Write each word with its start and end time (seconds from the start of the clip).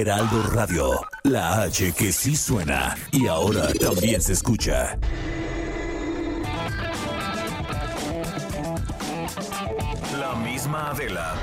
Heraldo 0.00 0.44
Radio, 0.52 1.00
la 1.24 1.62
H 1.62 1.92
que 1.92 2.12
sí 2.12 2.36
suena 2.36 2.96
y 3.10 3.26
ahora 3.26 3.72
también 3.74 4.22
se 4.22 4.32
escucha. 4.32 4.96
La 10.20 10.34
misma 10.36 10.90
Adela, 10.90 11.34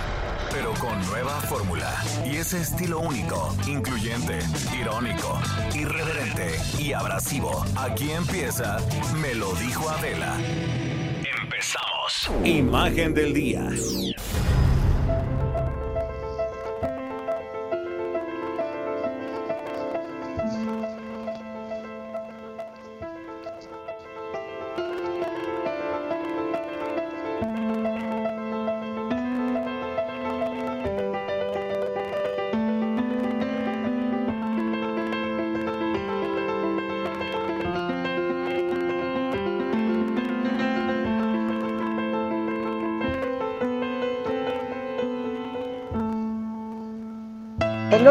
pero 0.52 0.74
con 0.76 1.06
nueva 1.08 1.42
fórmula 1.42 1.92
y 2.26 2.38
ese 2.38 2.62
estilo 2.62 3.00
único, 3.00 3.54
incluyente, 3.68 4.40
irónico, 4.80 5.38
irreverente 5.74 6.58
y 6.80 6.94
abrasivo. 6.94 7.66
Aquí 7.76 8.12
empieza 8.12 8.78
Me 9.22 9.36
lo 9.36 9.54
dijo 9.56 9.90
Adela. 9.90 10.38
Empezamos. 11.44 12.32
Imagen 12.46 13.14
del 13.14 13.34
día. 13.34 13.70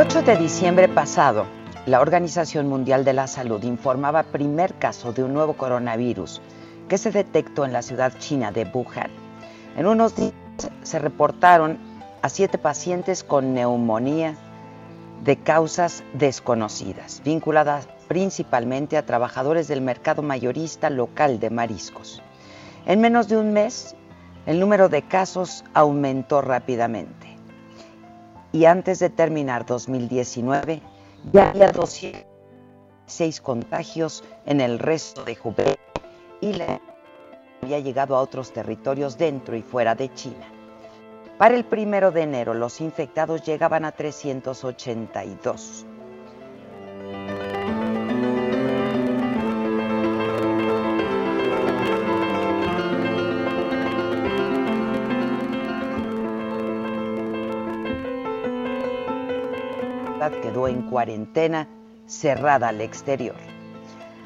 8 0.06 0.20
de 0.20 0.36
diciembre 0.36 0.86
pasado, 0.86 1.47
la 1.86 2.02
Organización 2.02 2.69
Mundial 2.69 3.06
de 3.06 3.14
la 3.14 3.27
Salud 3.27 3.62
informaba 3.62 4.22
primer 4.22 4.74
caso 4.74 5.14
de 5.14 5.24
un 5.24 5.33
nuevo 5.33 5.55
coronavirus 5.55 6.42
que 6.91 6.98
se 6.98 7.10
detectó 7.10 7.64
en 7.64 7.72
la 7.72 7.80
ciudad 7.80 8.12
china 8.19 8.52
de 8.52 8.66
Wuhan. 8.66 9.10
En 9.78 9.86
unos 9.86 10.14
días 10.14 10.34
se 10.82 10.98
reportaron 10.98 11.78
a 12.20 12.28
siete 12.28 12.58
pacientes 12.58 13.25
con 13.25 13.55
neumonía 13.55 14.36
de 15.25 15.38
causas 15.38 16.05
desconocidas, 16.12 17.22
vinculadas 17.25 17.88
principalmente 18.06 18.98
a 18.98 19.06
trabajadores 19.06 19.69
del 19.69 19.80
mercado 19.80 20.20
mayorista 20.20 20.91
local 20.91 21.41
de 21.41 21.48
mariscos. 21.48 22.20
En 22.84 23.00
menos 23.00 23.27
de 23.28 23.38
un 23.38 23.55
mes, 23.55 23.97
el 24.44 24.60
número 24.60 24.91
de 24.91 25.00
casos 25.00 25.64
aumentó 25.72 26.42
rápidamente 26.42 27.23
y 28.55 28.66
antes 28.66 29.00
de 29.00 29.10
terminar 29.10 29.66
2019 29.66 30.80
ya 31.33 31.50
había 31.50 31.72
206 31.72 33.41
contagios 33.41 34.22
en 34.47 34.60
el 34.60 34.78
resto 34.78 35.24
de 35.24 35.36
Hubei 35.42 35.77
y 36.41 36.53
la 36.53 36.81
había 37.60 37.81
llegado 37.81 38.14
a 38.14 38.20
otros 38.20 38.53
territorios 38.53 39.19
dentro 39.19 39.56
y 39.56 39.62
fuera 39.62 39.97
de 39.97 40.14
China. 40.14 40.47
Para 41.37 41.56
el 41.56 41.64
primero 41.64 42.12
de 42.12 42.22
enero 42.22 42.54
los 42.54 42.81
infectados 42.81 43.43
llegaban 43.43 43.84
a 43.84 43.91
382. 43.91 45.84
Quedó 60.31 60.69
en 60.69 60.83
cuarentena, 60.83 61.69
cerrada 62.07 62.69
al 62.69 62.81
exterior. 62.81 63.37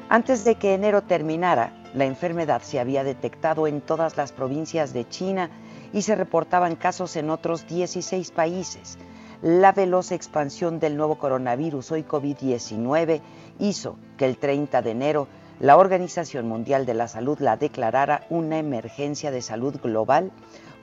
Antes 0.09 0.43
de 0.43 0.55
que 0.55 0.73
enero 0.73 1.03
terminara, 1.03 1.73
la 1.93 2.05
enfermedad 2.05 2.61
se 2.61 2.79
había 2.79 3.03
detectado 3.03 3.67
en 3.67 3.81
todas 3.81 4.17
las 4.17 4.31
provincias 4.31 4.93
de 4.93 5.07
China 5.07 5.49
y 5.93 6.01
se 6.01 6.15
reportaban 6.15 6.75
casos 6.75 7.15
en 7.15 7.29
otros 7.29 7.67
16 7.67 8.31
países. 8.31 8.97
La 9.41 9.71
veloz 9.71 10.11
expansión 10.11 10.79
del 10.79 10.97
nuevo 10.97 11.17
coronavirus, 11.17 11.91
hoy 11.91 12.03
COVID-19, 12.03 13.21
hizo 13.59 13.97
que 14.17 14.25
el 14.25 14.37
30 14.37 14.81
de 14.81 14.91
enero 14.91 15.27
la 15.59 15.77
Organización 15.77 16.47
Mundial 16.47 16.85
de 16.85 16.93
la 16.93 17.07
Salud 17.07 17.39
la 17.39 17.57
declarara 17.57 18.25
una 18.29 18.59
emergencia 18.59 19.29
de 19.29 19.41
salud 19.41 19.79
global 19.81 20.31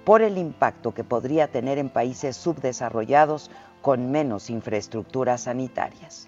por 0.04 0.22
el 0.22 0.38
impacto 0.38 0.94
que 0.94 1.02
podría 1.02 1.48
tener 1.48 1.78
en 1.78 1.88
países 1.88 2.36
subdesarrollados 2.36 3.50
con 3.86 4.10
menos 4.10 4.50
infraestructuras 4.50 5.42
sanitarias. 5.42 6.26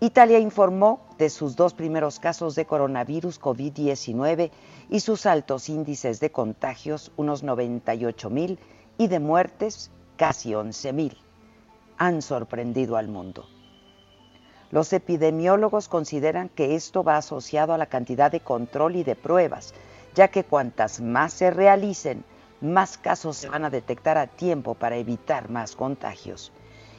Italia 0.00 0.40
informó 0.40 1.06
de 1.16 1.30
sus 1.30 1.54
dos 1.54 1.74
primeros 1.74 2.18
casos 2.18 2.56
de 2.56 2.66
coronavirus 2.66 3.40
COVID-19 3.40 4.50
y 4.90 4.98
sus 4.98 5.26
altos 5.26 5.68
índices 5.68 6.18
de 6.18 6.32
contagios, 6.32 7.12
unos 7.16 7.44
98 7.44 8.30
mil, 8.30 8.58
y 8.98 9.06
de 9.06 9.20
muertes, 9.20 9.92
casi 10.16 10.56
11 10.56 10.92
mil. 10.92 11.16
Han 11.98 12.20
sorprendido 12.20 12.96
al 12.96 13.06
mundo. 13.06 13.46
Los 14.72 14.92
epidemiólogos 14.92 15.86
consideran 15.86 16.48
que 16.48 16.74
esto 16.74 17.04
va 17.04 17.16
asociado 17.16 17.74
a 17.74 17.78
la 17.78 17.86
cantidad 17.86 18.32
de 18.32 18.40
control 18.40 18.96
y 18.96 19.04
de 19.04 19.14
pruebas, 19.14 19.72
ya 20.16 20.26
que 20.26 20.42
cuantas 20.42 21.00
más 21.00 21.32
se 21.32 21.52
realicen, 21.52 22.24
más 22.60 22.98
casos 22.98 23.36
se 23.36 23.48
van 23.48 23.64
a 23.64 23.70
detectar 23.70 24.18
a 24.18 24.26
tiempo 24.26 24.74
para 24.74 24.96
evitar 24.96 25.48
más 25.48 25.76
contagios. 25.76 26.50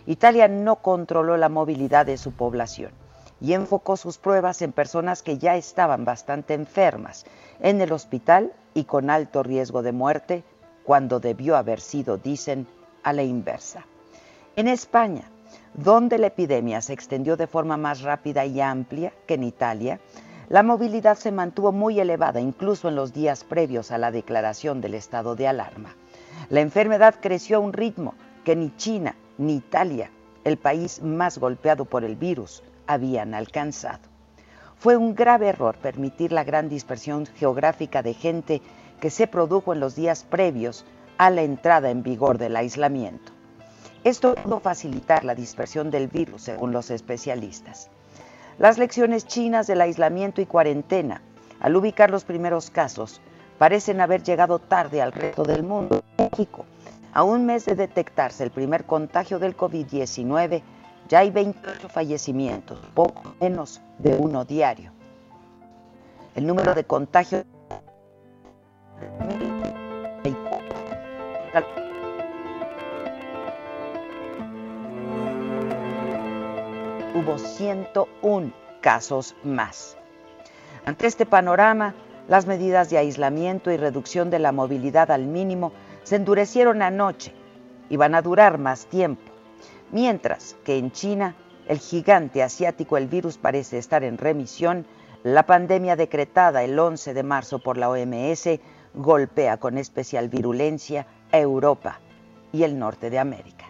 Italia 0.05 0.47
no 0.49 0.77
controló 0.77 1.37
la 1.37 1.47
movilidad 1.47 2.05
de 2.05 2.17
su 2.17 2.33
población 2.33 2.91
y 3.39 3.53
enfocó 3.53 3.95
sus 3.95 4.17
pruebas 4.17 4.61
en 4.61 4.71
personas 4.71 5.23
que 5.23 5.37
ya 5.37 5.55
estaban 5.55 6.03
bastante 6.05 6.53
enfermas, 6.53 7.25
en 7.59 7.79
el 7.81 7.91
hospital 7.91 8.53
y 8.73 8.83
con 8.83 9.09
alto 9.09 9.43
riesgo 9.43 9.81
de 9.81 9.91
muerte, 9.91 10.43
cuando 10.83 11.19
debió 11.19 11.55
haber 11.55 11.79
sido, 11.79 12.17
dicen, 12.17 12.67
a 13.03 13.13
la 13.13 13.23
inversa. 13.23 13.85
En 14.55 14.67
España, 14.67 15.23
donde 15.73 16.17
la 16.17 16.27
epidemia 16.27 16.81
se 16.81 16.93
extendió 16.93 17.37
de 17.37 17.47
forma 17.47 17.77
más 17.77 18.01
rápida 18.01 18.45
y 18.45 18.59
amplia 18.61 19.13
que 19.25 19.35
en 19.35 19.43
Italia, 19.43 19.99
la 20.49 20.63
movilidad 20.63 21.17
se 21.17 21.31
mantuvo 21.31 21.71
muy 21.71 21.99
elevada 21.99 22.41
incluso 22.41 22.89
en 22.89 22.95
los 22.95 23.13
días 23.13 23.43
previos 23.43 23.91
a 23.91 23.97
la 23.97 24.11
declaración 24.11 24.81
del 24.81 24.93
estado 24.93 25.35
de 25.35 25.47
alarma. 25.47 25.95
La 26.49 26.59
enfermedad 26.59 27.15
creció 27.21 27.57
a 27.57 27.61
un 27.61 27.73
ritmo 27.73 28.13
que 28.43 28.55
ni 28.55 28.75
China 28.75 29.15
ni 29.37 29.55
Italia, 29.55 30.11
el 30.43 30.57
país 30.57 31.01
más 31.01 31.37
golpeado 31.37 31.85
por 31.85 32.03
el 32.03 32.15
virus, 32.15 32.63
habían 32.87 33.33
alcanzado. 33.33 34.01
Fue 34.77 34.97
un 34.97 35.15
grave 35.15 35.47
error 35.47 35.77
permitir 35.77 36.31
la 36.31 36.43
gran 36.43 36.67
dispersión 36.67 37.25
geográfica 37.25 38.03
de 38.03 38.13
gente 38.13 38.61
que 38.99 39.09
se 39.09 39.27
produjo 39.27 39.73
en 39.73 39.79
los 39.79 39.95
días 39.95 40.23
previos 40.23 40.85
a 41.17 41.29
la 41.29 41.43
entrada 41.43 41.89
en 41.89 42.03
vigor 42.03 42.37
del 42.37 42.55
aislamiento. 42.55 43.31
Esto 44.03 44.35
pudo 44.35 44.59
facilitar 44.59 45.23
la 45.23 45.35
dispersión 45.35 45.89
del 45.89 46.09
virus, 46.09 46.43
según 46.43 46.73
los 46.73 46.91
especialistas. 46.91 47.89
Las 48.59 48.77
lecciones 48.77 49.25
chinas 49.25 49.67
del 49.67 49.79
aislamiento 49.79 50.41
y 50.41 50.45
cuarentena, 50.45 51.21
al 51.61 51.75
ubicar 51.75 52.11
los 52.11 52.25
primeros 52.25 52.69
casos, 52.69 53.21
parecen 53.57 54.01
haber 54.01 54.21
llegado 54.21 54.59
tarde 54.59 55.01
al 55.01 55.13
resto 55.13 55.43
del 55.43 55.63
mundo. 55.63 56.03
México, 56.17 56.65
a 57.13 57.23
un 57.23 57.45
mes 57.45 57.65
de 57.65 57.75
detectarse 57.75 58.43
el 58.43 58.51
primer 58.51 58.85
contagio 58.85 59.39
del 59.39 59.55
COVID-19, 59.55 60.63
ya 61.07 61.19
hay 61.19 61.29
28 61.29 61.89
fallecimientos, 61.89 62.79
poco 62.93 63.35
menos 63.39 63.81
de 63.99 64.15
uno 64.17 64.45
diario. 64.45 64.91
El 66.35 66.47
número 66.47 66.73
de 66.73 66.83
contagios 66.83 67.45
hubo 77.13 77.37
101 77.37 78.51
casos 78.81 79.35
más. 79.43 79.97
Ante 80.85 81.05
este 81.05 81.27
panorama, 81.27 81.93
las 82.27 82.47
medidas 82.47 82.89
de 82.89 82.97
aislamiento 82.97 83.71
y 83.71 83.77
reducción 83.77 84.31
de 84.31 84.39
la 84.39 84.51
movilidad 84.51 85.11
al 85.11 85.25
mínimo 85.25 85.71
se 86.03 86.15
endurecieron 86.15 86.81
anoche 86.81 87.33
y 87.89 87.97
van 87.97 88.15
a 88.15 88.21
durar 88.21 88.57
más 88.57 88.85
tiempo. 88.87 89.31
Mientras 89.91 90.55
que 90.63 90.77
en 90.77 90.91
China, 90.91 91.35
el 91.67 91.79
gigante 91.79 92.43
asiático, 92.43 92.97
el 92.97 93.07
virus 93.07 93.37
parece 93.37 93.77
estar 93.77 94.03
en 94.03 94.17
remisión, 94.17 94.85
la 95.23 95.45
pandemia 95.45 95.95
decretada 95.95 96.63
el 96.63 96.77
11 96.77 97.13
de 97.13 97.23
marzo 97.23 97.59
por 97.59 97.77
la 97.77 97.89
OMS 97.89 98.59
golpea 98.93 99.57
con 99.57 99.77
especial 99.77 100.29
virulencia 100.29 101.07
a 101.31 101.39
Europa 101.39 101.99
y 102.51 102.63
el 102.63 102.77
norte 102.77 103.09
de 103.09 103.19
América. 103.19 103.65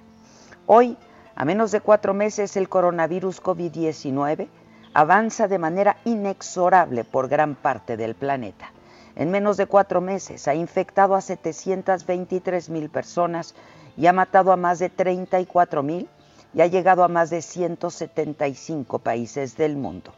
Hoy, 0.65 0.97
a 1.35 1.45
menos 1.45 1.71
de 1.71 1.81
cuatro 1.81 2.13
meses, 2.13 2.57
el 2.57 2.69
coronavirus 2.69 3.41
COVID-19 3.41 4.47
avanza 4.93 5.47
de 5.47 5.59
manera 5.59 5.97
inexorable 6.05 7.03
por 7.03 7.27
gran 7.27 7.55
parte 7.55 7.97
del 7.97 8.15
planeta. 8.15 8.72
En 9.15 9.29
menos 9.29 9.57
de 9.57 9.67
cuatro 9.67 10.01
meses 10.01 10.47
ha 10.47 10.55
infectado 10.55 11.13
a 11.15 11.21
723 11.21 12.69
mil 12.69 12.89
personas 12.89 13.53
y 13.95 14.07
ha 14.07 14.13
matado 14.13 14.51
a 14.51 14.57
más 14.57 14.79
de 14.79 14.89
34 14.89 15.83
mil 15.83 16.09
y 16.53 16.61
ha 16.61 16.67
llegado 16.67 17.03
a 17.03 17.07
más 17.07 17.29
de 17.29 17.41
175 17.41 18.99
países 18.99 19.55
del 19.55 19.77
mundo. 19.77 20.13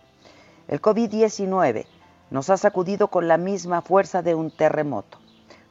El 0.68 0.82
COVID-19 0.82 1.86
nos 2.32 2.50
ha 2.50 2.58
sacudido 2.58 3.10
con 3.10 3.28
la 3.28 3.38
misma 3.38 3.82
fuerza 3.82 4.22
de 4.22 4.34
un 4.34 4.50
terremoto. 4.50 5.20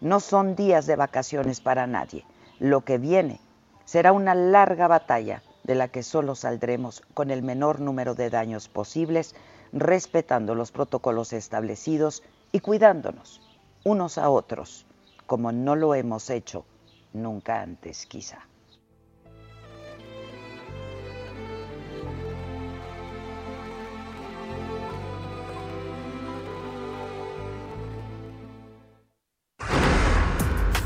No 0.01 0.21
son 0.21 0.55
días 0.55 0.87
de 0.87 0.97
vacaciones 0.97 1.61
para 1.61 1.87
nadie. 1.87 2.25
Lo 2.59 2.83
que 2.83 2.99
viene 2.99 3.41
será 3.87 4.13
una 4.13 4.35
larga 4.35 4.87
batalla 4.87 5.43
de 5.65 5.75
la 5.75 5.89
que 5.89 6.03
solo 6.03 6.35
saldremos 6.35 7.03
con 7.15 7.31
el 7.31 7.43
menor 7.43 7.81
número 7.81 8.15
de 8.15 8.29
daños 8.29 8.69
posibles, 8.69 9.35
respetando 9.73 10.55
los 10.55 10.73
protocolos 10.73 11.33
establecidos 11.33 12.23
y 12.55 12.61
cuidándonos 12.61 13.41
unos 13.83 14.17
a 14.17 14.31
otros, 14.31 14.87
como 15.27 15.51
no 15.51 15.75
lo 15.75 15.93
hemos 15.93 16.31
hecho 16.31 16.65
nunca 17.13 17.61
antes 17.61 18.07
quizá. 18.07 18.47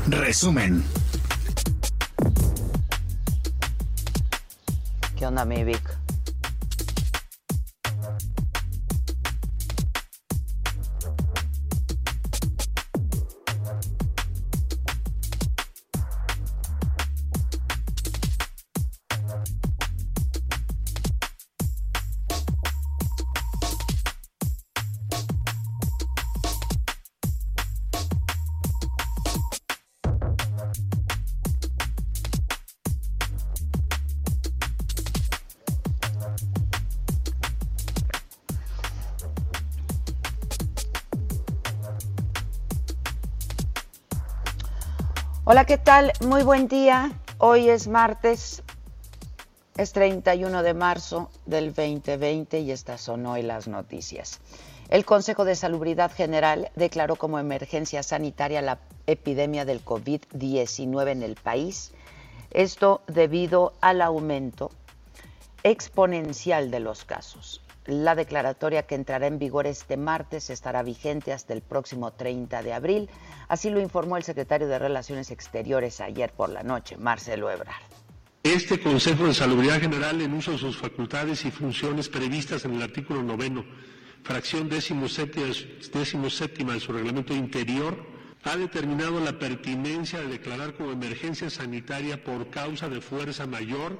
Resumen. 0.07 0.83
¿Qué 5.15 5.27
onda, 5.27 5.45
mi 5.45 5.63
Vic? 5.63 6.08
Hola, 45.51 45.65
¿qué 45.65 45.79
tal? 45.79 46.11
Muy 46.27 46.43
buen 46.43 46.67
día. 46.67 47.11
Hoy 47.39 47.69
es 47.69 47.87
martes, 47.87 48.61
es 49.77 49.93
31 49.93 50.61
de 50.61 50.75
marzo 50.75 51.31
del 51.47 51.73
2020 51.73 52.59
y 52.59 52.69
estas 52.69 53.01
son 53.01 53.25
hoy 53.25 53.41
las 53.41 53.67
noticias. 53.67 54.41
El 54.89 55.05
Consejo 55.05 55.45
de 55.45 55.55
Salubridad 55.55 56.11
General 56.11 56.69
declaró 56.75 57.15
como 57.15 57.39
emergencia 57.39 58.03
sanitaria 58.03 58.61
la 58.61 58.77
epidemia 59.07 59.65
del 59.65 59.83
COVID-19 59.83 61.09
en 61.09 61.23
el 61.23 61.33
país. 61.33 61.93
Esto 62.51 63.01
debido 63.07 63.73
al 63.81 64.03
aumento 64.03 64.69
exponencial 65.63 66.69
de 66.69 66.79
los 66.79 67.05
casos. 67.05 67.63
La 67.89 68.13
declaratoria 68.13 68.83
que 68.83 68.93
entrará 68.93 69.25
en 69.25 69.39
vigor 69.39 69.65
este 69.65 69.97
martes 69.97 70.51
estará 70.51 70.83
vigente 70.83 71.33
hasta 71.33 71.53
el 71.53 71.63
próximo 71.63 72.11
30 72.13 72.61
de 72.61 72.71
abril. 72.71 73.09
Así 73.47 73.71
lo 73.71 73.79
informó 73.79 74.15
el 74.15 74.21
secretario 74.21 74.67
de 74.67 74.77
Relaciones 74.77 75.31
Exteriores 75.31 75.99
ayer 75.99 76.31
por 76.31 76.49
la 76.49 76.61
noche, 76.61 76.97
Marcelo 76.97 77.49
Ebrard. 77.49 77.81
Este 78.43 78.79
Consejo 78.79 79.25
de 79.25 79.33
Salubridad 79.33 79.81
General, 79.81 80.21
en 80.21 80.35
uso 80.35 80.51
de 80.51 80.59
sus 80.59 80.77
facultades 80.77 81.43
y 81.45 81.49
funciones 81.49 82.09
previstas 82.09 82.63
en 82.63 82.75
el 82.75 82.83
artículo 82.83 83.23
noveno, 83.23 83.65
fracción 84.21 84.69
décimo 84.69 85.09
séptima 85.09 86.73
de 86.73 86.79
su 86.79 86.93
reglamento 86.93 87.33
interior, 87.33 88.05
ha 88.43 88.55
determinado 88.55 89.19
la 89.19 89.39
pertinencia 89.39 90.19
de 90.19 90.27
declarar 90.27 90.75
como 90.75 90.91
emergencia 90.91 91.49
sanitaria 91.49 92.23
por 92.23 92.51
causa 92.51 92.87
de 92.87 93.01
fuerza 93.01 93.47
mayor 93.47 93.97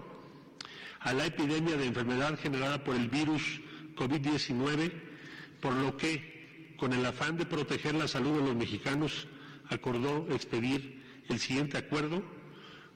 a 0.99 1.11
la 1.11 1.25
epidemia 1.25 1.75
de 1.75 1.87
enfermedad 1.87 2.37
generada 2.37 2.83
por 2.83 2.95
el 2.95 3.09
virus 3.09 3.61
COVID-19, 3.99 4.91
por 5.59 5.73
lo 5.73 5.97
que, 5.97 6.75
con 6.77 6.93
el 6.93 7.05
afán 7.05 7.35
de 7.37 7.45
proteger 7.45 7.93
la 7.95 8.07
salud 8.07 8.39
de 8.39 8.47
los 8.47 8.55
mexicanos, 8.55 9.27
acordó 9.69 10.25
expedir 10.31 11.03
el 11.27 11.39
siguiente 11.39 11.77
acuerdo, 11.77 12.23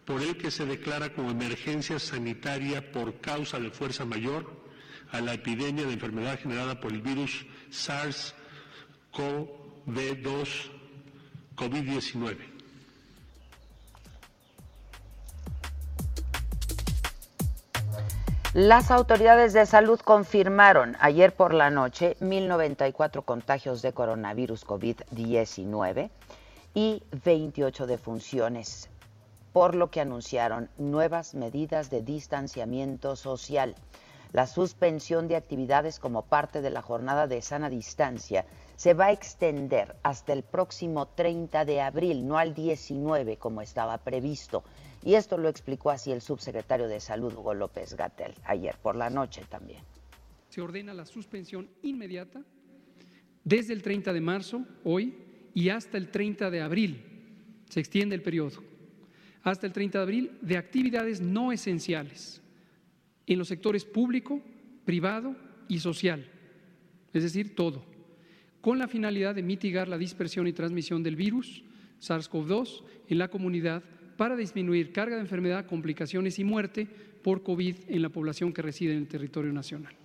por 0.05 0.21
el 0.21 0.37
que 0.37 0.51
se 0.51 0.65
declara 0.65 1.13
como 1.13 1.31
emergencia 1.31 1.99
sanitaria 1.99 2.89
por 2.91 3.19
causa 3.19 3.59
de 3.59 3.71
fuerza 3.71 4.05
mayor 4.05 4.63
a 5.11 5.19
la 5.19 5.33
epidemia 5.33 5.85
de 5.85 5.91
enfermedad 5.93 6.39
generada 6.39 6.79
por 6.79 6.93
el 6.93 7.01
virus 7.01 7.45
SARS-CoV-2 7.69 10.47
COVID-19 11.55 12.52
Las 18.53 18.91
autoridades 18.91 19.53
de 19.53 19.65
salud 19.65 19.99
confirmaron 19.99 20.95
ayer 20.99 21.35
por 21.35 21.55
la 21.55 21.71
noche 21.71 22.15
1.094 22.19 23.25
contagios 23.25 23.81
de 23.81 23.93
coronavirus 23.93 24.67
COVID-19 24.67 26.11
y 26.75 27.01
28 27.25 27.87
defunciones, 27.87 28.89
por 29.53 29.73
lo 29.73 29.89
que 29.89 30.01
anunciaron 30.01 30.69
nuevas 30.77 31.33
medidas 31.33 31.89
de 31.89 32.03
distanciamiento 32.03 33.15
social. 33.15 33.73
La 34.33 34.45
suspensión 34.45 35.27
de 35.27 35.35
actividades 35.35 35.97
como 35.97 36.21
parte 36.21 36.61
de 36.61 36.69
la 36.69 36.83
jornada 36.83 37.25
de 37.25 37.41
sana 37.41 37.71
distancia 37.71 38.45
se 38.75 38.93
va 38.93 39.05
a 39.05 39.11
extender 39.13 39.95
hasta 40.03 40.31
el 40.31 40.43
próximo 40.43 41.07
30 41.07 41.65
de 41.65 41.81
abril, 41.81 42.27
no 42.27 42.37
al 42.37 42.53
19 42.53 43.37
como 43.37 43.61
estaba 43.61 43.97
previsto. 43.97 44.63
Y 45.05 45.15
esto 45.15 45.37
lo 45.37 45.49
explicó 45.49 45.91
así 45.91 46.11
el 46.11 46.21
subsecretario 46.21 46.87
de 46.87 46.99
Salud, 46.99 47.33
Hugo 47.33 47.53
López 47.53 47.95
Gatel, 47.95 48.33
ayer 48.45 48.75
por 48.81 48.95
la 48.95 49.09
noche 49.09 49.43
también. 49.49 49.81
Se 50.49 50.61
ordena 50.61 50.93
la 50.93 51.05
suspensión 51.05 51.67
inmediata 51.81 52.41
desde 53.43 53.73
el 53.73 53.81
30 53.81 54.13
de 54.13 54.21
marzo, 54.21 54.65
hoy, 54.83 55.13
y 55.53 55.69
hasta 55.69 55.97
el 55.97 56.09
30 56.09 56.49
de 56.49 56.61
abril. 56.61 57.03
Se 57.69 57.79
extiende 57.79 58.15
el 58.15 58.21
periodo. 58.21 58.63
Hasta 59.43 59.67
el 59.67 59.73
30 59.73 59.97
de 59.97 60.03
abril 60.03 60.37
de 60.41 60.57
actividades 60.57 61.19
no 61.19 61.51
esenciales 61.51 62.41
en 63.27 63.39
los 63.39 63.49
sectores 63.49 63.83
público, 63.83 64.41
privado 64.85 65.35
y 65.67 65.79
social. 65.79 66.25
Es 67.13 67.23
decir, 67.23 67.55
todo. 67.55 67.83
Con 68.61 68.79
la 68.79 68.87
finalidad 68.87 69.35
de 69.35 69.43
mitigar 69.43 69.89
la 69.89 69.97
dispersión 69.97 70.47
y 70.47 70.53
transmisión 70.53 71.03
del 71.03 71.17
virus 71.17 71.63
SARS-CoV-2 71.99 72.83
en 73.09 73.17
la 73.17 73.27
comunidad 73.27 73.83
para 74.17 74.35
disminuir 74.35 74.93
carga 74.93 75.15
de 75.15 75.21
enfermedad, 75.21 75.65
complicaciones 75.65 76.39
y 76.39 76.43
muerte 76.43 76.87
por 77.23 77.43
COVID 77.43 77.75
en 77.87 78.01
la 78.01 78.09
población 78.09 78.53
que 78.53 78.61
reside 78.61 78.93
en 78.93 78.99
el 78.99 79.07
territorio 79.07 79.53
nacional. 79.53 79.95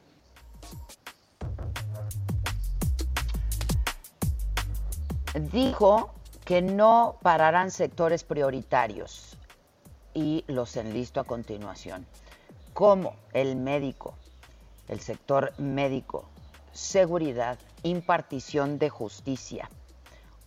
Dijo 5.53 6.15
que 6.45 6.63
no 6.63 7.19
pararán 7.23 7.71
sectores 7.71 8.25
prioritarios 8.25 9.37
y 10.15 10.45
los 10.49 10.77
enlisto 10.77 11.21
a 11.21 11.25
continuación, 11.25 12.07
como 12.73 13.17
el 13.35 13.55
médico, 13.57 14.17
el 14.89 15.01
sector 15.01 15.53
médico, 15.59 16.29
seguridad, 16.73 17.59
impartición 17.83 18.79
de 18.79 18.89
justicia, 18.89 19.71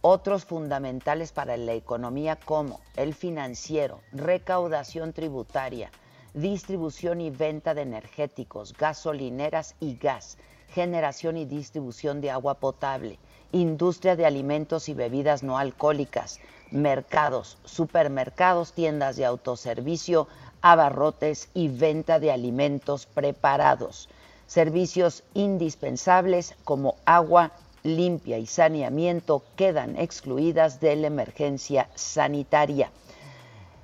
otros 0.02 0.46
fundamentales 0.46 1.32
para 1.32 1.58
la 1.58 1.74
economía 1.74 2.36
como 2.36 2.80
el 2.96 3.14
financiero, 3.14 4.02
recaudación 4.12 5.14
tributaria, 5.14 5.92
distribución 6.34 7.22
y 7.22 7.30
venta 7.30 7.74
de 7.74 7.84
energéticos, 7.84 8.74
gasolineras 8.74 9.76
y 9.80 9.98
gas, 9.98 10.38
generación 10.70 11.38
y 11.38 11.46
distribución 11.46 12.20
de 12.22 12.32
agua 12.32 12.56
potable, 12.56 13.20
industria 13.52 14.16
de 14.16 14.26
alimentos 14.26 14.90
y 14.90 14.94
bebidas 14.94 15.44
no 15.44 15.58
alcohólicas, 15.58 16.40
mercados, 16.72 17.58
supermercados, 17.66 18.74
tiendas 18.74 19.18
de 19.18 19.26
autoservicio, 19.26 20.28
abarrotes 20.62 21.50
y 21.54 21.68
venta 21.68 22.20
de 22.20 22.32
alimentos 22.32 23.06
preparados. 23.06 24.10
Servicios 24.48 25.24
indispensables 25.34 26.56
como 26.64 26.96
agua 27.06 27.52
limpia 27.84 28.38
y 28.38 28.46
saneamiento 28.46 29.44
quedan 29.56 29.98
excluidas 29.98 30.80
de 30.80 30.96
la 30.96 31.08
emergencia 31.08 31.90
sanitaria. 31.96 32.92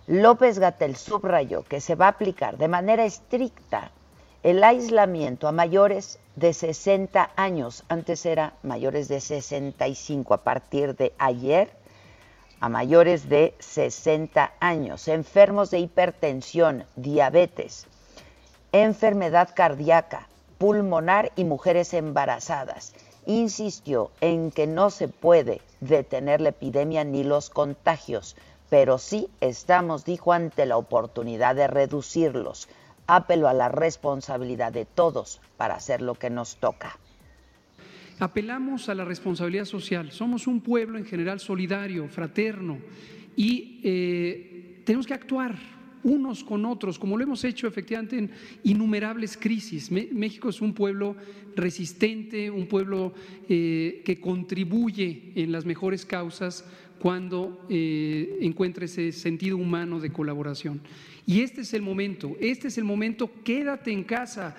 López 0.08 0.60
Gatel 0.60 0.96
subrayó 0.96 1.64
que 1.64 1.82
se 1.82 1.96
va 1.96 2.06
a 2.06 2.10
aplicar 2.10 2.58
de 2.58 2.68
manera 2.68 3.06
estricta 3.06 3.92
el 4.44 4.64
aislamiento 4.64 5.48
a 5.48 5.52
mayores 5.52 6.20
de 6.36 6.54
60 6.54 7.32
años. 7.36 7.84
Antes 7.90 8.26
era 8.26 8.54
mayores 8.64 9.08
de 9.08 9.20
65. 9.20 10.34
A 10.34 10.38
partir 10.38 10.96
de 10.96 11.14
ayer, 11.18 11.70
a 12.60 12.70
mayores 12.70 13.28
de 13.28 13.54
60 13.60 14.54
años. 14.60 15.08
Enfermos 15.08 15.72
de 15.72 15.80
hipertensión, 15.80 16.86
diabetes, 16.96 17.88
enfermedad 18.72 19.50
cardíaca, 19.56 20.28
pulmonar 20.58 21.32
y 21.36 21.44
mujeres 21.44 21.94
embarazadas. 21.94 22.94
Insistió 23.28 24.10
en 24.22 24.52
que 24.52 24.68
no 24.68 24.90
se 24.90 25.10
puede 25.10 25.60
detener 25.82 26.40
la 26.40 26.50
epidemia 26.50 27.04
ni 27.04 27.26
los 27.26 27.50
contagios, 27.50 28.38
pero 28.70 28.98
sí 28.98 29.28
estamos, 29.42 30.06
dijo, 30.06 30.32
ante 30.32 30.66
la 30.66 30.78
oportunidad 30.78 31.54
de 31.54 31.68
reducirlos. 31.68 32.70
Apelo 33.06 33.50
a 33.50 33.54
la 33.54 33.68
responsabilidad 33.68 34.72
de 34.72 34.86
todos 34.86 35.42
para 35.58 35.76
hacer 35.76 36.02
lo 36.02 36.16
que 36.16 36.30
nos 36.30 36.56
toca. 36.56 36.98
Apelamos 38.18 38.88
a 38.88 38.96
la 38.96 39.04
responsabilidad 39.04 39.66
social. 39.66 40.14
Somos 40.14 40.48
un 40.48 40.62
pueblo 40.62 40.98
en 40.98 41.06
general 41.06 41.42
solidario, 41.42 42.08
fraterno, 42.08 42.78
y 43.36 43.82
eh, 43.84 44.82
tenemos 44.86 45.06
que 45.06 45.14
actuar 45.14 45.77
unos 46.04 46.44
con 46.44 46.66
otros, 46.66 47.00
como 47.00 47.18
lo 47.18 47.24
hemos 47.24 47.44
hecho 47.44 47.68
efectivamente 47.68 48.18
en 48.18 48.32
innumerables 48.64 49.38
crisis. 49.38 49.92
México 49.92 50.50
es 50.50 50.62
un 50.62 50.74
pueblo 50.74 51.16
resistente, 51.56 52.50
un 52.50 52.68
pueblo 52.68 53.14
eh, 53.50 54.02
que 54.06 54.20
contribuye 54.20 55.34
en 55.36 55.52
las 55.52 55.66
mejores 55.66 56.06
causas 56.06 56.66
cuando 57.00 57.66
eh, 57.70 58.38
encuentra 58.42 58.86
ese 58.86 59.12
sentido 59.12 59.58
humano 59.58 60.00
de 60.00 60.12
colaboración. 60.12 60.82
Y 61.26 61.42
este 61.42 61.62
es 61.62 61.74
el 61.74 61.82
momento, 61.82 62.36
este 62.40 62.70
es 62.70 62.78
el 62.78 62.84
momento, 62.84 63.30
quédate 63.44 63.92
en 63.92 64.04
casa, 64.04 64.56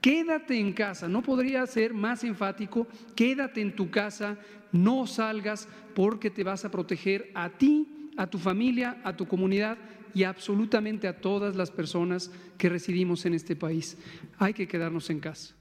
quédate 0.00 0.58
en 0.58 0.72
casa, 0.72 1.08
no 1.08 1.22
podría 1.22 1.66
ser 1.66 1.94
más 1.94 2.24
enfático, 2.24 2.86
quédate 3.14 3.60
en 3.60 3.74
tu 3.74 3.90
casa, 3.90 4.38
no 4.70 5.06
salgas 5.06 5.68
porque 5.94 6.30
te 6.30 6.44
vas 6.44 6.64
a 6.64 6.70
proteger 6.70 7.30
a 7.34 7.48
ti, 7.48 8.10
a 8.16 8.26
tu 8.26 8.38
familia, 8.38 9.00
a 9.02 9.16
tu 9.16 9.26
comunidad 9.26 9.78
y 10.14 10.24
absolutamente 10.24 11.08
a 11.08 11.20
todas 11.20 11.56
las 11.56 11.70
personas 11.70 12.30
que 12.56 12.68
residimos 12.68 13.26
en 13.26 13.34
este 13.34 13.56
país. 13.56 13.98
Hay 14.38 14.54
que 14.54 14.68
quedarnos 14.68 15.10
en 15.10 15.20
casa. 15.20 15.54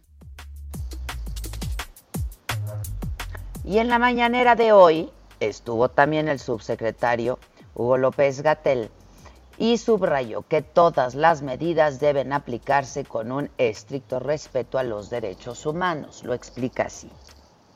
Y 3.65 3.77
en 3.77 3.87
la 3.87 3.99
mañanera 3.99 4.55
de 4.55 4.71
hoy 4.71 5.09
estuvo 5.39 5.89
también 5.89 6.27
el 6.27 6.39
subsecretario 6.39 7.39
Hugo 7.75 7.97
López 7.97 8.41
Gatel 8.41 8.89
y 9.57 9.77
subrayó 9.77 10.43
que 10.47 10.61
todas 10.61 11.15
las 11.15 11.41
medidas 11.41 11.99
deben 11.99 12.33
aplicarse 12.33 13.03
con 13.03 13.31
un 13.31 13.49
estricto 13.57 14.19
respeto 14.19 14.77
a 14.77 14.83
los 14.83 15.09
derechos 15.09 15.65
humanos. 15.65 16.23
Lo 16.23 16.33
explica 16.33 16.83
así. 16.83 17.09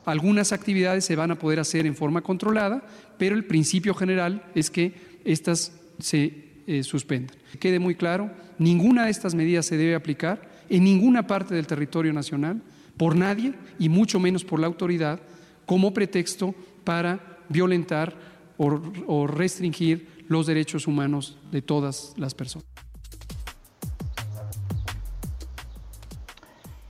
Algunas 0.04 0.52
actividades 0.52 1.04
se 1.04 1.16
van 1.16 1.30
a 1.30 1.38
poder 1.38 1.60
hacer 1.60 1.86
en 1.86 1.94
forma 1.94 2.22
controlada, 2.22 2.82
pero 3.18 3.34
el 3.34 3.46
principio 3.46 3.94
general 3.94 4.42
es 4.54 4.70
que 4.70 5.20
estas 5.24 5.72
se 5.98 6.47
eh, 6.68 6.82
suspendan. 6.82 7.34
Quede 7.58 7.78
muy 7.78 7.94
claro, 7.94 8.30
ninguna 8.58 9.06
de 9.06 9.10
estas 9.10 9.34
medidas 9.34 9.64
se 9.64 9.78
debe 9.78 9.94
aplicar 9.94 10.42
en 10.68 10.84
ninguna 10.84 11.26
parte 11.26 11.54
del 11.54 11.66
territorio 11.66 12.12
nacional 12.12 12.60
por 12.98 13.16
nadie 13.16 13.54
y 13.78 13.88
mucho 13.88 14.20
menos 14.20 14.44
por 14.44 14.60
la 14.60 14.66
autoridad 14.66 15.18
como 15.64 15.94
pretexto 15.94 16.54
para 16.84 17.38
violentar 17.48 18.14
o 18.58 19.26
restringir 19.26 20.24
los 20.28 20.46
derechos 20.46 20.86
humanos 20.86 21.38
de 21.50 21.62
todas 21.62 22.12
las 22.18 22.34
personas. 22.34 22.66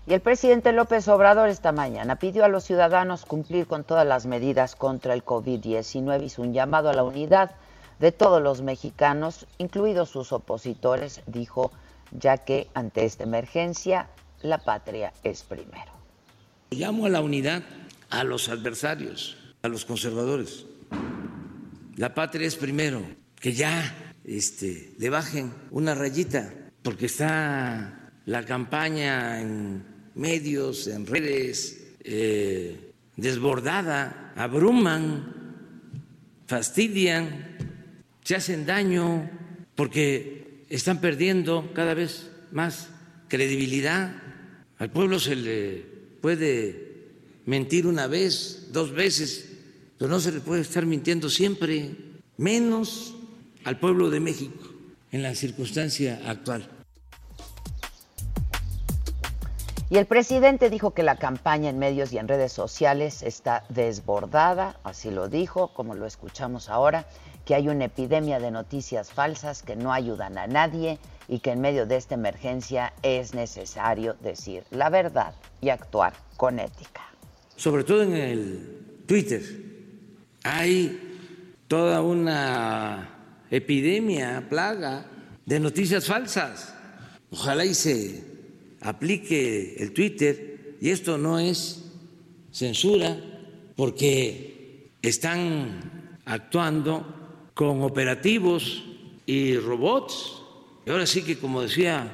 Y 0.09 0.15
el 0.15 0.21
presidente 0.21 0.73
López 0.73 1.07
Obrador 1.07 1.51
esta 1.51 1.71
mañana 1.71 2.17
pidió 2.17 2.45
a 2.45 2.49
los 2.49 2.65
ciudadanos 2.65 3.27
cumplir 3.27 3.69
con 3.69 3.85
todas 3.85 4.07
las 4.07 4.27
medidas 4.27 4.75
contra 4.75 5.15
el 5.15 5.25
COVID-19. 5.25 6.25
Hizo 6.25 6.43
un 6.43 6.53
llamado 6.53 6.89
a 6.89 6.95
la 6.95 7.05
unidad 7.05 7.53
de 7.99 8.12
todos 8.12 8.43
los 8.43 8.62
mexicanos, 8.62 9.47
incluidos 9.59 10.11
sus 10.11 10.33
opositores, 10.33 11.23
dijo, 11.26 11.73
ya 12.12 12.38
que 12.38 12.69
ante 12.75 13.05
esta 13.05 13.25
emergencia 13.25 14.09
la 14.43 14.59
patria 14.59 15.12
es 15.25 15.43
primero. 15.43 15.93
Llamo 16.71 17.07
a 17.07 17.09
la 17.09 17.21
unidad 17.21 17.62
a 18.11 18.25
los 18.25 18.49
adversarios, 18.49 19.37
a 19.62 19.69
los 19.69 19.85
conservadores. 19.85 20.67
La 21.97 22.14
patria 22.14 22.47
es 22.47 22.57
primero, 22.57 23.02
que 23.40 23.52
ya 23.52 24.14
este, 24.25 24.95
le 24.99 25.11
bajen 25.11 25.52
una 25.71 25.95
rayita, 25.95 26.52
porque 26.83 27.07
está 27.07 28.12
la 28.26 28.45
campaña 28.45 29.40
en 29.40 29.85
medios, 30.14 30.87
en 30.87 31.07
redes, 31.07 31.95
eh, 32.05 32.93
desbordada, 33.17 34.33
abruman, 34.37 35.35
fastidian 36.47 37.59
se 38.29 38.37
hacen 38.37 38.67
daño 38.67 39.27
porque 39.75 40.67
están 40.69 41.01
perdiendo 41.01 41.73
cada 41.73 41.95
vez 41.95 42.31
más 42.53 42.91
credibilidad. 43.27 44.13
Al 44.77 44.91
pueblo 44.91 45.19
se 45.19 45.35
le 45.35 45.77
puede 46.21 47.09
mentir 47.47 47.87
una 47.87 48.07
vez, 48.07 48.69
dos 48.71 48.93
veces, 48.93 49.49
pero 49.97 50.11
no 50.11 50.21
se 50.21 50.33
le 50.33 50.41
puede 50.41 50.61
estar 50.61 50.85
mintiendo 50.85 51.31
siempre, 51.31 51.97
menos 52.37 53.15
al 53.65 53.81
pueblo 53.81 54.11
de 54.11 54.21
México 54.21 54.63
en 55.11 55.23
la 55.23 55.35
circunstancia 55.35 56.21
actual. 56.27 56.69
Y 59.89 59.97
el 59.97 60.05
presidente 60.05 60.69
dijo 60.69 60.93
que 60.93 61.03
la 61.03 61.17
campaña 61.17 61.71
en 61.71 61.79
medios 61.79 62.13
y 62.13 62.19
en 62.19 62.29
redes 62.29 62.53
sociales 62.53 63.23
está 63.23 63.65
desbordada, 63.71 64.79
así 64.85 65.11
lo 65.11 65.31
dijo, 65.31 65.73
como 65.73 65.95
lo 65.95 66.05
escuchamos 66.05 66.69
ahora, 66.69 67.07
que 67.49 67.55
hay 67.55 67.69
una 67.69 67.87
epidemia 67.87 68.38
de 68.40 68.50
noticias 68.50 69.11
falsas 69.11 69.62
que 69.62 69.75
no 69.75 69.90
ayudan 69.90 70.37
a 70.37 70.47
nadie 70.47 70.99
y 71.28 71.38
que 71.38 71.52
en 71.52 71.62
medio 71.62 71.87
de 71.87 71.97
esta 71.97 72.14
emergencia 72.14 72.93
es 73.02 73.33
necesario 73.33 74.17
decir 74.21 74.64
la 74.71 74.90
verdad 74.90 75.33
y 75.62 75.71
actuar 75.71 76.12
con 76.37 76.59
ética. 76.59 77.00
Sobre 77.57 77.85
todo 77.85 78.02
en 78.02 78.12
el 78.12 79.02
Twitter 79.07 79.43
hay 80.43 81.17
toda 81.69 82.02
una 82.02 83.47
epidemia, 83.50 84.45
plaga 84.50 85.07
de 85.47 85.59
noticias 85.59 86.05
falsas. 86.05 86.75
Ojalá 87.31 87.64
y 87.64 87.73
se 87.73 88.25
aplique 88.83 89.75
el 89.78 89.95
Twitter 89.95 90.76
y 90.83 90.90
esto 90.90 91.17
no 91.17 91.38
es 91.38 91.83
censura 92.52 93.17
porque 93.75 94.90
están 95.00 96.19
actuando 96.26 97.14
con 97.59 97.83
operativos 97.83 98.85
y 99.27 99.57
robots. 99.57 100.41
Y 100.87 100.91
ahora 100.91 101.07
sí 101.07 101.23
que, 101.23 101.38
como 101.38 101.61
decía 101.61 102.09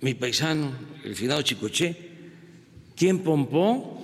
mi 0.00 0.14
paisano, 0.14 0.70
el 1.02 1.16
finado 1.16 1.42
Chicoche, 1.42 1.96
¿quién 2.94 3.18
pompó? 3.18 4.00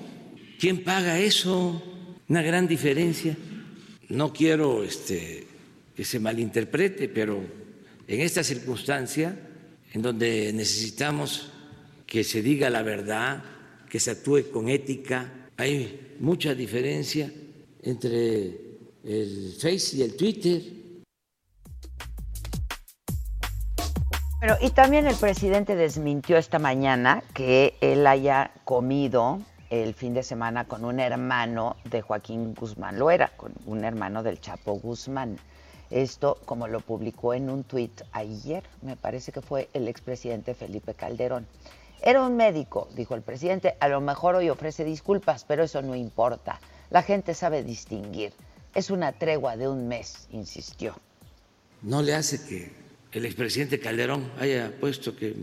¿Quién 0.58 0.82
paga 0.82 1.20
eso? 1.20 1.80
Una 2.28 2.42
gran 2.42 2.66
diferencia. 2.66 3.36
No 4.08 4.32
quiero 4.32 4.82
este, 4.82 5.46
que 5.94 6.04
se 6.04 6.18
malinterprete, 6.18 7.08
pero 7.10 7.40
en 8.08 8.20
esta 8.20 8.42
circunstancia, 8.42 9.38
en 9.92 10.02
donde 10.02 10.52
necesitamos 10.52 11.52
que 12.08 12.24
se 12.24 12.42
diga 12.42 12.70
la 12.70 12.82
verdad, 12.82 13.40
que 13.88 14.00
se 14.00 14.10
actúe 14.10 14.50
con 14.50 14.68
ética, 14.68 15.48
hay 15.56 16.16
mucha 16.18 16.56
diferencia 16.56 17.32
entre 17.84 18.65
el 19.06 19.54
Face 19.60 19.96
y 19.96 20.02
el 20.02 20.16
Twitter. 20.16 20.62
Pero, 24.40 24.56
y 24.60 24.70
también 24.70 25.06
el 25.06 25.14
presidente 25.14 25.76
desmintió 25.76 26.36
esta 26.36 26.58
mañana 26.58 27.22
que 27.32 27.74
él 27.80 28.06
haya 28.06 28.50
comido 28.64 29.40
el 29.70 29.94
fin 29.94 30.12
de 30.12 30.22
semana 30.22 30.66
con 30.66 30.84
un 30.84 30.98
hermano 30.98 31.76
de 31.84 32.02
Joaquín 32.02 32.54
Guzmán. 32.54 32.98
Lo 32.98 33.10
era, 33.10 33.28
con 33.36 33.52
un 33.66 33.84
hermano 33.84 34.22
del 34.22 34.40
Chapo 34.40 34.74
Guzmán. 34.74 35.38
Esto, 35.90 36.38
como 36.44 36.66
lo 36.66 36.80
publicó 36.80 37.32
en 37.32 37.48
un 37.48 37.62
tuit 37.62 38.02
ayer, 38.10 38.64
me 38.82 38.96
parece 38.96 39.30
que 39.30 39.40
fue 39.40 39.68
el 39.72 39.86
expresidente 39.86 40.54
Felipe 40.54 40.94
Calderón. 40.94 41.46
Era 42.02 42.22
un 42.24 42.36
médico, 42.36 42.88
dijo 42.94 43.14
el 43.14 43.22
presidente, 43.22 43.76
a 43.78 43.88
lo 43.88 44.00
mejor 44.00 44.34
hoy 44.34 44.50
ofrece 44.50 44.84
disculpas, 44.84 45.44
pero 45.44 45.64
eso 45.64 45.80
no 45.80 45.94
importa 45.94 46.60
La 46.90 47.02
gente 47.02 47.34
sabe 47.34 47.62
distinguir. 47.62 48.32
Es 48.76 48.90
una 48.90 49.12
tregua 49.12 49.56
de 49.56 49.66
un 49.66 49.88
mes, 49.88 50.28
insistió. 50.32 51.00
No 51.80 52.02
le 52.02 52.12
hace 52.12 52.46
que 52.46 52.70
el 53.10 53.24
expresidente 53.24 53.80
Calderón 53.80 54.30
haya 54.38 54.70
puesto 54.78 55.16
que 55.16 55.34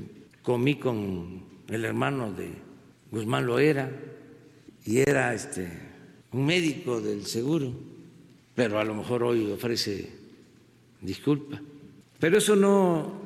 comí 0.44 0.76
con 0.76 1.44
el 1.68 1.84
hermano 1.84 2.32
de 2.32 2.52
Guzmán 3.10 3.48
Loera 3.48 3.90
y 4.86 5.00
era 5.00 5.34
este 5.34 5.68
un 6.32 6.46
médico 6.46 7.02
del 7.02 7.26
seguro, 7.26 7.74
pero 8.54 8.78
a 8.78 8.84
lo 8.84 8.94
mejor 8.94 9.24
hoy 9.24 9.52
ofrece 9.52 10.12
disculpa. 11.02 11.60
Pero 12.20 12.38
eso 12.38 12.56
no 12.56 13.20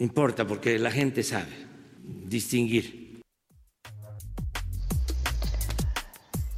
importa 0.00 0.48
porque 0.48 0.80
la 0.80 0.90
gente 0.90 1.22
sabe 1.22 1.52
distinguir 2.26 3.01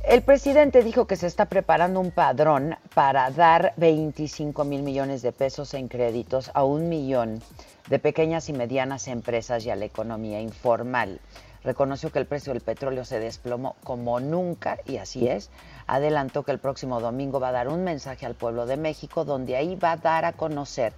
El 0.07 0.21
presidente 0.21 0.83
dijo 0.83 1.07
que 1.07 1.17
se 1.17 1.27
está 1.27 1.47
preparando 1.47 1.99
un 1.99 2.11
padrón 2.11 2.77
para 2.95 3.31
dar 3.31 3.73
25 3.79 4.63
mil 4.65 4.83
millones 4.83 5.23
de 5.23 5.33
pesos 5.33 5.73
en 5.73 5.89
créditos 5.89 6.51
a 6.53 6.63
un 6.63 6.91
millón 6.91 7.41
de 7.89 7.99
pequeñas 7.99 8.51
y 8.51 8.53
medianas 8.53 9.09
empresas 9.09 9.65
y 9.65 9.71
a 9.71 9.77
la 9.77 9.87
economía 9.87 10.43
informal. 10.43 11.21
Reconoció 11.65 12.13
que 12.13 12.19
el 12.19 12.27
precio 12.27 12.53
del 12.53 12.61
petróleo 12.61 13.07
se 13.07 13.19
desplomó 13.19 13.77
como 13.83 14.21
nunca, 14.21 14.79
y 14.85 14.99
así 14.99 15.27
es. 15.27 15.51
Adelantó 15.87 16.43
que 16.43 16.53
el 16.53 16.59
próximo 16.59 17.01
domingo 17.01 17.41
va 17.41 17.49
a 17.49 17.53
dar 17.53 17.69
un 17.69 17.83
mensaje 17.83 18.27
al 18.27 18.35
pueblo 18.35 18.67
de 18.67 18.77
México, 18.77 19.25
donde 19.25 19.57
ahí 19.57 19.75
va 19.75 19.93
a 19.93 19.97
dar 19.97 20.27
a 20.27 20.35
conocer 20.35 20.93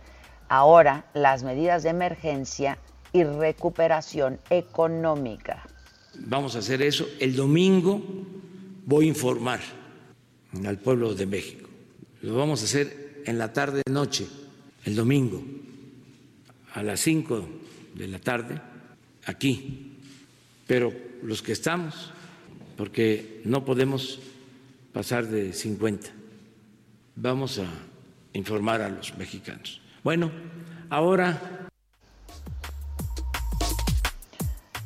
ahora 0.48 1.04
las 1.14 1.44
medidas 1.44 1.84
de 1.84 1.90
emergencia 1.90 2.76
y 3.12 3.22
recuperación 3.22 4.40
económica. 4.50 5.62
Vamos 6.18 6.56
a 6.56 6.58
hacer 6.58 6.82
eso 6.82 7.06
el 7.20 7.36
domingo 7.36 8.02
voy 8.86 9.04
a 9.04 9.08
informar 9.08 9.60
al 10.64 10.78
pueblo 10.78 11.14
de 11.14 11.26
México. 11.26 11.68
Lo 12.22 12.36
vamos 12.36 12.62
a 12.62 12.64
hacer 12.64 13.22
en 13.26 13.36
la 13.36 13.52
tarde 13.52 13.82
noche, 13.90 14.26
el 14.84 14.94
domingo, 14.94 15.44
a 16.72 16.82
las 16.82 17.00
5 17.00 17.48
de 17.94 18.08
la 18.08 18.18
tarde, 18.20 18.60
aquí. 19.26 19.98
Pero 20.66 20.92
los 21.22 21.42
que 21.42 21.52
estamos, 21.52 22.12
porque 22.76 23.42
no 23.44 23.64
podemos 23.64 24.20
pasar 24.92 25.26
de 25.26 25.52
50, 25.52 26.08
vamos 27.16 27.58
a 27.58 27.66
informar 28.32 28.80
a 28.82 28.88
los 28.88 29.16
mexicanos. 29.18 29.82
Bueno, 30.02 30.30
ahora... 30.88 31.68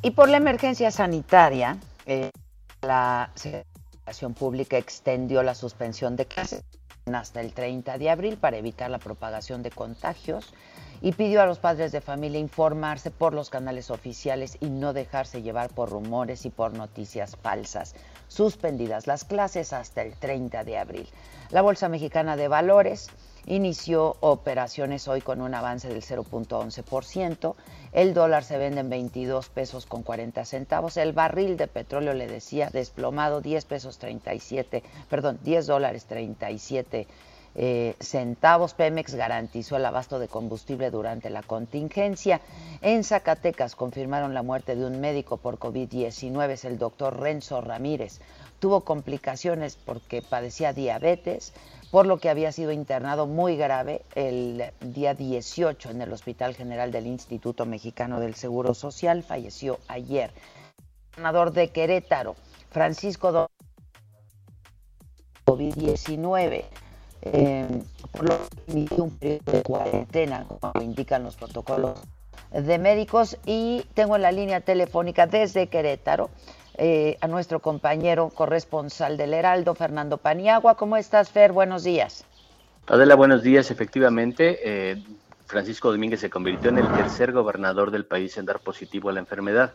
Y 0.03 0.13
por 0.13 0.31
la 0.31 0.39
emergencia 0.39 0.91
sanitaria, 0.91 1.77
eh, 2.07 2.31
la 2.81 3.31
Pública 4.39 4.77
extendió 4.77 5.43
la 5.43 5.55
suspensión 5.55 6.17
de 6.17 6.27
clases 6.27 6.63
hasta 7.07 7.41
el 7.41 7.53
30 7.53 7.99
de 7.99 8.11
abril 8.11 8.37
para 8.37 8.57
evitar 8.57 8.91
la 8.91 8.99
propagación 8.99 9.63
de 9.63 9.71
contagios 9.71 10.53
y 11.01 11.13
pidió 11.13 11.41
a 11.41 11.47
los 11.47 11.59
padres 11.59 11.93
de 11.93 12.01
familia 12.01 12.39
informarse 12.39 13.11
por 13.11 13.33
los 13.33 13.51
canales 13.51 13.91
oficiales 13.91 14.59
y 14.61 14.69
no 14.69 14.93
dejarse 14.93 15.43
llevar 15.43 15.71
por 15.71 15.91
rumores 15.91 16.45
y 16.45 16.51
por 16.51 16.75
noticias 16.75 17.37
falsas. 17.37 17.95
Suspendidas 18.29 19.07
las 19.07 19.25
clases 19.25 19.73
hasta 19.73 20.03
el 20.03 20.15
30 20.15 20.65
de 20.65 20.79
abril. 20.79 21.09
La 21.51 21.63
Bolsa 21.63 21.89
Mexicana 21.89 22.37
de 22.37 22.49
Valores 22.49 23.09
inició 23.47 24.17
operaciones 24.21 25.09
hoy 25.09 25.21
con 25.21 25.41
un 25.41 25.55
avance 25.55 25.89
del 25.89 26.03
0.11%. 26.03 27.55
El 27.93 28.15
dólar 28.15 28.45
se 28.45 28.59
vende 28.59 28.81
en 28.81 28.91
22 28.91 29.49
pesos 29.49 29.87
con 29.87 30.03
40 30.03 30.45
centavos. 30.45 30.97
El 30.97 31.13
barril 31.13 31.57
de 31.57 31.67
petróleo, 31.67 32.15
le 32.15 32.27
decía, 32.27 32.71
desplomado 32.71 33.41
10 33.41 33.65
pesos 33.65 33.99
37, 33.99 34.83
perdón, 35.09 35.41
10 35.43 35.67
dólares 35.67 36.05
37 36.07 37.07
eh, 37.57 37.97
centavos. 37.99 38.75
Pemex 38.75 39.15
garantizó 39.15 39.77
el 39.77 39.85
abasto 39.85 40.21
de 40.21 40.29
combustible 40.29 40.91
durante 40.91 41.31
la 41.31 41.43
contingencia. 41.43 42.41
En 42.81 43.03
Zacatecas 43.03 43.75
confirmaron 43.75 44.35
la 44.35 44.43
muerte 44.43 44.77
de 44.77 44.85
un 44.85 45.01
médico 45.01 45.37
por 45.37 45.59
COVID-19, 45.59 46.51
es 46.51 46.65
el 46.65 46.79
doctor 46.79 47.19
Renzo 47.19 47.61
Ramírez. 47.61 48.21
Tuvo 48.61 48.83
complicaciones 48.83 49.77
porque 49.77 50.23
padecía 50.23 50.73
diabetes, 50.73 51.53
por 51.91 52.07
lo 52.07 52.19
que 52.19 52.31
había 52.31 52.53
sido 52.53 52.71
internado 52.73 53.27
muy 53.27 53.57
grave 53.57 54.03
el 54.15 54.63
día 54.81 55.15
18 55.15 55.91
en 55.91 56.03
el 56.03 56.13
Hospital 56.13 56.55
General 56.55 56.93
del 56.93 57.07
Instituto 57.07 57.67
Mexicano 57.67 58.21
del 58.21 58.35
Seguro 58.35 58.75
Social. 58.75 59.23
Falleció 59.23 59.79
ayer. 59.89 60.31
El 60.31 61.23
gobernador 61.23 61.53
de 61.53 61.71
Querétaro, 61.71 62.37
Francisco 62.71 63.49
COVID-19. 65.45 66.65
Eh, 67.23 67.83
por 68.13 68.29
lo 68.29 68.39
que 68.39 68.73
inició 68.73 69.05
un 69.05 69.11
periodo 69.19 69.53
de 69.53 69.63
cuarentena, 69.63 70.47
como 70.49 70.83
indican 70.83 71.23
los 71.23 71.37
protocolos 71.37 72.01
de 72.51 72.79
médicos, 72.79 73.37
y 73.45 73.85
tengo 73.95 74.17
en 74.17 74.23
la 74.23 74.33
línea 74.33 74.61
telefónica 74.61 75.27
desde 75.27 75.67
Querétaro 75.67 76.31
eh, 76.77 77.19
a 77.21 77.27
nuestro 77.27 77.61
compañero 77.61 78.31
corresponsal 78.31 79.17
del 79.17 79.35
Heraldo, 79.35 79.75
Fernando 79.75 80.19
Paniagua. 80.19 80.77
¿Cómo 80.77 80.97
estás, 80.97 81.31
Fer? 81.31 81.53
Buenos 81.53 81.85
días. 81.85 82.25
Adela, 82.87 83.15
buenos 83.15 83.43
días. 83.43 83.71
Efectivamente, 83.71 84.59
eh, 84.65 85.03
Francisco 85.47 85.91
Domínguez 85.91 86.21
se 86.21 86.31
convirtió 86.31 86.71
en 86.71 86.79
el 86.79 86.89
tercer 86.89 87.33
gobernador 87.33 87.91
del 87.91 88.05
país 88.05 88.37
en 88.39 88.47
dar 88.47 88.61
positivo 88.61 89.11
a 89.11 89.13
la 89.13 89.21
enfermedad. 89.21 89.75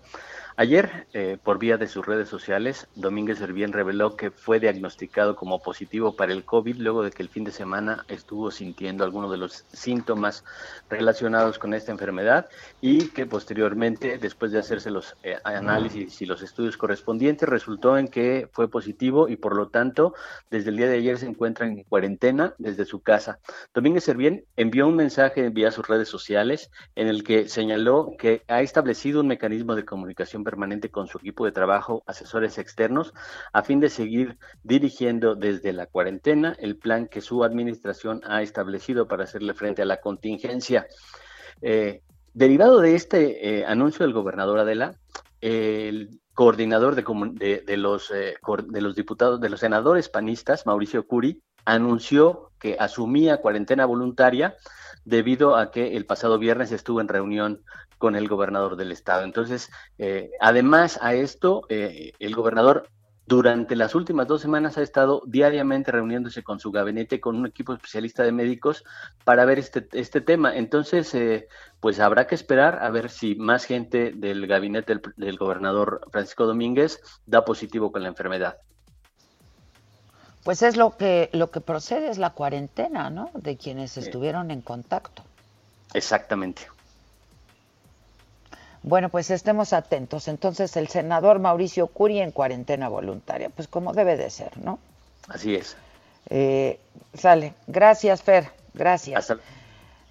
Ayer, 0.58 1.06
eh, 1.12 1.38
por 1.44 1.60
vía 1.60 1.76
de 1.76 1.90
sus 1.90 2.06
redes 2.06 2.30
sociales, 2.30 2.88
Domínguez 2.96 3.40
Servién 3.40 3.74
reveló 3.74 4.16
que 4.16 4.32
fue 4.32 4.62
diagnosticado 4.62 5.36
como 5.36 5.62
positivo 5.62 6.16
para 6.16 6.32
el 6.32 6.46
COVID 6.46 6.78
luego 6.78 7.04
de 7.04 7.12
que 7.12 7.24
el 7.24 7.28
fin 7.28 7.44
de 7.44 7.52
semana 7.52 8.06
estuvo 8.08 8.50
sintiendo 8.52 9.04
algunos 9.04 9.32
de 9.32 9.38
los 9.38 9.66
síntomas 9.74 10.46
relacionados 10.90 11.60
con 11.60 11.74
esta 11.74 11.92
enfermedad 11.92 12.48
y 12.80 13.10
que 13.10 13.26
posteriormente, 13.26 14.18
después 14.18 14.54
de 14.54 14.60
hacerse 14.60 14.92
los 14.92 15.18
eh, 15.24 15.36
análisis 15.44 16.22
y 16.22 16.26
los 16.26 16.42
estudios 16.42 16.78
correspondientes, 16.78 17.50
resultó 17.50 17.98
en 17.98 18.08
que 18.08 18.48
fue 18.54 18.70
positivo 18.70 19.28
y 19.28 19.36
por 19.36 19.58
lo 19.58 19.68
tanto, 19.68 20.14
desde 20.50 20.70
el 20.70 20.78
día 20.78 20.88
de 20.88 20.96
ayer 20.96 21.18
se 21.18 21.26
encuentra 21.26 21.68
en 21.68 21.84
cuarentena 21.84 22.54
desde 22.60 22.86
su 22.86 23.02
casa. 23.02 23.40
Domínguez 23.74 24.06
Servién 24.06 24.46
envió 24.56 24.88
un 24.88 24.96
mensaje 24.96 25.50
vía 25.50 25.70
sus 25.72 25.86
redes 25.86 26.08
sociales 26.08 26.72
en 26.96 27.10
el 27.10 27.26
que 27.26 27.50
señaló 27.50 28.16
que 28.18 28.42
ha 28.48 28.62
establecido 28.62 29.20
un 29.20 29.28
mecanismo 29.28 29.76
de 29.76 29.84
comunicación 29.84 30.45
permanente 30.46 30.90
con 30.90 31.08
su 31.08 31.18
equipo 31.18 31.44
de 31.44 31.52
trabajo, 31.52 32.04
asesores 32.08 32.58
externos, 32.58 33.14
a 33.52 33.64
fin 33.64 33.82
de 33.82 33.90
seguir 33.90 34.38
dirigiendo 34.64 35.36
desde 35.36 35.74
la 35.74 35.88
cuarentena 35.88 36.56
el 36.60 36.78
plan 36.78 37.08
que 37.08 37.20
su 37.20 37.44
administración 37.44 38.22
ha 38.24 38.42
establecido 38.42 39.10
para 39.10 39.26
hacerle 39.26 39.54
frente 39.54 39.82
a 39.82 39.86
la 39.86 40.00
contingencia. 40.00 40.88
Eh, 41.62 42.02
derivado 42.34 42.80
de 42.80 42.96
este 42.96 43.60
eh, 43.60 43.66
anuncio 43.66 44.06
del 44.06 44.14
gobernador 44.14 44.60
Adela, 44.60 44.96
el 45.42 46.22
coordinador 46.34 46.96
de, 46.96 47.64
de, 47.66 47.78
los, 47.78 48.12
eh, 48.12 48.36
de 48.68 48.82
los 48.82 48.96
diputados, 48.96 49.42
de 49.42 49.50
los 49.50 49.60
senadores 49.60 50.08
panistas, 50.08 50.66
Mauricio 50.66 51.06
Curi, 51.06 51.42
anunció 51.66 52.52
que 52.60 52.78
asumía 52.80 53.38
cuarentena 53.38 53.86
voluntaria 53.86 54.56
debido 55.06 55.56
a 55.56 55.72
que 55.72 55.96
el 55.96 56.06
pasado 56.06 56.38
viernes 56.38 56.72
estuvo 56.72 57.00
en 57.00 57.08
reunión 57.08 57.62
con 57.98 58.16
el 58.16 58.28
gobernador 58.28 58.76
del 58.76 58.92
estado. 58.92 59.24
Entonces, 59.24 59.72
eh, 59.98 60.32
además 60.42 61.00
a 61.02 61.14
esto, 61.14 61.66
eh, 61.70 62.12
el 62.20 62.36
gobernador 62.36 62.90
durante 63.28 63.76
las 63.76 63.96
últimas 63.96 64.28
dos 64.28 64.42
semanas 64.42 64.78
ha 64.78 64.84
estado 64.84 65.24
diariamente 65.26 65.92
reuniéndose 65.92 66.44
con 66.44 66.60
su 66.60 66.72
gabinete, 66.72 67.20
con 67.20 67.36
un 67.36 67.48
equipo 67.48 67.74
especialista 67.74 68.24
de 68.24 68.32
médicos 68.32 68.84
para 69.24 69.46
ver 69.46 69.58
este, 69.58 69.88
este 69.94 70.22
tema. 70.22 70.56
Entonces, 70.56 71.14
eh, 71.16 71.48
pues 71.80 72.00
habrá 72.00 72.28
que 72.28 72.36
esperar 72.36 72.84
a 72.84 72.90
ver 72.92 73.10
si 73.10 73.36
más 73.36 73.66
gente 73.66 74.12
del 74.16 74.46
gabinete 74.46 75.02
del, 75.18 75.38
gobernador 75.38 76.02
Francisco 76.12 76.46
Domínguez 76.46 77.02
da 77.26 77.46
positivo 77.46 77.92
con 77.92 78.04
la 78.04 78.10
enfermedad. 78.10 78.58
Pues 80.46 80.62
es 80.62 80.78
lo 80.78 80.96
que, 80.96 81.32
lo 81.34 81.50
que 81.50 81.60
procede, 81.60 82.12
es 82.12 82.20
la 82.20 82.30
cuarentena, 82.30 83.10
¿no? 83.10 83.32
De 83.34 83.58
quienes 83.58 83.98
estuvieron 83.98 84.52
en 84.52 84.62
contacto. 84.62 85.24
Exactamente. 85.96 86.68
Bueno, 88.84 89.10
pues 89.10 89.32
estemos 89.32 89.74
atentos. 89.74 90.28
Entonces, 90.28 90.78
el 90.78 90.88
senador 90.88 91.40
Mauricio 91.40 91.88
Curi 91.88 92.20
en 92.20 92.30
cuarentena 92.30 92.90
voluntaria, 92.90 93.50
pues 93.50 93.68
como 93.68 93.92
debe 93.92 94.18
de 94.18 94.30
ser, 94.30 94.56
¿no? 94.60 94.78
Así 95.30 95.56
es. 95.56 95.76
Eh, 96.30 96.80
sale. 97.16 97.56
Gracias, 97.66 98.22
Fer. 98.22 98.52
Gracias. 98.76 99.34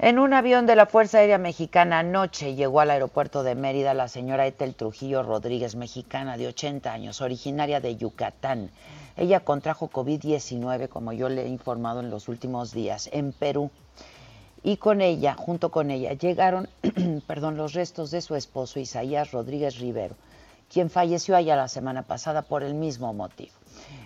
En 0.00 0.18
un 0.18 0.32
avión 0.32 0.66
de 0.66 0.74
la 0.74 0.86
Fuerza 0.86 1.18
Aérea 1.18 1.38
Mexicana 1.38 2.00
anoche 2.00 2.56
llegó 2.56 2.80
al 2.80 2.90
aeropuerto 2.90 3.44
de 3.44 3.54
Mérida 3.54 3.94
la 3.94 4.08
señora 4.08 4.48
Etel 4.48 4.74
Trujillo 4.74 5.22
Rodríguez, 5.22 5.76
mexicana 5.76 6.36
de 6.36 6.48
80 6.48 6.92
años, 6.92 7.20
originaria 7.20 7.78
de 7.78 7.94
Yucatán. 7.94 8.72
Ella 9.16 9.40
contrajo 9.40 9.90
COVID-19, 9.90 10.88
como 10.88 11.12
yo 11.12 11.28
le 11.28 11.44
he 11.44 11.48
informado 11.48 12.00
en 12.00 12.10
los 12.10 12.28
últimos 12.28 12.72
días, 12.72 13.08
en 13.12 13.32
Perú 13.32 13.70
y 14.62 14.78
con 14.78 15.02
ella, 15.02 15.34
junto 15.34 15.70
con 15.70 15.90
ella, 15.90 16.14
llegaron 16.14 16.68
perdón, 17.26 17.56
los 17.56 17.74
restos 17.74 18.10
de 18.10 18.22
su 18.22 18.34
esposo 18.34 18.80
Isaías 18.80 19.30
Rodríguez 19.30 19.78
Rivero, 19.78 20.16
quien 20.72 20.90
falleció 20.90 21.36
allá 21.36 21.54
la 21.54 21.68
semana 21.68 22.02
pasada 22.02 22.42
por 22.42 22.62
el 22.62 22.74
mismo 22.74 23.12
motivo. 23.12 23.52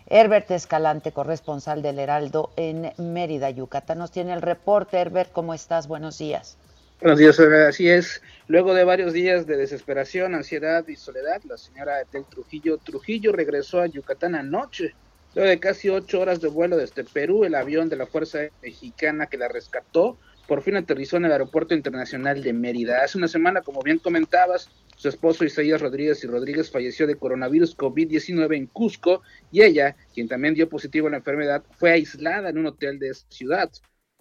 Herbert 0.07 0.51
Escalante, 0.51 1.13
corresponsal 1.13 1.83
del 1.83 1.99
Heraldo 1.99 2.51
en 2.57 2.93
Mérida, 2.97 3.51
Yucatán. 3.51 3.99
Nos 3.99 4.11
tiene 4.11 4.33
el 4.33 4.43
reporte. 4.43 4.99
Herbert, 4.99 5.31
¿cómo 5.33 5.55
estás? 5.55 5.87
Buenos 5.87 6.19
días. 6.19 6.57
Buenos 7.01 7.19
días, 7.19 7.39
así 7.39 7.89
es. 7.89 8.21
Luego 8.49 8.73
de 8.73 8.83
varios 8.83 9.13
días 9.13 9.47
de 9.47 9.59
desesperación, 9.59 10.35
ansiedad 10.35 10.89
y 10.89 10.97
soledad, 10.97 11.43
la 11.45 11.59
señora 11.59 12.01
Etel 12.01 12.25
Trujillo 12.25 12.79
Trujillo 12.79 13.31
regresó 13.31 13.83
a 13.83 13.87
Yucatán 13.87 14.35
anoche. 14.35 14.95
Luego 15.35 15.51
de 15.51 15.61
casi 15.61 15.91
ocho 15.91 16.19
horas 16.19 16.41
de 16.41 16.49
vuelo 16.49 16.79
desde 16.79 17.05
Perú, 17.05 17.45
el 17.45 17.55
avión 17.55 17.91
de 17.91 17.97
la 17.97 18.07
Fuerza 18.07 18.39
Mexicana 18.63 19.27
que 19.27 19.37
la 19.37 19.49
rescató 19.49 20.17
por 20.47 20.63
fin 20.63 20.77
aterrizó 20.77 21.19
en 21.19 21.27
el 21.27 21.33
Aeropuerto 21.33 21.75
Internacional 21.75 22.43
de 22.43 22.55
Mérida. 22.55 23.05
Hace 23.05 23.19
una 23.19 23.29
semana, 23.29 23.61
como 23.61 23.83
bien 23.83 23.99
comentabas, 23.99 24.71
su 24.97 25.11
esposo 25.11 25.45
Isaías 25.45 25.83
Rodríguez 25.83 26.25
y 26.25 26.27
Rodríguez 26.27 26.71
falleció 26.71 27.07
de 27.07 27.17
coronavirus 27.17 27.77
COVID-19 27.77 28.57
en 28.57 28.67
Cusco 28.67 29.21
y 29.53 29.61
ella, 29.61 29.95
quien 30.15 30.27
también 30.27 30.55
dio 30.55 30.71
positivo 30.71 31.09
a 31.09 31.11
la 31.11 31.19
enfermedad, 31.19 31.65
fue 31.77 31.91
aislada 31.93 32.49
en 32.49 32.57
un 32.57 32.65
hotel 32.65 32.99
de 32.99 33.11
esa 33.11 33.27
ciudad. 33.29 33.71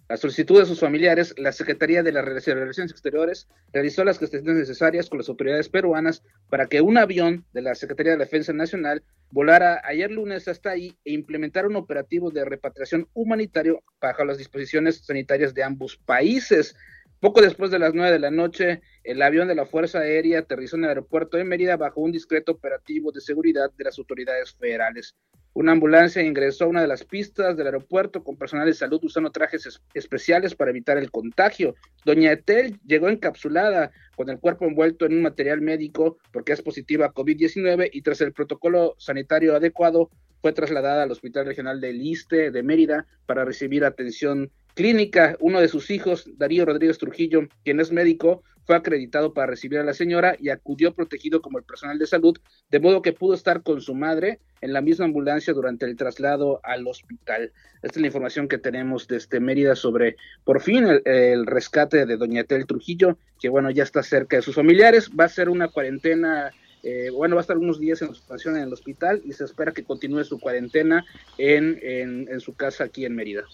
A 0.10 0.16
solicitud 0.16 0.58
de 0.58 0.66
sus 0.66 0.80
familiares, 0.80 1.36
la 1.38 1.52
Secretaría 1.52 2.02
de 2.02 2.14
las 2.14 2.24
Relaciones 2.24 2.92
Exteriores 2.92 3.50
realizó 3.74 4.06
las 4.06 4.18
gestiones 4.18 4.56
necesarias 4.56 5.10
con 5.10 5.20
las 5.20 5.28
autoridades 5.28 5.68
peruanas 5.68 6.24
para 6.50 6.68
que 6.68 6.80
un 6.80 6.98
avión 6.98 7.44
de 7.52 7.62
la 7.62 7.76
Secretaría 7.76 8.14
de 8.14 8.20
Defensa 8.20 8.54
Nacional 8.54 9.04
volara 9.32 9.82
ayer 9.84 10.10
lunes 10.10 10.48
hasta 10.48 10.70
ahí 10.70 10.98
e 11.04 11.12
implementara 11.12 11.68
un 11.68 11.76
operativo 11.76 12.32
de 12.32 12.46
repatriación 12.46 13.10
humanitario 13.14 13.84
bajo 14.00 14.24
las 14.24 14.38
disposiciones 14.38 15.06
sanitarias 15.06 15.54
de 15.54 15.64
ambos 15.64 15.98
países. 15.98 16.74
Poco 17.20 17.42
después 17.42 17.70
de 17.70 17.80
las 17.80 17.94
nueve 17.94 18.14
de 18.14 18.20
la 18.20 18.32
noche, 18.32 18.82
el 19.04 19.22
avión 19.22 19.50
de 19.50 19.56
la 19.56 19.66
Fuerza 19.66 20.00
Aérea 20.00 20.40
aterrizó 20.40 20.78
en 20.78 20.86
el 20.86 20.90
aeropuerto 20.90 21.36
de 21.36 21.44
Mérida 21.44 21.76
bajo 21.76 22.00
un 22.00 22.14
discreto 22.14 22.54
operativo 22.54 23.12
de 23.12 23.20
seguridad 23.20 23.72
de 23.78 23.84
las 23.84 24.00
autoridades 24.00 24.54
federales. 24.54 25.18
Una 25.54 25.72
ambulancia 25.72 26.22
ingresó 26.22 26.66
a 26.66 26.68
una 26.68 26.82
de 26.82 26.88
las 26.88 27.04
pistas 27.04 27.58
del 27.58 27.68
aeropuerto 27.68 28.24
con 28.24 28.38
personal 28.38 28.68
de 28.68 28.74
salud 28.74 29.00
usando 29.04 29.32
trajes 29.32 29.82
especiales 29.94 30.54
para 30.54 30.72
evitar 30.72 30.98
el 30.98 31.10
contagio. 31.10 31.76
Doña 32.06 32.32
Etel 32.32 32.80
llegó 32.86 33.10
encapsulada 33.10 33.92
con 34.16 34.30
el 34.30 34.40
cuerpo 34.40 34.66
envuelto 34.66 35.06
en 35.06 35.14
un 35.14 35.24
material 35.24 35.62
médico 35.62 36.18
porque 36.32 36.54
es 36.54 36.62
positiva 36.62 37.08
a 37.08 37.14
COVID-19 37.14 37.90
y 37.92 38.02
tras 38.04 38.22
el 38.22 38.34
protocolo 38.34 38.96
sanitario 39.00 39.56
adecuado 39.56 40.12
fue 40.42 40.54
trasladada 40.54 41.04
al 41.04 41.12
Hospital 41.12 41.46
Regional 41.46 41.82
del 41.82 42.02
Iste 42.02 42.52
de 42.52 42.64
Mérida 42.64 43.08
para 43.26 43.44
recibir 43.44 43.84
atención 43.84 44.52
clínica. 44.76 45.36
Uno 45.40 45.60
de 45.60 45.68
sus 45.68 45.90
hijos, 45.90 46.30
Darío 46.38 46.66
Rodríguez 46.66 47.00
Trujillo, 47.00 47.48
quien 47.64 47.80
es 47.80 47.92
médico, 47.92 48.44
fue 48.68 48.76
acreditado 48.76 49.34
para 49.34 49.48
recibir 49.48 49.80
a 49.80 49.84
la 49.84 49.94
señora 49.94 50.36
y 50.38 50.50
acudió 50.50 50.94
protegido 50.94 51.42
como 51.42 51.58
el 51.58 51.64
personal 51.64 51.98
de 51.98 52.06
salud, 52.06 52.38
de 52.70 52.82
modo 52.82 53.02
que 53.02 53.14
pudo 53.14 53.34
estar 53.34 53.64
con 53.64 53.80
su 53.80 53.96
madre 53.96 54.42
en 54.60 54.74
la 54.74 54.82
misma 54.82 55.06
ambulancia 55.06 55.54
durante 55.54 55.86
el 55.86 55.96
traslado 55.96 56.60
al 56.64 56.86
hospital. 56.86 57.54
Esta 57.82 57.98
es 57.98 58.02
la 58.02 58.08
información 58.08 58.50
que 58.50 58.58
tenemos 58.58 59.08
desde 59.08 59.40
Mérida 59.40 59.78
sobre, 59.78 60.18
por 60.44 60.62
fin, 60.62 60.86
el, 61.06 61.46
rescate 61.46 62.06
de 62.06 62.18
Doña 62.18 62.44
Tel 62.44 62.68
Trujillo, 62.68 63.18
que 63.40 63.48
bueno, 63.48 63.72
ya 63.72 63.84
está 63.84 64.04
cerca 64.04 64.36
de 64.36 64.42
sus 64.42 64.56
familiares. 64.56 65.12
Va 65.18 65.24
a 65.24 65.30
ser 65.30 65.48
una 65.48 65.70
cuarentena 65.70 66.52
eh, 66.84 67.10
bueno, 67.10 67.36
va 67.36 67.42
a 67.42 67.44
estar 67.44 67.58
unos 67.58 67.80
días 67.80 68.02
en 68.02 68.10
observación 68.10 68.58
en 68.58 68.64
el 68.64 68.74
hospital 68.74 69.22
y 69.24 69.32
se 69.32 69.46
espera 69.46 69.72
que 69.72 69.84
continúe 69.84 70.26
su 70.26 70.40
cuarentena 70.40 71.06
en, 71.38 71.80
en 71.82 72.40
su 72.42 72.54
casa 72.54 72.84
aquí 72.84 73.06
en 73.06 73.16
Mérida. 73.16 73.46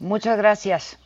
Muchas 0.00 0.36
gracias. 0.36 0.98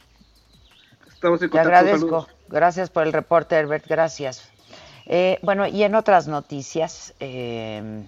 Te 1.21 1.59
agradezco. 1.59 2.27
Gracias 2.49 2.91
por 2.91 3.07
el 3.07 3.13
reporte, 3.13 3.57
Herbert. 3.57 3.87
Gracias. 3.87 4.49
Eh, 5.07 5.39
bueno, 5.43 5.67
y 5.67 5.83
en 5.83 5.95
otras 5.95 6.29
noticias, 6.29 7.15
eh, 7.21 8.05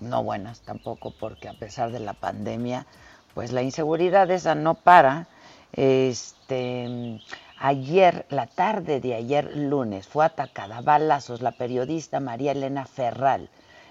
no 0.00 0.22
buenas 0.22 0.60
tampoco, 0.60 1.12
porque 1.18 1.48
a 1.48 1.54
pesar 1.54 1.92
de 1.92 2.00
la 2.00 2.14
pandemia, 2.14 2.86
pues 3.34 3.52
la 3.52 3.62
inseguridad 3.62 4.30
esa 4.30 4.54
no 4.54 4.74
para. 4.74 5.28
Este, 5.72 7.20
ayer, 7.58 8.26
la 8.28 8.46
tarde 8.46 9.00
de 9.00 9.14
ayer 9.14 9.56
lunes, 9.56 10.06
fue 10.06 10.24
atacada 10.24 10.78
a 10.78 10.82
balazos 10.82 11.40
la 11.40 11.52
periodista 11.52 12.20
María 12.20 12.52
Elena 12.52 12.84
Ferral 12.84 13.48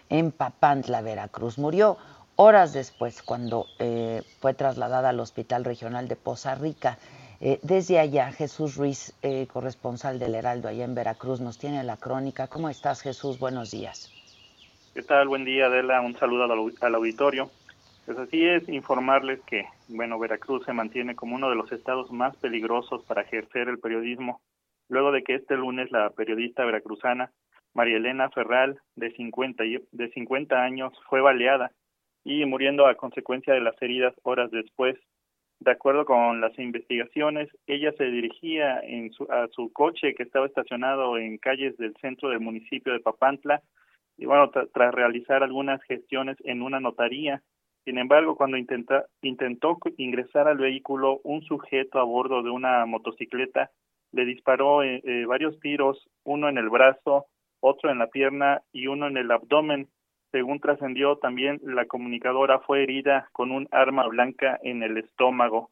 en 0.10 0.32
Papantla, 0.32 1.02
Veracruz. 1.02 1.58
Murió 1.58 1.98
horas 2.36 2.74
después 2.74 3.24
cuando 3.24 3.66
eh, 3.80 4.24
fue 4.40 4.54
trasladada 4.54 5.10
al 5.10 5.20
Hospital 5.20 5.64
Regional 5.64 6.08
de 6.08 6.16
Poza 6.16 6.54
Rica. 6.56 6.98
Eh, 7.44 7.60
desde 7.64 7.98
allá, 7.98 8.32
Jesús 8.32 8.76
Ruiz, 8.76 9.18
eh, 9.24 9.48
corresponsal 9.52 10.20
del 10.20 10.36
Heraldo 10.36 10.68
allá 10.68 10.86
en 10.86 10.94
Veracruz, 10.94 11.42
nos 11.42 11.58
tiene 11.58 11.84
la 11.84 11.98
crónica. 11.98 12.48
¿Cómo 12.48 12.70
estás, 12.70 13.02
Jesús? 13.02 13.40
Buenos 13.40 13.72
días. 13.72 14.14
¿Qué 14.94 15.02
tal? 15.02 15.28
Buen 15.28 15.44
día, 15.44 15.66
Adela. 15.66 16.02
Un 16.02 16.16
saludo 16.20 16.44
al, 16.44 16.96
auditorio. 16.96 17.50
Pues 18.06 18.20
así 18.20 18.46
es, 18.46 18.70
informarles 18.70 19.42
que, 19.42 19.66
bueno, 19.88 20.20
Veracruz 20.20 20.64
se 20.66 20.74
mantiene 20.74 21.16
como 21.16 21.36
uno 21.36 21.50
de 21.50 21.56
los 21.56 21.72
estados 21.72 22.12
más 22.12 22.36
peligrosos 22.38 23.04
para 23.06 23.24
ejercer 23.24 23.70
el 23.70 23.80
periodismo, 23.80 24.42
luego 24.88 25.12
de 25.12 25.24
que 25.24 25.34
este 25.34 25.56
lunes 25.56 25.92
la 25.92 26.12
periodista 26.12 26.64
veracruzana 26.64 27.32
María 27.74 27.98
Elena 27.98 28.30
Ferral, 28.30 28.80
de 28.96 29.12
50, 29.14 29.64
de 29.92 30.10
50 30.10 30.62
años, 30.62 30.94
fue 31.10 31.22
baleada 31.22 31.72
y 32.24 32.46
muriendo 32.46 32.86
a 32.86 32.96
consecuencia 32.96 33.54
de 33.54 33.62
las 33.62 33.82
heridas 33.82 34.14
horas 34.22 34.52
después. 34.52 34.96
De 35.62 35.70
acuerdo 35.70 36.06
con 36.06 36.42
las 36.42 36.58
investigaciones, 36.58 37.48
ella 37.68 37.92
se 37.96 38.06
dirigía 38.06 38.80
en 38.80 39.14
su, 39.14 39.26
a 39.26 39.48
su 39.50 39.72
coche 39.72 40.16
que 40.16 40.24
estaba 40.24 40.48
estacionado 40.48 41.20
en 41.20 41.38
calles 41.38 41.78
del 41.78 41.96
centro 42.02 42.30
del 42.30 42.40
municipio 42.40 42.92
de 42.92 43.00
Papantla 43.00 43.62
y 44.18 44.26
bueno, 44.26 44.50
tras 44.50 44.92
realizar 44.92 45.44
algunas 45.44 45.80
gestiones 45.84 46.36
en 46.46 46.64
una 46.64 46.80
notaría. 46.80 47.44
Sin 47.86 48.00
embargo, 48.00 48.36
cuando 48.36 48.58
intentó 48.58 49.78
ingresar 49.98 50.48
al 50.48 50.58
vehículo, 50.58 51.22
un 51.24 51.44
sujeto 51.44 52.00
a 52.00 52.04
bordo 52.06 52.42
de 52.42 52.50
una 52.50 52.84
motocicleta 52.88 53.70
le 54.14 54.26
disparó 54.26 54.82
eh, 54.82 55.04
eh, 55.06 55.26
varios 55.28 55.60
tiros, 55.60 56.10
uno 56.24 56.50
en 56.50 56.58
el 56.58 56.72
brazo, 56.72 57.28
otro 57.60 57.92
en 57.92 58.00
la 58.00 58.08
pierna 58.08 58.64
y 58.72 58.88
uno 58.88 59.06
en 59.06 59.16
el 59.16 59.30
abdomen, 59.30 59.90
según 60.32 60.60
trascendió, 60.60 61.18
también 61.18 61.60
la 61.64 61.86
comunicadora 61.86 62.60
fue 62.60 62.84
herida 62.84 63.30
con 63.34 63.52
un 63.52 63.68
arma 63.72 64.08
blanca 64.08 64.60
en 64.64 64.82
el 64.84 64.98
estómago. 64.98 65.70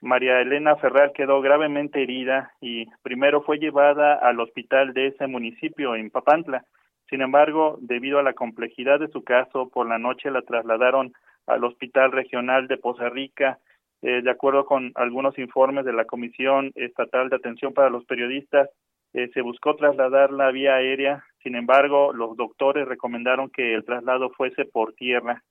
María 0.00 0.40
Elena 0.40 0.76
Ferral 0.76 1.12
quedó 1.12 1.40
gravemente 1.40 2.02
herida 2.02 2.52
y 2.60 2.86
primero 3.02 3.42
fue 3.42 3.58
llevada 3.58 4.14
al 4.14 4.40
hospital 4.40 4.94
de 4.94 5.08
ese 5.08 5.26
municipio 5.26 5.94
en 5.94 6.10
Papantla. 6.10 6.64
Sin 7.08 7.20
embargo, 7.20 7.76
debido 7.80 8.18
a 8.18 8.22
la 8.22 8.32
complejidad 8.32 8.98
de 8.98 9.08
su 9.08 9.22
caso, 9.22 9.68
por 9.68 9.88
la 9.88 9.98
noche 9.98 10.30
la 10.30 10.42
trasladaron 10.42 11.12
al 11.46 11.64
Hospital 11.64 12.12
Regional 12.12 12.66
de 12.66 12.78
Poza 12.78 13.08
Rica. 13.08 13.58
Eh, 14.02 14.22
de 14.22 14.30
acuerdo 14.30 14.64
con 14.64 14.92
algunos 14.94 15.38
informes 15.38 15.84
de 15.84 15.92
la 15.92 16.06
Comisión 16.06 16.72
Estatal 16.74 17.28
de 17.28 17.36
Atención 17.36 17.74
para 17.74 17.90
los 17.90 18.04
Periodistas, 18.06 18.70
eh, 19.12 19.28
se 19.34 19.40
buscó 19.40 19.74
trasladar 19.74 20.30
la 20.30 20.52
vía 20.52 20.76
aérea, 20.76 21.24
sin 21.42 21.56
embargo, 21.56 22.12
los 22.12 22.36
doctores 22.36 22.86
recomendaron 22.86 23.50
que 23.50 23.74
el 23.74 23.84
traslado 23.84 24.30
fuese 24.30 24.64
por 24.66 24.92
tierra. 24.94 25.42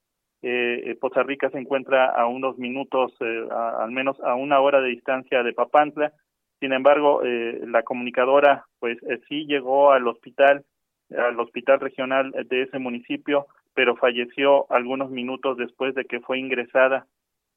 Eh, 0.42 0.84
eh 0.86 0.96
Poza 0.96 1.24
Rica 1.24 1.50
se 1.50 1.58
encuentra 1.58 2.06
a 2.06 2.26
unos 2.28 2.58
minutos, 2.58 3.14
eh, 3.20 3.48
al 3.52 3.92
menos 3.92 4.18
a 4.22 4.36
una 4.36 4.62
hora 4.62 4.80
de 4.80 4.90
distancia 4.90 5.44
de 5.44 5.54
Papantla. 5.54 6.14
Sin 6.62 6.74
embargo, 6.74 7.22
la 7.24 7.84
comunicadora, 7.84 8.66
pues 8.80 8.98
sí 9.30 9.46
llegó 9.46 9.94
al 9.94 10.06
hospital, 10.10 10.66
al 11.10 11.40
hospital 11.40 11.80
regional 11.80 12.32
de 12.32 12.64
ese 12.64 12.80
municipio, 12.80 13.48
pero 13.74 13.96
falleció 13.96 14.70
algunos 14.70 15.10
minutos 15.10 15.56
después 15.56 15.96
de 15.96 16.04
que 16.04 16.20
fue 16.20 16.38
ingresada, 16.38 17.08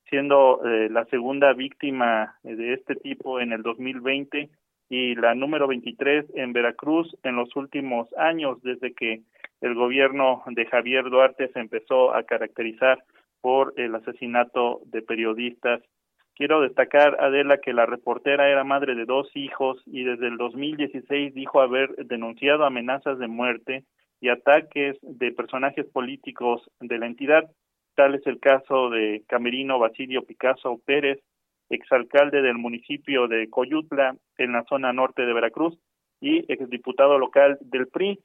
siendo 0.09 0.61
la 0.63 1.05
segunda 1.07 1.53
víctima 1.53 2.37
de 2.45 2.75
este 2.75 2.95
tipo 2.95 3.41
en 3.41 3.51
el 3.51 3.63
2020 3.65 4.51
y 4.93 5.15
la 5.15 5.35
número 5.35 5.67
23 5.69 6.27
en 6.35 6.53
Veracruz 6.53 7.17
en 7.23 7.35
los 7.35 7.57
últimos 7.57 8.13
años, 8.19 8.63
desde 8.63 8.93
que 8.93 9.23
el 9.63 9.75
gobierno 9.75 10.43
de 10.49 10.67
Javier 10.67 11.09
Duarte 11.09 11.49
se 11.49 11.61
empezó 11.61 12.15
a 12.15 12.25
caracterizar 12.25 13.03
por 13.41 13.73
el 13.79 13.95
asesinato 13.95 14.83
de 14.85 15.01
periodistas. 15.01 15.81
Quiero 16.35 16.61
destacar, 16.61 17.17
Adela, 17.21 17.57
que 17.57 17.73
la 17.73 17.87
reportera 17.87 18.51
era 18.51 18.65
madre 18.65 18.95
de 18.95 19.07
dos 19.07 19.35
hijos 19.35 19.83
y 19.87 20.05
desde 20.05 20.27
el 20.27 20.37
2016 20.37 21.33
dijo 21.33 21.63
haber 21.63 21.97
denunciado 22.05 22.67
amenazas 22.67 23.19
de 23.19 23.29
muerte 23.29 23.85
y 24.21 24.29
ataques 24.29 24.99
de 25.01 25.33
personajes 25.33 25.87
políticos 25.87 26.71
de 26.81 26.99
la 26.99 27.07
entidad. 27.07 27.51
Tal 27.95 28.15
es 28.15 28.27
el 28.27 28.41
caso 28.41 28.91
de 28.91 29.23
Camerino 29.27 29.79
Basilio 29.79 30.23
Picasso 30.27 30.83
Pérez, 30.85 31.19
exalcalde 31.71 32.43
del 32.43 32.59
municipio 32.59 33.29
de 33.29 33.49
Coyutla, 33.49 34.17
en 34.39 34.53
la 34.53 34.65
zona 34.65 34.93
norte 34.93 35.23
de 35.23 35.33
Veracruz, 35.33 35.79
y 36.21 36.45
exdiputado 36.53 37.19
local 37.19 37.59
del 37.61 37.89
PRI, 37.89 38.21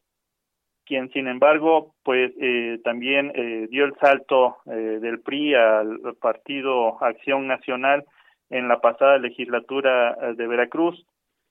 quien 0.85 1.09
sin 1.11 1.27
embargo, 1.27 1.93
pues 2.03 2.31
eh, 2.39 2.79
también 2.83 3.31
eh, 3.35 3.67
dio 3.69 3.85
el 3.85 3.95
salto 3.95 4.57
eh, 4.67 4.99
del 5.01 5.19
PRI 5.19 5.55
al 5.55 5.99
partido 6.21 7.03
Acción 7.03 7.47
Nacional 7.47 8.05
en 8.49 8.67
la 8.67 8.79
pasada 8.79 9.17
legislatura 9.17 10.15
de 10.35 10.47
Veracruz. 10.47 11.05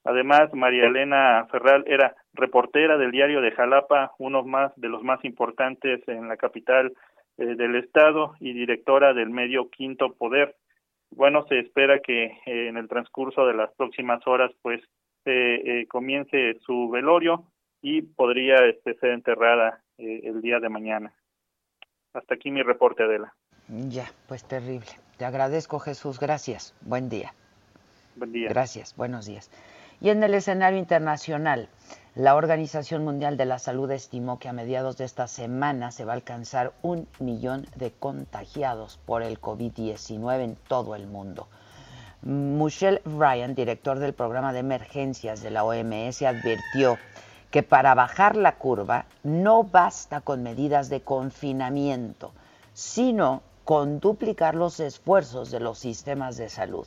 Además, 0.04 0.54
María 0.54 0.86
Elena 0.86 1.46
Ferral 1.50 1.84
era 1.86 2.14
reportera 2.32 2.96
del 2.96 3.10
diario 3.10 3.40
de 3.40 3.50
Jalapa, 3.50 4.12
uno 4.18 4.44
más 4.44 4.72
de 4.76 4.88
los 4.88 5.02
más 5.02 5.22
importantes 5.24 6.00
en 6.08 6.28
la 6.28 6.36
capital 6.36 6.92
eh, 7.38 7.54
del 7.54 7.76
estado 7.76 8.34
y 8.40 8.54
directora 8.54 9.12
del 9.12 9.28
medio 9.30 9.68
Quinto 9.68 10.14
Poder. 10.14 10.54
Bueno, 11.10 11.46
se 11.48 11.58
espera 11.60 12.00
que 12.00 12.24
eh, 12.24 12.68
en 12.68 12.76
el 12.76 12.88
transcurso 12.88 13.46
de 13.46 13.54
las 13.54 13.72
próximas 13.74 14.26
horas, 14.26 14.52
pues, 14.62 14.80
eh, 15.24 15.86
comience 15.88 16.58
su 16.64 16.88
velorio 16.88 17.44
y 17.82 18.02
podría 18.02 18.56
este, 18.66 18.94
ser 18.94 19.10
enterrada 19.10 19.82
el 19.98 20.40
día 20.40 20.60
de 20.60 20.68
mañana. 20.68 21.12
Hasta 22.12 22.34
aquí 22.34 22.50
mi 22.50 22.62
reporte, 22.62 23.02
Adela. 23.02 23.34
Ya, 23.68 24.06
pues 24.28 24.44
terrible. 24.46 24.86
Te 25.18 25.24
agradezco, 25.24 25.78
Jesús. 25.78 26.20
Gracias. 26.20 26.74
Buen 26.82 27.08
día. 27.08 27.34
Buen 28.14 28.32
día. 28.32 28.48
Gracias. 28.48 28.94
Buenos 28.96 29.26
días. 29.26 29.50
Y 30.00 30.10
en 30.10 30.22
el 30.22 30.34
escenario 30.34 30.78
internacional, 30.78 31.68
la 32.16 32.34
Organización 32.34 33.04
Mundial 33.04 33.36
de 33.36 33.44
la 33.44 33.58
Salud 33.58 33.90
estimó 33.90 34.38
que 34.38 34.48
a 34.48 34.54
mediados 34.54 34.96
de 34.96 35.04
esta 35.04 35.26
semana 35.26 35.90
se 35.90 36.06
va 36.06 36.12
a 36.12 36.16
alcanzar 36.16 36.72
un 36.80 37.06
millón 37.18 37.66
de 37.74 37.92
contagiados 37.92 38.98
por 39.04 39.22
el 39.22 39.38
COVID-19 39.38 40.40
en 40.40 40.56
todo 40.66 40.94
el 40.94 41.06
mundo. 41.06 41.46
Michelle 42.22 43.02
Ryan, 43.04 43.54
director 43.54 43.98
del 43.98 44.14
programa 44.14 44.54
de 44.54 44.60
emergencias 44.60 45.42
de 45.42 45.50
la 45.50 45.62
OMS, 45.64 46.22
advirtió 46.22 46.96
que 47.50 47.62
para 47.62 47.94
bajar 47.94 48.34
la 48.34 48.56
curva 48.56 49.04
no 49.22 49.64
basta 49.64 50.22
con 50.22 50.42
medidas 50.42 50.88
de 50.88 51.02
confinamiento, 51.02 52.32
sino 52.72 53.42
con 53.64 54.00
duplicar 54.00 54.54
los 54.54 54.80
esfuerzos 54.80 55.50
de 55.50 55.60
los 55.60 55.78
sistemas 55.78 56.38
de 56.38 56.48
salud. 56.48 56.86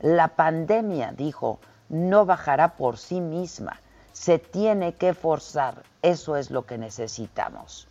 La 0.00 0.28
pandemia, 0.28 1.12
dijo, 1.12 1.60
no 1.90 2.24
bajará 2.24 2.76
por 2.76 2.96
sí 2.96 3.20
misma 3.20 3.78
se 4.12 4.38
tiene 4.38 4.94
que 4.94 5.14
forzar. 5.14 5.82
Eso 6.02 6.36
es 6.36 6.50
lo 6.50 6.66
que 6.66 6.78
necesitamos 6.78 7.88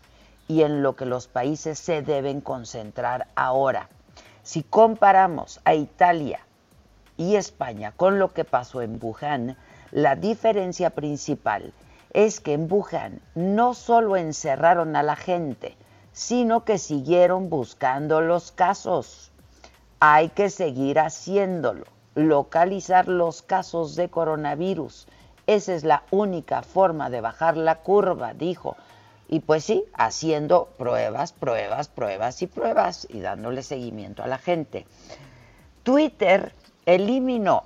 y 0.49 0.63
en 0.63 0.81
lo 0.81 0.95
que 0.95 1.05
los 1.05 1.27
países 1.27 1.77
se 1.77 2.01
deben 2.01 2.41
concentrar 2.41 3.27
ahora. 3.35 3.87
Si 4.41 4.63
comparamos 4.63 5.61
a 5.63 5.75
Italia 5.75 6.39
y 7.17 7.35
España 7.35 7.93
con 7.95 8.17
lo 8.17 8.33
que 8.33 8.45
pasó 8.45 8.81
en 8.81 8.99
Wuhan, 9.01 9.57
la 9.91 10.15
diferencia 10.15 10.89
principal 10.89 11.71
es 12.13 12.39
que 12.39 12.53
en 12.53 12.71
Wuhan 12.71 13.21
no 13.35 13.75
solo 13.75 14.17
encerraron 14.17 14.95
a 14.95 15.03
la 15.03 15.15
gente, 15.15 15.77
sino 16.13 16.65
que 16.65 16.79
siguieron 16.79 17.49
buscando 17.49 18.21
los 18.21 18.51
casos. 18.51 19.31
Hay 19.99 20.29
que 20.29 20.49
seguir 20.49 20.97
haciéndolo, 20.97 21.85
localizar 22.15 23.07
los 23.07 23.43
casos 23.43 23.95
de 23.95 24.09
coronavirus 24.09 25.07
esa 25.55 25.73
es 25.73 25.83
la 25.83 26.03
única 26.11 26.61
forma 26.61 27.09
de 27.09 27.21
bajar 27.21 27.57
la 27.57 27.75
curva, 27.75 28.33
dijo. 28.33 28.77
Y 29.27 29.39
pues 29.39 29.65
sí, 29.65 29.83
haciendo 29.93 30.69
pruebas, 30.77 31.33
pruebas, 31.33 31.87
pruebas 31.87 32.41
y 32.41 32.47
pruebas 32.47 33.07
y 33.09 33.19
dándole 33.19 33.63
seguimiento 33.63 34.23
a 34.23 34.27
la 34.27 34.37
gente. 34.37 34.85
Twitter 35.83 36.53
eliminó 36.85 37.63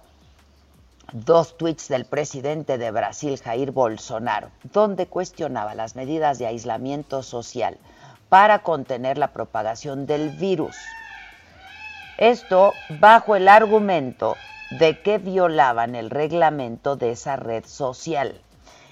dos 1.12 1.58
tweets 1.58 1.89
del 1.89 2.06
presidente 2.06 2.78
de 2.78 2.91
Brasil, 2.91 3.38
Jair 3.38 3.72
Bolsonaro, 3.72 4.50
donde 4.72 5.08
cuestionaba 5.08 5.76
las 5.76 5.96
medidas 5.96 6.39
de 6.39 6.48
aislamiento 6.48 7.22
social 7.22 7.78
para 8.30 8.60
contener 8.60 9.17
la 9.17 9.34
propagación 9.34 10.06
del 10.06 10.30
virus. 10.38 10.76
Esto 12.17 12.74
bajo 13.00 13.36
el 13.36 13.48
argumento 13.48 14.36
de 14.79 15.01
que 15.01 15.19
violaban 15.19 15.93
el 15.93 16.09
reglamento 16.09 16.95
de 16.95 17.12
esa 17.12 17.36
red 17.36 17.63
social. 17.65 18.41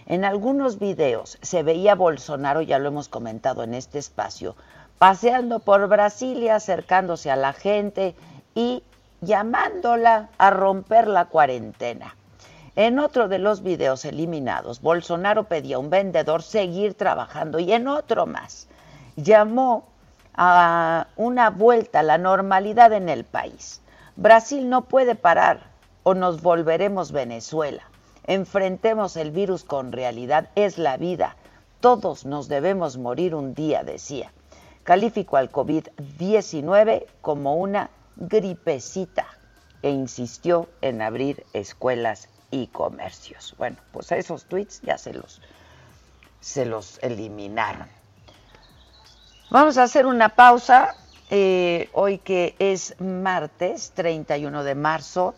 En 0.05 0.25
algunos 0.25 0.77
videos 0.77 1.39
se 1.41 1.63
veía 1.63 1.95
Bolsonaro, 1.95 2.61
ya 2.61 2.77
lo 2.77 2.89
hemos 2.89 3.09
comentado 3.09 3.63
en 3.63 3.73
este 3.73 3.97
espacio, 3.97 4.55
paseando 4.99 5.59
por 5.59 5.87
Brasilia, 5.87 6.55
acercándose 6.55 7.31
a 7.31 7.35
la 7.35 7.53
gente 7.53 8.13
y 8.53 8.83
llamándola 9.21 10.29
a 10.37 10.51
romper 10.51 11.07
la 11.07 11.25
cuarentena. 11.25 12.15
En 12.75 12.99
otro 12.99 13.27
de 13.27 13.39
los 13.39 13.63
videos 13.63 14.05
eliminados, 14.05 14.81
Bolsonaro 14.81 15.45
pedía 15.45 15.77
a 15.77 15.79
un 15.79 15.89
vendedor 15.89 16.43
seguir 16.43 16.93
trabajando 16.93 17.57
y 17.57 17.73
en 17.73 17.87
otro 17.87 18.27
más 18.27 18.67
llamó 19.15 19.87
a 20.35 21.07
una 21.15 21.49
vuelta 21.49 22.01
a 22.01 22.03
la 22.03 22.19
normalidad 22.19 22.93
en 22.93 23.09
el 23.09 23.23
país. 23.23 23.81
Brasil 24.15 24.69
no 24.69 24.83
puede 24.83 25.15
parar 25.15 25.70
o 26.03 26.13
nos 26.13 26.41
volveremos 26.41 27.11
Venezuela. 27.11 27.83
Enfrentemos 28.25 29.17
el 29.17 29.31
virus 29.31 29.63
con 29.63 29.91
realidad, 29.91 30.49
es 30.55 30.77
la 30.77 30.97
vida. 30.97 31.35
Todos 31.79 32.25
nos 32.25 32.47
debemos 32.47 32.97
morir 32.97 33.33
un 33.35 33.53
día, 33.53 33.83
decía. 33.83 34.31
Calificó 34.83 35.37
al 35.37 35.51
COVID-19 35.51 37.05
como 37.21 37.55
una 37.55 37.89
gripecita 38.15 39.25
e 39.81 39.89
insistió 39.89 40.69
en 40.81 41.01
abrir 41.01 41.45
escuelas 41.53 42.29
y 42.51 42.67
comercios. 42.67 43.55
Bueno, 43.57 43.77
pues 43.91 44.11
a 44.11 44.17
esos 44.17 44.45
tweets 44.45 44.81
ya 44.81 44.97
se 44.97 45.13
los, 45.13 45.41
se 46.39 46.65
los 46.65 46.99
eliminaron. 47.01 47.87
Vamos 49.49 49.77
a 49.77 49.83
hacer 49.83 50.05
una 50.05 50.29
pausa. 50.29 50.95
Eh, 51.33 51.89
hoy 51.93 52.17
que 52.17 52.55
es 52.59 52.99
martes 52.99 53.91
31 53.95 54.65
de 54.65 54.75
marzo, 54.75 55.33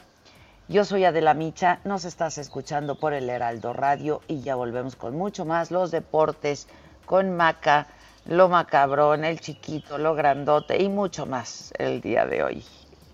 yo 0.68 0.86
soy 0.86 1.06
Adela 1.06 1.34
Micha, 1.34 1.80
nos 1.84 2.06
estás 2.06 2.38
escuchando 2.38 2.96
por 2.96 3.14
el 3.14 3.30
Heraldo 3.30 3.74
Radio 3.74 4.22
y 4.28 4.42
ya 4.42 4.56
volvemos 4.56 4.96
con 4.96 5.16
mucho 5.16 5.46
más, 5.46 5.72
los 5.72 5.92
deportes, 5.92 6.68
con 7.06 7.36
Maca, 7.36 7.88
lo 8.26 8.48
macabrón, 8.48 9.26
el 9.26 9.40
chiquito, 9.40 9.98
lo 9.98 10.16
grandote 10.16 10.82
y 10.82 10.88
mucho 10.88 11.26
más 11.26 11.74
el 11.78 12.00
día 12.02 12.26
de 12.26 12.44
hoy. 12.44 12.64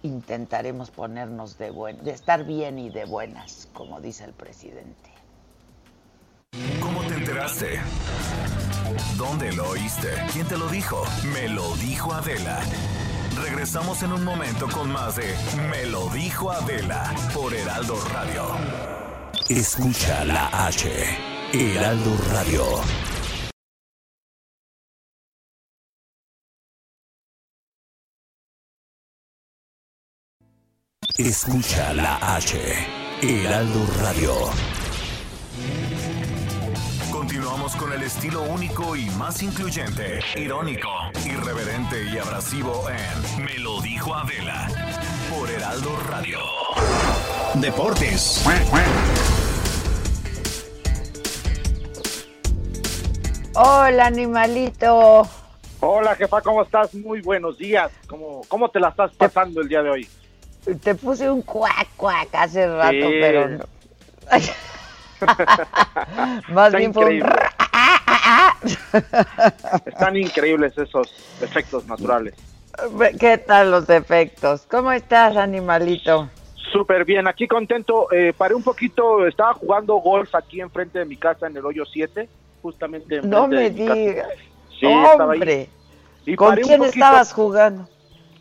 Intentaremos 0.04 0.92
ponernos 0.92 1.58
de 1.58 1.72
buen, 1.72 2.04
de 2.04 2.12
estar 2.12 2.46
bien 2.46 2.78
y 2.78 2.90
de 2.90 3.06
buenas, 3.06 3.68
como 3.74 4.00
dice 4.00 4.26
el 4.26 4.34
presidente. 4.34 5.10
¿Cómo 6.80 7.02
te 7.04 7.16
enteraste? 7.16 7.80
¿Dónde 9.18 9.52
lo 9.54 9.70
oíste? 9.70 10.10
¿Quién 10.32 10.48
te 10.48 10.58
lo 10.58 10.68
dijo? 10.68 11.04
Me 11.34 11.50
lo 11.50 11.76
dijo 11.78 12.14
Adela. 12.14 12.60
Regresamos 13.42 14.04
en 14.04 14.14
un 14.14 14.24
momento 14.24 14.68
con 14.70 14.92
más 14.92 15.16
de 15.16 15.36
Me 15.70 15.86
lo 15.86 16.10
dijo 16.10 16.52
Adela 16.52 17.14
por 17.34 17.54
Heraldo 17.54 17.96
Radio. 18.14 18.44
Escucha 19.48 20.26
la 20.26 20.48
H. 20.68 20.90
Heraldo 21.54 22.18
Radio. 22.32 22.64
Escucha 31.18 31.94
la 31.94 32.36
H. 32.36 32.58
Heraldo 33.22 33.86
Radio. 34.02 34.79
Con 37.78 37.94
el 37.94 38.04
estilo 38.04 38.42
único 38.44 38.96
y 38.96 39.06
más 39.12 39.44
incluyente, 39.44 40.20
irónico, 40.36 40.90
irreverente 41.26 42.04
y 42.06 42.18
abrasivo 42.18 42.86
en 42.90 43.46
Me 43.46 43.58
lo 43.60 43.82
dijo 43.82 44.14
Adela 44.16 44.68
por 45.30 45.50
Heraldo 45.50 45.90
Radio. 46.10 46.40
Deportes. 47.56 48.46
Hola, 53.56 54.06
animalito. 54.06 55.28
Hola, 55.82 56.16
jefa, 56.16 56.42
¿cómo 56.42 56.64
estás? 56.64 56.94
Muy 56.96 57.22
buenos 57.22 57.58
días. 57.58 57.92
¿Cómo, 58.08 58.42
cómo 58.48 58.70
te 58.70 58.80
la 58.80 58.90
estás 58.90 59.12
pasando 59.14 59.62
el 59.62 59.68
día 59.68 59.84
de 59.84 59.90
hoy? 59.90 60.10
Te 60.82 60.96
puse 60.96 61.30
un 61.30 61.42
cuac 61.42 61.88
cuac 61.96 62.30
hace 62.34 62.68
rato, 62.68 63.08
pero 63.22 63.50
no. 63.50 63.66
Más 66.50 66.74
bien 66.74 66.94
fue 66.94 67.22
Están 69.86 70.18
increíbles 70.18 70.78
esos 70.78 71.08
efectos 71.42 71.86
naturales. 71.86 72.36
¿Qué 73.20 73.38
tal 73.38 73.72
los 73.72 73.90
efectos? 73.90 74.66
¿Cómo 74.70 74.92
estás, 74.92 75.36
animalito? 75.36 76.30
Súper 76.72 77.04
bien, 77.04 77.28
aquí 77.28 77.48
contento. 77.48 78.12
Eh, 78.12 78.34
paré 78.38 78.54
un 78.54 78.64
poquito, 78.64 79.26
estaba 79.26 79.54
jugando 79.54 79.96
golf 79.96 80.34
aquí 80.36 80.62
enfrente 80.62 81.00
de 81.00 81.06
mi 81.06 81.18
casa 81.18 81.48
en 81.48 81.58
el 81.58 81.66
hoyo 81.66 81.84
7, 81.86 82.30
justamente 82.62 83.22
No 83.22 83.48
me 83.48 83.70
digas. 83.70 84.28
Sí, 84.80 84.86
¡Hombre! 84.86 85.70
Y 86.26 86.36
¿Con 86.36 86.56
quién 86.58 86.84
estabas 86.84 87.34
jugando? 87.34 87.88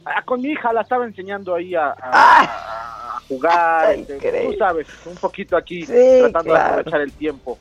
Ah, 0.05 0.23
con 0.25 0.41
mi 0.41 0.49
hija, 0.51 0.73
la 0.73 0.83
estaba 0.83 1.05
enseñando 1.05 1.55
ahí 1.55 1.75
a, 1.75 1.95
a, 2.01 3.21
jugar. 3.29 3.95
Este, 3.95 4.47
tú 4.47 4.55
sabes, 4.59 4.87
un 5.07 5.17
poquito 5.17 5.57
aquí 5.57 5.85
tratando 5.87 6.55
de 6.55 6.61
aprovechar 6.61 7.01
el 7.01 7.13
tiempo. 7.13 7.59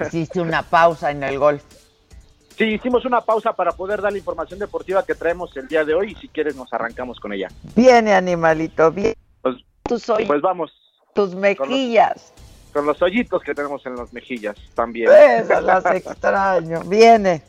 Hiciste 0.00 0.40
una 0.40 0.62
pausa 0.62 1.10
en 1.10 1.22
el 1.22 1.38
golf. 1.38 1.62
Sí, 2.56 2.64
hicimos 2.64 3.04
una 3.04 3.20
pausa 3.22 3.54
para 3.54 3.72
poder 3.72 4.02
dar 4.02 4.12
la 4.12 4.18
información 4.18 4.58
deportiva 4.58 5.04
que 5.04 5.14
traemos 5.14 5.56
el 5.56 5.68
día 5.68 5.84
de 5.84 5.94
hoy 5.94 6.12
y 6.12 6.14
si 6.16 6.28
quieres 6.28 6.54
nos 6.54 6.72
arrancamos 6.72 7.18
con 7.18 7.32
ella. 7.32 7.48
Viene, 7.74 8.14
animalito, 8.14 8.90
bien. 8.90 9.14
Pues, 9.40 9.56
Tú 9.84 9.98
soy. 9.98 10.26
Pues 10.26 10.40
vamos. 10.40 10.70
tus 11.14 11.34
mejillas. 11.34 12.32
Con 12.72 12.86
los, 12.86 13.00
hoyitos 13.02 13.42
que 13.42 13.54
tenemos 13.54 13.84
en 13.86 13.96
las 13.96 14.12
mejillas 14.12 14.56
también. 14.74 15.10
Esas 15.10 15.62
las 15.62 15.84
extraño. 15.86 16.80
Viene. 16.84 17.42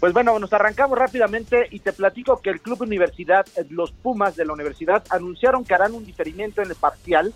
Pues 0.00 0.12
bueno, 0.12 0.38
nos 0.38 0.52
arrancamos 0.52 0.98
rápidamente 0.98 1.66
y 1.70 1.80
te 1.80 1.92
platico 1.92 2.40
que 2.40 2.50
el 2.50 2.60
Club 2.60 2.82
Universidad, 2.82 3.46
los 3.70 3.92
Pumas 3.92 4.36
de 4.36 4.44
la 4.44 4.52
universidad, 4.52 5.02
anunciaron 5.08 5.64
que 5.64 5.74
harán 5.74 5.94
un 5.94 6.04
diferimiento 6.04 6.60
en 6.60 6.68
el 6.68 6.76
parcial 6.76 7.32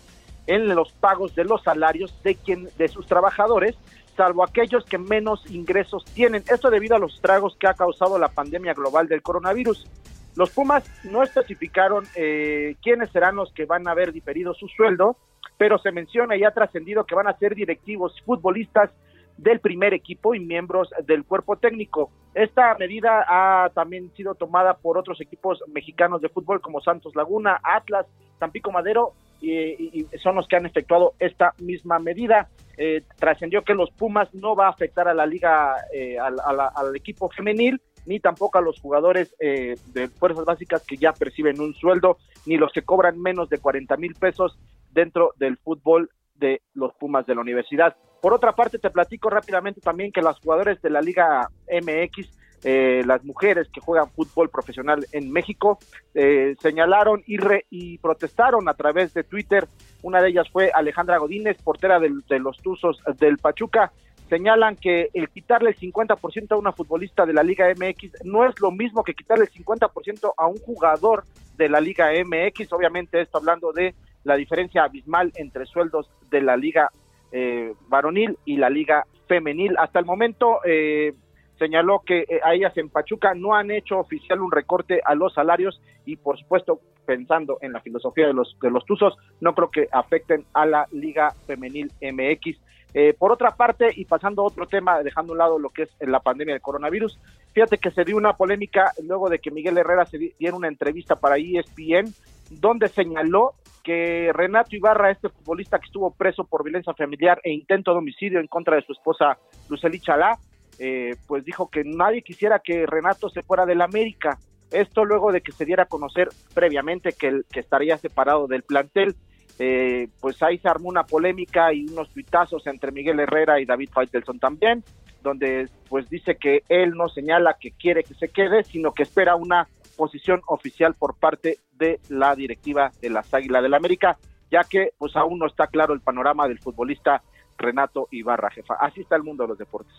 en 0.47 0.75
los 0.75 0.93
pagos 0.93 1.35
de 1.35 1.45
los 1.45 1.63
salarios 1.63 2.15
de 2.25 2.35
quien 2.35 2.69
de 2.77 2.89
sus 2.89 3.07
trabajadores, 3.07 3.77
salvo 4.19 4.43
aquellos 4.43 4.85
que 4.85 4.99
menos 4.99 5.49
ingresos 5.49 6.05
tienen. 6.07 6.43
Esto 6.51 6.71
debido 6.71 6.97
a 6.97 6.99
los 6.99 7.15
estragos 7.15 7.57
que 7.57 7.69
ha 7.69 7.75
causado 7.75 8.19
la 8.19 8.29
pandemia 8.29 8.75
global 8.75 9.07
del 9.07 9.23
coronavirus. 9.23 9.87
Los 10.35 10.51
Pumas 10.51 10.85
no 11.05 11.23
especificaron 11.23 12.05
eh, 12.17 12.75
quiénes 12.83 13.11
serán 13.11 13.37
los 13.37 13.53
que 13.53 13.65
van 13.65 13.87
a 13.87 13.93
haber 13.93 14.13
diferido 14.13 14.55
su 14.55 14.67
sueldo, 14.67 15.17
pero 15.57 15.79
se 15.79 15.93
menciona 15.93 16.37
y 16.37 16.43
ha 16.43 16.51
trascendido 16.51 17.07
que 17.07 17.15
van 17.15 17.29
a 17.29 17.39
ser 17.39 17.55
directivos 17.55 18.21
futbolistas 18.27 18.91
del 19.37 19.61
primer 19.61 19.95
equipo 19.95 20.35
y 20.35 20.41
miembros 20.41 20.91
del 21.07 21.25
cuerpo 21.25 21.57
técnico. 21.57 22.11
Esta 22.35 22.75
medida 22.77 23.25
ha 23.29 23.71
también 23.71 24.11
sido 24.17 24.35
tomada 24.35 24.75
por 24.75 24.99
otros 24.99 25.21
equipos 25.21 25.63
mexicanos 25.73 26.21
de 26.21 26.29
fútbol 26.29 26.61
como 26.61 26.81
Santos 26.81 27.15
Laguna, 27.15 27.61
Atlas, 27.63 28.07
Tampico 28.41 28.73
Madero 28.73 29.13
y, 29.41 30.07
son 30.21 30.35
los 30.35 30.49
que 30.49 30.57
han 30.57 30.67
efectuado 30.67 31.15
esta 31.21 31.55
misma 31.59 32.01
medida. 32.01 32.49
Eh, 32.81 33.03
trascendió 33.19 33.63
que 33.65 33.75
los 33.75 33.91
Pumas 33.91 34.33
no 34.33 34.55
va 34.55 34.67
a 34.67 34.71
afectar 34.71 35.09
a 35.09 35.15
la 35.15 35.27
liga, 35.27 35.75
eh, 35.93 36.17
al, 36.17 36.95
equipo 36.95 37.29
femenil, 37.29 37.81
ni 38.07 38.21
tampoco 38.21 38.57
a 38.59 38.61
los 38.61 38.81
jugadores 38.81 39.35
eh, 39.41 39.75
de 39.89 40.07
fuerzas 40.09 40.45
básicas 40.45 40.85
que 40.87 40.97
ya 40.97 41.13
perciben 41.13 41.61
un 41.61 41.75
sueldo, 41.75 42.19
ni 42.47 42.57
los 42.57 42.73
que 42.73 42.83
cobran 42.83 43.21
menos 43.21 43.49
de 43.49 43.59
40 43.59 43.97
mil 43.97 44.15
pesos 44.15 44.57
dentro 44.93 45.35
del 45.39 45.59
fútbol 45.59 46.09
de 46.37 46.63
los 46.75 46.95
Pumas 46.95 47.27
de 47.27 47.35
la 47.35 47.41
universidad. 47.41 47.97
Por 48.23 48.33
otra 48.33 48.53
parte, 48.53 48.79
te 48.79 48.91
platico 48.91 49.29
rápidamente 49.29 49.81
también 49.81 50.13
que 50.13 50.23
los 50.23 50.39
jugadores 50.39 50.81
de 50.81 50.91
la 50.91 51.01
Liga 51.01 51.49
MX, 51.69 52.31
eh, 52.65 53.03
las 53.05 53.25
mujeres 53.25 53.69
que 53.73 53.81
juegan 53.81 54.11
fútbol 54.11 54.51
profesional 54.51 55.07
en 55.13 55.31
México, 55.31 55.79
eh, 56.15 56.57
señalaron 56.61 57.23
y, 57.27 57.39
y 57.71 57.99
protestaron 57.99 58.69
a 58.69 58.75
través 58.75 59.15
de 59.15 59.25
Twitter. 59.25 59.69
Una 60.03 60.21
de 60.23 60.31
ellas 60.31 60.49
fue 60.51 60.71
Alejandra 60.73 61.19
Godínez, 61.19 61.61
portera 61.63 61.99
de 61.99 62.39
los 62.39 62.59
Tuzos 62.59 63.03
del 63.19 63.39
Pachuca, 63.39 63.93
señalan 64.29 64.77
que 64.77 65.09
el 65.15 65.29
quitarle 65.29 65.71
el 65.71 65.77
50% 65.77 66.53
a 66.53 66.57
una 66.57 66.73
futbolista 66.73 67.27
de 67.27 67.33
la 67.33 67.43
Liga 67.43 67.67
MX 67.69 68.25
no 68.25 68.45
es 68.45 68.59
lo 68.61 68.71
mismo 68.71 69.03
que 69.03 69.15
quitarle 69.15 69.45
el 69.45 69.65
50% 69.65 70.33
a 70.37 70.47
un 70.47 70.59
jugador 70.59 71.25
de 71.57 71.69
la 71.69 71.81
Liga 71.81 72.11
MX. 72.13 72.73
Obviamente 72.73 73.21
esto 73.21 73.39
hablando 73.39 73.73
de 73.73 73.95
la 74.25 74.37
diferencia 74.37 74.85
abismal 74.85 75.33
entre 75.37 75.67
sueldos 75.67 76.11
de 76.31 76.43
la 76.43 76.57
Liga 76.57 76.91
eh, 77.33 77.75
varonil 77.89 78.39
y 78.45 78.57
la 78.57 78.71
Liga 78.71 79.07
femenil. 79.27 79.77
Hasta 79.79 79.99
el 79.99 80.05
momento 80.05 80.61
eh, 80.65 81.15
señaló 81.59 82.03
que 82.05 82.21
eh, 82.21 82.41
a 82.43 82.55
ellas 82.55 82.77
en 82.77 82.89
Pachuca 82.89 83.35
no 83.35 83.55
han 83.55 83.71
hecho 83.71 83.99
oficial 83.99 84.41
un 84.41 84.53
recorte 84.53 85.01
a 85.05 85.15
los 85.15 85.35
salarios 85.35 85.81
y 86.05 86.17
por 86.17 86.39
supuesto 86.39 86.81
pensando 87.07 87.59
en 87.61 87.73
la 87.73 87.81
filosofía 87.81 88.27
de 88.27 88.35
los 88.35 88.57
de 88.61 88.71
los 88.71 88.85
Tuzos 88.85 89.17
no 89.41 89.55
creo 89.55 89.71
que 89.71 89.89
afecten 89.91 90.45
a 90.53 90.67
la 90.67 90.87
Liga 90.93 91.33
femenil 91.47 91.91
MX 92.03 92.59
eh, 92.95 93.15
por 93.19 93.33
otra 93.33 93.55
parte, 93.55 93.91
y 93.95 94.05
pasando 94.07 94.43
a 94.43 94.47
otro 94.47 94.67
tema, 94.67 95.03
dejando 95.03 95.33
a 95.33 95.35
un 95.35 95.39
lado 95.39 95.59
lo 95.59 95.71
que 95.71 95.83
es 95.83 95.91
la 96.01 96.21
pandemia 96.21 96.55
del 96.55 96.63
coronavirus, 96.63 97.19
fíjate 97.53 97.79
que 97.79 97.91
se 97.91 98.05
dio 98.05 98.17
una 98.17 98.37
polémica 98.37 98.93
luego 99.03 99.29
de 99.29 99.39
que 99.39 99.51
Miguel 99.51 99.79
Herrera 99.79 100.07
se 100.07 100.19
diera 100.19 100.57
una 100.57 100.69
entrevista 100.69 101.17
para 101.17 101.37
ESPN, 101.37 102.13
donde 102.51 102.89
señaló 102.89 103.53
que 103.85 104.31
Renato 104.33 104.75
Ibarra, 104.75 105.11
este 105.11 105.29
futbolista 105.29 105.79
que 105.79 105.87
estuvo 105.87 106.11
preso 106.11 106.45
por 106.45 106.65
violencia 106.65 106.95
familiar 106.95 107.41
e 107.45 107.53
intento 107.53 107.93
de 107.93 107.99
homicidio 107.99 108.41
en 108.41 108.47
contra 108.47 108.77
de 108.77 108.83
su 108.83 108.93
esposa 108.93 109.39
Lucely 109.69 110.01
Chalá, 110.01 110.39
eh, 110.79 111.17
pues 111.27 111.45
dijo 111.45 111.69
que 111.69 111.85
nadie 111.85 112.23
quisiera 112.23 112.61
que 112.61 112.87
Renato 112.87 113.29
se 113.29 113.43
fuera 113.43 113.67
del 113.67 113.81
América. 113.81 114.39
Esto 114.71 115.05
luego 115.05 115.33
de 115.33 115.41
que 115.41 115.53
se 115.53 115.65
diera 115.65 115.85
a 115.85 115.87
conocer 115.87 116.29
previamente 116.55 117.13
que, 117.13 117.43
que 117.51 117.61
estaría 117.61 117.97
separado 117.99 118.47
del 118.47 118.63
plantel. 118.63 119.17
Eh, 119.59 120.09
pues 120.21 120.41
ahí 120.43 120.59
se 120.59 120.69
armó 120.69 120.89
una 120.89 121.05
polémica 121.05 121.73
y 121.73 121.87
unos 121.87 122.11
tuitazos 122.11 122.67
entre 122.69 122.93
Miguel 122.93 123.19
Herrera 123.19 123.61
y 123.61 123.65
David 123.65 123.91
Faitelson 123.93 124.39
también, 124.39 124.85
donde 125.23 125.69
pues 125.89 126.09
dice 126.09 126.37
que 126.37 126.63
él 126.69 126.91
no 126.91 127.09
señala 127.09 127.57
que 127.59 127.73
quiere 127.73 128.05
que 128.05 128.15
se 128.15 128.29
quede, 128.29 128.63
sino 128.63 128.93
que 128.93 129.03
espera 129.03 129.35
una 129.35 129.67
posición 129.97 130.43
oficial 130.47 130.95
por 130.95 131.17
parte 131.17 131.59
de 131.73 131.99
la 132.09 132.37
directiva 132.37 132.93
de 133.01 133.11
las 133.11 133.35
Águilas 133.35 133.65
del 133.65 133.75
América, 133.75 134.17
ya 134.49 134.63
que 134.63 134.93
pues 134.97 135.17
aún 135.17 135.41
no 135.41 135.47
está 135.47 135.67
claro 135.67 135.93
el 135.93 136.01
panorama 136.01 136.47
del 136.47 136.61
futbolista 136.61 137.23
Renato 137.57 138.07
Ibarra, 138.13 138.51
jefa. 138.51 138.75
Así 138.75 139.01
está 139.01 139.17
el 139.17 139.25
mundo 139.25 139.43
de 139.43 139.49
los 139.49 139.59
deportes. 139.59 139.93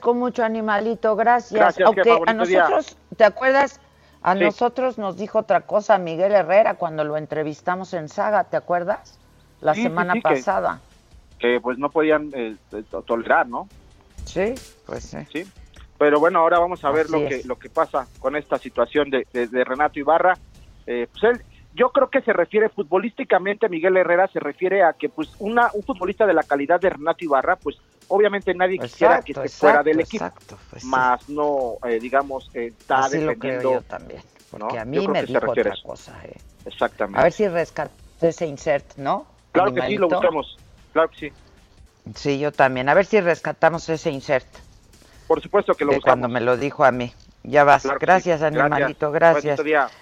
Con 0.00 0.18
mucho, 0.18 0.44
animalito. 0.44 1.16
Gracias. 1.16 1.78
Gracias 1.78 2.06
a 2.26 2.34
nosotros, 2.34 2.96
¿te 3.16 3.24
acuerdas? 3.24 3.80
A 4.22 4.34
nosotros 4.34 4.98
nos 4.98 5.16
dijo 5.16 5.38
otra 5.38 5.60
cosa 5.60 5.98
Miguel 5.98 6.32
Herrera 6.32 6.74
cuando 6.74 7.04
lo 7.04 7.16
entrevistamos 7.16 7.94
en 7.94 8.08
Saga, 8.08 8.44
¿te 8.44 8.56
acuerdas? 8.56 9.18
La 9.60 9.74
semana 9.74 10.14
pasada. 10.20 10.80
Que, 11.38 11.60
pues 11.60 11.78
no 11.78 11.90
podían 11.90 12.32
eh, 12.34 12.56
tolerar, 13.06 13.48
¿no? 13.48 13.68
Sí, 14.24 14.54
pues 14.86 15.04
sí. 15.04 15.18
Sí. 15.32 15.44
Pero 15.98 16.18
bueno, 16.18 16.40
ahora 16.40 16.58
vamos 16.58 16.84
a 16.84 16.90
ver 16.90 17.08
lo 17.08 17.20
que 17.28 17.42
lo 17.44 17.56
que 17.56 17.70
pasa 17.70 18.06
con 18.18 18.36
esta 18.36 18.58
situación 18.58 19.10
de, 19.10 19.26
de, 19.32 19.64
Renato 19.64 19.98
Ibarra. 19.98 20.36
Eh, 20.86 21.06
pues 21.10 21.24
él, 21.24 21.42
yo 21.74 21.90
creo 21.90 22.10
que 22.10 22.20
se 22.22 22.32
refiere 22.32 22.68
futbolísticamente 22.68 23.68
Miguel 23.68 23.96
Herrera 23.96 24.28
se 24.28 24.40
refiere 24.40 24.82
a 24.82 24.94
que 24.94 25.08
pues 25.08 25.30
una 25.38 25.70
un 25.72 25.82
futbolista 25.82 26.26
de 26.26 26.34
la 26.34 26.42
calidad 26.42 26.80
de 26.80 26.90
Renato 26.90 27.24
Ibarra 27.24 27.56
pues 27.56 27.76
obviamente 28.08 28.54
nadie 28.54 28.78
quisiera 28.78 29.22
que 29.22 29.32
esté 29.32 29.48
fuera 29.48 29.82
del 29.82 30.00
equipo, 30.00 30.30
pues 30.70 30.84
más 30.84 31.28
no, 31.28 31.78
eh, 31.86 31.98
digamos, 32.00 32.50
eh, 32.54 32.72
está 32.78 33.00
Así 33.00 33.18
defendiendo. 33.18 33.62
Lo 33.62 33.72
yo 33.74 33.82
también, 33.82 34.22
porque 34.50 34.78
a 34.78 34.84
mí 34.84 35.06
me 35.08 35.22
dijo 35.22 35.50
otra 35.50 35.74
cosa. 35.82 36.18
Eh. 36.24 36.36
Exactamente. 36.64 37.20
A 37.20 37.24
ver 37.24 37.32
si 37.32 37.48
rescató 37.48 37.92
ese 38.20 38.46
insert, 38.46 38.96
¿no? 38.96 39.26
Claro 39.52 39.72
que 39.72 39.82
sí, 39.82 39.96
lo 39.96 40.08
buscamos, 40.08 40.58
claro 40.92 41.08
que 41.10 41.16
sí. 41.16 41.32
Sí, 42.14 42.38
yo 42.38 42.52
también. 42.52 42.88
A 42.88 42.94
ver 42.94 43.06
si 43.06 43.20
rescatamos 43.20 43.88
ese 43.88 44.10
insert. 44.10 44.46
Por 45.26 45.42
supuesto 45.42 45.74
que 45.74 45.84
lo 45.84 45.90
de 45.90 45.96
buscamos. 45.96 46.20
Cuando 46.20 46.28
me 46.28 46.40
lo 46.40 46.56
dijo 46.56 46.84
a 46.84 46.92
mí. 46.92 47.12
Ya 47.42 47.64
vas. 47.64 47.86
gracias, 48.00 48.42
animalito, 48.42 49.10
gracias. 49.12 49.60
gracias. 49.60 49.92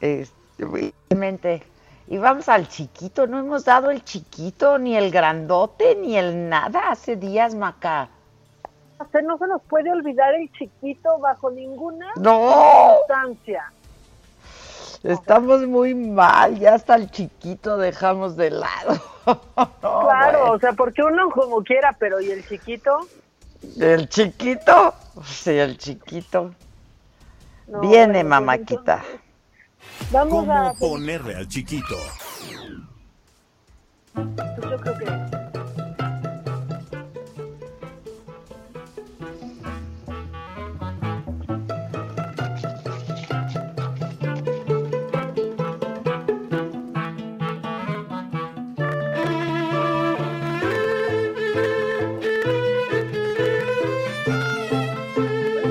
Este, 0.00 1.71
y 2.08 2.18
vamos 2.18 2.48
al 2.48 2.68
chiquito, 2.68 3.26
no 3.26 3.38
hemos 3.38 3.64
dado 3.64 3.90
el 3.90 4.04
chiquito, 4.04 4.78
ni 4.78 4.96
el 4.96 5.10
grandote, 5.10 5.94
ni 5.94 6.16
el 6.16 6.48
nada 6.48 6.90
hace 6.90 7.16
días, 7.16 7.54
Maca. 7.54 8.08
no 8.98 9.38
se 9.38 9.46
nos 9.46 9.62
puede 9.62 9.90
olvidar 9.90 10.34
el 10.34 10.50
chiquito 10.52 11.18
bajo 11.18 11.50
ninguna 11.50 12.12
no. 12.16 12.98
circunstancia. 13.06 13.72
Estamos 15.02 15.66
muy 15.66 15.94
mal, 15.94 16.58
ya 16.58 16.74
hasta 16.74 16.94
el 16.94 17.10
chiquito 17.10 17.76
dejamos 17.76 18.36
de 18.36 18.50
lado. 18.50 19.00
claro, 19.80 20.52
o 20.52 20.58
sea, 20.58 20.72
porque 20.74 21.02
uno 21.02 21.28
como 21.30 21.62
quiera, 21.64 21.96
pero 21.98 22.20
¿y 22.20 22.30
el 22.30 22.46
chiquito? 22.46 23.00
¿El 23.80 24.08
chiquito? 24.08 24.94
Sí, 25.24 25.50
el 25.50 25.78
chiquito. 25.78 26.54
Viene, 27.80 28.22
mamáquita. 28.22 29.02
Vamos 30.12 30.44
¿Cómo 30.44 30.74
ponerle 30.78 31.34
al 31.36 31.48
chiquito? 31.48 31.96
Pues 34.12 34.26
yo 34.70 34.78
creo 34.78 34.98
que 34.98 35.06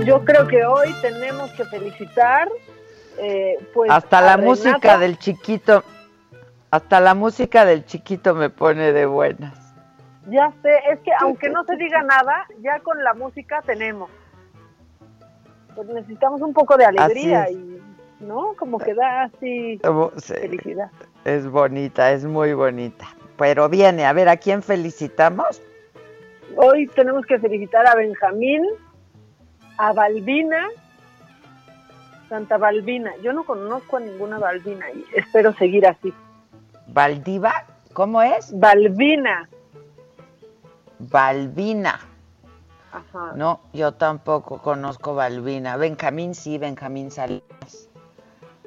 yo 0.03 0.25
creo 0.25 0.47
que 0.47 0.65
hoy 0.65 0.91
tenemos 1.03 1.51
que 1.51 1.63
felicitar 1.65 2.49
eh, 3.17 3.57
pues, 3.73 3.91
hasta 3.91 4.21
la 4.21 4.37
música 4.37 4.97
del 4.97 5.17
chiquito, 5.17 5.83
hasta 6.69 6.99
la 6.99 7.13
música 7.13 7.65
del 7.65 7.85
chiquito 7.85 8.33
me 8.35 8.49
pone 8.49 8.93
de 8.93 9.05
buenas. 9.05 9.57
Ya 10.27 10.51
sé, 10.61 10.69
es 10.91 10.99
que 10.99 11.11
aunque 11.19 11.49
no 11.49 11.63
se 11.65 11.75
diga 11.75 12.03
nada, 12.03 12.45
ya 12.61 12.79
con 12.79 13.03
la 13.03 13.13
música 13.13 13.61
tenemos. 13.65 14.09
Pues 15.75 15.87
necesitamos 15.87 16.41
un 16.41 16.53
poco 16.53 16.77
de 16.77 16.85
alegría 16.85 17.49
y, 17.49 17.81
¿no? 18.19 18.53
Como 18.57 18.77
que 18.77 18.93
da 18.93 19.23
así 19.23 19.79
felicidad. 20.19 20.91
Es 21.25 21.49
bonita, 21.49 22.11
es 22.11 22.25
muy 22.25 22.53
bonita. 22.53 23.07
Pero 23.37 23.67
viene, 23.69 24.05
a 24.05 24.13
ver, 24.13 24.29
¿a 24.29 24.37
quién 24.37 24.61
felicitamos? 24.61 25.61
Hoy 26.55 26.87
tenemos 26.87 27.25
que 27.25 27.39
felicitar 27.39 27.87
a 27.87 27.95
Benjamín, 27.95 28.63
a 29.77 29.93
Balbina, 29.93 30.67
Santa 32.31 32.57
Balbina. 32.57 33.11
Yo 33.17 33.33
no 33.33 33.43
conozco 33.43 33.97
a 33.97 33.99
ninguna 33.99 34.39
Balbina 34.39 34.89
y 34.89 35.05
espero 35.13 35.53
seguir 35.55 35.85
así. 35.85 36.13
¿Valdiva? 36.87 37.65
¿Cómo 37.91 38.21
es? 38.21 38.57
Balbina. 38.57 39.49
Balbina. 40.97 41.99
Ajá. 42.93 43.33
No, 43.35 43.59
yo 43.73 43.91
tampoco 43.95 44.61
conozco 44.61 45.13
Balbina. 45.13 45.75
Benjamín 45.75 46.33
sí, 46.33 46.57
Benjamín 46.57 47.11
Salinas. 47.11 47.89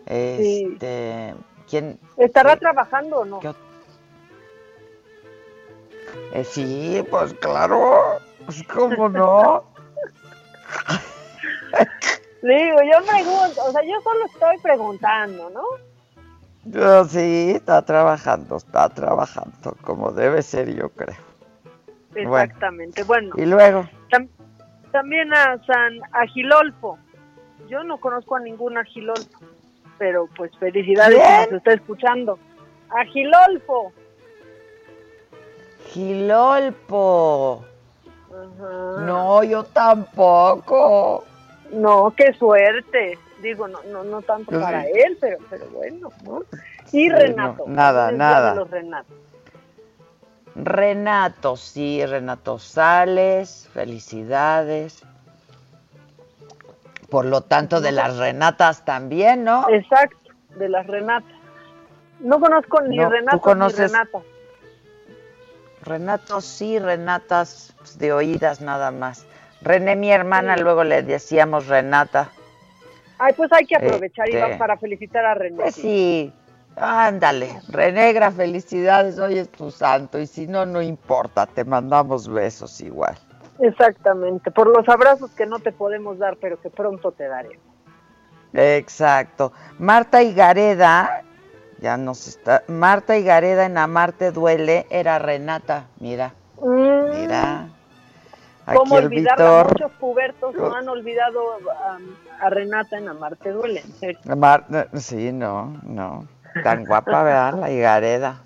Este, 0.05 1.35
¿quién? 1.67 1.99
¿Estará 2.19 2.59
trabajando 2.59 3.21
o 3.21 3.25
no? 3.25 3.41
Eh, 6.35 6.45
sí, 6.45 7.03
pues 7.11 7.33
claro. 7.33 8.19
Pues, 8.45 8.63
¿Cómo 8.65 9.09
no? 9.09 9.65
Digo, 12.45 12.77
yo 12.83 13.07
pregunto, 13.07 13.65
o 13.67 13.73
sea, 13.73 13.83
yo 13.85 13.99
solo 14.03 14.27
estoy 14.27 14.59
preguntando, 14.59 15.49
¿no? 15.49 15.63
Yo 16.67 17.07
sí, 17.07 17.53
está 17.55 17.81
trabajando, 17.81 18.59
está 18.59 18.91
trabajando, 18.91 19.75
como 19.81 20.13
debe 20.13 20.43
ser, 20.43 20.75
yo 20.75 20.91
creo. 20.91 21.17
Exactamente, 22.15 23.03
bueno. 23.05 23.35
y 23.39 23.47
luego. 23.47 23.89
también 24.93 25.33
a 25.33 25.59
San 25.65 26.01
Agilolfo. 26.13 26.99
Yo 27.67 27.83
no 27.83 27.97
conozco 27.97 28.37
a 28.37 28.41
ningún 28.41 28.77
Agilolfo, 28.77 29.41
pero 29.97 30.29
pues 30.37 30.55
felicidades 30.59 31.17
que 31.17 31.51
nos 31.51 31.59
está 31.61 31.73
escuchando. 31.73 32.39
Agilolfo. 32.91 33.91
Gilolfo. 35.87 37.65
No, 38.99 39.43
yo 39.45 39.65
tampoco. 39.65 41.25
No, 41.73 42.13
qué 42.17 42.33
suerte. 42.35 43.19
Digo, 43.41 43.69
no, 43.69 43.83
no, 43.91 44.05
no 44.05 44.23
tanto 44.23 44.59
para 44.59 44.85
él, 44.87 45.19
pero, 45.21 45.39
pero 45.51 45.67
bueno, 45.71 46.11
¿no? 46.25 46.43
Y 46.93 47.11
Renato. 47.11 47.65
nada, 47.67 48.13
nada. 48.13 48.55
Los 48.55 48.71
Renato. 48.71 49.13
Renato, 50.55 51.57
sí, 51.57 52.05
Renato 52.07 52.59
Sales, 52.59 53.69
felicidades. 53.73 55.03
Por 57.11 57.25
lo 57.27 57.43
tanto, 57.43 57.81
de 57.81 57.93
las 57.93 58.17
Renatas 58.17 58.85
también, 58.85 59.45
¿no? 59.45 59.69
Exacto, 59.69 60.31
de 60.57 60.69
las 60.69 60.87
Renatas. 60.87 61.33
No 62.21 62.41
conozco 62.41 62.81
ni 62.83 62.99
Renato 62.99 63.55
ni 63.55 63.69
Renata. 63.69 64.23
Renato 65.83 66.41
sí, 66.41 66.79
Renatas 66.79 67.75
pues, 67.77 67.99
de 67.99 68.13
oídas 68.13 68.61
nada 68.61 68.91
más. 68.91 69.27
René, 69.65 69.97
mi 69.97 70.13
hermana, 70.13 70.57
luego 70.57 70.85
le 70.85 71.03
decíamos 71.03 71.67
Renata. 71.67 72.31
Ay, 73.19 73.33
pues 73.35 73.51
hay 73.53 73.65
que 73.65 73.77
aprovechar, 73.77 74.29
este... 74.29 74.57
para 74.57 74.77
felicitar 74.77 75.25
a 75.25 75.35
René. 75.35 75.57
Pues 75.57 75.75
sí, 75.75 76.33
ándale. 76.77 77.49
Renegra, 77.69 78.31
felicidades, 78.31 79.19
hoy 79.19 79.39
es 79.39 79.49
tu 79.49 79.71
santo. 79.71 80.19
Y 80.19 80.27
si 80.27 80.47
no, 80.47 80.67
no 80.67 80.83
importa, 80.83 81.47
te 81.47 81.65
mandamos 81.65 82.29
besos 82.29 82.81
igual. 82.81 83.17
Exactamente, 83.61 84.51
por 84.51 84.67
los 84.67 84.89
abrazos 84.89 85.31
que 85.31 85.47
no 85.47 85.61
te 85.61 85.73
podemos 85.73 86.19
dar, 86.19 86.37
pero 86.37 86.61
que 86.61 86.71
pronto 86.71 87.13
te 87.13 87.27
daremos. 87.29 87.65
Exacto. 88.53 89.53
Marta 89.79 90.23
Gareda 90.23 91.23
ya 91.81 91.97
nos 91.97 92.27
está. 92.27 92.65
Marta 92.67 93.19
Gareda 93.21 93.65
en 93.65 93.79
Amarte 93.79 94.33
Duele 94.33 94.87
era 94.91 95.19
Renata, 95.19 95.87
mira. 96.01 96.35
Mm. 96.61 97.21
Mira. 97.21 97.69
¿Cómo 98.73 98.95
olvidar 98.95 99.39
Muchos 99.69 99.93
pubertos 99.93 100.55
no 100.55 100.75
han 100.75 100.89
olvidado 100.89 101.59
a, 102.41 102.51
Renata 102.51 102.99
en 102.99 103.09
Amarte 103.09 103.51
Duele, 103.51 103.81
en 103.81 103.93
serio. 103.93 104.21
sí, 104.95 105.33
no, 105.33 105.81
no. 105.83 106.27
Tan 106.63 106.85
guapa, 106.85 107.23
¿verdad? 107.23 107.55
La 107.61 107.71
Higareda. 107.71 108.43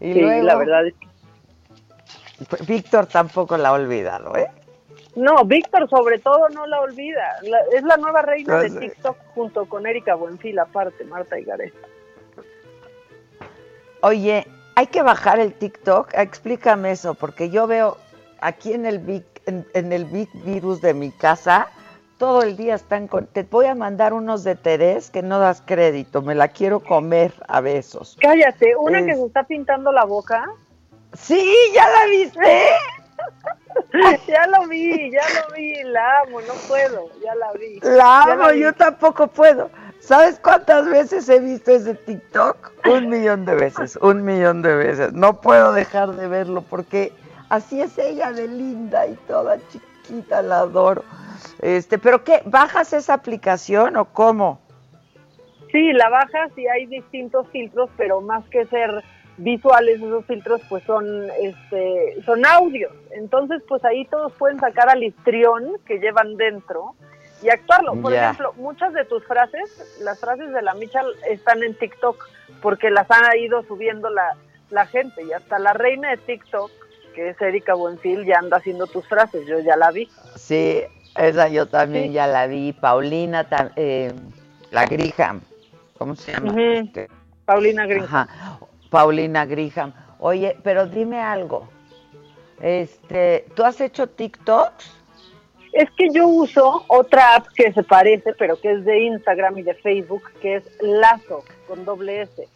Y 0.00 0.12
sí, 0.12 0.20
la 0.20 0.56
verdad 0.56 0.86
es 0.86 0.94
que... 0.94 2.64
Víctor 2.66 3.06
tampoco 3.06 3.56
la 3.56 3.70
ha 3.70 3.72
olvidado, 3.72 4.36
¿eh? 4.36 4.50
No, 5.16 5.44
Víctor 5.44 5.88
sobre 5.90 6.18
todo 6.18 6.48
no 6.50 6.66
la 6.66 6.80
olvida. 6.80 7.36
es 7.72 7.82
la 7.82 7.96
nueva 7.96 8.22
reina 8.22 8.58
de 8.60 8.70
TikTok 8.70 9.16
junto 9.34 9.66
con 9.66 9.86
Erika 9.86 10.14
Buenfil, 10.14 10.58
aparte, 10.58 11.04
Marta 11.04 11.38
Higareda. 11.38 11.74
Oye, 14.02 14.46
hay 14.76 14.86
que 14.86 15.02
bajar 15.02 15.40
el 15.40 15.52
TikTok. 15.52 16.14
Explícame 16.14 16.92
eso, 16.92 17.14
porque 17.14 17.50
yo 17.50 17.66
veo 17.66 17.98
aquí 18.40 18.72
en 18.72 18.86
el 18.86 18.98
Big, 18.98 19.24
en, 19.46 19.92
el 19.92 20.04
Big 20.06 20.28
Virus 20.44 20.80
de 20.80 20.94
mi 20.94 21.10
casa, 21.10 21.68
todo 22.18 22.42
el 22.42 22.56
día 22.56 22.74
están 22.74 23.08
con... 23.08 23.26
Te 23.26 23.42
voy 23.44 23.66
a 23.66 23.74
mandar 23.74 24.12
unos 24.12 24.44
de 24.44 24.54
Terés 24.54 25.10
que 25.10 25.22
no 25.22 25.38
das 25.38 25.62
crédito, 25.64 26.22
me 26.22 26.34
la 26.34 26.48
quiero 26.48 26.80
comer 26.80 27.32
a 27.48 27.60
besos. 27.60 28.16
Cállate, 28.20 28.76
una 28.76 29.04
que 29.04 29.14
se 29.14 29.24
está 29.24 29.44
pintando 29.44 29.92
la 29.92 30.04
boca. 30.04 30.46
Sí, 31.14 31.54
¿ya 31.74 31.88
la 31.88 32.06
viste? 32.06 32.68
ya 34.28 34.46
lo 34.46 34.68
vi, 34.68 35.10
ya 35.10 35.22
lo 35.40 35.54
vi, 35.54 35.82
la 35.84 36.20
amo, 36.20 36.40
no 36.42 36.54
puedo, 36.68 37.08
ya 37.24 37.34
la 37.34 37.52
vi. 37.52 37.80
La 37.82 38.22
amo, 38.22 38.52
yo 38.52 38.72
tampoco 38.72 39.26
puedo. 39.26 39.70
¿Sabes 40.00 40.40
cuántas 40.42 40.88
veces 40.88 41.28
he 41.28 41.40
visto 41.40 41.70
ese 41.70 41.94
TikTok? 41.94 42.72
Un 42.86 43.10
millón 43.10 43.44
de 43.44 43.54
veces, 43.54 43.96
un 43.96 44.24
millón 44.24 44.62
de 44.62 44.74
veces. 44.74 45.12
No 45.12 45.40
puedo 45.40 45.72
dejar 45.72 46.16
de 46.16 46.26
verlo 46.26 46.62
porque 46.62 47.12
así 47.50 47.82
es 47.82 47.98
ella 47.98 48.32
de 48.32 48.48
linda 48.48 49.06
y 49.06 49.14
toda 49.28 49.58
chiquita, 49.68 50.40
la 50.40 50.60
adoro. 50.60 51.04
Este, 51.60 51.98
pero 51.98 52.24
qué, 52.24 52.42
¿bajas 52.46 52.94
esa 52.94 53.14
aplicación 53.14 53.96
o 53.96 54.06
cómo? 54.06 54.60
Sí, 55.70 55.92
la 55.92 56.08
bajas 56.08 56.56
y 56.56 56.66
hay 56.66 56.86
distintos 56.86 57.46
filtros, 57.48 57.90
pero 57.96 58.20
más 58.20 58.44
que 58.48 58.64
ser 58.66 59.04
visuales 59.36 60.02
esos 60.02 60.24
filtros 60.26 60.60
pues 60.68 60.84
son 60.84 61.30
este 61.40 62.20
son 62.24 62.44
audios. 62.44 62.92
Entonces, 63.12 63.62
pues 63.68 63.84
ahí 63.84 64.04
todos 64.06 64.32
pueden 64.32 64.58
sacar 64.58 64.88
al 64.88 65.02
histrión 65.02 65.76
que 65.86 65.98
llevan 65.98 66.36
dentro 66.36 66.94
y 67.42 67.48
actuarlo. 67.48 67.94
Por 67.96 68.12
ejemplo, 68.12 68.52
muchas 68.56 68.92
de 68.92 69.04
tus 69.04 69.24
frases, 69.24 69.98
las 70.02 70.20
frases 70.20 70.52
de 70.52 70.62
la 70.62 70.74
Micha 70.74 71.02
están 71.28 71.62
en 71.62 71.74
TikTok 71.74 72.28
porque 72.60 72.90
las 72.90 73.10
han 73.10 73.36
ido 73.38 73.62
subiendo 73.62 74.10
la, 74.10 74.36
la 74.70 74.86
gente 74.86 75.22
y 75.22 75.32
hasta 75.32 75.58
la 75.58 75.72
reina 75.72 76.10
de 76.10 76.16
TikTok, 76.18 76.70
que 77.14 77.30
es 77.30 77.40
Erika 77.40 77.74
Buenfil, 77.74 78.24
ya 78.24 78.38
anda 78.38 78.58
haciendo 78.58 78.86
tus 78.86 79.06
frases, 79.06 79.46
yo 79.46 79.58
ya 79.60 79.76
la 79.76 79.90
vi. 79.90 80.08
Sí, 80.36 80.82
esa 81.16 81.48
yo 81.48 81.66
también 81.66 82.12
ya 82.12 82.26
la 82.26 82.46
vi, 82.46 82.72
Paulina, 82.72 83.46
eh, 83.76 84.12
la 84.70 84.86
Griham, 84.86 85.40
¿cómo 85.98 86.16
se 86.16 86.32
llama? 86.32 86.54
Este, 86.62 87.08
Paulina 87.44 87.86
Griham. 87.86 88.28
Paulina. 88.90 89.46
Oye, 90.18 90.56
pero 90.62 90.86
dime 90.86 91.20
algo, 91.20 91.68
este, 92.60 93.46
¿tú 93.54 93.64
has 93.64 93.80
hecho 93.80 94.06
TikToks? 94.06 94.98
Es 95.72 95.88
que 95.92 96.08
yo 96.12 96.26
uso 96.26 96.84
otra 96.88 97.36
app 97.36 97.46
que 97.54 97.72
se 97.72 97.82
parece, 97.82 98.34
pero 98.38 98.60
que 98.60 98.72
es 98.72 98.84
de 98.84 99.04
Instagram 99.04 99.58
y 99.58 99.62
de 99.62 99.74
Facebook, 99.74 100.22
que 100.42 100.56
es 100.56 100.64
Lazo, 100.80 101.44
con 101.68 101.84
doble 101.84 102.22
S, 102.22 102.48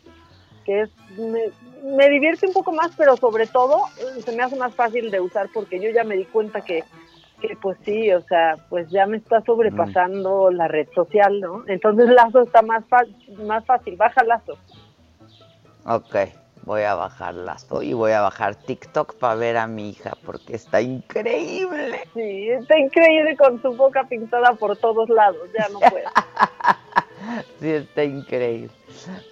que 0.64 0.82
es, 0.82 0.90
me, 1.18 2.08
divierte 2.08 2.46
un 2.46 2.52
poco 2.52 2.72
más, 2.72 2.92
pero 2.96 3.16
sobre 3.16 3.46
todo 3.46 3.82
se 4.24 4.34
me 4.34 4.42
hace 4.42 4.56
más 4.56 4.74
fácil 4.74 5.10
de 5.10 5.20
usar 5.20 5.48
porque 5.52 5.80
yo 5.80 5.90
ya 5.90 6.04
me 6.04 6.16
di 6.16 6.24
cuenta 6.24 6.62
que, 6.62 6.84
que 7.40 7.56
pues 7.60 7.76
sí, 7.84 8.12
o 8.12 8.22
sea, 8.22 8.56
pues 8.68 8.90
ya 8.90 9.06
me 9.06 9.18
está 9.18 9.40
sobrepasando 9.42 10.50
la 10.50 10.68
red 10.68 10.88
social, 10.94 11.40
¿no? 11.40 11.64
Entonces 11.68 12.08
Lazo 12.08 12.42
está 12.42 12.62
más, 12.62 12.84
más 13.44 13.64
fácil, 13.64 13.96
baja 13.96 14.24
Lazo. 14.24 14.58
Ok 15.86 16.16
voy 16.64 16.82
a 16.82 16.94
bajarlas 16.94 17.66
y 17.82 17.92
voy 17.92 18.12
a 18.12 18.22
bajar 18.22 18.54
TikTok 18.54 19.16
para 19.16 19.34
ver 19.34 19.56
a 19.56 19.66
mi 19.66 19.90
hija 19.90 20.12
porque 20.24 20.56
está 20.56 20.80
increíble. 20.80 22.00
Sí, 22.14 22.48
está 22.50 22.78
increíble 22.78 23.36
con 23.36 23.60
su 23.60 23.72
boca 23.74 24.04
pintada 24.04 24.54
por 24.54 24.76
todos 24.76 25.08
lados, 25.08 25.48
ya 25.56 25.68
no 25.68 25.80
puedo. 25.80 26.08
sí, 27.60 27.70
está 27.70 28.04
increíble. 28.04 28.70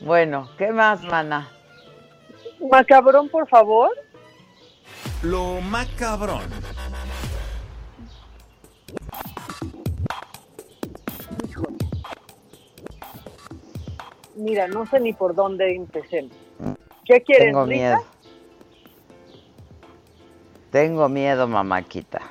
Bueno, 0.00 0.48
¿qué 0.58 0.72
más, 0.72 1.02
mana? 1.04 1.48
Macabrón, 2.70 3.28
por 3.28 3.48
favor. 3.48 3.90
Lo 5.22 5.60
macabrón. 5.60 6.42
Mira, 14.34 14.66
no 14.66 14.86
sé 14.86 14.98
ni 15.00 15.12
por 15.12 15.34
dónde 15.34 15.74
empecemos. 15.74 16.32
¿Qué 17.04 17.20
quieres? 17.22 17.46
Tengo 17.46 17.66
miedo. 17.66 18.04
Tengo 20.70 21.08
miedo, 21.08 21.46
mamáquita. 21.46 22.22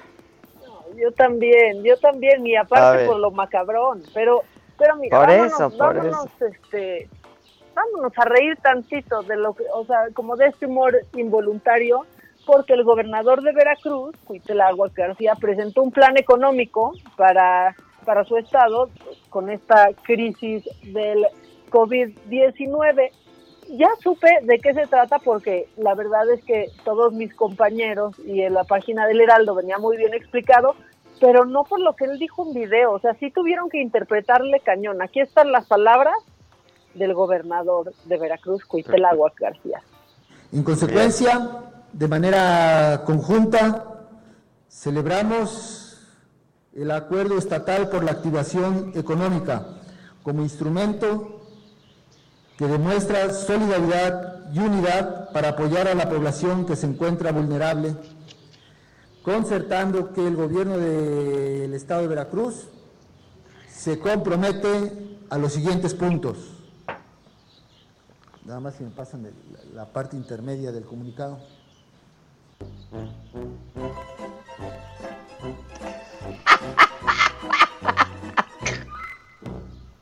yo 0.96 1.12
también, 1.12 1.84
yo 1.84 1.98
también, 1.98 2.46
y 2.46 2.56
aparte 2.56 3.06
por 3.06 3.18
lo 3.18 3.32
macabrón, 3.32 4.04
pero, 4.14 4.44
pero 4.82 4.96
mira, 4.96 5.16
por 5.20 5.28
vámonos, 5.28 5.54
eso, 5.54 5.70
por 5.70 5.96
vámonos, 5.96 6.42
este, 6.42 7.08
vámonos 7.76 8.12
a 8.18 8.26
reír 8.26 8.58
tantito 8.64 9.22
de 9.22 9.38
lo 9.38 9.54
que, 9.54 9.64
o 9.72 9.86
sea, 9.86 10.08
como 10.14 10.36
de 10.36 10.48
este 10.48 10.66
humor 10.66 10.98
involuntario, 11.14 12.08
porque 12.48 12.74
el 12.74 12.84
gobernador 12.84 13.44
de 13.44 13.52
Veracruz, 13.52 14.16
Cuitelagua 14.26 14.90
García, 14.96 15.36
presentó 15.40 15.84
un 15.84 15.92
plan 15.92 16.18
económico 16.18 16.94
para, 17.16 17.76
para 18.06 18.24
su 18.24 18.38
estado 18.38 18.90
con 19.30 19.52
esta 19.52 19.90
crisis 20.04 20.68
del 20.82 21.28
COVID-19 21.70 23.12
ya 23.70 23.88
supe 24.02 24.28
de 24.42 24.58
qué 24.58 24.74
se 24.74 24.88
trata 24.88 25.20
porque 25.20 25.68
la 25.78 25.96
verdad 25.96 26.30
es 26.30 26.44
que 26.44 26.66
todos 26.84 27.14
mis 27.14 27.34
compañeros 27.34 28.20
y 28.26 28.42
en 28.42 28.54
la 28.54 28.64
página 28.64 29.08
del 29.08 29.22
Heraldo 29.22 29.56
venía 29.56 29.78
muy 29.78 29.96
bien 29.96 30.14
explicado, 30.14 30.76
pero 31.22 31.46
no 31.46 31.64
por 31.64 31.80
lo 31.80 31.96
que 31.96 32.06
él 32.06 32.18
dijo 32.18 32.48
en 32.48 32.54
video, 32.54 32.94
o 32.94 33.00
sea, 33.00 33.14
sí 33.20 33.30
tuvieron 33.30 33.70
que 33.70 33.80
interpretarle 33.80 34.60
cañón. 34.60 35.04
Aquí 35.04 35.22
están 35.22 35.52
las 35.52 35.68
palabras 35.68 36.16
del 36.96 37.14
gobernador 37.14 37.94
de 38.06 38.18
Veracruz, 38.18 38.66
Cuitelaguas 38.66 39.34
García. 39.40 39.84
En 40.52 40.64
consecuencia, 40.64 41.64
de 41.94 42.08
manera 42.08 43.04
conjunta, 43.06 43.86
celebramos 44.68 46.02
el 46.74 46.90
acuerdo 46.90 47.38
estatal 47.38 47.90
por 47.90 48.04
la 48.04 48.14
activación 48.14 48.92
económica 48.96 49.68
como 50.24 50.42
instrumento 50.42 51.42
que 52.58 52.66
demuestra 52.66 53.32
solidaridad 53.32 54.52
y 54.52 54.60
unidad 54.60 55.32
para 55.32 55.50
apoyar 55.50 55.88
a 55.88 55.94
la 55.94 56.10
población 56.10 56.66
que 56.66 56.76
se 56.76 56.88
encuentra 56.88 57.32
vulnerable, 57.32 57.96
concertando 59.24 60.14
que 60.14 60.26
el 60.26 60.36
gobierno 60.36 60.78
del 60.78 61.74
Estado 61.74 62.02
de 62.02 62.08
Veracruz 62.08 62.68
se 63.68 64.00
compromete 64.00 65.18
a 65.30 65.38
los 65.38 65.54
siguientes 65.54 65.94
puntos. 65.94 66.38
Nada 68.46 68.60
más 68.60 68.76
si 68.76 68.84
me 68.84 68.90
pasan 68.90 69.32
la 69.74 69.86
parte 69.86 70.16
intermedia 70.16 70.72
del 70.72 70.84
comunicado. 70.84 71.40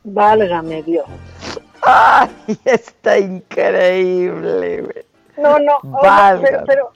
Válgame 0.04 0.82
Dios. 0.84 1.06
¡Ay, 1.82 2.30
está 2.66 3.18
increíble, 3.20 4.82
güey! 4.82 5.06
No, 5.38 5.58
no, 5.60 5.80
pero, 6.66 6.92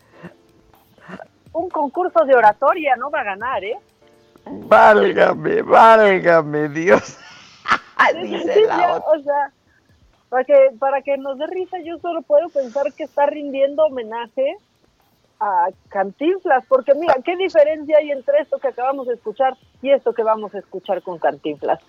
un 1.54 1.70
concurso 1.70 2.26
de 2.26 2.36
oratoria 2.36 2.96
no 2.96 3.10
va 3.10 3.22
a 3.22 3.24
ganar, 3.24 3.64
¿eh? 3.64 3.78
Válgame, 4.46 5.62
válgame 5.62 6.70
Dios. 6.70 7.18
Dice 8.22 8.66
la 8.66 8.98
O 8.98 9.24
sea, 9.24 9.52
para 10.30 10.44
que, 10.44 10.72
para 10.78 11.02
que 11.02 11.18
nos 11.18 11.38
dé 11.38 11.48
risa, 11.48 11.78
yo 11.84 11.98
solo 12.00 12.22
puedo 12.22 12.50
pensar 12.50 12.92
que 12.94 13.04
está 13.04 13.26
rindiendo 13.28 13.86
homenaje 13.86 14.58
a 15.40 15.70
Cantinflas, 15.90 16.66
porque 16.68 16.94
mira, 16.96 17.16
¿qué 17.24 17.36
diferencia 17.38 17.98
hay 17.98 18.12
entre 18.12 18.40
esto 18.40 18.60
que 18.60 18.70
acabamos 18.70 19.08
de 19.08 19.14
escuchar 19.14 19.56
y 19.82 19.92
esto 19.92 20.14
que 20.14 20.24
vamos 20.24 20.54
a 20.56 20.60
escuchar 20.60 21.02
con 21.02 21.20
Cantinflas? 21.20 21.80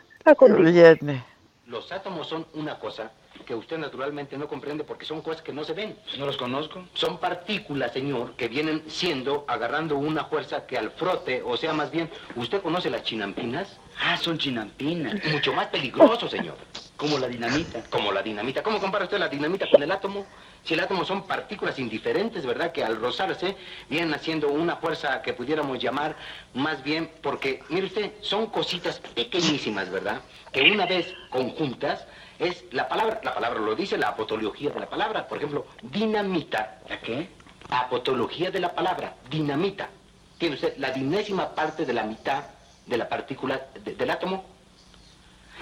Viene. 0.73 1.25
Los 1.67 1.91
átomos 1.93 2.29
son 2.29 2.47
una 2.53 2.79
cosa 2.79 3.13
que 3.47 3.55
usted 3.55 3.79
naturalmente 3.79 4.37
no 4.37 4.47
comprende 4.47 4.85
porque 4.85 5.07
son 5.07 5.23
cosas 5.23 5.41
que 5.41 5.53
no 5.53 5.65
se 5.65 5.73
ven. 5.73 5.97
No 6.19 6.27
los 6.27 6.37
conozco. 6.37 6.85
Son 6.93 7.19
partículas, 7.19 7.93
señor, 7.93 8.35
que 8.37 8.49
vienen 8.49 8.83
siendo, 8.87 9.47
agarrando 9.49 9.97
una 9.97 10.27
fuerza 10.27 10.67
que 10.67 10.77
al 10.77 10.91
frote, 10.91 11.43
o 11.43 11.57
sea, 11.57 11.73
más 11.73 11.91
bien, 11.91 12.11
¿usted 12.37 12.61
conoce 12.61 12.91
las 12.91 13.03
chinampinas? 13.03 13.79
Ah, 13.99 14.17
son 14.19 14.37
chinampinas. 14.37 15.15
Mucho 15.33 15.55
más 15.55 15.69
peligroso, 15.69 16.29
señor. 16.29 16.57
Como 16.97 17.19
la 17.19 17.29
dinamita. 17.29 17.83
Como 17.91 18.13
la 18.13 18.23
dinamita. 18.23 18.63
¿Cómo 18.63 18.79
compara 18.79 19.05
usted 19.05 19.19
la 19.19 19.29
dinamita 19.29 19.67
con 19.71 19.83
el 19.83 19.91
átomo? 19.91 20.27
Si 20.65 20.73
el 20.73 20.81
átomo 20.81 21.05
son 21.05 21.27
partículas 21.27 21.79
indiferentes, 21.79 22.47
¿verdad? 22.47 22.73
Que 22.73 22.83
al 22.83 22.97
rozarse 22.97 23.55
vienen 23.91 24.15
haciendo 24.15 24.49
una 24.49 24.77
fuerza 24.77 25.21
que 25.21 25.35
pudiéramos 25.35 25.79
llamar 25.79 26.17
más 26.55 26.83
bien, 26.83 27.11
porque, 27.23 27.63
mire 27.69 27.87
usted, 27.87 28.13
son 28.23 28.47
cositas 28.47 28.99
pequeñísimas, 28.99 29.91
¿verdad? 29.91 30.23
Que 30.53 30.63
una 30.63 30.87
vez 30.87 31.15
conjuntas 31.29 32.07
es 32.39 32.65
la 32.73 32.89
palabra, 32.89 33.21
la 33.23 33.35
palabra 33.35 33.61
lo 33.61 33.75
dice, 33.75 33.99
la 33.99 34.09
apotología 34.09 34.71
de 34.71 34.81
la 34.81 34.89
palabra. 34.89 35.29
Por 35.29 35.39
ejemplo, 35.39 35.67
dinamita. 35.83 36.79
¿La 36.89 36.99
qué? 37.01 37.29
Apotología 37.69 38.51
de 38.51 38.61
la 38.61 38.75
palabra, 38.75 39.15
dinamita. 39.29 39.91
Tiene 40.39 40.55
usted 40.55 40.77
la 40.79 40.91
dinésima 40.91 41.55
parte 41.55 41.85
de 41.85 41.93
la 41.93 42.05
mitad 42.05 42.45
de 42.87 42.97
la 42.97 43.09
partícula 43.09 43.61
del 43.83 44.11
átomo. 44.11 44.54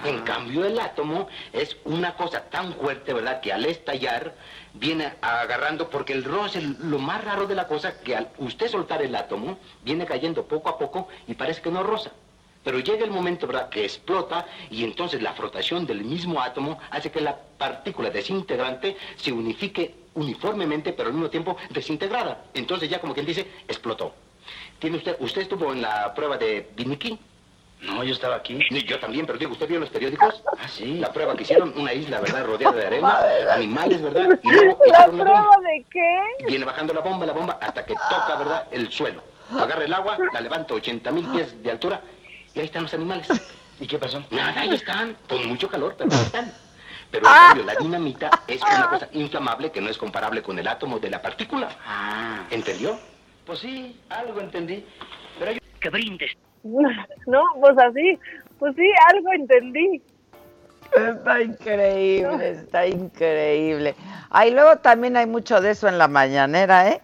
En 0.03 0.21
cambio, 0.21 0.65
el 0.65 0.79
átomo 0.79 1.27
es 1.53 1.77
una 1.85 2.15
cosa 2.15 2.41
tan 2.49 2.73
fuerte, 2.73 3.13
¿verdad?, 3.13 3.39
que 3.39 3.53
al 3.53 3.65
estallar 3.65 4.35
viene 4.73 5.13
agarrando, 5.21 5.89
porque 5.89 6.13
el 6.13 6.23
roce 6.23 6.59
es 6.59 6.65
lo 6.79 6.99
más 6.99 7.23
raro 7.23 7.47
de 7.47 7.55
la 7.55 7.67
cosa, 7.67 8.01
que 8.01 8.15
al 8.15 8.29
usted 8.37 8.67
soltar 8.67 9.01
el 9.01 9.15
átomo, 9.15 9.57
viene 9.83 10.05
cayendo 10.05 10.45
poco 10.45 10.69
a 10.69 10.77
poco 10.77 11.07
y 11.27 11.35
parece 11.35 11.61
que 11.61 11.71
no 11.71 11.83
rosa. 11.83 12.11
Pero 12.63 12.79
llega 12.79 13.03
el 13.03 13.11
momento, 13.11 13.45
¿verdad?, 13.47 13.69
que 13.69 13.83
explota 13.83 14.45
y 14.69 14.83
entonces 14.83 15.21
la 15.21 15.33
frotación 15.33 15.85
del 15.85 16.03
mismo 16.03 16.41
átomo 16.41 16.79
hace 16.91 17.11
que 17.11 17.21
la 17.21 17.37
partícula 17.57 18.09
desintegrante 18.09 18.97
se 19.17 19.31
unifique 19.31 19.95
uniformemente, 20.15 20.93
pero 20.93 21.09
al 21.09 21.13
mismo 21.13 21.29
tiempo 21.29 21.57
desintegrada. 21.69 22.45
Entonces 22.53 22.89
ya 22.89 22.99
como 22.99 23.13
quien 23.13 23.25
dice, 23.25 23.47
explotó. 23.67 24.13
¿Tiene 24.79 24.97
usted, 24.97 25.17
usted 25.19 25.41
estuvo 25.41 25.71
en 25.71 25.81
la 25.81 26.13
prueba 26.13 26.37
de 26.37 26.69
Binikin? 26.75 27.19
No, 27.83 28.03
yo 28.03 28.13
estaba 28.13 28.37
aquí. 28.37 28.57
Yo 28.85 28.99
también, 28.99 29.25
pero 29.25 29.37
digo, 29.37 29.51
¿usted 29.51 29.67
vio 29.67 29.79
los 29.79 29.89
periódicos? 29.89 30.41
Ah, 30.57 30.67
sí. 30.67 30.99
La 30.99 31.11
prueba 31.11 31.35
que 31.35 31.43
hicieron, 31.43 31.73
una 31.77 31.93
isla, 31.93 32.21
¿verdad? 32.21 32.45
Rodeada 32.45 32.75
de 32.75 32.85
arena, 32.85 33.19
animales, 33.51 34.01
¿verdad? 34.01 34.39
Y 34.41 34.51
¿La 34.91 35.05
prueba 35.07 35.57
de 35.61 35.85
qué? 35.91 36.45
Viene 36.47 36.65
bajando 36.65 36.93
la 36.93 37.01
bomba, 37.01 37.25
la 37.25 37.33
bomba, 37.33 37.57
hasta 37.61 37.85
que 37.85 37.93
toca, 37.93 38.35
¿verdad? 38.37 38.67
El 38.71 38.91
suelo. 38.91 39.21
Agarra 39.51 39.83
el 39.83 39.93
agua, 39.93 40.17
la 40.33 40.41
levanta 40.41 40.73
80 40.73 41.11
mil 41.11 41.27
pies 41.27 41.61
de 41.61 41.71
altura 41.71 42.01
y 42.55 42.59
ahí 42.59 42.65
están 42.65 42.83
los 42.83 42.93
animales. 42.93 43.27
¿Y 43.79 43.87
qué 43.87 43.99
pasó? 43.99 44.23
Nada, 44.31 44.61
ahí 44.61 44.73
están, 44.73 45.17
con 45.27 45.45
mucho 45.47 45.67
calor, 45.67 45.95
pero 45.97 46.11
ahí 46.11 46.21
están. 46.21 46.53
Pero 47.11 47.27
en 47.27 47.33
cambio, 47.33 47.65
la 47.65 47.75
dinamita 47.75 48.29
es 48.47 48.61
una 48.61 48.89
cosa 48.89 49.09
inflamable 49.11 49.71
que 49.71 49.81
no 49.81 49.89
es 49.89 49.97
comparable 49.97 50.41
con 50.41 50.57
el 50.57 50.67
átomo 50.67 50.99
de 50.99 51.09
la 51.09 51.21
partícula. 51.21 51.69
Ah. 51.85 52.45
¿Entendió? 52.49 52.97
Pues 53.45 53.59
sí, 53.59 53.99
algo 54.09 54.39
entendí. 54.39 54.83
Pero 55.37 55.51
hay 55.51 55.59
que 55.79 55.89
brindes. 55.89 56.31
No, 57.27 57.43
pues 57.59 57.77
así, 57.77 58.19
pues 58.59 58.75
sí, 58.75 58.89
algo 59.13 59.33
entendí. 59.33 60.01
Está 60.95 61.41
increíble, 61.41 62.49
está 62.51 62.85
increíble. 62.85 63.95
Ahí 64.29 64.51
luego 64.51 64.77
también 64.77 65.17
hay 65.17 65.25
mucho 65.25 65.59
de 65.59 65.71
eso 65.71 65.87
en 65.87 65.97
la 65.97 66.07
mañanera, 66.07 66.89
¿eh? 66.89 67.01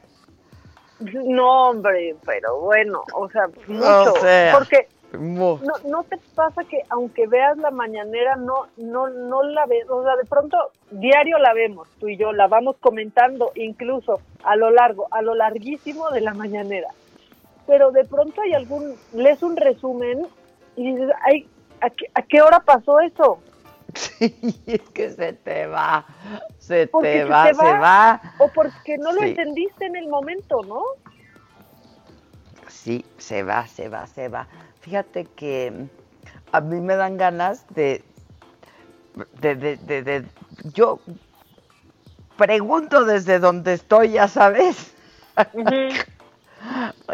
No, 0.99 1.70
hombre, 1.70 2.16
pero 2.26 2.60
bueno, 2.60 3.03
o 3.16 3.30
sea, 3.30 3.47
mucho. 3.68 4.14
porque 4.53 4.88
no, 5.14 5.60
no 5.86 6.03
te 6.03 6.18
pasa 6.36 6.64
que 6.66 6.82
aunque 6.89 7.26
veas 7.26 7.57
la 7.57 7.72
mañanera, 7.72 8.36
no, 8.36 8.68
no, 8.78 9.10
no 9.10 9.41
la 9.43 9.66
ves, 9.66 9.89
o 9.89 10.03
sea, 10.03 10.18
de 10.18 10.26
pronto 10.26 10.57
diario 10.91 11.39
la 11.39 11.53
vemos, 11.53 11.88
tú 11.99 12.10
y 12.10 12.18
yo, 12.18 12.34
la 12.34 12.47
vamos 12.47 12.76
comentando 12.82 13.51
incluso 13.55 14.20
a 14.43 14.57
lo 14.57 14.72
largo, 14.72 15.07
a 15.12 15.22
lo 15.22 15.36
larguísimo 15.36 16.10
de 16.12 16.22
la 16.22 16.34
mañanera 16.34 16.89
pero 17.70 17.91
de 17.91 18.03
pronto 18.03 18.41
hay 18.41 18.53
algún, 18.53 18.95
lees 19.13 19.43
un 19.43 19.55
resumen 19.55 20.28
y 20.76 20.91
dices, 20.91 21.11
ay, 21.24 21.47
¿a 22.15 22.22
qué, 22.24 22.41
hora 22.41 22.61
pasó 22.61 22.99
eso? 22.99 23.39
Sí, 23.93 24.63
es 24.65 24.82
que 24.89 25.11
se 25.11 25.34
te 25.34 25.67
va, 25.67 26.03
se 26.57 26.88
te 26.88 27.26
va, 27.26 27.53
se, 27.53 27.61
va, 27.61 28.22
O 28.39 28.47
porque 28.47 28.97
no 28.97 29.11
lo 29.11 29.22
entendiste 29.22 29.86
en 29.86 29.95
el 29.97 30.07
momento, 30.07 30.63
¿no? 30.63 30.82
Sí, 32.67 33.05
se 33.20 33.43
va, 33.43 33.67
se 33.67 33.88
va, 33.88 34.07
se 34.07 34.30
va. 34.30 34.47
Fíjate 34.80 35.26
que 35.26 35.72
a 36.51 36.61
mí 36.61 36.82
me 36.82 36.95
dan 36.95 37.17
ganas 37.17 37.67
de, 37.76 38.03
de, 39.41 39.55
de, 39.55 39.78
de 39.78 40.26
yo 40.74 40.99
pregunto 42.36 43.05
desde 43.05 43.38
donde 43.38 43.74
estoy, 43.74 44.13
ya 44.13 44.28
sabes 44.28 44.95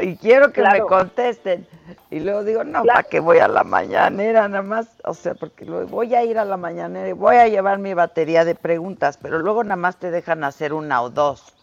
y 0.01 0.17
quiero 0.17 0.51
que 0.51 0.61
me 0.61 0.81
contesten. 0.81 1.67
Y 2.09 2.19
luego 2.19 2.43
digo, 2.43 2.63
no, 2.63 2.83
¿para 2.83 3.03
qué 3.03 3.19
voy 3.19 3.39
a 3.39 3.47
la 3.47 3.63
mañanera 3.63 4.47
nada 4.47 4.63
más? 4.63 4.87
O 5.03 5.13
sea, 5.13 5.35
porque 5.35 5.65
voy 5.65 6.15
a 6.15 6.23
ir 6.23 6.37
a 6.37 6.45
la 6.45 6.57
mañanera 6.57 7.07
y 7.09 7.13
voy 7.13 7.35
a 7.35 7.47
llevar 7.47 7.79
mi 7.79 7.93
batería 7.93 8.45
de 8.45 8.55
preguntas, 8.55 9.17
pero 9.21 9.39
luego 9.39 9.63
nada 9.63 9.75
más 9.75 9.97
te 9.97 10.11
dejan 10.11 10.43
hacer 10.43 10.73
una 10.73 11.01
o 11.01 11.09
dos. 11.09 11.53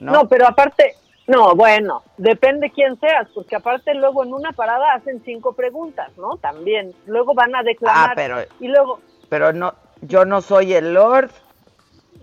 No, 0.00 0.28
pero 0.28 0.48
aparte, 0.48 0.96
no, 1.28 1.54
bueno, 1.54 2.02
depende 2.16 2.70
quién 2.70 2.98
seas, 2.98 3.28
porque 3.34 3.56
aparte 3.56 3.94
luego 3.94 4.24
en 4.24 4.34
una 4.34 4.52
parada 4.52 4.94
hacen 4.94 5.22
cinco 5.24 5.52
preguntas, 5.52 6.10
¿no? 6.16 6.36
También. 6.38 6.92
Luego 7.06 7.34
van 7.34 7.54
a 7.54 7.62
declarar. 7.62 8.10
Ah, 8.10 8.12
pero, 8.16 8.38
y 8.58 8.68
luego. 8.68 9.00
Pero 9.28 9.52
no, 9.52 9.74
yo 10.00 10.24
no 10.24 10.40
soy 10.40 10.74
el 10.74 10.94
Lord. 10.94 11.30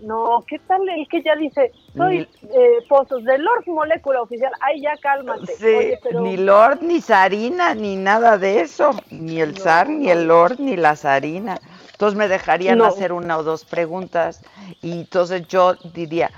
No, 0.02 0.44
¿qué 0.48 0.58
tal 0.60 0.88
el 0.88 1.06
que 1.08 1.22
ya 1.22 1.36
dice, 1.36 1.72
soy 1.96 2.26
eh, 2.42 2.84
Pozos 2.88 3.22
de 3.24 3.38
Lord 3.38 3.66
Molécula 3.66 4.22
Oficial? 4.22 4.52
Ay, 4.60 4.80
ya 4.80 4.96
cálmate. 4.96 5.54
Sí, 5.56 5.92
Ni 6.14 6.36
Lord, 6.36 6.82
ni 6.82 7.00
Sarina, 7.00 7.74
ni 7.74 7.96
nada 7.96 8.38
de 8.38 8.60
eso. 8.60 8.92
Ni 9.10 9.40
el 9.40 9.56
Zar, 9.58 9.88
ni 9.88 10.10
el 10.10 10.26
Lord, 10.26 10.58
ni 10.58 10.76
la 10.76 10.96
Sarina. 10.96 11.58
Entonces 11.92 12.16
me 12.16 12.28
dejarían 12.28 12.80
hacer 12.80 13.12
una 13.12 13.36
o 13.36 13.42
dos 13.42 13.66
preguntas 13.66 14.42
y 14.80 14.92
entonces 14.92 15.46
yo 15.48 15.74
diría, 15.92 16.30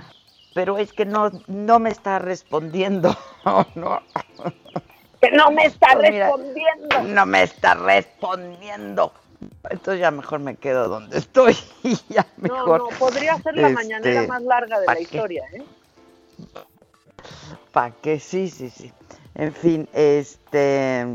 pero 0.54 0.76
es 0.76 0.92
que 0.92 1.04
no, 1.04 1.30
no 1.46 1.78
me 1.78 1.90
está 1.90 2.18
respondiendo. 2.18 3.16
no. 3.76 4.02
Que 5.20 5.30
no 5.30 5.52
me 5.52 5.66
está 5.66 5.92
pues 5.92 6.10
respondiendo. 6.10 7.02
No 7.04 7.26
me 7.26 7.42
está 7.44 7.74
respondiendo. 7.74 9.12
Entonces 9.70 10.00
ya 10.00 10.10
mejor 10.10 10.40
me 10.40 10.56
quedo 10.56 10.88
donde 10.88 11.18
estoy 11.18 11.56
y 11.82 11.96
ya 12.08 12.26
mejor. 12.36 12.80
No, 12.80 12.90
no, 12.90 12.98
podría 12.98 13.36
ser 13.38 13.56
la 13.56 13.70
mañanera 13.70 14.20
este, 14.20 14.28
más 14.28 14.42
larga 14.42 14.80
de 14.80 14.86
la 14.86 15.00
historia, 15.00 15.44
¿eh? 15.52 15.62
¿Para 17.72 17.90
qué? 17.90 18.20
Sí, 18.20 18.48
sí, 18.48 18.70
sí. 18.70 18.92
En 19.34 19.52
fin, 19.52 19.88
este... 19.92 21.06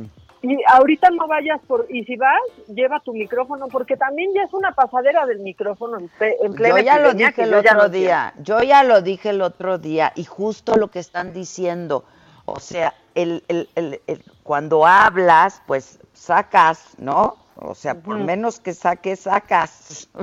Y 0.41 0.55
ahorita 0.67 1.09
no 1.09 1.27
vayas 1.27 1.59
por... 1.67 1.87
Y 1.89 2.03
si 2.05 2.15
vas, 2.15 2.39
lleva 2.67 2.99
tu 2.99 3.13
micrófono, 3.13 3.67
porque 3.67 3.97
también 3.97 4.31
ya 4.33 4.43
es 4.43 4.53
una 4.53 4.71
pasadera 4.71 5.25
del 5.25 5.39
micrófono 5.39 5.97
en, 5.97 6.09
Yo 6.55 6.77
ya 6.77 6.99
lo 6.99 7.13
dije 7.13 7.43
el 7.43 7.53
otro 7.53 7.89
día, 7.89 8.33
yo 8.39 8.61
ya 8.61 8.83
lo 8.83 9.01
dije 9.01 9.29
el 9.29 9.41
otro 9.41 9.77
día, 9.77 10.13
y 10.15 10.23
justo 10.23 10.75
lo 10.77 10.89
que 10.89 10.99
están 10.99 11.33
diciendo, 11.33 12.05
o 12.45 12.59
sea, 12.59 12.93
el, 13.15 13.43
el, 13.47 13.67
el, 13.75 14.23
cuando 14.43 14.85
hablas, 14.85 15.61
pues 15.65 15.99
sacas, 16.13 16.93
¿no? 16.97 17.35
O 17.59 17.75
sea, 17.75 17.95
por 17.95 18.17
menos 18.19 18.59
que 18.59 18.73
saques, 18.73 19.21
sacas. 19.21 20.09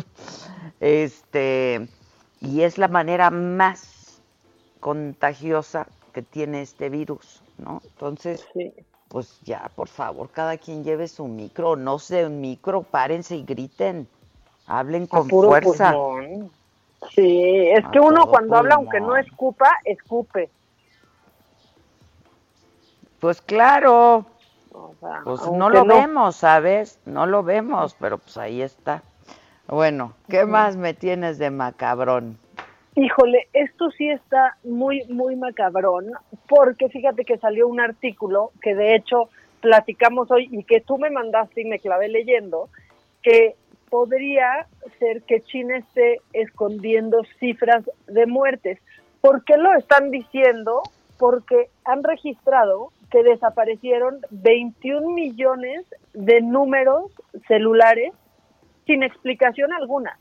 Este, 0.81 1.89
y 2.41 2.63
es 2.63 2.79
la 2.79 2.89
manera 2.89 3.31
más 3.31 4.21
contagiosa 4.81 5.87
que 6.13 6.23
tiene 6.23 6.63
este 6.63 6.89
virus, 6.89 7.43
¿no? 7.59 7.81
Entonces, 7.85 8.47
pues 9.09 9.41
ya, 9.43 9.71
por 9.77 9.89
favor, 9.89 10.31
cada 10.31 10.59
quien 10.59 10.85
lleve 10.85 11.09
su 11.09 11.27
micro, 11.27 11.77
no 11.77 11.99
sé, 11.99 12.27
un 12.27 12.41
micro, 12.41 12.83
párense 12.83 13.37
y 13.37 13.45
griten, 13.45 14.09
hablen 14.67 15.07
con 15.07 15.29
fuerza. 15.29 15.95
Sí, 17.15 17.69
es 17.71 17.85
que 17.93 18.01
uno 18.01 18.27
cuando 18.27 18.57
habla, 18.57 18.75
aunque 18.75 19.01
no 19.01 19.17
escupa, 19.17 19.71
escupe. 19.85 20.51
Pues 23.21 23.41
claro, 23.41 24.27
pues 25.25 25.41
no 25.53 25.71
lo 25.71 25.85
vemos, 25.85 26.37
¿sabes? 26.37 27.01
No 27.07 27.27
lo 27.27 27.43
vemos, 27.43 27.97
pero 27.99 28.19
pues 28.19 28.37
ahí 28.37 28.63
está. 28.63 29.03
Bueno, 29.67 30.15
¿qué 30.29 30.45
más 30.45 30.77
me 30.77 30.95
tienes 30.95 31.39
de 31.39 31.51
macabrón? 31.51 32.39
Híjole, 32.97 33.49
esto 33.53 33.91
sí 33.91 34.09
está 34.09 34.57
muy, 34.63 35.05
muy 35.09 35.37
macabrón, 35.37 36.13
porque 36.49 36.89
fíjate 36.89 37.25
que 37.25 37.39
salió 37.39 37.67
un 37.67 37.81
artículo 37.81 38.53
que 38.63 38.75
de 38.75 38.95
hecho 38.95 39.31
platicamos 39.61 40.31
hoy 40.31 40.49
y 40.51 40.63
que 40.65 40.81
tú 40.81 40.99
me 40.99 41.11
mandaste 41.11 41.63
y 41.63 41.65
me 41.65 41.79
clavé 41.79 42.09
leyendo, 42.09 42.69
que 43.23 43.57
podría 43.89 44.67
ser 44.99 45.23
que 45.23 45.41
China 45.43 45.79
esté 45.79 46.21
escondiendo 46.33 47.23
cifras 47.41 47.85
de 48.07 48.27
muertes. 48.27 48.79
¿Por 49.21 49.45
qué 49.45 49.57
lo 49.57 49.75
están 49.75 50.11
diciendo? 50.11 50.83
Porque 51.19 51.69
han 51.85 52.03
registrado 52.03 52.91
que 53.11 53.23
desaparecieron 53.23 54.21
21 54.31 55.11
millones 55.11 55.85
de 56.13 56.41
números 56.41 57.13
celulares 57.47 58.13
sin 58.87 59.03
explicación 59.03 59.73
alguna. 59.73 60.19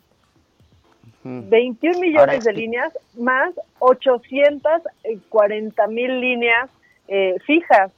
21 1.24 2.00
millones 2.00 2.44
de 2.44 2.54
líneas 2.54 2.98
más 3.18 3.54
840 3.80 5.88
mil 5.88 6.20
líneas 6.20 6.70
eh, 7.08 7.38
fijas. 7.46 7.94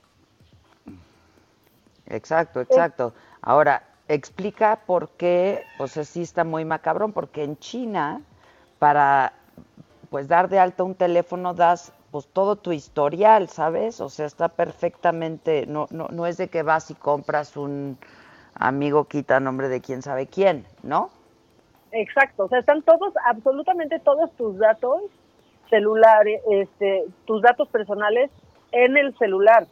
Exacto, 2.07 2.61
exacto. 2.61 3.15
Ahora, 3.41 3.81
explica 4.07 4.79
por 4.85 5.09
qué, 5.09 5.63
pues 5.77 5.97
así 5.97 6.21
está 6.21 6.43
muy 6.43 6.65
macabrón, 6.65 7.13
porque 7.13 7.43
en 7.43 7.57
China, 7.57 8.21
para 8.79 9.33
pues 10.09 10.27
dar 10.27 10.49
de 10.49 10.59
alta 10.59 10.83
un 10.83 10.95
teléfono, 10.95 11.55
das 11.55 11.93
pues 12.15 12.27
todo 12.27 12.55
tu 12.55 12.71
historial, 12.71 13.49
¿sabes? 13.49 13.99
O 13.99 14.07
sea, 14.07 14.25
está 14.25 14.47
perfectamente, 14.47 15.65
no, 15.67 15.87
no, 15.91 16.07
no 16.07 16.25
es 16.25 16.37
de 16.37 16.47
que 16.47 16.63
vas 16.63 16.89
y 16.89 16.95
compras 16.95 17.57
un 17.57 17.97
amigo 18.53 19.03
quita 19.03 19.41
nombre 19.41 19.67
de 19.67 19.81
quién 19.81 20.01
sabe 20.01 20.25
quién, 20.25 20.65
¿no? 20.81 21.09
Exacto, 21.91 22.45
o 22.45 22.47
sea, 22.47 22.59
están 22.59 22.83
todos, 22.83 23.13
absolutamente 23.25 23.99
todos 23.99 24.31
tus 24.37 24.57
datos 24.57 25.01
celulares, 25.69 26.41
este, 26.49 27.03
tus 27.25 27.41
datos 27.41 27.67
personales 27.67 28.31
en 28.71 28.95
el 28.95 29.13
celular. 29.17 29.67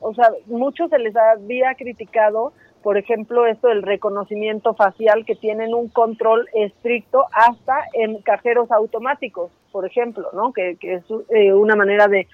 O 0.00 0.14
sea, 0.14 0.32
muchos 0.46 0.90
se 0.90 0.98
les 0.98 1.14
había 1.14 1.76
criticado, 1.76 2.54
por 2.82 2.98
ejemplo, 2.98 3.46
esto 3.46 3.68
del 3.68 3.84
reconocimiento 3.84 4.74
facial, 4.74 5.24
que 5.24 5.36
tienen 5.36 5.74
un 5.74 5.86
control 5.90 6.48
estricto 6.54 7.26
hasta 7.32 7.84
en 7.92 8.20
cajeros 8.22 8.68
automáticos 8.72 9.52
por 9.72 9.86
ejemplo, 9.86 10.28
¿no? 10.32 10.52
que, 10.52 10.76
es 10.80 11.04
eh, 11.30 11.52
una 11.52 11.76
manera 11.76 12.08
de, 12.08 12.26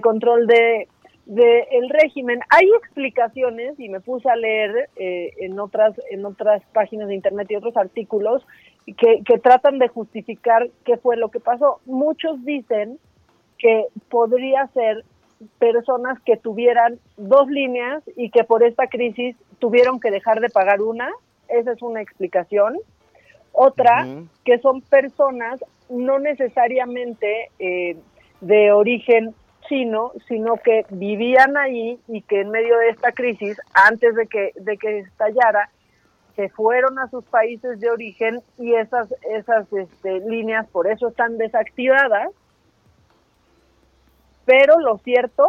control 0.00 0.46
de, 0.46 0.88
el 1.26 1.88
régimen. 1.90 2.40
Hay 2.50 2.68
explicaciones 2.78 3.78
y 3.78 3.88
me 3.88 4.00
puse 4.00 4.28
a 4.28 4.36
leer 4.36 4.88
eh, 4.96 5.32
en 5.38 5.58
otras 5.60 5.94
en 6.10 6.26
otras 6.26 6.62
páginas 6.72 7.08
de 7.08 7.14
internet 7.14 7.46
y 7.50 7.56
otros 7.56 7.76
artículos 7.76 8.44
que, 8.84 9.22
que 9.24 9.38
tratan 9.38 9.78
de 9.78 9.88
justificar 9.88 10.68
qué 10.84 10.96
fue 10.96 11.16
lo 11.16 11.30
que 11.30 11.40
pasó. 11.40 11.80
Muchos 11.86 12.44
dicen 12.44 12.98
que 13.58 13.86
podría 14.08 14.66
ser 14.68 15.04
personas 15.58 16.18
que 16.24 16.36
tuvieran 16.36 16.98
dos 17.16 17.48
líneas 17.48 18.02
y 18.16 18.30
que 18.30 18.44
por 18.44 18.62
esta 18.62 18.86
crisis 18.88 19.36
tuvieron 19.58 20.00
que 20.00 20.10
dejar 20.10 20.40
de 20.40 20.48
pagar 20.48 20.82
una. 20.82 21.10
Esa 21.48 21.72
es 21.72 21.82
una 21.82 22.00
explicación. 22.00 22.76
Otra, 23.52 24.06
que 24.44 24.58
son 24.58 24.80
personas 24.80 25.60
no 25.88 26.18
necesariamente 26.18 27.50
eh, 27.58 27.96
de 28.40 28.72
origen 28.72 29.34
chino, 29.68 30.12
sino 30.28 30.56
que 30.56 30.86
vivían 30.90 31.56
ahí 31.56 31.98
y 32.08 32.22
que 32.22 32.40
en 32.40 32.50
medio 32.50 32.76
de 32.78 32.88
esta 32.90 33.12
crisis, 33.12 33.60
antes 33.74 34.14
de 34.14 34.26
que, 34.26 34.52
de 34.56 34.76
que 34.76 35.00
estallara, 35.00 35.70
se 36.36 36.48
fueron 36.48 36.98
a 36.98 37.08
sus 37.08 37.24
países 37.24 37.80
de 37.80 37.90
origen 37.90 38.40
y 38.58 38.74
esas, 38.74 39.14
esas 39.28 39.70
este, 39.72 40.20
líneas 40.20 40.66
por 40.68 40.86
eso 40.86 41.08
están 41.08 41.38
desactivadas. 41.38 42.30
Pero 44.44 44.80
lo 44.80 44.98
cierto 44.98 45.48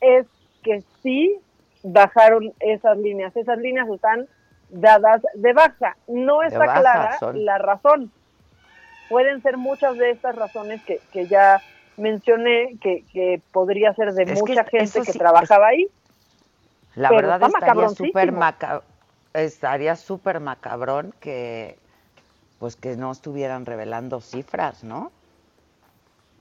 es 0.00 0.26
que 0.62 0.82
sí 1.02 1.36
bajaron 1.82 2.52
esas 2.60 2.98
líneas. 2.98 3.34
Esas 3.36 3.58
líneas 3.58 3.88
están 3.88 4.28
dadas 4.70 5.22
de 5.34 5.52
baja. 5.52 5.96
No 6.06 6.42
está 6.42 6.80
clara 6.80 7.18
la 7.34 7.58
razón. 7.58 8.10
Pueden 9.08 9.42
ser 9.42 9.56
muchas 9.56 9.96
de 9.96 10.10
estas 10.10 10.36
razones 10.36 10.82
que, 10.84 11.00
que 11.12 11.26
ya 11.26 11.62
mencioné, 11.96 12.76
que, 12.80 13.04
que 13.12 13.40
podría 13.52 13.94
ser 13.94 14.12
de 14.12 14.26
mucha 14.34 14.64
gente 14.64 15.02
que 15.02 15.12
trabajaba 15.12 15.68
ahí. 15.68 15.88
La 16.94 17.10
verdad 17.10 17.42
estaría 17.42 17.88
súper 17.88 18.32
estaría 19.34 19.96
súper 19.96 20.40
macabrón 20.40 21.14
que 21.20 21.78
pues 22.58 22.74
que 22.74 22.96
no 22.96 23.12
estuvieran 23.12 23.66
revelando 23.66 24.20
cifras, 24.20 24.82
¿no? 24.82 25.12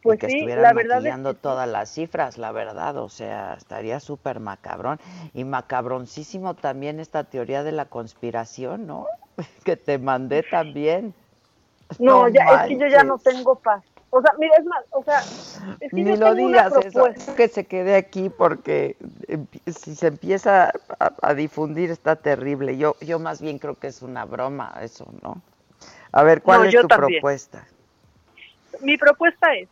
Pues 0.07 0.19
que 0.19 0.29
sí, 0.29 0.45
la 0.45 0.73
verdad 0.73 1.05
es 1.05 1.41
todas 1.41 1.67
las 1.67 1.91
cifras, 1.91 2.37
la 2.37 2.51
verdad, 2.51 2.97
o 2.97 3.09
sea, 3.09 3.55
estaría 3.55 3.99
súper 3.99 4.39
macabrón. 4.39 4.99
Y 5.33 5.43
macabroncísimo 5.43 6.53
también 6.53 6.99
esta 6.99 7.23
teoría 7.25 7.63
de 7.63 7.71
la 7.71 7.85
conspiración, 7.85 8.87
¿no? 8.87 9.07
que 9.63 9.75
te 9.75 9.97
mandé 9.97 10.43
también. 10.43 11.13
No, 11.99 12.27
ya, 12.27 12.43
es 12.43 12.67
que 12.67 12.77
yo 12.77 12.87
ya 12.87 13.05
no 13.05 13.17
tengo 13.17 13.55
paz. 13.55 13.81
O 14.09 14.21
sea, 14.21 14.33
mira, 14.37 14.55
es 14.57 14.65
más, 14.65 14.83
o 14.91 15.03
sea, 15.03 15.19
es 15.79 15.89
que 15.89 15.95
Ni 16.03 16.17
lo 16.17 16.33
digas, 16.33 16.73
eso, 16.83 17.07
que 17.37 17.47
se 17.47 17.65
quede 17.65 17.95
aquí 17.95 18.29
porque 18.29 18.97
si 19.65 19.95
se 19.95 20.07
empieza 20.07 20.73
a, 20.99 21.33
difundir 21.33 21.91
está 21.91 22.17
terrible. 22.17 22.77
Yo, 22.77 22.97
yo 22.99 23.19
más 23.19 23.41
bien 23.41 23.57
creo 23.57 23.75
que 23.75 23.87
es 23.87 24.01
una 24.01 24.25
broma 24.25 24.73
eso, 24.81 25.07
¿no? 25.21 25.41
A 26.11 26.23
ver, 26.23 26.41
¿cuál 26.41 26.67
es 26.67 26.75
tu 26.81 26.87
propuesta? 26.87 27.65
Mi 28.81 28.97
propuesta 28.97 29.53
es, 29.55 29.69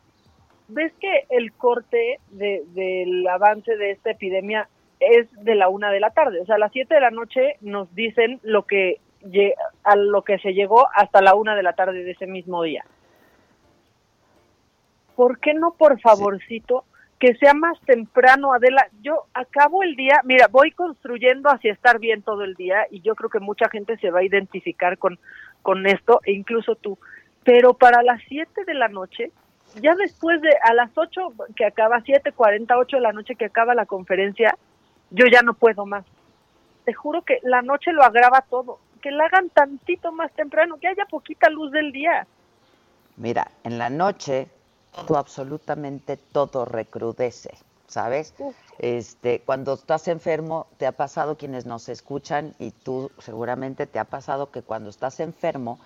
¿ves 0.68 0.94
que 1.00 1.26
el 1.30 1.54
corte 1.54 2.20
de, 2.32 2.64
del 2.74 3.28
avance 3.28 3.76
de 3.76 3.92
esta 3.92 4.12
epidemia 4.12 4.68
es 5.00 5.28
de 5.44 5.56
la 5.56 5.70
una 5.70 5.92
de 5.92 6.00
la 6.00 6.12
tarde? 6.12 6.42
O 6.42 6.46
sea, 6.46 6.56
a 6.56 6.60
las 6.60 6.72
siete 6.72 6.96
de 6.96 7.02
la 7.02 7.12
noche 7.12 7.58
nos 7.62 7.94
dicen 7.96 8.40
lo 8.44 8.64
que 8.64 9.00
a 9.84 9.96
lo 9.96 10.22
que 10.22 10.38
se 10.38 10.54
llegó 10.54 10.88
hasta 10.94 11.20
la 11.22 11.34
una 11.34 11.56
de 11.56 11.64
la 11.64 11.74
tarde 11.74 12.04
de 12.04 12.12
ese 12.12 12.28
mismo 12.28 12.62
día. 12.62 12.86
¿Por 15.16 15.40
qué 15.40 15.54
no, 15.54 15.74
por 15.74 16.00
favorcito, 16.00 16.84
que 17.20 17.34
sea 17.36 17.54
más 17.54 17.80
temprano, 17.82 18.54
Adela? 18.54 18.88
Yo 19.02 19.24
acabo 19.34 19.82
el 19.82 19.96
día, 19.96 20.22
mira, 20.26 20.48
voy 20.48 20.72
construyendo 20.72 21.50
hacia 21.50 21.74
estar 21.74 22.00
bien 22.00 22.22
todo 22.22 22.44
el 22.44 22.54
día 22.56 22.86
y 22.92 23.02
yo 23.02 23.16
creo 23.16 23.30
que 23.30 23.40
mucha 23.40 23.70
gente 23.70 23.98
se 23.98 24.12
va 24.12 24.20
a 24.20 24.24
identificar 24.24 24.98
con, 24.98 25.18
con 25.62 25.88
esto, 25.88 26.20
e 26.26 26.34
incluso 26.34 26.76
tú. 26.76 27.00
Pero 27.44 27.74
para 27.74 28.04
las 28.04 28.22
siete 28.28 28.66
de 28.66 28.74
la 28.74 28.90
noche, 28.90 29.32
ya 29.82 29.96
después 29.96 30.42
de 30.42 30.50
a 30.64 30.74
las 30.74 30.92
ocho 30.96 31.34
que 31.56 31.66
acaba, 31.66 32.02
siete 32.02 32.32
cuarenta, 32.32 32.78
ocho 32.78 32.98
de 32.98 33.04
la 33.04 33.14
noche 33.14 33.36
que 33.36 33.46
acaba 33.46 33.76
la 33.76 33.86
conferencia, 33.86 34.58
yo 35.12 35.26
ya 35.28 35.42
no 35.42 35.54
puedo 35.54 35.86
más. 35.86 36.06
Te 36.86 36.94
juro 36.94 37.24
que 37.24 37.40
la 37.44 37.62
noche 37.62 37.92
lo 37.94 38.04
agrava 38.04 38.42
todo 38.42 38.80
que 39.06 39.12
la 39.12 39.26
hagan 39.26 39.52
tantito 39.52 40.12
más 40.12 40.32
temprano, 40.32 40.80
que 40.80 40.88
haya 40.88 41.06
poquita 41.06 41.48
luz 41.52 41.72
del 41.72 41.92
día. 41.92 42.26
Mira, 43.18 43.52
en 43.64 43.78
la 43.78 43.92
noche 43.92 44.48
todo, 45.06 45.20
absolutamente 45.20 46.18
todo 46.18 46.66
recrudece. 46.66 47.52
¿sabes? 47.88 48.34
Este, 48.80 49.42
cuando 49.42 49.76
estás 49.76 50.08
enfermo, 50.08 50.66
te 50.78 50.88
ha 50.88 50.92
pasado 50.92 51.38
quienes 51.38 51.68
nos 51.68 51.88
escuchan 51.88 52.56
y 52.58 52.72
tú 52.72 53.12
seguramente 53.20 53.86
te 53.86 54.00
ha 54.00 54.06
pasado 54.06 54.50
que 54.50 54.64
cuando 54.64 54.90
estás 54.90 55.20
enfermo, 55.20 55.80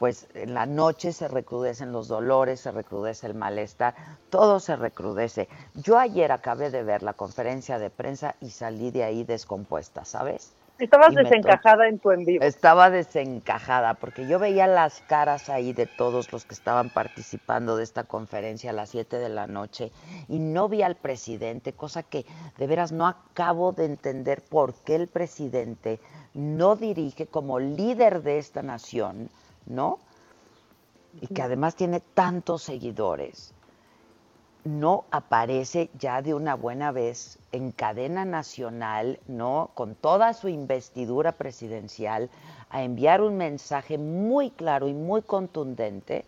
pues 0.00 0.28
en 0.32 0.54
la 0.54 0.64
noche 0.64 1.12
se 1.12 1.28
recrudecen 1.28 1.92
los 1.92 2.08
dolores, 2.08 2.60
se 2.60 2.72
recrudece 2.72 3.26
el 3.26 3.34
malestar, 3.34 3.94
todo 4.30 4.58
se 4.58 4.74
recrudece. 4.74 5.46
Yo 5.74 5.98
ayer 5.98 6.32
acabé 6.32 6.70
de 6.70 6.82
ver 6.82 7.02
la 7.02 7.12
conferencia 7.12 7.78
de 7.78 7.90
prensa 7.90 8.34
y 8.40 8.48
salí 8.48 8.90
de 8.92 9.04
ahí 9.04 9.24
descompuesta, 9.24 10.06
¿sabes? 10.06 10.54
Estabas 10.78 11.14
desencajada 11.14 11.86
en 11.86 11.98
tu 11.98 12.12
en 12.12 12.24
vivo. 12.24 12.42
Estaba 12.42 12.88
desencajada 12.88 13.92
porque 13.92 14.26
yo 14.26 14.38
veía 14.38 14.66
las 14.66 15.02
caras 15.02 15.50
ahí 15.50 15.74
de 15.74 15.84
todos 15.84 16.32
los 16.32 16.46
que 16.46 16.54
estaban 16.54 16.88
participando 16.88 17.76
de 17.76 17.84
esta 17.84 18.04
conferencia 18.04 18.70
a 18.70 18.72
las 18.72 18.88
7 18.88 19.18
de 19.18 19.28
la 19.28 19.46
noche 19.46 19.92
y 20.28 20.38
no 20.38 20.70
vi 20.70 20.80
al 20.80 20.94
presidente, 20.94 21.74
cosa 21.74 22.02
que 22.02 22.24
de 22.56 22.66
veras 22.66 22.90
no 22.90 23.06
acabo 23.06 23.72
de 23.72 23.84
entender 23.84 24.40
por 24.48 24.72
qué 24.72 24.94
el 24.94 25.08
presidente 25.08 26.00
no 26.32 26.74
dirige 26.76 27.26
como 27.26 27.58
líder 27.58 28.22
de 28.22 28.38
esta 28.38 28.62
nación, 28.62 29.28
¿no? 29.70 29.98
Y 31.20 31.26
que 31.28 31.42
además 31.42 31.74
tiene 31.74 32.00
tantos 32.00 32.62
seguidores 32.62 33.54
no 34.64 35.04
aparece 35.10 35.90
ya 35.98 36.22
de 36.22 36.34
una 36.34 36.54
buena 36.54 36.92
vez 36.92 37.38
en 37.52 37.72
cadena 37.72 38.24
nacional, 38.24 39.18
¿no? 39.26 39.70
Con 39.74 39.94
toda 39.94 40.34
su 40.34 40.48
investidura 40.48 41.32
presidencial, 41.32 42.30
a 42.68 42.82
enviar 42.82 43.22
un 43.22 43.36
mensaje 43.36 43.96
muy 43.96 44.50
claro 44.50 44.88
y 44.88 44.94
muy 44.94 45.22
contundente 45.22 46.24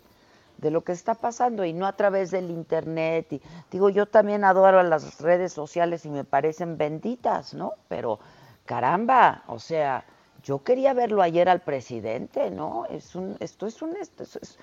de 0.58 0.70
lo 0.70 0.82
que 0.82 0.92
está 0.92 1.14
pasando 1.14 1.64
y 1.64 1.72
no 1.72 1.86
a 1.86 1.92
través 1.92 2.30
del 2.30 2.50
internet. 2.50 3.42
Digo, 3.70 3.90
yo 3.90 4.06
también 4.06 4.44
adoro 4.44 4.82
las 4.82 5.20
redes 5.20 5.52
sociales 5.52 6.06
y 6.06 6.10
me 6.10 6.24
parecen 6.24 6.78
benditas, 6.78 7.52
¿no? 7.52 7.74
Pero 7.88 8.18
caramba, 8.64 9.42
o 9.48 9.58
sea, 9.58 10.04
yo 10.44 10.62
quería 10.62 10.92
verlo 10.92 11.22
ayer 11.22 11.48
al 11.48 11.60
presidente, 11.60 12.50
¿no? 12.50 12.86
Es 12.86 13.14
un, 13.14 13.36
esto 13.40 13.66
es 13.66 13.80
un, 13.82 13.96
esto 13.96 14.24
es, 14.24 14.58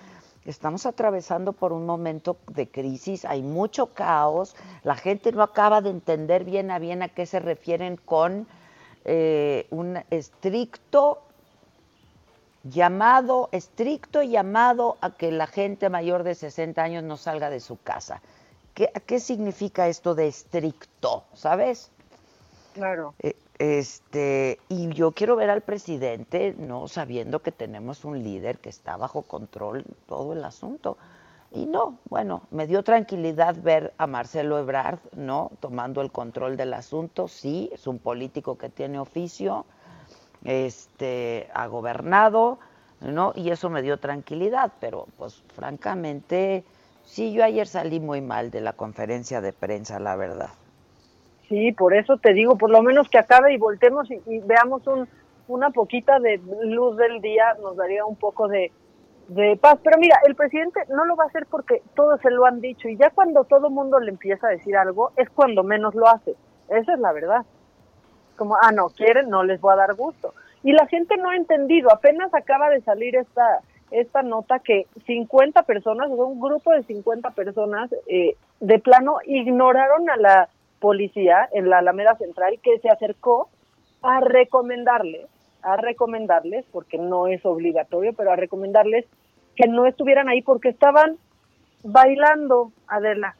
Estamos 0.46 0.86
atravesando 0.86 1.54
por 1.54 1.74
un 1.74 1.86
momento 1.86 2.38
de 2.48 2.68
crisis, 2.70 3.26
hay 3.26 3.44
mucho 3.44 3.88
caos, 3.88 4.56
la 4.84 4.96
gente 4.96 5.32
no 5.32 5.44
acaba 5.44 5.82
de 5.82 5.90
entender 5.90 6.44
bien 6.44 6.72
a 6.72 6.80
bien 6.80 7.04
a 7.04 7.10
qué 7.10 7.26
se 7.26 7.40
refieren 7.40 7.98
con 7.98 8.48
eh, 9.06 9.68
un 9.70 10.00
estricto 10.10 11.22
llamado, 12.64 13.50
estricto 13.52 14.24
llamado 14.24 14.98
a 15.02 15.12
que 15.12 15.32
la 15.32 15.46
gente 15.46 15.90
mayor 15.90 16.24
de 16.24 16.36
60 16.36 16.82
años 16.82 17.04
no 17.04 17.18
salga 17.18 17.50
de 17.50 17.60
su 17.60 17.78
casa. 17.82 18.22
¿Qué, 18.74 18.92
¿Qué 19.06 19.20
significa 19.20 19.88
esto 19.88 20.16
de 20.16 20.30
estricto? 20.30 21.26
¿Sabes? 21.34 21.92
Claro. 22.74 23.14
Eh, 23.20 23.36
este, 23.60 24.58
y 24.70 24.88
yo 24.94 25.12
quiero 25.12 25.36
ver 25.36 25.50
al 25.50 25.62
presidente, 25.62 26.56
no 26.58 26.88
sabiendo 26.88 27.42
que 27.42 27.52
tenemos 27.52 28.06
un 28.06 28.24
líder 28.24 28.60
que 28.60 28.70
está 28.70 28.96
bajo 28.96 29.24
control 29.24 29.84
todo 30.08 30.32
el 30.32 30.46
asunto. 30.46 30.98
Y 31.52 31.66
no, 31.66 31.98
bueno, 32.10 32.44
me 32.52 32.68
dio 32.68 32.84
tranquilidad 32.84 33.58
ver 33.62 33.94
a 33.98 34.08
Marcelo 34.08 34.60
Ebrard, 34.60 35.00
¿no? 35.14 35.52
Tomando 35.60 36.02
el 36.02 36.12
control 36.12 36.56
del 36.56 36.74
asunto. 36.74 37.28
Sí, 37.28 37.70
es 37.74 37.86
un 37.86 38.00
político 38.00 38.58
que 38.58 38.70
tiene 38.70 38.98
oficio, 38.98 39.66
este, 40.46 41.50
ha 41.54 41.68
gobernado, 41.68 42.60
¿no? 43.02 43.34
Y 43.36 43.50
eso 43.50 43.70
me 43.70 43.82
dio 43.82 44.00
tranquilidad, 44.00 44.72
pero 44.80 45.08
pues 45.18 45.44
francamente, 45.54 46.64
sí, 47.04 47.34
yo 47.34 47.44
ayer 47.44 47.68
salí 47.68 48.00
muy 48.00 48.22
mal 48.22 48.52
de 48.52 48.62
la 48.62 48.72
conferencia 48.74 49.42
de 49.42 49.52
prensa, 49.52 50.00
la 50.00 50.16
verdad. 50.16 50.52
Sí, 51.50 51.72
por 51.72 51.96
eso 51.96 52.18
te 52.18 52.34
digo, 52.34 52.58
por 52.58 52.70
lo 52.70 52.84
menos 52.84 53.10
que 53.10 53.18
acabe 53.18 53.54
y 53.54 53.58
voltemos 53.58 54.08
y, 54.12 54.40
veamos 54.42 54.86
un, 54.86 55.10
una 55.48 55.72
poquita 55.72 56.20
de 56.20 56.40
luz 56.64 56.96
del 56.96 57.22
día, 57.22 57.56
nos 57.60 57.76
daría 57.76 58.06
un 58.06 58.16
poco 58.16 58.48
de, 58.48 58.72
paz. 59.60 59.80
Pero 59.84 59.98
mira, 60.00 60.20
el 60.28 60.36
presidente 60.36 60.82
no 60.90 61.06
lo 61.06 61.16
va 61.16 61.26
a 61.26 61.28
hacer 61.28 61.48
porque 61.48 61.82
todos 61.96 62.22
se 62.22 62.30
lo 62.30 62.46
han 62.46 62.62
dicho 62.62 62.88
y 62.88 62.98
ya 62.98 63.10
cuando 63.10 63.44
todo 63.44 63.68
el 63.68 63.74
mundo 63.74 64.00
le 64.00 64.12
empieza 64.12 64.48
a 64.48 64.52
decir 64.52 64.78
algo 64.78 65.12
es 65.18 65.30
cuando 65.32 65.64
menos 65.64 65.96
lo 65.96 66.08
hace. 66.08 66.36
Esa 66.70 66.94
es 66.94 67.00
la 67.00 67.12
verdad. 67.14 67.44
Como, 68.38 68.56
ah, 68.56 68.72
no, 68.72 68.90
quieren, 68.90 69.30
no 69.30 69.44
les 69.44 69.60
voy 69.60 69.74
a 69.74 69.78
dar 69.78 69.96
gusto. 69.96 70.34
Y 70.64 70.72
la 70.72 70.86
gente 70.88 71.18
no 71.18 71.32
ha 71.32 71.36
entendido, 71.36 71.92
apenas 71.92 72.34
acaba 72.34 72.70
de 72.70 72.82
salir 72.82 73.16
esta 73.16 73.62
esta 73.92 74.22
nota 74.22 74.60
que 74.60 74.86
50 75.08 75.64
personas, 75.64 76.10
o 76.12 76.26
un 76.28 76.40
grupo 76.40 76.72
de 76.72 76.84
50 76.84 77.32
personas 77.32 77.90
eh, 78.06 78.36
de 78.60 78.78
plano 78.78 79.18
ignoraron 79.26 80.08
a 80.12 80.18
la 80.18 80.50
policía 80.80 81.48
en 81.52 81.70
la 81.70 81.80
Alameda 81.80 82.16
Central 82.18 82.60
que 82.62 82.80
se 82.80 82.90
acercó 82.90 83.50
a 84.02 84.22
recomendarles, 84.22 85.28
a 85.62 85.78
recomendarles, 85.78 86.66
porque 86.72 86.98
no 86.98 87.28
es 87.28 87.46
obligatorio, 87.46 88.14
pero 88.14 88.32
a 88.32 88.36
recomendarles 88.36 89.06
que 89.56 89.68
no 89.68 89.86
estuvieran 89.86 90.30
ahí 90.30 90.42
porque 90.42 90.70
estaban 90.70 91.18
bailando, 91.84 92.72
Adela. 92.88 93.36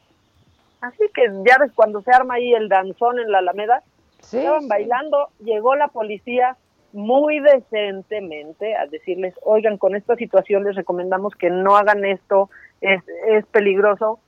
Así 0.82 1.04
que 1.14 1.24
ya 1.46 1.58
ves 1.60 1.72
cuando 1.74 2.02
se 2.02 2.12
arma 2.12 2.36
ahí 2.36 2.54
el 2.54 2.70
danzón 2.70 3.20
en 3.20 3.32
la 3.32 3.40
Alameda, 3.40 3.84
estaban 4.22 4.68
bailando, 4.68 5.30
llegó 5.40 5.76
la 5.76 5.88
policía 5.90 6.58
muy 6.92 7.40
decentemente 7.40 8.76
a 8.76 8.86
decirles, 8.88 9.36
oigan, 9.44 9.78
con 9.78 9.96
esta 9.96 10.16
situación 10.16 10.64
les 10.64 10.76
recomendamos 10.76 11.36
que 11.36 11.50
no 11.50 11.76
hagan 11.78 12.04
esto, 12.06 12.50
es, 12.82 13.04
es 13.28 13.46
peligroso. 13.48 14.20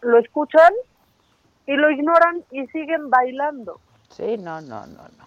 Lo 0.00 0.18
escuchan 0.18 0.72
y 1.72 1.76
lo 1.76 1.90
ignoran 1.90 2.44
y 2.50 2.66
siguen 2.66 3.08
bailando. 3.08 3.80
Sí, 4.10 4.36
no, 4.36 4.60
no, 4.60 4.86
no, 4.86 5.02
no. 5.16 5.26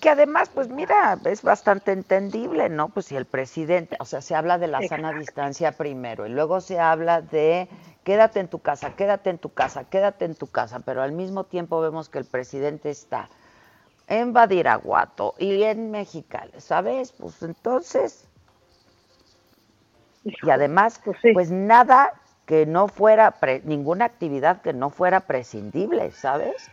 Que 0.00 0.10
además, 0.10 0.50
pues 0.52 0.68
mira, 0.68 1.18
es 1.24 1.42
bastante 1.42 1.92
entendible, 1.92 2.68
¿no? 2.68 2.90
Pues 2.90 3.06
si 3.06 3.16
el 3.16 3.24
presidente, 3.24 3.96
o 4.00 4.04
sea, 4.04 4.20
se 4.20 4.34
habla 4.34 4.58
de 4.58 4.66
la 4.66 4.82
sana 4.82 5.12
distancia 5.12 5.72
primero 5.72 6.26
y 6.26 6.30
luego 6.30 6.60
se 6.60 6.78
habla 6.78 7.22
de 7.22 7.68
quédate 8.04 8.40
en 8.40 8.48
tu 8.48 8.58
casa, 8.58 8.94
quédate 8.94 9.30
en 9.30 9.38
tu 9.38 9.48
casa, 9.48 9.84
quédate 9.84 10.26
en 10.26 10.34
tu 10.34 10.46
casa, 10.46 10.80
pero 10.80 11.02
al 11.02 11.12
mismo 11.12 11.44
tiempo 11.44 11.80
vemos 11.80 12.10
que 12.10 12.18
el 12.18 12.26
presidente 12.26 12.90
está 12.90 13.30
en 14.08 14.34
Badiraguato 14.34 15.34
y 15.38 15.62
en 15.62 15.90
Mexicali, 15.90 16.52
¿sabes? 16.58 17.12
Pues 17.12 17.42
entonces, 17.42 18.28
y 20.24 20.50
además, 20.50 21.00
pues, 21.02 21.18
pues 21.32 21.50
nada 21.50 22.12
que 22.46 22.66
no 22.66 22.88
fuera, 22.88 23.34
ninguna 23.64 24.04
actividad 24.04 24.62
que 24.62 24.72
no 24.72 24.90
fuera 24.90 25.20
prescindible, 25.20 26.10
¿sabes? 26.10 26.70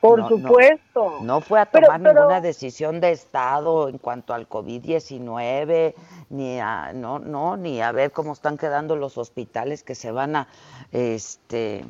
Por 0.00 0.28
supuesto. 0.28 1.20
No, 1.22 1.40
fue 1.40 1.60
a 1.60 1.66
tomar 1.66 2.00
ninguna 2.00 2.40
decisión 2.40 3.00
de 3.00 3.12
Estado 3.12 3.88
en 3.88 3.98
cuanto 3.98 4.34
al 4.34 4.48
COVID-19, 4.48 5.94
ni 6.30 6.60
a, 6.60 6.92
no, 6.92 7.18
no, 7.18 7.56
ni 7.56 7.80
a 7.80 7.92
ver 7.92 8.10
cómo 8.10 8.32
están 8.32 8.58
quedando 8.58 8.96
los 8.96 9.16
hospitales 9.16 9.82
que 9.82 9.94
se 9.94 10.10
van 10.10 10.36
a, 10.36 10.48
este, 10.92 11.84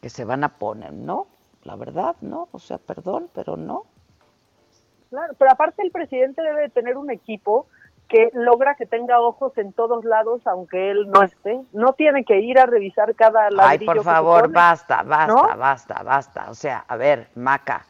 que 0.00 0.08
se 0.08 0.24
van 0.24 0.44
a 0.44 0.50
poner, 0.50 0.92
¿no? 0.92 1.26
La 1.64 1.76
verdad, 1.76 2.16
¿no? 2.20 2.48
O 2.52 2.58
sea, 2.58 2.78
perdón, 2.78 3.28
pero 3.34 3.56
no. 3.56 3.84
Claro, 5.10 5.34
pero 5.36 5.50
aparte 5.50 5.82
el 5.82 5.90
presidente 5.90 6.42
debe 6.42 6.68
tener 6.70 6.96
un 6.96 7.10
equipo 7.10 7.66
que 8.10 8.30
logra 8.34 8.74
que 8.74 8.86
tenga 8.86 9.20
ojos 9.20 9.56
en 9.56 9.72
todos 9.72 10.04
lados, 10.04 10.44
aunque 10.46 10.90
él 10.90 11.08
no 11.10 11.22
esté. 11.22 11.60
No 11.72 11.92
tiene 11.92 12.24
que 12.24 12.40
ir 12.40 12.58
a 12.58 12.66
revisar 12.66 13.14
cada 13.14 13.50
ladrillo. 13.50 13.92
Ay, 13.92 13.96
por 13.96 14.04
favor, 14.04 14.50
basta, 14.50 15.04
basta, 15.04 15.54
basta, 15.54 16.02
basta. 16.02 16.50
O 16.50 16.54
sea, 16.54 16.84
a 16.88 16.96
ver, 16.96 17.28
Maca, 17.36 17.86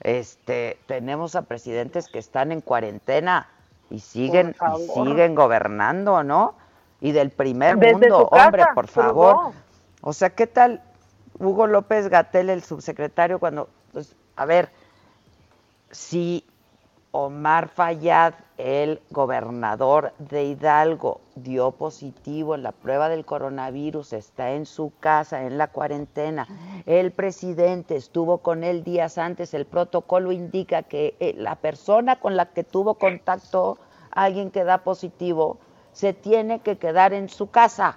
este, 0.00 0.78
tenemos 0.86 1.34
a 1.34 1.42
presidentes 1.42 2.08
que 2.08 2.20
están 2.20 2.52
en 2.52 2.60
cuarentena 2.60 3.48
y 3.90 3.98
siguen, 3.98 4.54
siguen 4.94 5.34
gobernando, 5.34 6.22
¿no? 6.22 6.54
Y 7.00 7.10
del 7.10 7.30
primer 7.30 7.76
mundo, 7.76 8.28
hombre, 8.30 8.64
por 8.74 8.86
favor. 8.86 9.52
O 10.02 10.12
sea, 10.12 10.30
¿qué 10.30 10.46
tal 10.46 10.82
Hugo 11.40 11.66
López 11.66 12.08
Gatel, 12.08 12.48
el 12.50 12.62
subsecretario, 12.62 13.40
cuando, 13.40 13.68
pues, 13.92 14.14
a 14.36 14.44
ver, 14.44 14.68
si 15.90 16.44
Omar 17.10 17.68
Fayad, 17.68 18.34
el 18.58 19.00
gobernador 19.10 20.12
de 20.18 20.44
Hidalgo, 20.44 21.22
dio 21.36 21.70
positivo 21.70 22.54
en 22.54 22.62
la 22.62 22.72
prueba 22.72 23.08
del 23.08 23.24
coronavirus, 23.24 24.12
está 24.12 24.50
en 24.52 24.66
su 24.66 24.92
casa, 25.00 25.44
en 25.44 25.56
la 25.56 25.68
cuarentena. 25.68 26.46
El 26.84 27.12
presidente 27.12 27.96
estuvo 27.96 28.38
con 28.38 28.62
él 28.62 28.84
días 28.84 29.16
antes. 29.16 29.54
El 29.54 29.64
protocolo 29.64 30.32
indica 30.32 30.82
que 30.82 31.16
eh, 31.18 31.34
la 31.36 31.56
persona 31.56 32.20
con 32.20 32.36
la 32.36 32.52
que 32.52 32.62
tuvo 32.62 32.94
contacto, 32.94 33.78
alguien 34.10 34.50
que 34.50 34.64
da 34.64 34.78
positivo, 34.78 35.58
se 35.92 36.12
tiene 36.12 36.60
que 36.60 36.76
quedar 36.76 37.14
en 37.14 37.30
su 37.30 37.50
casa. 37.50 37.96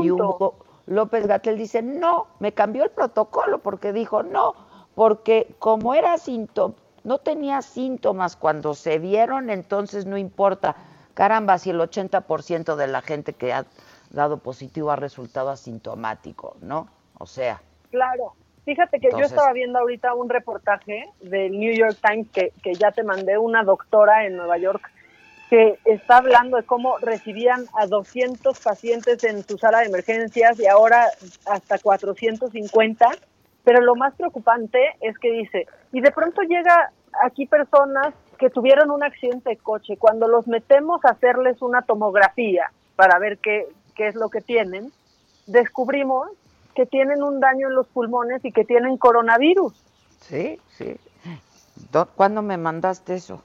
Y 0.00 0.12
Hugo 0.12 0.54
López 0.86 1.26
Gatel 1.26 1.58
dice, 1.58 1.82
no, 1.82 2.28
me 2.38 2.52
cambió 2.52 2.84
el 2.84 2.90
protocolo 2.90 3.58
porque 3.58 3.92
dijo, 3.92 4.22
no, 4.22 4.54
porque 4.94 5.54
como 5.58 5.94
era 5.94 6.18
síntoma, 6.18 6.74
no 7.04 7.18
tenía 7.18 7.62
síntomas 7.62 8.36
cuando 8.36 8.74
se 8.74 8.98
vieron, 8.98 9.50
entonces 9.50 10.06
no 10.06 10.16
importa. 10.16 10.76
Caramba, 11.14 11.58
si 11.58 11.70
el 11.70 11.80
80% 11.80 12.76
de 12.76 12.86
la 12.86 13.02
gente 13.02 13.32
que 13.32 13.52
ha 13.52 13.66
dado 14.10 14.38
positivo 14.38 14.90
ha 14.90 14.96
resultado 14.96 15.50
asintomático, 15.50 16.56
¿no? 16.60 16.88
O 17.18 17.26
sea, 17.26 17.60
claro. 17.90 18.34
Fíjate 18.64 19.00
que 19.00 19.08
yo 19.10 19.24
estaba 19.24 19.52
viendo 19.52 19.80
ahorita 19.80 20.14
un 20.14 20.28
reportaje 20.28 21.06
del 21.20 21.58
New 21.58 21.74
York 21.74 21.98
Times 22.00 22.28
que, 22.30 22.52
que 22.62 22.74
ya 22.74 22.92
te 22.92 23.02
mandé, 23.02 23.36
una 23.36 23.64
doctora 23.64 24.24
en 24.24 24.36
Nueva 24.36 24.56
York 24.56 24.88
que 25.52 25.78
está 25.84 26.16
hablando 26.16 26.56
de 26.56 26.62
cómo 26.62 26.96
recibían 26.96 27.66
a 27.74 27.86
200 27.86 28.58
pacientes 28.58 29.22
en 29.24 29.46
su 29.46 29.58
sala 29.58 29.80
de 29.80 29.84
emergencias 29.84 30.58
y 30.58 30.66
ahora 30.66 31.08
hasta 31.44 31.78
450. 31.78 33.10
Pero 33.64 33.80
lo 33.80 33.94
más 33.94 34.14
preocupante 34.14 34.78
es 35.00 35.18
que 35.18 35.30
dice, 35.30 35.66
y 35.92 36.00
de 36.00 36.10
pronto 36.10 36.42
llega 36.42 36.90
aquí 37.24 37.46
personas 37.46 38.14
que 38.38 38.50
tuvieron 38.50 38.90
un 38.90 39.04
accidente 39.04 39.50
de 39.50 39.56
coche. 39.56 39.96
Cuando 39.96 40.26
los 40.26 40.48
metemos 40.48 41.04
a 41.04 41.10
hacerles 41.10 41.62
una 41.62 41.82
tomografía 41.82 42.72
para 42.96 43.18
ver 43.18 43.38
qué, 43.38 43.66
qué 43.94 44.08
es 44.08 44.14
lo 44.14 44.30
que 44.30 44.40
tienen, 44.40 44.90
descubrimos 45.46 46.28
que 46.74 46.86
tienen 46.86 47.22
un 47.22 47.40
daño 47.40 47.68
en 47.68 47.74
los 47.74 47.86
pulmones 47.88 48.44
y 48.44 48.52
que 48.52 48.64
tienen 48.64 48.96
coronavirus. 48.96 49.74
Sí, 50.20 50.58
sí. 50.70 50.96
¿Cuándo 52.16 52.42
me 52.42 52.56
mandaste 52.56 53.14
eso? 53.14 53.42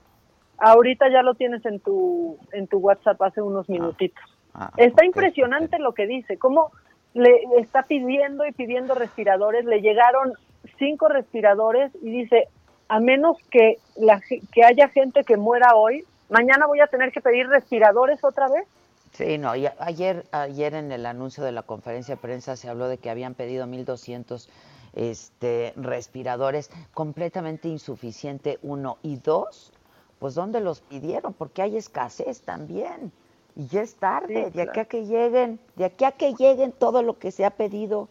Ahorita 0.58 1.10
ya 1.12 1.22
lo 1.22 1.36
tienes 1.36 1.66
en 1.66 1.80
tu, 1.80 2.38
en 2.52 2.68
tu 2.68 2.78
WhatsApp 2.78 3.22
hace 3.22 3.42
unos 3.42 3.70
ah, 3.70 3.72
minutitos. 3.72 4.24
Ah, 4.54 4.72
está 4.78 5.06
impresionante 5.06 5.78
lo 5.80 5.94
que 5.94 6.08
dice, 6.08 6.38
cómo 6.38 6.72
le 7.14 7.42
está 7.60 7.84
pidiendo 7.84 8.46
y 8.46 8.52
pidiendo 8.52 8.96
respiradores, 8.96 9.66
le 9.66 9.82
llegaron 9.82 10.34
cinco 10.78 11.08
respiradores 11.08 11.92
y 12.02 12.12
dice, 12.12 12.48
a 12.88 13.00
menos 13.00 13.38
que, 13.50 13.78
la, 13.96 14.22
que 14.52 14.64
haya 14.64 14.90
gente 14.90 15.24
que 15.24 15.38
muera 15.38 15.76
hoy, 15.76 16.04
mañana 16.30 16.68
voy 16.68 16.80
a 16.80 16.88
tener 16.88 17.12
que 17.12 17.22
pedir 17.22 17.48
respiradores 17.48 18.24
otra 18.24 18.48
vez. 18.50 18.66
Sí, 19.14 19.38
no, 19.38 19.50
ayer, 19.50 20.26
ayer 20.32 20.74
en 20.76 20.92
el 20.92 21.06
anuncio 21.06 21.44
de 21.44 21.52
la 21.52 21.64
conferencia 21.64 22.16
de 22.16 22.22
prensa 22.22 22.56
se 22.56 22.70
habló 22.70 22.88
de 22.88 22.98
que 22.98 23.10
habían 23.10 23.34
pedido 23.34 23.66
1.200 23.66 24.48
este, 24.94 25.74
respiradores, 25.76 26.70
completamente 26.94 27.68
insuficiente, 27.68 28.60
uno. 28.62 28.98
Y 29.02 29.18
dos, 29.18 29.72
pues 30.20 30.36
¿dónde 30.36 30.60
los 30.60 30.82
pidieron? 30.82 31.34
Porque 31.34 31.62
hay 31.62 31.78
escasez 31.78 32.42
también. 32.42 33.12
Y 33.58 33.66
ya 33.66 33.82
es 33.82 33.96
tarde, 33.96 34.52
de 34.52 34.62
aquí 34.62 34.80
a 34.80 34.86
que 34.86 35.08
lleguen, 35.08 35.60
de 35.76 35.86
aquí 35.86 36.06
a 36.06 36.12
que 36.12 36.36
lleguen 36.36 36.72
todo 36.72 37.02
lo 37.02 37.18
que 37.18 37.32
se 37.32 37.44
ha 37.44 37.50
pedido. 37.50 38.08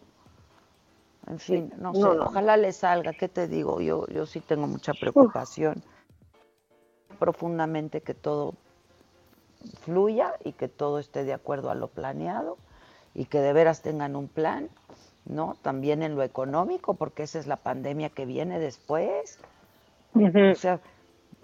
En 1.25 1.39
fin, 1.39 1.73
no, 1.77 1.93
sé, 1.93 2.03
ojalá 2.03 2.57
le 2.57 2.73
salga, 2.73 3.13
¿qué 3.13 3.29
te 3.29 3.47
digo? 3.47 3.79
Yo, 3.79 4.05
yo 4.07 4.25
sí 4.25 4.41
tengo 4.41 4.67
mucha 4.67 4.93
preocupación. 4.93 5.81
Profundamente 7.17 8.01
que 8.01 8.13
todo 8.13 8.55
fluya 9.83 10.33
y 10.43 10.51
que 10.51 10.67
todo 10.67 10.99
esté 10.99 11.23
de 11.23 11.31
acuerdo 11.33 11.69
a 11.69 11.75
lo 11.75 11.87
planeado 11.87 12.57
y 13.13 13.25
que 13.25 13.39
de 13.39 13.53
veras 13.53 13.81
tengan 13.81 14.17
un 14.17 14.27
plan, 14.27 14.69
¿no? 15.23 15.55
También 15.61 16.03
en 16.03 16.15
lo 16.15 16.23
económico, 16.23 16.95
porque 16.95 17.23
esa 17.23 17.39
es 17.39 17.47
la 17.47 17.55
pandemia 17.55 18.09
que 18.09 18.25
viene 18.25 18.59
después. 18.59 19.39
O 20.13 20.55
sea, 20.55 20.81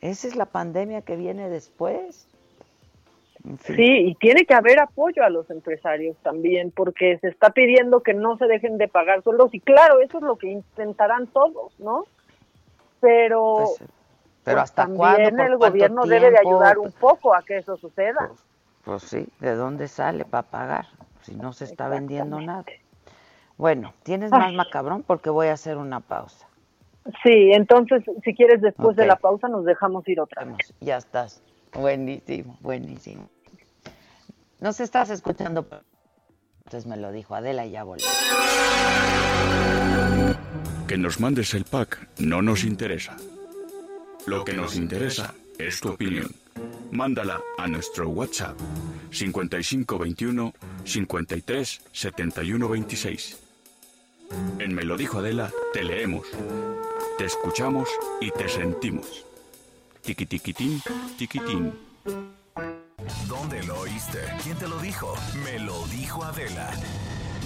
esa 0.02 0.28
es 0.28 0.36
la 0.36 0.48
pandemia 0.48 1.04
que 1.04 1.16
viene 1.16 1.50
después. 1.50 2.28
Sí, 3.66 4.08
y 4.08 4.16
tiene 4.16 4.46
que 4.46 4.54
haber 4.54 4.80
apoyo 4.80 5.24
a 5.24 5.30
los 5.30 5.50
empresarios 5.50 6.16
también, 6.24 6.72
porque 6.72 7.18
se 7.20 7.28
está 7.28 7.50
pidiendo 7.50 8.02
que 8.02 8.14
no 8.14 8.38
se 8.38 8.46
dejen 8.46 8.78
de 8.78 8.88
pagar 8.88 9.22
sueldos, 9.22 9.54
y 9.54 9.60
claro, 9.60 10.00
eso 10.00 10.20
es 10.20 10.24
lo 10.24 10.38
que 10.38 10.48
intentarán 10.48 11.28
todos, 11.28 11.78
¿no? 11.78 12.06
Pero, 13.02 13.56
pues, 13.58 13.90
pero 14.46 14.58
pues, 14.58 14.64
hasta 14.64 14.86
también 14.86 15.40
el 15.40 15.58
gobierno 15.58 16.06
debe 16.06 16.32
de 16.32 16.40
ayudar 16.40 16.78
un 16.78 16.94
poco 16.94 17.36
a 17.36 17.42
que 17.44 17.58
eso 17.58 17.76
suceda. 17.76 18.30
Pues, 18.30 18.44
pues 18.86 19.04
sí, 19.04 19.28
¿de 19.42 19.56
dónde 19.56 19.90
sale 19.90 20.24
para 20.24 20.44
pagar? 20.44 20.86
Si 21.22 21.36
no 21.36 21.52
se 21.52 21.66
está 21.66 21.90
vendiendo 21.90 22.40
nada. 22.40 22.64
Bueno, 23.58 23.94
tienes 24.04 24.32
más 24.32 24.54
macabrón 24.54 25.04
porque 25.04 25.30
voy 25.30 25.48
a 25.48 25.54
hacer 25.54 25.78
una 25.78 26.00
pausa. 26.00 26.48
Sí, 27.24 27.52
entonces, 27.52 28.04
si 28.24 28.34
quieres, 28.34 28.62
después 28.62 28.96
de 28.96 29.06
la 29.06 29.18
pausa 29.18 29.50
nos 29.50 29.66
dejamos 29.66 30.08
ir 30.08 30.22
otra 30.22 30.46
vez. 30.46 30.74
Ya 30.80 30.96
estás. 30.96 31.44
Buenísimo, 31.74 32.58
buenísimo. 32.62 33.30
Nos 34.60 34.80
estás 34.80 35.10
escuchando. 35.10 35.68
Entonces 36.66 36.86
me 36.86 36.98
lo 36.98 37.12
dijo 37.12 37.36
Adela 37.36 37.66
y 37.66 37.72
ya 37.72 37.84
volví. 37.84 38.04
Que 40.88 40.98
nos 40.98 41.20
mandes 41.20 41.54
el 41.54 41.66
pack 41.66 42.08
no 42.20 42.42
nos 42.42 42.64
interesa. 42.64 43.18
Lo 44.26 44.46
que 44.46 44.54
nos 44.54 44.76
interesa 44.76 45.34
es 45.58 45.82
tu 45.82 45.90
opinión. 45.90 46.32
Mándala 46.92 47.42
a 47.58 47.68
nuestro 47.68 48.10
WhatsApp 48.10 48.58
5521 49.12 50.54
53 50.86 51.82
71 51.92 52.70
26. 52.70 53.40
En 54.60 54.74
Me 54.74 54.84
lo 54.84 54.98
dijo 54.98 55.20
Adela, 55.20 55.52
te 55.74 55.84
leemos 55.84 56.28
te 57.18 57.26
escuchamos 57.26 57.90
y 58.22 58.32
te 58.32 58.50
sentimos. 58.50 59.26
Tiquitiquitín, 60.04 60.82
tiquitín. 61.18 61.74
¿Dónde 63.26 63.64
lo 63.64 63.80
oíste? 63.80 64.20
¿Quién 64.44 64.58
te 64.58 64.68
lo 64.68 64.78
dijo? 64.80 65.16
Me 65.46 65.60
lo 65.60 65.88
dijo 65.88 66.26
Adela. 66.26 66.72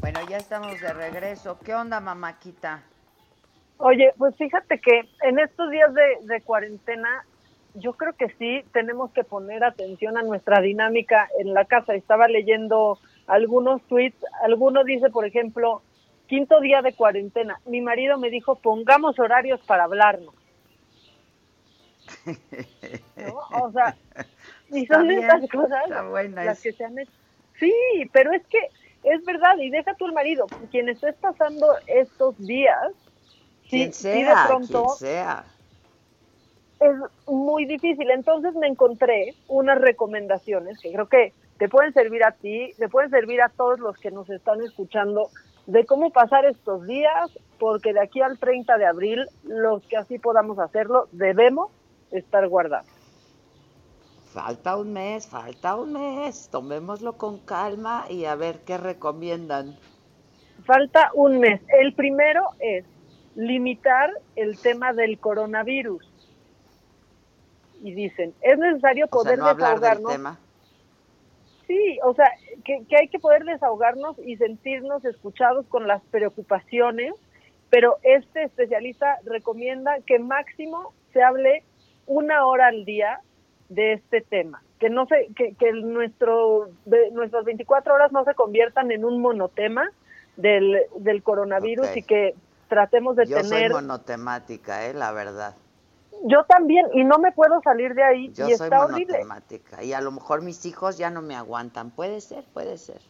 Bueno, 0.00 0.18
ya 0.28 0.38
estamos 0.38 0.80
de 0.80 0.92
regreso. 0.92 1.56
¿Qué 1.64 1.72
onda, 1.72 2.00
mamáquita? 2.00 2.82
Oye, 3.76 4.14
pues 4.18 4.34
fíjate 4.36 4.80
que 4.80 5.08
en 5.22 5.38
estos 5.38 5.70
días 5.70 5.92
de, 5.94 6.40
cuarentena, 6.40 7.24
yo 7.74 7.92
creo 7.92 8.14
que 8.14 8.30
sí 8.30 8.64
tenemos 8.72 9.12
que 9.12 9.22
poner 9.22 9.62
atención 9.62 10.18
a 10.18 10.22
nuestra 10.22 10.60
dinámica 10.60 11.28
en 11.38 11.54
la 11.54 11.66
casa. 11.66 11.94
Estaba 11.94 12.26
leyendo 12.26 12.98
algunos 13.26 13.82
tweets. 13.82 14.18
Alguno 14.42 14.84
dice, 14.84 15.10
por 15.10 15.24
ejemplo, 15.26 15.82
quinto 16.26 16.60
día 16.60 16.82
de 16.82 16.94
cuarentena. 16.94 17.60
Mi 17.66 17.80
marido 17.80 18.18
me 18.18 18.30
dijo, 18.30 18.56
pongamos 18.56 19.18
horarios 19.18 19.60
para 19.66 19.84
hablarnos. 19.84 20.34
O 23.52 23.70
sea, 23.72 23.96
y 24.70 24.86
son 24.86 25.10
estas 25.10 25.48
cosas 25.50 25.88
las 25.88 26.60
que 26.60 26.72
se 26.72 26.84
han 26.84 26.98
hecho. 26.98 27.12
Sí, 27.58 27.72
pero 28.12 28.32
es 28.32 28.44
que 28.46 28.58
es 29.04 29.24
verdad, 29.24 29.56
y 29.58 29.70
deja 29.70 29.94
el 29.98 30.12
marido, 30.12 30.46
quien 30.70 30.88
estés 30.88 31.14
pasando 31.16 31.66
estos 31.86 32.36
días, 32.38 32.92
quien 33.68 33.92
sea, 33.92 34.42
de 34.42 34.48
pronto, 34.48 34.88
sea. 34.98 35.44
es 36.80 36.92
muy 37.26 37.66
difícil. 37.66 38.10
Entonces 38.10 38.54
me 38.54 38.66
encontré 38.66 39.34
unas 39.46 39.78
recomendaciones 39.78 40.78
que 40.80 40.92
creo 40.92 41.08
que 41.08 41.32
te 41.58 41.68
pueden 41.68 41.92
servir 41.92 42.24
a 42.24 42.32
ti, 42.32 42.72
te 42.78 42.88
pueden 42.88 43.10
servir 43.10 43.40
a 43.42 43.48
todos 43.48 43.78
los 43.78 43.96
que 43.98 44.10
nos 44.10 44.28
están 44.30 44.60
escuchando 44.62 45.30
de 45.66 45.86
cómo 45.86 46.10
pasar 46.10 46.44
estos 46.44 46.86
días, 46.86 47.30
porque 47.58 47.92
de 47.92 48.00
aquí 48.00 48.20
al 48.20 48.38
30 48.38 48.76
de 48.76 48.86
abril, 48.86 49.26
los 49.44 49.86
que 49.86 49.96
así 49.96 50.18
podamos 50.18 50.58
hacerlo, 50.58 51.08
debemos 51.12 51.70
estar 52.10 52.46
guardados. 52.48 52.88
Falta 54.32 54.76
un 54.76 54.92
mes, 54.92 55.28
falta 55.28 55.76
un 55.76 55.92
mes, 55.92 56.48
tomémoslo 56.50 57.12
con 57.12 57.38
calma 57.38 58.06
y 58.10 58.24
a 58.24 58.34
ver 58.34 58.60
qué 58.66 58.76
recomiendan. 58.76 59.78
Falta 60.66 61.10
un 61.14 61.38
mes. 61.38 61.60
El 61.68 61.94
primero 61.94 62.42
es 62.58 62.84
limitar 63.36 64.10
el 64.34 64.58
tema 64.58 64.92
del 64.92 65.18
coronavirus. 65.18 66.04
Y 67.80 67.92
dicen, 67.94 68.34
es 68.40 68.58
necesario 68.58 69.06
poder 69.06 69.38
desahogarnos. 69.38 70.12
tema. 70.12 70.38
Sí, 71.66 71.98
o 72.04 72.14
sea, 72.14 72.30
que, 72.64 72.84
que 72.88 72.96
hay 72.96 73.08
que 73.08 73.18
poder 73.18 73.44
desahogarnos 73.44 74.18
y 74.18 74.36
sentirnos 74.36 75.04
escuchados 75.04 75.66
con 75.68 75.86
las 75.86 76.02
preocupaciones, 76.10 77.14
pero 77.70 77.96
este 78.02 78.44
especialista 78.44 79.18
recomienda 79.24 79.96
que 80.06 80.18
máximo 80.18 80.92
se 81.12 81.22
hable 81.22 81.64
una 82.06 82.46
hora 82.46 82.68
al 82.68 82.84
día 82.84 83.20
de 83.68 83.94
este 83.94 84.20
tema, 84.20 84.62
que 84.78 84.90
no 84.90 85.06
se, 85.06 85.28
que, 85.34 85.54
que 85.54 85.72
nuestro, 85.72 86.68
de, 86.84 87.10
nuestras 87.12 87.44
24 87.44 87.94
horas 87.94 88.12
no 88.12 88.24
se 88.24 88.34
conviertan 88.34 88.90
en 88.90 89.04
un 89.04 89.20
monotema 89.22 89.90
del, 90.36 90.82
del 90.98 91.22
coronavirus 91.22 91.96
y 91.96 92.02
que 92.02 92.34
tratemos 92.68 93.16
de 93.16 93.26
Yo 93.26 93.36
tener... 93.36 93.68
Yo 93.68 93.74
soy 93.74 93.82
monotemática, 93.82 94.86
eh, 94.86 94.94
la 94.94 95.12
verdad. 95.12 95.54
Yo 96.26 96.44
también, 96.44 96.86
y 96.94 97.04
no 97.04 97.18
me 97.18 97.32
puedo 97.32 97.60
salir 97.62 97.94
de 97.94 98.02
ahí, 98.02 98.32
Yo 98.34 98.48
y 98.48 98.52
soy 98.52 98.66
está 98.68 98.84
horrible. 98.84 99.20
y 99.82 99.92
a 99.92 100.00
lo 100.00 100.10
mejor 100.10 100.40
mis 100.42 100.64
hijos 100.64 100.96
ya 100.96 101.10
no 101.10 101.20
me 101.20 101.36
aguantan. 101.36 101.90
Puede 101.90 102.20
ser, 102.22 102.44
puede 102.52 102.78
ser. 102.78 103.02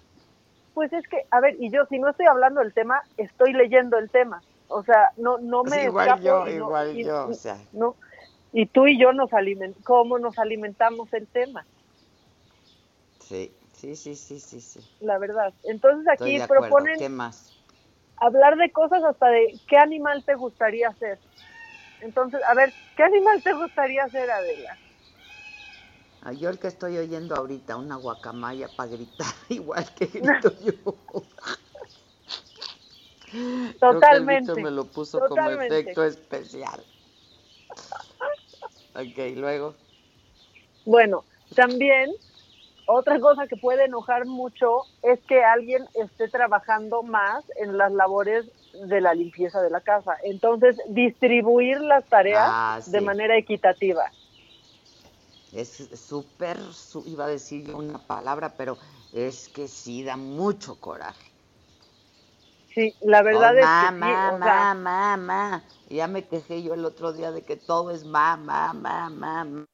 Pues 0.72 0.92
es 0.92 1.06
que, 1.08 1.22
a 1.30 1.40
ver, 1.40 1.54
y 1.60 1.70
yo 1.70 1.86
si 1.88 1.98
no 2.00 2.08
estoy 2.10 2.26
hablando 2.26 2.60
del 2.60 2.74
tema, 2.74 3.00
estoy 3.16 3.52
leyendo 3.52 3.98
el 3.98 4.10
tema. 4.10 4.42
O 4.66 4.82
sea, 4.82 5.12
no, 5.16 5.38
no 5.38 5.62
me 5.62 5.70
Pues 5.70 5.84
igual 5.84 6.08
escapo 6.08 6.22
yo, 6.22 6.48
y 6.50 6.54
no- 6.58 6.66
igual 6.66 6.96
y- 6.96 7.04
yo, 7.04 7.26
o 7.28 7.32
sea. 7.34 7.56
no, 7.72 7.96
y 8.52 8.66
tú 8.66 8.88
y 8.88 9.00
yo 9.00 9.12
nos 9.12 9.32
alimentamos, 9.32 9.84
¿cómo 9.84 10.18
nos 10.18 10.36
alimentamos 10.36 11.12
el 11.12 11.28
tema? 11.28 11.64
Sí, 13.20 13.56
sí, 13.72 13.94
sí, 13.94 14.16
sí, 14.16 14.40
sí, 14.40 14.60
sí. 14.60 14.80
La 14.98 15.18
verdad. 15.18 15.54
Entonces 15.62 16.06
aquí 16.08 16.36
proponen 16.48 16.98
¿Qué 16.98 17.08
más? 17.08 17.54
hablar 18.16 18.56
de 18.56 18.72
cosas 18.72 19.02
hasta 19.04 19.28
de 19.28 19.60
qué 19.68 19.76
animal 19.76 20.24
te 20.24 20.34
gustaría 20.34 20.92
ser. 20.94 21.20
Entonces, 22.04 22.40
a 22.46 22.54
ver, 22.54 22.74
¿qué 22.96 23.02
animal 23.02 23.42
te 23.42 23.54
gustaría 23.54 24.06
ser, 24.10 24.30
Adela? 24.30 24.78
Ah, 26.20 26.32
yo 26.32 26.50
el 26.50 26.58
que 26.58 26.68
estoy 26.68 26.98
oyendo 26.98 27.34
ahorita, 27.34 27.76
una 27.76 27.96
guacamaya 27.96 28.68
para 28.68 28.90
gritar 28.90 29.26
igual 29.48 29.86
que 29.94 30.06
grito 30.20 30.52
yo. 30.60 30.72
Creo 33.30 33.78
Totalmente, 33.80 34.08
que 34.08 34.16
el 34.16 34.26
bicho 34.26 34.56
me 34.56 34.70
lo 34.70 34.84
puso 34.84 35.18
totalmente. 35.18 35.56
como 35.56 35.62
efecto 35.62 36.04
especial. 36.04 36.84
Ok, 38.96 39.18
luego. 39.34 39.74
Bueno, 40.84 41.24
también 41.56 42.12
otra 42.84 43.18
cosa 43.18 43.48
que 43.48 43.56
puede 43.56 43.86
enojar 43.86 44.24
mucho 44.24 44.86
es 45.02 45.18
que 45.26 45.42
alguien 45.42 45.84
esté 45.94 46.28
trabajando 46.28 47.02
más 47.02 47.44
en 47.56 47.76
las 47.76 47.90
labores 47.90 48.46
de 48.74 49.00
la 49.00 49.14
limpieza 49.14 49.60
de 49.60 49.70
la 49.70 49.80
casa. 49.80 50.16
Entonces, 50.22 50.76
distribuir 50.88 51.80
las 51.80 52.08
tareas 52.08 52.46
Ah, 52.46 52.80
de 52.84 53.00
sí. 53.00 53.04
manera 53.04 53.36
equitativa. 53.36 54.12
Es 55.52 55.88
súper, 56.00 56.58
iba 57.06 57.26
a 57.26 57.28
decir 57.28 57.64
yo 57.64 57.76
una 57.76 57.98
palabra, 58.06 58.56
pero 58.56 58.76
es 59.12 59.48
que 59.48 59.68
sí 59.68 60.02
da 60.02 60.16
mucho 60.16 60.80
coraje. 60.80 61.30
Sí, 62.74 62.92
la 63.02 63.22
verdad 63.22 63.56
Oh, 63.56 63.60
es 63.60 63.66
ma, 63.66 63.80
que 63.80 63.86
sí, 63.86 63.92
ma, 64.00 64.34
o 64.34 64.38
sea, 64.42 64.68
ma, 64.74 64.74
ma, 64.74 65.16
ma. 65.16 65.64
Y 65.88 65.96
Ya 65.96 66.08
me 66.08 66.26
quejé 66.26 66.62
yo 66.62 66.74
el 66.74 66.84
otro 66.84 67.12
día 67.12 67.30
de 67.30 67.42
que 67.42 67.56
todo 67.56 67.92
es 67.92 68.04
ma, 68.04 68.36
ma, 68.36 68.72
ma, 68.72 69.08
ma, 69.10 69.44
ma. 69.44 69.64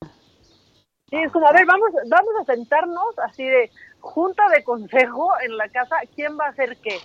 Sí, 1.10 1.16
es 1.16 1.32
como, 1.32 1.46
a 1.48 1.52
ver, 1.52 1.64
vamos, 1.66 1.90
vamos 2.06 2.34
a 2.40 2.44
sentarnos 2.44 3.18
así 3.24 3.42
de 3.44 3.72
junta 4.00 4.42
de 4.54 4.62
consejo 4.62 5.30
en 5.42 5.56
la 5.56 5.68
casa, 5.70 5.96
¿quién 6.14 6.38
va 6.38 6.46
a 6.46 6.50
hacer 6.50 6.78
qué? 6.82 6.98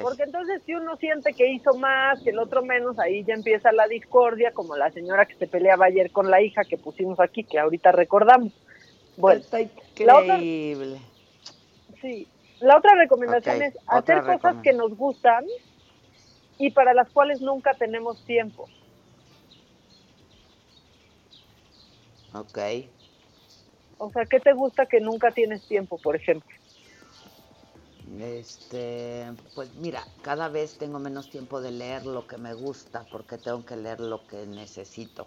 Porque 0.00 0.22
entonces 0.22 0.62
si 0.64 0.74
uno 0.74 0.96
siente 0.96 1.34
que 1.34 1.50
hizo 1.50 1.74
más, 1.74 2.22
que 2.22 2.30
el 2.30 2.38
otro 2.38 2.62
menos, 2.62 2.98
ahí 2.98 3.22
ya 3.24 3.34
empieza 3.34 3.70
la 3.72 3.86
discordia, 3.86 4.52
como 4.52 4.76
la 4.76 4.90
señora 4.92 5.26
que 5.26 5.34
se 5.34 5.46
peleaba 5.46 5.86
ayer 5.86 6.10
con 6.10 6.30
la 6.30 6.40
hija 6.40 6.64
que 6.64 6.78
pusimos 6.78 7.20
aquí, 7.20 7.44
que 7.44 7.58
ahorita 7.58 7.92
recordamos. 7.92 8.52
Bueno, 9.18 9.40
Está 9.40 9.58
la 9.58 10.16
otra, 10.16 10.36
increíble. 10.36 10.98
sí, 12.00 12.26
la 12.60 12.78
otra 12.78 12.94
recomendación 12.94 13.60
es 13.60 13.76
otra 13.86 14.20
hacer 14.20 14.22
cosas 14.40 14.56
que 14.62 14.72
nos 14.72 14.96
gustan 14.96 15.44
y 16.56 16.70
para 16.70 16.94
las 16.94 17.10
cuales 17.10 17.42
nunca 17.42 17.74
tenemos 17.74 18.24
tiempo. 18.24 18.70
Ok. 22.32 22.58
O 23.98 24.10
sea, 24.12 24.24
¿qué 24.24 24.40
te 24.40 24.52
gusta 24.54 24.86
que 24.86 25.00
nunca 25.00 25.30
tienes 25.32 25.66
tiempo, 25.66 25.98
por 25.98 26.16
ejemplo? 26.16 26.48
Este, 28.16 29.26
pues 29.54 29.74
mira, 29.74 30.02
cada 30.22 30.48
vez 30.48 30.78
tengo 30.78 30.98
menos 30.98 31.28
tiempo 31.28 31.60
de 31.60 31.70
leer 31.70 32.06
lo 32.06 32.26
que 32.26 32.38
me 32.38 32.54
gusta 32.54 33.04
porque 33.10 33.36
tengo 33.38 33.64
que 33.64 33.76
leer 33.76 34.00
lo 34.00 34.26
que 34.26 34.46
necesito. 34.46 35.26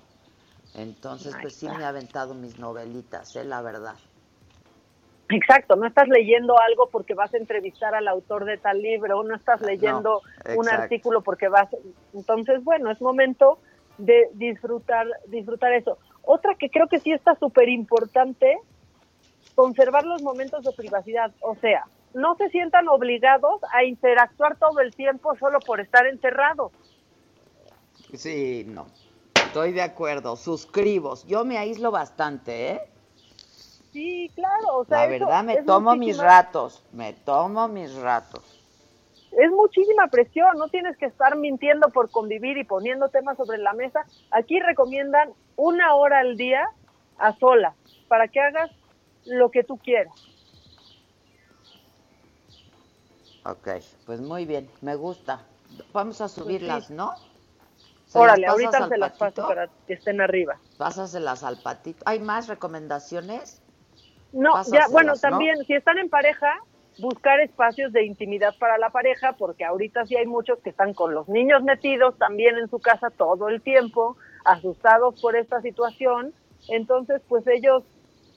Entonces, 0.73 1.35
pues 1.41 1.55
sí 1.55 1.67
me 1.67 1.83
he 1.83 1.85
aventado 1.85 2.33
mis 2.33 2.57
novelitas, 2.57 3.35
¿eh? 3.35 3.43
la 3.43 3.61
verdad. 3.61 3.95
Exacto, 5.29 5.75
no 5.75 5.87
estás 5.87 6.07
leyendo 6.09 6.55
algo 6.59 6.89
porque 6.91 7.13
vas 7.13 7.33
a 7.33 7.37
entrevistar 7.37 7.95
al 7.95 8.07
autor 8.07 8.45
de 8.45 8.57
tal 8.57 8.81
libro, 8.81 9.23
no 9.23 9.35
estás 9.35 9.61
leyendo 9.61 10.21
un 10.55 10.67
artículo 10.69 11.21
porque 11.21 11.47
vas. 11.47 11.69
Entonces, 12.13 12.63
bueno, 12.63 12.91
es 12.91 13.01
momento 13.01 13.59
de 13.97 14.29
disfrutar, 14.33 15.07
disfrutar 15.27 15.71
eso. 15.73 15.97
Otra 16.23 16.55
que 16.55 16.69
creo 16.69 16.87
que 16.87 16.99
sí 16.99 17.11
está 17.11 17.35
súper 17.35 17.69
importante, 17.69 18.57
conservar 19.55 20.05
los 20.05 20.21
momentos 20.21 20.63
de 20.63 20.71
privacidad. 20.73 21.31
O 21.41 21.55
sea, 21.55 21.85
no 22.13 22.35
se 22.35 22.49
sientan 22.49 22.87
obligados 22.89 23.61
a 23.73 23.83
interactuar 23.83 24.57
todo 24.57 24.79
el 24.79 24.93
tiempo 24.95 25.35
solo 25.37 25.59
por 25.61 25.79
estar 25.81 26.07
encerrados. 26.07 26.73
Sí, 28.13 28.63
no. 28.67 28.87
Estoy 29.47 29.71
de 29.73 29.81
acuerdo, 29.81 30.35
suscribo. 30.35 31.15
Yo 31.27 31.45
me 31.45 31.57
aíslo 31.57 31.91
bastante, 31.91 32.71
¿eh? 32.71 32.81
Sí, 33.91 34.31
claro. 34.35 34.77
O 34.77 34.85
sea, 34.85 34.99
La 34.99 35.07
verdad, 35.07 35.43
me 35.43 35.57
tomo 35.57 35.95
mis 35.95 36.17
ratos, 36.17 36.85
me 36.91 37.13
tomo 37.13 37.67
mis 37.67 37.93
ratos. 37.95 38.59
es 39.31 39.51
muchísima 39.51 40.07
presión, 40.07 40.57
no 40.57 40.69
tienes 40.69 40.97
que 40.97 41.05
estar 41.05 41.37
mintiendo 41.37 41.89
por 41.91 42.11
convivir 42.11 42.57
y 42.57 42.65
poniendo 42.65 43.09
temas 43.09 43.37
sobre 43.37 43.57
la 43.59 43.73
mesa. 43.73 44.05
Aquí 44.31 44.59
recomiendan 44.59 45.33
una 45.55 45.95
hora 45.95 46.19
al 46.19 46.37
día 46.37 46.65
a 47.17 47.35
solas 47.37 47.75
para 48.07 48.27
que 48.27 48.39
hagas 48.41 48.71
lo 49.25 49.51
que 49.51 49.63
tú 49.63 49.77
quieras. 49.79 50.13
Ok, 53.45 53.67
pues 54.05 54.21
muy 54.21 54.45
bien, 54.45 54.69
me 54.81 54.95
gusta. 54.95 55.41
Vamos 55.93 56.21
a 56.21 56.27
subirlas, 56.27 56.87
sí. 56.87 56.93
¿no? 56.93 57.13
¿Se 58.05 58.19
Órale, 58.19 58.45
ahorita 58.45 58.89
se 58.89 58.97
las 58.97 59.17
paso 59.17 59.47
para 59.47 59.67
que 59.87 59.93
estén 59.93 60.19
arriba. 60.19 60.59
Pásaselas 60.77 61.43
al 61.43 61.57
patito. 61.57 62.03
¿Hay 62.05 62.19
más 62.19 62.47
recomendaciones? 62.47 63.61
No, 64.33 64.61
ya, 64.71 64.87
bueno, 64.89 65.13
¿no? 65.13 65.19
también 65.19 65.63
si 65.65 65.73
están 65.73 65.97
en 65.97 66.09
pareja, 66.09 66.59
buscar 66.99 67.39
espacios 67.39 67.93
de 67.93 68.05
intimidad 68.05 68.53
para 68.59 68.77
la 68.77 68.89
pareja, 68.89 69.33
porque 69.33 69.63
ahorita 69.63 70.05
sí 70.05 70.15
hay 70.15 70.25
muchos 70.25 70.59
que 70.59 70.69
están 70.69 70.93
con 70.93 71.13
los 71.13 71.27
niños 71.29 71.63
metidos 71.63 72.17
también 72.17 72.57
en 72.57 72.69
su 72.69 72.79
casa 72.79 73.09
todo 73.09 73.49
el 73.49 73.61
tiempo, 73.61 74.17
asustados 74.45 75.19
por 75.21 75.35
esta 75.35 75.61
situación. 75.61 76.33
Entonces, 76.67 77.21
pues 77.27 77.47
ellos 77.47 77.83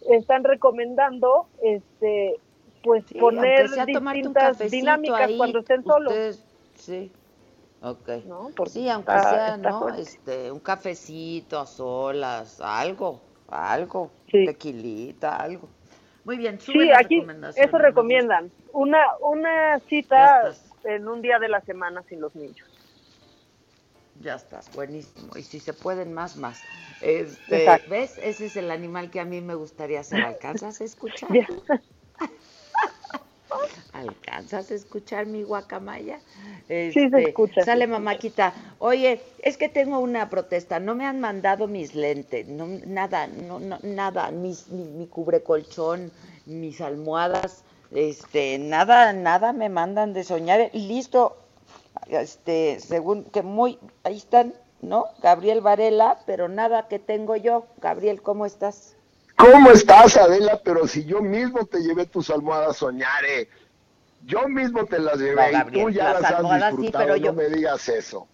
están 0.08 0.44
recomendando 0.44 1.46
este 1.62 2.36
pues 2.84 3.04
Sí, 3.08 3.18
poner 3.18 3.68
distintas 3.70 4.58
dinámicas 4.70 5.20
ahí, 5.22 5.36
cuando 5.38 5.58
estén 5.58 5.82
solos. 5.82 6.12
ustedes- 6.12 6.44
sí. 6.76 7.10
Ok. 7.80 8.08
Porque 8.54 8.70
sí, 8.72 8.88
aunque 8.88 9.12
está- 9.16 9.30
sea, 9.30 9.54
está 9.56 9.70
¿no? 9.70 9.80
fuerte. 9.80 10.02
Este, 10.02 10.52
un 10.52 10.60
cafecito 10.60 11.58
a 11.58 11.66
solas, 11.66 12.60
algo, 12.60 13.20
algo, 13.48 14.10
tequilita, 14.30 15.36
algo. 15.36 15.68
Muy 16.24 16.36
bien, 16.38 16.58
sube 16.60 16.84
Sí, 16.84 16.92
aquí 16.92 17.26
eso 17.56 17.78
recomiendan. 17.78 18.50
Una 18.72 18.98
una 19.20 19.78
cita 19.80 20.52
en 20.84 21.08
un 21.08 21.20
día 21.20 21.38
de 21.38 21.48
la 21.48 21.60
semana 21.62 22.02
sin 22.08 22.20
los 22.20 22.34
niños. 22.34 22.66
Ya 24.20 24.36
estás, 24.36 24.70
buenísimo. 24.74 25.36
Y 25.36 25.42
si 25.42 25.58
se 25.60 25.72
pueden 25.74 26.12
más, 26.14 26.36
más. 26.36 26.62
Este. 27.02 27.66
¿Ves? 27.90 28.16
Ese 28.22 28.46
es 28.46 28.56
el 28.56 28.70
animal 28.70 29.10
que 29.10 29.20
a 29.20 29.24
mí 29.24 29.40
me 29.40 29.54
gustaría 29.54 30.00
hacer. 30.00 30.22
¿Alcanzas 30.22 30.80
a 30.80 30.84
escuchar? 30.84 31.28
¿Alcanzas 33.92 34.70
a 34.70 34.74
escuchar 34.74 35.26
mi 35.26 35.42
guacamaya? 35.42 36.20
sí, 36.68 36.92
se 36.92 37.04
este, 37.04 37.28
escucha. 37.28 37.64
Sale, 37.64 37.86
mamáquita. 37.86 38.54
Oye, 38.78 39.20
es 39.40 39.56
que 39.56 39.68
tengo 39.68 39.98
una 39.98 40.30
protesta. 40.30 40.80
No 40.80 40.94
me 40.94 41.06
han 41.06 41.20
mandado 41.20 41.66
mis 41.66 41.94
lentes, 41.94 42.46
no, 42.48 42.66
nada, 42.86 43.26
no, 43.26 43.60
nada, 43.82 44.30
mis, 44.30 44.68
mi, 44.68 44.84
mi 44.84 45.06
cubrecolchón, 45.06 46.10
mis 46.46 46.80
almohadas, 46.80 47.64
este, 47.90 48.58
nada, 48.58 49.12
nada 49.12 49.52
me 49.52 49.68
mandan 49.68 50.12
de 50.12 50.24
soñar. 50.24 50.70
Listo, 50.72 51.36
este, 52.08 52.80
según 52.80 53.24
que 53.24 53.42
muy, 53.42 53.78
ahí 54.02 54.16
están, 54.16 54.54
¿no? 54.82 55.06
Gabriel 55.22 55.60
Varela, 55.60 56.18
pero 56.26 56.48
nada 56.48 56.88
que 56.88 56.98
tengo 56.98 57.36
yo. 57.36 57.66
Gabriel, 57.80 58.22
¿cómo 58.22 58.46
estás? 58.46 58.96
¿Cómo 59.44 59.72
estás, 59.72 60.16
Adela? 60.16 60.58
Pero 60.64 60.88
si 60.88 61.04
yo 61.04 61.20
mismo 61.20 61.66
te 61.66 61.80
llevé 61.80 62.06
tus 62.06 62.30
almohadas 62.30 62.78
soñare. 62.78 63.48
Yo 64.24 64.48
mismo 64.48 64.86
te 64.86 64.98
las 64.98 65.18
llevé 65.18 65.52
y 65.52 65.70
tú 65.70 65.90
ya 65.90 66.18
las, 66.18 66.32
has 66.32 66.76
disfrutado, 66.78 67.16
no 67.18 67.32
me 67.34 67.50
digas 67.50 67.86
eso. 67.90 68.26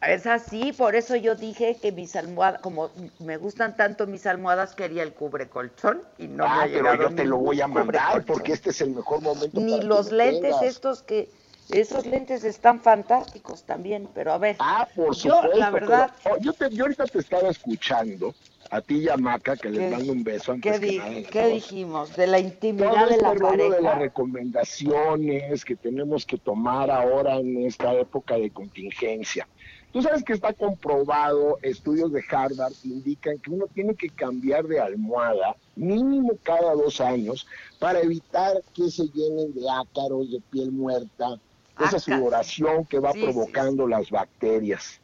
Es 0.00 0.26
así, 0.26 0.72
por 0.72 0.94
eso 0.94 1.14
yo 1.16 1.34
dije 1.34 1.76
que 1.80 1.92
mis 1.92 2.16
almohadas, 2.16 2.62
como 2.62 2.90
me 3.18 3.36
gustan 3.36 3.76
tanto 3.76 4.06
mis 4.06 4.26
almohadas, 4.26 4.74
quería 4.74 5.02
el 5.02 5.12
cubre 5.12 5.48
colchón 5.48 6.00
y 6.16 6.26
no 6.26 6.44
ah, 6.46 6.56
me 6.56 6.62
ha 6.62 6.82
pero 6.82 7.02
yo 7.02 7.14
te 7.14 7.24
lo 7.26 7.36
voy 7.36 7.60
a 7.60 7.66
mandar 7.66 8.24
porque 8.24 8.52
este 8.52 8.70
es 8.70 8.80
el 8.80 8.90
mejor 8.90 9.20
momento. 9.20 9.60
Ni 9.60 9.82
los 9.82 10.10
lentes 10.10 10.54
estos 10.62 11.02
que, 11.02 11.28
esos 11.68 12.06
lentes 12.06 12.44
están 12.44 12.80
fantásticos 12.80 13.64
también, 13.64 14.08
pero 14.14 14.32
a 14.32 14.38
ver. 14.38 14.56
Ah, 14.60 14.88
por 14.94 15.14
yo, 15.16 15.42
La 15.54 15.70
verdad. 15.70 16.12
Oh, 16.24 16.38
yo, 16.38 16.54
te, 16.54 16.70
yo 16.70 16.84
ahorita 16.84 17.04
te 17.04 17.18
estaba 17.18 17.50
escuchando 17.50 18.34
a 18.70 18.80
ti 18.80 18.98
y 18.98 19.08
a 19.08 19.16
Maca, 19.16 19.56
que 19.56 19.70
les 19.70 19.90
mando 19.90 20.12
un 20.12 20.24
beso 20.24 20.52
antes 20.52 20.80
¿qué, 20.80 20.88
que 20.88 20.98
nada, 20.98 21.22
¿qué 21.30 21.46
dijimos? 21.48 22.16
De 22.16 22.26
la 22.26 22.38
intimidad 22.38 23.08
de 23.08 23.16
la 23.18 23.32
este 23.32 23.40
pareja. 23.42 23.76
de 23.76 23.82
las 23.82 23.98
recomendaciones 23.98 25.64
que 25.64 25.76
tenemos 25.76 26.26
que 26.26 26.38
tomar 26.38 26.90
ahora 26.90 27.36
en 27.36 27.64
esta 27.64 27.94
época 27.94 28.36
de 28.36 28.50
contingencia. 28.50 29.46
Tú 29.92 30.02
sabes 30.02 30.22
que 30.24 30.34
está 30.34 30.52
comprobado, 30.52 31.58
estudios 31.62 32.12
de 32.12 32.22
Harvard 32.28 32.74
indican 32.84 33.38
que 33.38 33.50
uno 33.50 33.66
tiene 33.72 33.94
que 33.94 34.10
cambiar 34.10 34.66
de 34.66 34.78
almohada 34.78 35.56
mínimo 35.74 36.32
cada 36.42 36.74
dos 36.74 37.00
años 37.00 37.46
para 37.78 38.00
evitar 38.00 38.60
que 38.74 38.90
se 38.90 39.04
llenen 39.04 39.54
de 39.54 39.62
ácaros, 39.70 40.30
de 40.30 40.40
piel 40.50 40.70
muerta, 40.70 41.38
esa 41.82 41.98
sudoración 41.98 42.84
que 42.84 42.98
va 42.98 43.12
provocando 43.12 43.86
las 43.86 44.10
bacterias. 44.10 45.00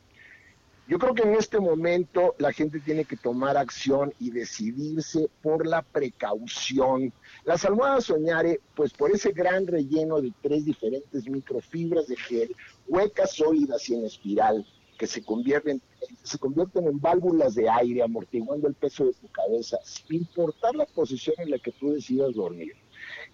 Yo 0.88 0.98
creo 0.98 1.14
que 1.14 1.22
en 1.22 1.34
este 1.34 1.60
momento 1.60 2.34
la 2.38 2.52
gente 2.52 2.80
tiene 2.80 3.04
que 3.04 3.16
tomar 3.16 3.56
acción 3.56 4.12
y 4.18 4.30
decidirse 4.30 5.30
por 5.40 5.64
la 5.64 5.82
precaución. 5.82 7.12
Las 7.44 7.64
almohadas 7.64 8.04
soñare, 8.04 8.60
pues 8.74 8.92
por 8.92 9.12
ese 9.12 9.30
gran 9.30 9.66
relleno 9.66 10.20
de 10.20 10.32
tres 10.42 10.64
diferentes 10.64 11.28
microfibras 11.28 12.08
de 12.08 12.16
gel, 12.16 12.56
huecas, 12.88 13.32
sólidas 13.36 13.88
y 13.88 13.94
en 13.94 14.04
espiral, 14.06 14.66
que 14.98 15.06
se 15.06 15.24
convierten, 15.24 15.80
se 16.24 16.38
convierten 16.38 16.86
en 16.88 17.00
válvulas 17.00 17.54
de 17.54 17.68
aire, 17.68 18.02
amortiguando 18.02 18.66
el 18.66 18.74
peso 18.74 19.04
de 19.06 19.12
tu 19.12 19.28
cabeza, 19.28 19.78
sin 19.84 20.22
importar 20.22 20.74
la 20.74 20.86
posición 20.86 21.36
en 21.38 21.50
la 21.50 21.58
que 21.58 21.70
tú 21.70 21.92
decidas 21.92 22.34
dormir. 22.34 22.72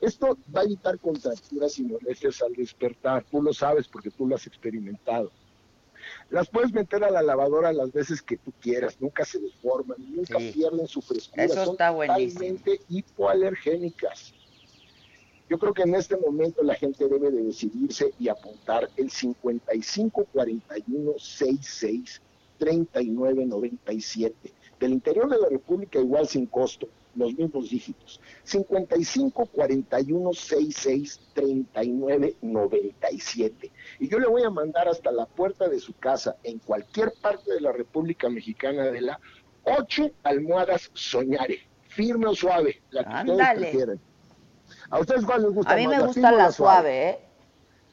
Esto 0.03 0.39
va 0.55 0.61
a 0.61 0.65
evitar 0.65 0.99
contracturas 0.99 1.79
y 1.79 1.85
molestias 1.85 2.43
al 2.43 2.53
despertar. 2.53 3.25
Tú 3.31 3.43
lo 3.43 3.55
sabes 3.55 3.89
porque 3.89 4.11
tú 4.11 4.27
lo 4.27 4.37
has 4.37 4.47
experimentado. 4.47 5.33
Las 6.31 6.49
puedes 6.49 6.73
meter 6.73 7.05
a 7.05 7.11
la 7.11 7.23
lavadora 7.23 7.73
las 7.73 7.91
veces 7.91 8.21
que 8.21 8.37
tú 8.37 8.53
quieras, 8.61 9.01
nunca 9.01 9.25
se 9.25 9.39
deforman, 9.39 9.97
nunca 9.99 10.39
pierden 10.39 10.87
su 10.87 11.01
frescura. 11.01 11.45
Eso 11.45 11.55
Son 11.65 11.73
está 11.73 11.91
totalmente 11.93 12.81
hipoalergénicas. 12.89 14.35
Yo 15.49 15.59
creo 15.59 15.73
que 15.73 15.83
en 15.83 15.95
este 15.95 16.19
momento 16.19 16.63
la 16.63 16.75
gente 16.75 17.09
debe 17.09 17.31
de 17.31 17.43
decidirse 17.43 18.13
y 18.19 18.29
apuntar 18.29 18.91
el 18.97 19.11
55 19.11 20.27
41 20.31 21.13
66 21.19 22.21
39 22.59 23.47
97. 23.47 24.53
Del 24.79 24.93
interior 24.93 25.31
de 25.31 25.39
la 25.39 25.49
República 25.49 25.99
igual 25.99 26.29
sin 26.29 26.45
costo 26.47 26.89
los 27.15 27.35
mismos 27.35 27.71
dígitos. 27.71 28.21
55 28.45 29.47
41 29.47 30.33
66 30.33 31.21
39 31.35 32.37
97. 32.41 33.73
Y 33.99 34.09
yo 34.09 34.19
le 34.19 34.29
voy 34.29 34.43
a 34.43 34.51
mandar 34.51 34.89
hasta 34.89 35.11
la 35.11 35.27
puerta 35.27 35.69
de 35.69 35.81
su 35.81 35.95
casa, 35.95 36.37
en 36.43 36.59
cualquier 36.59 37.13
parte 37.21 37.53
de 37.53 37.61
la 37.61 37.73
República 37.73 38.29
Mexicana 38.29 38.85
de 38.85 39.01
la, 39.01 39.21
ocho 39.65 40.11
almohadas 40.23 40.91
soñare, 40.95 41.61
firme 41.89 42.27
o 42.27 42.35
suave, 42.35 42.81
la 42.91 43.05
que 43.05 43.31
ustedes 43.31 43.59
prefieran. 43.59 44.01
¿A 44.91 45.01
ustedes 45.01 45.25
cuál 45.25 45.43
les 45.43 45.53
gusta 45.53 45.73
A 45.73 45.77
mí 45.77 45.87
me 45.87 46.01
gusta 46.01 46.33
la, 46.33 46.53
suave, 46.53 47.09
¿eh? 47.09 47.19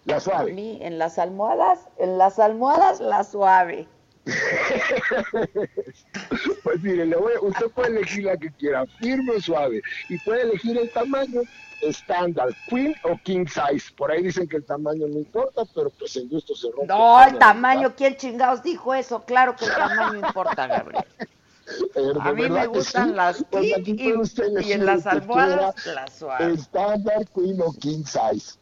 La 0.06 0.20
suave. 0.20 0.52
A 0.52 0.56
mí, 0.56 0.80
en 0.82 0.98
las 0.98 1.18
almohadas, 1.18 1.88
en 1.98 2.18
las 2.18 2.40
almohadas, 2.40 3.00
la 3.00 3.24
suave. 3.24 3.88
pues 6.64 6.82
mire, 6.82 7.06
le 7.06 7.16
voy, 7.16 7.34
usted 7.42 7.70
puede 7.72 7.90
elegir 7.90 8.24
la 8.24 8.38
que 8.38 8.52
quiera, 8.52 8.86
firme 9.00 9.34
o 9.34 9.42
suave, 9.42 9.82
y 10.10 10.18
puede 10.20 10.44
elegir 10.44 10.78
el 10.78 10.90
tamaño 10.92 11.42
estándar, 11.82 12.50
queen 12.68 12.96
o 13.04 13.18
king 13.24 13.46
size. 13.46 13.92
Por 13.96 14.12
ahí 14.12 14.24
dicen 14.24 14.48
que 14.48 14.58
el 14.58 14.66
tamaño 14.66 15.08
no 15.08 15.20
importa, 15.20 15.64
pero 15.74 15.90
pues 15.92 16.16
en 16.16 16.30
gusto 16.30 16.56
se 16.56 16.72
rompe. 16.72 16.88
No, 16.88 17.24
el 17.24 17.38
tamaño, 17.38 17.94
¿quién 17.96 18.18
chingados 18.18 18.64
dijo 18.64 18.94
eso? 18.94 19.24
Claro 19.26 19.56
que 19.56 19.66
el 19.66 19.74
tamaño 19.74 20.28
importa, 20.28 20.68
Gabriel. 20.68 21.06
a 22.22 22.34
mí 22.34 22.50
me 22.50 22.68
gustan 22.68 23.16
las 23.16 23.44
pues 23.50 23.74
king 23.84 23.98
y, 24.62 24.72
en 24.72 24.86
las 24.86 25.06
almohadas 25.06 25.86
las 25.86 26.14
suaves. 26.14 26.62
Estándar, 26.62 27.26
queen 27.34 27.60
o 27.62 27.74
king 27.74 28.04
size. 28.04 28.58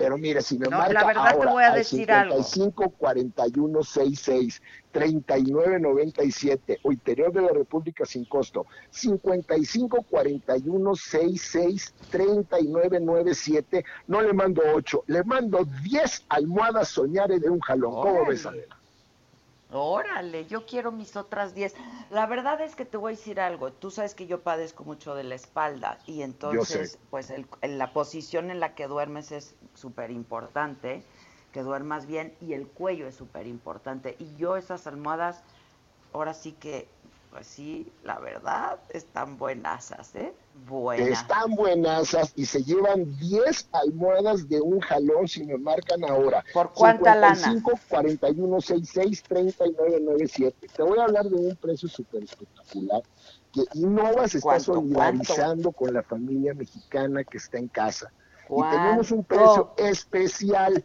Pero 0.00 0.16
mire, 0.16 0.40
si 0.40 0.58
me 0.58 0.66
no, 0.66 0.78
marca 0.78 0.94
la 0.94 1.04
verdad 1.04 1.26
ahora 1.26 1.46
te 1.46 1.52
voy 1.52 1.62
a 1.62 1.72
decir 1.72 2.10
al 2.10 2.30
55 2.42 2.82
algo. 2.84 2.96
41 2.96 3.82
66 3.82 4.62
39 4.92 5.78
97 5.78 6.80
o 6.84 6.90
interior 6.90 7.30
de 7.30 7.42
la 7.42 7.52
República 7.52 8.06
sin 8.06 8.24
costo 8.24 8.64
55 8.88 10.06
41 10.08 10.96
66 10.96 11.94
39 12.10 13.00
97 13.00 13.84
no 14.06 14.22
le 14.22 14.32
mando 14.32 14.62
8, 14.74 15.04
le 15.06 15.22
mando 15.22 15.66
10 15.82 16.24
almohadas 16.30 16.88
soñares 16.88 17.42
de 17.42 17.50
un 17.50 17.60
jalón. 17.60 17.92
¿Cómo 17.92 18.24
ves, 18.24 18.46
Adela? 18.46 18.79
Órale, 19.72 20.46
yo 20.46 20.66
quiero 20.66 20.90
mis 20.90 21.14
otras 21.16 21.54
10. 21.54 21.74
La 22.10 22.26
verdad 22.26 22.60
es 22.60 22.74
que 22.74 22.84
te 22.84 22.96
voy 22.96 23.12
a 23.12 23.16
decir 23.16 23.40
algo. 23.40 23.72
Tú 23.72 23.90
sabes 23.90 24.14
que 24.14 24.26
yo 24.26 24.40
padezco 24.40 24.84
mucho 24.84 25.14
de 25.14 25.22
la 25.22 25.36
espalda 25.36 25.98
y 26.06 26.22
entonces, 26.22 26.98
pues 27.10 27.30
el, 27.30 27.46
la 27.62 27.92
posición 27.92 28.50
en 28.50 28.58
la 28.58 28.74
que 28.74 28.88
duermes 28.88 29.30
es 29.30 29.54
súper 29.74 30.10
importante, 30.10 31.04
que 31.52 31.62
duermas 31.62 32.06
bien 32.06 32.34
y 32.40 32.54
el 32.54 32.66
cuello 32.66 33.06
es 33.06 33.14
súper 33.14 33.46
importante. 33.46 34.16
Y 34.18 34.34
yo 34.36 34.56
esas 34.56 34.86
almohadas, 34.88 35.42
ahora 36.12 36.34
sí 36.34 36.52
que 36.52 36.88
pues 37.30 37.46
sí, 37.46 37.90
la 38.02 38.18
verdad, 38.18 38.80
están 38.88 39.38
buenasas, 39.38 40.14
¿eh? 40.16 40.32
Buenas. 40.66 41.20
Están 41.20 41.54
buenasas 41.54 42.32
y 42.34 42.44
se 42.44 42.62
llevan 42.62 43.16
10 43.18 43.68
almohadas 43.72 44.48
de 44.48 44.60
un 44.60 44.80
jalón 44.80 45.28
si 45.28 45.44
me 45.44 45.56
marcan 45.56 46.04
ahora. 46.04 46.44
¿Por 46.52 46.72
cuánta 46.72 47.34
55, 47.34 47.70
lana? 47.70 47.82
41 47.88 48.60
66 48.60 49.22
39 49.22 50.00
97. 50.00 50.68
Te 50.76 50.82
voy 50.82 50.98
a 50.98 51.04
hablar 51.04 51.26
de 51.26 51.36
un 51.36 51.56
precio 51.56 51.88
súper 51.88 52.24
espectacular 52.24 53.02
que 53.52 53.62
Innova 53.74 54.28
se 54.28 54.38
está 54.38 54.58
solidarizando 54.58 55.72
con 55.72 55.94
la 55.94 56.02
familia 56.02 56.52
mexicana 56.54 57.24
que 57.24 57.38
está 57.38 57.58
en 57.58 57.68
casa. 57.68 58.12
Y 58.48 58.62
tenemos 58.70 59.12
un 59.12 59.22
precio 59.22 59.72
especial, 59.76 60.84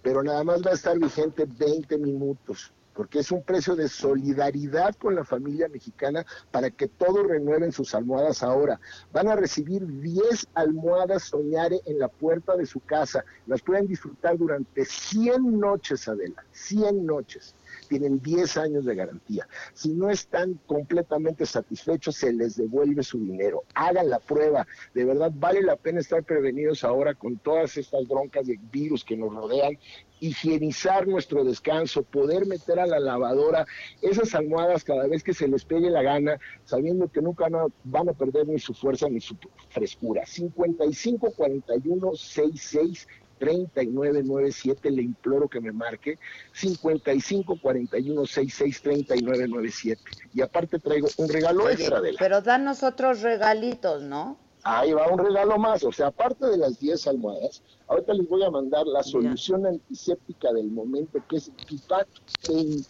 pero 0.00 0.22
nada 0.22 0.42
más 0.44 0.62
va 0.64 0.70
a 0.70 0.74
estar 0.74 0.98
vigente 0.98 1.44
20 1.46 1.98
minutos 1.98 2.72
porque 2.94 3.20
es 3.20 3.32
un 3.32 3.42
precio 3.42 3.76
de 3.76 3.88
solidaridad 3.88 4.94
con 4.96 5.14
la 5.14 5.24
familia 5.24 5.68
mexicana 5.68 6.24
para 6.50 6.70
que 6.70 6.88
todos 6.88 7.26
renueven 7.26 7.72
sus 7.72 7.94
almohadas 7.94 8.42
ahora. 8.42 8.80
Van 9.12 9.28
a 9.28 9.36
recibir 9.36 9.86
10 9.86 10.48
almohadas 10.54 11.24
Soñare 11.24 11.80
en 11.86 11.98
la 11.98 12.08
puerta 12.08 12.56
de 12.56 12.66
su 12.66 12.80
casa. 12.80 13.24
Las 13.46 13.62
pueden 13.62 13.86
disfrutar 13.86 14.36
durante 14.36 14.84
100 14.84 15.58
noches, 15.58 16.08
Adela, 16.08 16.44
100 16.52 17.06
noches 17.06 17.54
tienen 17.92 18.22
10 18.22 18.56
años 18.56 18.86
de 18.86 18.94
garantía. 18.94 19.46
Si 19.74 19.90
no 19.90 20.08
están 20.08 20.58
completamente 20.64 21.44
satisfechos, 21.44 22.16
se 22.16 22.32
les 22.32 22.56
devuelve 22.56 23.02
su 23.02 23.18
dinero. 23.18 23.64
Hagan 23.74 24.08
la 24.08 24.18
prueba. 24.18 24.66
De 24.94 25.04
verdad, 25.04 25.30
vale 25.34 25.60
la 25.60 25.76
pena 25.76 26.00
estar 26.00 26.24
prevenidos 26.24 26.84
ahora 26.84 27.12
con 27.12 27.36
todas 27.36 27.76
estas 27.76 28.08
broncas 28.08 28.46
de 28.46 28.58
virus 28.72 29.04
que 29.04 29.14
nos 29.14 29.34
rodean 29.34 29.76
higienizar 30.20 31.06
nuestro 31.08 31.42
descanso, 31.42 32.04
poder 32.04 32.46
meter 32.46 32.78
a 32.78 32.86
la 32.86 33.00
lavadora 33.00 33.66
esas 34.02 34.36
almohadas 34.36 34.84
cada 34.84 35.08
vez 35.08 35.24
que 35.24 35.34
se 35.34 35.48
les 35.48 35.64
pegue 35.64 35.90
la 35.90 36.00
gana, 36.00 36.38
sabiendo 36.64 37.08
que 37.08 37.20
nunca 37.20 37.48
van 37.82 38.08
a 38.08 38.12
perder 38.12 38.46
ni 38.46 38.60
su 38.60 38.72
fuerza 38.72 39.08
ni 39.08 39.20
su 39.20 39.36
frescura. 39.68 40.24
55 40.24 41.32
41 41.32 42.14
66 42.14 43.08
3997, 43.42 44.90
le 44.92 45.02
imploro 45.02 45.48
que 45.48 45.60
me 45.60 45.72
marque 45.72 46.16
55 46.52 47.58
41 47.60 48.24
66 48.24 48.82
3997. 48.82 50.00
Y 50.32 50.42
aparte 50.42 50.78
traigo 50.78 51.08
un 51.16 51.28
regalo 51.28 51.68
extra 51.68 52.00
de 52.00 52.12
la. 52.12 52.18
Pero 52.20 52.40
danos 52.40 52.84
otros 52.84 53.22
regalitos, 53.22 54.02
¿no? 54.02 54.36
Ahí 54.62 54.92
va 54.92 55.08
un 55.08 55.18
regalo 55.18 55.58
más, 55.58 55.82
o 55.82 55.90
sea, 55.90 56.06
aparte 56.06 56.46
de 56.46 56.56
las 56.56 56.78
10 56.78 57.08
almohadas, 57.08 57.62
ahorita 57.88 58.14
les 58.14 58.28
voy 58.28 58.44
a 58.44 58.50
mandar 58.50 58.86
la 58.86 59.02
solución 59.02 59.66
antiséptica 59.66 60.52
del 60.52 60.70
momento, 60.70 61.18
que 61.28 61.38
es 61.38 61.50
Pipac 61.66 62.06
30 62.42 62.88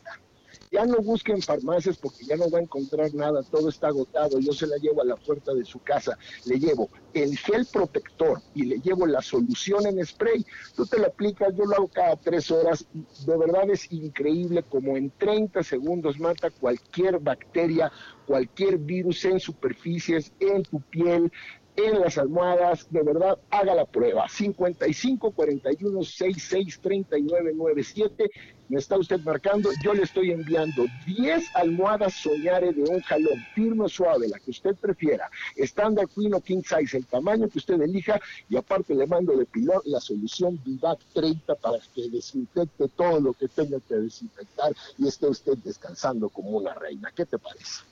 ya 0.72 0.86
no 0.86 0.98
busquen 0.98 1.42
farmacias 1.42 1.98
porque 1.98 2.24
ya 2.24 2.36
no 2.36 2.50
va 2.50 2.58
a 2.58 2.62
encontrar 2.62 3.14
nada, 3.14 3.42
todo 3.42 3.68
está 3.68 3.88
agotado, 3.88 4.40
yo 4.40 4.52
se 4.52 4.66
la 4.66 4.78
llevo 4.78 5.02
a 5.02 5.04
la 5.04 5.16
puerta 5.16 5.52
de 5.52 5.64
su 5.64 5.78
casa, 5.80 6.18
le 6.46 6.58
llevo 6.58 6.88
el 7.12 7.36
gel 7.36 7.66
protector 7.70 8.40
y 8.54 8.64
le 8.64 8.80
llevo 8.80 9.06
la 9.06 9.20
solución 9.20 9.86
en 9.86 10.04
spray, 10.04 10.44
tú 10.74 10.86
te 10.86 10.98
lo 10.98 11.08
aplicas, 11.08 11.54
yo 11.54 11.66
lo 11.66 11.76
hago 11.76 11.88
cada 11.88 12.16
tres 12.16 12.50
horas, 12.50 12.86
de 12.92 13.36
verdad 13.36 13.68
es 13.70 13.92
increíble 13.92 14.62
como 14.62 14.96
en 14.96 15.12
30 15.18 15.62
segundos 15.62 16.18
mata 16.18 16.50
cualquier 16.50 17.18
bacteria, 17.18 17.92
cualquier 18.26 18.78
virus 18.78 19.24
en 19.26 19.38
superficies, 19.40 20.32
en 20.40 20.62
tu 20.62 20.80
piel, 20.80 21.30
en 21.76 22.00
las 22.00 22.18
almohadas, 22.18 22.86
de 22.90 23.02
verdad, 23.02 23.38
haga 23.50 23.74
la 23.74 23.86
prueba. 23.86 24.28
55 24.28 25.30
41 25.30 26.02
66 26.02 26.80
39 26.80 27.52
97. 27.54 28.30
Me 28.68 28.78
está 28.78 28.96
usted 28.96 29.20
marcando, 29.20 29.70
yo 29.82 29.92
le 29.92 30.02
estoy 30.02 30.30
enviando 30.30 30.86
10 31.06 31.56
almohadas 31.56 32.14
soñare 32.14 32.72
de 32.72 32.82
un 32.82 33.00
jalón, 33.00 33.38
firme 33.54 33.84
o 33.84 33.88
suave, 33.88 34.28
la 34.28 34.38
que 34.38 34.50
usted 34.50 34.74
prefiera, 34.76 35.28
estándar 35.56 36.08
queen 36.08 36.32
o 36.32 36.40
king 36.40 36.62
size, 36.62 36.96
el 36.96 37.04
tamaño 37.04 37.50
que 37.50 37.58
usted 37.58 37.80
elija, 37.82 38.18
y 38.48 38.56
aparte 38.56 38.94
le 38.94 39.06
mando 39.06 39.36
de 39.36 39.44
pilón 39.44 39.82
la 39.84 40.00
solución 40.00 40.58
Vivac 40.64 41.00
30 41.12 41.54
para 41.56 41.78
que 41.94 42.08
desinfecte 42.08 42.88
todo 42.96 43.20
lo 43.20 43.32
que 43.34 43.48
tenga 43.48 43.78
que 43.80 43.96
desinfectar 43.96 44.72
y 44.96 45.06
esté 45.06 45.26
usted 45.26 45.58
descansando 45.58 46.30
como 46.30 46.50
una 46.50 46.72
reina. 46.72 47.12
¿Qué 47.14 47.26
te 47.26 47.38
parece? 47.38 47.91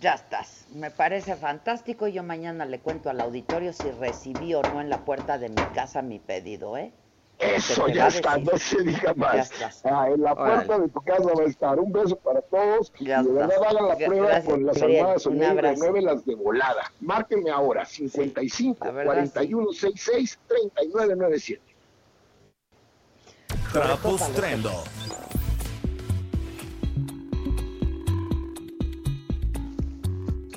Ya 0.00 0.14
estás. 0.14 0.66
Me 0.74 0.90
parece 0.90 1.36
fantástico. 1.36 2.06
Yo 2.08 2.22
mañana 2.22 2.64
le 2.64 2.78
cuento 2.80 3.10
al 3.10 3.20
auditorio 3.20 3.72
si 3.72 3.90
recibí 3.90 4.54
o 4.54 4.62
no 4.62 4.80
en 4.80 4.88
la 4.88 5.04
puerta 5.04 5.38
de 5.38 5.48
mi 5.48 5.62
casa 5.74 6.02
mi 6.02 6.18
pedido, 6.18 6.76
¿eh? 6.76 6.92
Eso 7.42 7.88
ya 7.88 8.06
está, 8.06 8.38
no 8.38 8.56
se 8.56 8.82
diga 8.82 9.14
más. 9.14 9.50
Ah, 9.84 10.08
en 10.08 10.22
la 10.22 10.34
puerta 10.34 10.78
de 10.78 10.88
tu 10.88 11.00
casa 11.00 11.28
va 11.36 11.42
a 11.42 11.46
estar. 11.46 11.78
Un 11.80 11.92
beso 11.92 12.16
para 12.16 12.40
todos. 12.42 12.92
y 13.00 13.06
de 13.06 13.22
verdad 13.22 13.50
hagan 13.68 13.88
la 13.88 13.96
prueba 13.96 14.40
con 14.42 14.66
las 14.66 14.80
armadas 14.80 15.26
nueve 15.26 16.02
las 16.02 16.24
de 16.24 16.34
volada. 16.36 16.92
Márquenme 17.00 17.50
ahora, 17.50 17.84
55 17.84 18.78
41 18.78 19.72
66 19.72 20.38
39 20.46 21.16
97. 21.16 21.62
Trapos 23.72 24.32
Trendo. 24.32 24.84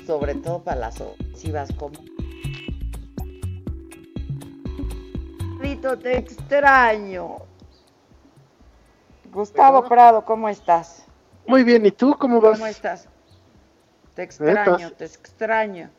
Sobre 0.06 0.34
todo 0.36 0.62
para 0.62 0.80
las 0.80 1.00
ofensivas 1.00 1.70
como 1.76 1.98
te 5.94 6.18
extraño. 6.18 7.36
Gustavo 9.32 9.86
Prado, 9.86 10.24
¿cómo 10.24 10.48
estás? 10.48 11.04
Muy 11.46 11.62
bien, 11.62 11.84
¿y 11.86 11.90
tú 11.90 12.16
cómo 12.18 12.40
vas? 12.40 12.58
¿Cómo 12.58 12.66
estás? 12.66 13.08
Te 14.14 14.22
extraño, 14.22 14.90
te 14.92 15.04
extraño. 15.04 15.90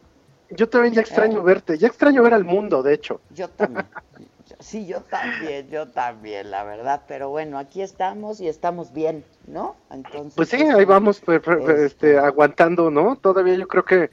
Yo 0.49 0.67
también 0.67 0.93
ya 0.93 1.01
extraño 1.01 1.39
eh. 1.39 1.43
verte, 1.43 1.77
ya 1.77 1.87
extraño 1.87 2.23
ver 2.23 2.33
al 2.33 2.43
mundo, 2.43 2.81
de 2.81 2.93
hecho. 2.93 3.21
Yo 3.29 3.47
también. 3.49 3.85
sí, 4.67 4.85
yo 4.85 5.01
también, 5.01 5.69
yo 5.69 5.87
también, 5.87 6.51
la 6.51 6.63
verdad, 6.63 7.03
pero 7.07 7.29
bueno, 7.29 7.57
aquí 7.57 7.81
estamos 7.81 8.41
y 8.41 8.47
estamos 8.47 8.93
bien, 8.93 9.23
¿no? 9.47 9.77
Entonces, 9.89 10.33
pues 10.35 10.49
sí, 10.49 10.61
ahí 10.61 10.83
vamos 10.83 11.21
pues, 11.21 11.41
este, 11.47 11.85
este, 11.85 12.17
aguantando, 12.19 12.91
¿no? 12.91 13.15
Todavía 13.15 13.55
yo 13.55 13.67
creo 13.67 13.85
que 13.85 14.09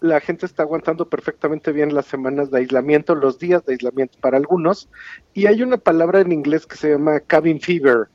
la 0.00 0.20
gente 0.20 0.46
está 0.46 0.62
aguantando 0.62 1.08
perfectamente 1.08 1.72
bien 1.72 1.92
las 1.94 2.06
semanas 2.06 2.50
de 2.50 2.58
aislamiento, 2.58 3.14
los 3.16 3.38
días 3.38 3.64
de 3.64 3.72
aislamiento 3.72 4.18
para 4.20 4.36
algunos, 4.36 4.88
y 5.34 5.46
hay 5.46 5.62
una 5.62 5.76
palabra 5.76 6.20
en 6.20 6.30
inglés 6.30 6.66
que 6.66 6.76
se 6.76 6.90
llama 6.90 7.18
cabin 7.20 7.60
fever, 7.60 8.06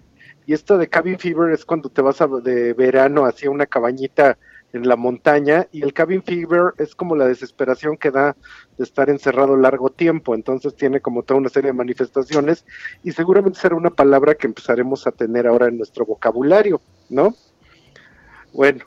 y 0.45 0.53
esto 0.53 0.77
de 0.77 0.88
cabin 0.88 1.19
fever 1.19 1.51
es 1.51 1.65
cuando 1.65 1.89
te 1.89 2.01
vas 2.01 2.19
de 2.43 2.73
verano 2.73 3.26
hacia 3.26 3.51
una 3.51 3.65
cabañita 3.65 4.38
en 4.73 4.88
la 4.88 4.95
montaña 4.95 5.68
y 5.72 5.84
el 5.84 5.93
cabin 5.93 6.23
fever 6.23 6.73
es 6.77 6.95
como 6.95 7.15
la 7.15 7.27
desesperación 7.27 7.98
que 7.98 8.11
da 8.11 8.35
de 8.77 8.84
estar 8.84 9.10
encerrado 9.10 9.57
largo 9.57 9.89
tiempo, 9.89 10.35
entonces 10.35 10.76
tiene 10.76 11.02
como 11.02 11.23
toda 11.23 11.39
una 11.39 11.49
serie 11.49 11.72
de 11.72 11.77
manifestaciones 11.77 12.65
y 13.03 13.11
seguramente 13.11 13.60
será 13.60 13.76
una 13.76 13.89
palabra 13.89 14.35
que 14.35 14.48
empezaremos 14.48 15.07
a 15.07 15.11
tener 15.11 15.48
ahora 15.48 15.68
en 15.68 15.77
nuestro 15.77 16.06
vocabulario, 16.06 16.81
¿no? 17.10 17.35
Bueno, 18.53 18.85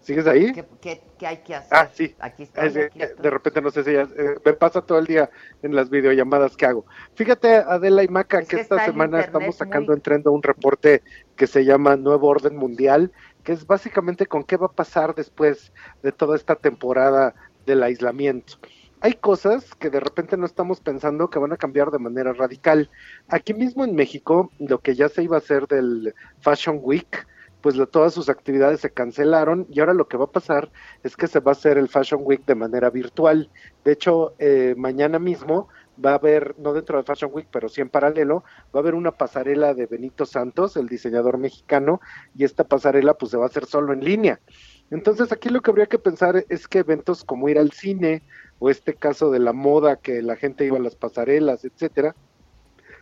¿sigues 0.00 0.26
ahí? 0.26 0.52
¿Qué, 0.80 1.00
hay 1.24 1.38
que 1.38 1.54
hacer? 1.54 1.68
Ah, 1.70 1.88
sí. 1.92 2.14
Aquí 2.18 2.44
está. 2.44 2.68
de 2.68 3.30
repente 3.30 3.60
no 3.60 3.70
sé 3.70 3.84
si 3.84 3.92
ya, 3.92 4.02
eh, 4.02 4.36
me 4.44 4.52
pasa 4.54 4.82
todo 4.82 4.98
el 4.98 5.06
día 5.06 5.30
en 5.62 5.74
las 5.74 5.90
videollamadas 5.90 6.56
que 6.56 6.66
hago. 6.66 6.84
Fíjate, 7.14 7.56
Adela 7.56 8.02
y 8.02 8.08
Maca, 8.08 8.42
que, 8.42 8.60
esta 8.60 8.84
semana 8.84 9.20
estamos 9.20 9.56
sacando 9.56 9.92
entrando 9.92 10.32
un 10.32 10.42
reporte 10.42 11.02
que 11.36 11.46
se 11.46 11.64
llama 11.64 11.96
Nuevo 11.96 12.28
Orden 12.28 12.56
Mundial 12.56 13.12
que 13.42 13.52
es 13.52 13.66
básicamente 13.66 14.26
con 14.26 14.44
qué 14.44 14.56
va 14.56 14.66
a 14.66 14.72
pasar 14.72 15.14
después 15.14 15.72
de 16.02 16.12
toda 16.12 16.36
esta 16.36 16.56
temporada 16.56 17.34
del 17.66 17.82
aislamiento. 17.82 18.54
Hay 19.02 19.14
cosas 19.14 19.74
que 19.74 19.88
de 19.88 19.98
repente 19.98 20.36
no 20.36 20.44
estamos 20.44 20.80
pensando 20.80 21.30
que 21.30 21.38
van 21.38 21.52
a 21.52 21.56
cambiar 21.56 21.90
de 21.90 21.98
manera 21.98 22.34
radical. 22.34 22.90
Aquí 23.28 23.54
mismo 23.54 23.84
en 23.84 23.94
México, 23.94 24.50
lo 24.58 24.80
que 24.80 24.94
ya 24.94 25.08
se 25.08 25.22
iba 25.22 25.36
a 25.36 25.38
hacer 25.38 25.66
del 25.66 26.14
Fashion 26.40 26.80
Week, 26.82 27.26
pues 27.62 27.76
todas 27.90 28.14
sus 28.14 28.28
actividades 28.28 28.80
se 28.80 28.90
cancelaron 28.90 29.66
y 29.70 29.80
ahora 29.80 29.94
lo 29.94 30.08
que 30.08 30.16
va 30.16 30.24
a 30.24 30.30
pasar 30.30 30.70
es 31.02 31.16
que 31.16 31.26
se 31.26 31.40
va 31.40 31.52
a 31.52 31.52
hacer 31.52 31.78
el 31.78 31.88
Fashion 31.88 32.20
Week 32.24 32.44
de 32.44 32.54
manera 32.54 32.90
virtual. 32.90 33.50
De 33.84 33.92
hecho, 33.92 34.34
eh, 34.38 34.74
mañana 34.76 35.18
mismo 35.18 35.68
va 36.04 36.12
a 36.12 36.14
haber, 36.14 36.54
no 36.58 36.72
dentro 36.72 36.98
de 36.98 37.04
Fashion 37.04 37.30
Week, 37.32 37.46
pero 37.50 37.68
sí 37.68 37.80
en 37.80 37.88
paralelo, 37.88 38.44
va 38.74 38.78
a 38.78 38.82
haber 38.82 38.94
una 38.94 39.12
pasarela 39.12 39.74
de 39.74 39.86
Benito 39.86 40.26
Santos, 40.26 40.76
el 40.76 40.88
diseñador 40.88 41.38
mexicano, 41.38 42.00
y 42.34 42.44
esta 42.44 42.64
pasarela 42.64 43.14
pues 43.14 43.30
se 43.30 43.36
va 43.36 43.44
a 43.44 43.48
hacer 43.48 43.66
solo 43.66 43.92
en 43.92 44.04
línea. 44.04 44.40
Entonces 44.90 45.30
aquí 45.32 45.48
lo 45.48 45.60
que 45.60 45.70
habría 45.70 45.86
que 45.86 45.98
pensar 45.98 46.44
es 46.48 46.66
que 46.66 46.78
eventos 46.78 47.24
como 47.24 47.48
ir 47.48 47.58
al 47.58 47.72
cine 47.72 48.22
o 48.58 48.70
este 48.70 48.94
caso 48.94 49.30
de 49.30 49.38
la 49.38 49.52
moda 49.52 49.96
que 49.96 50.22
la 50.22 50.36
gente 50.36 50.64
iba 50.64 50.78
a 50.78 50.82
las 50.82 50.96
pasarelas, 50.96 51.64
etcétera, 51.64 52.14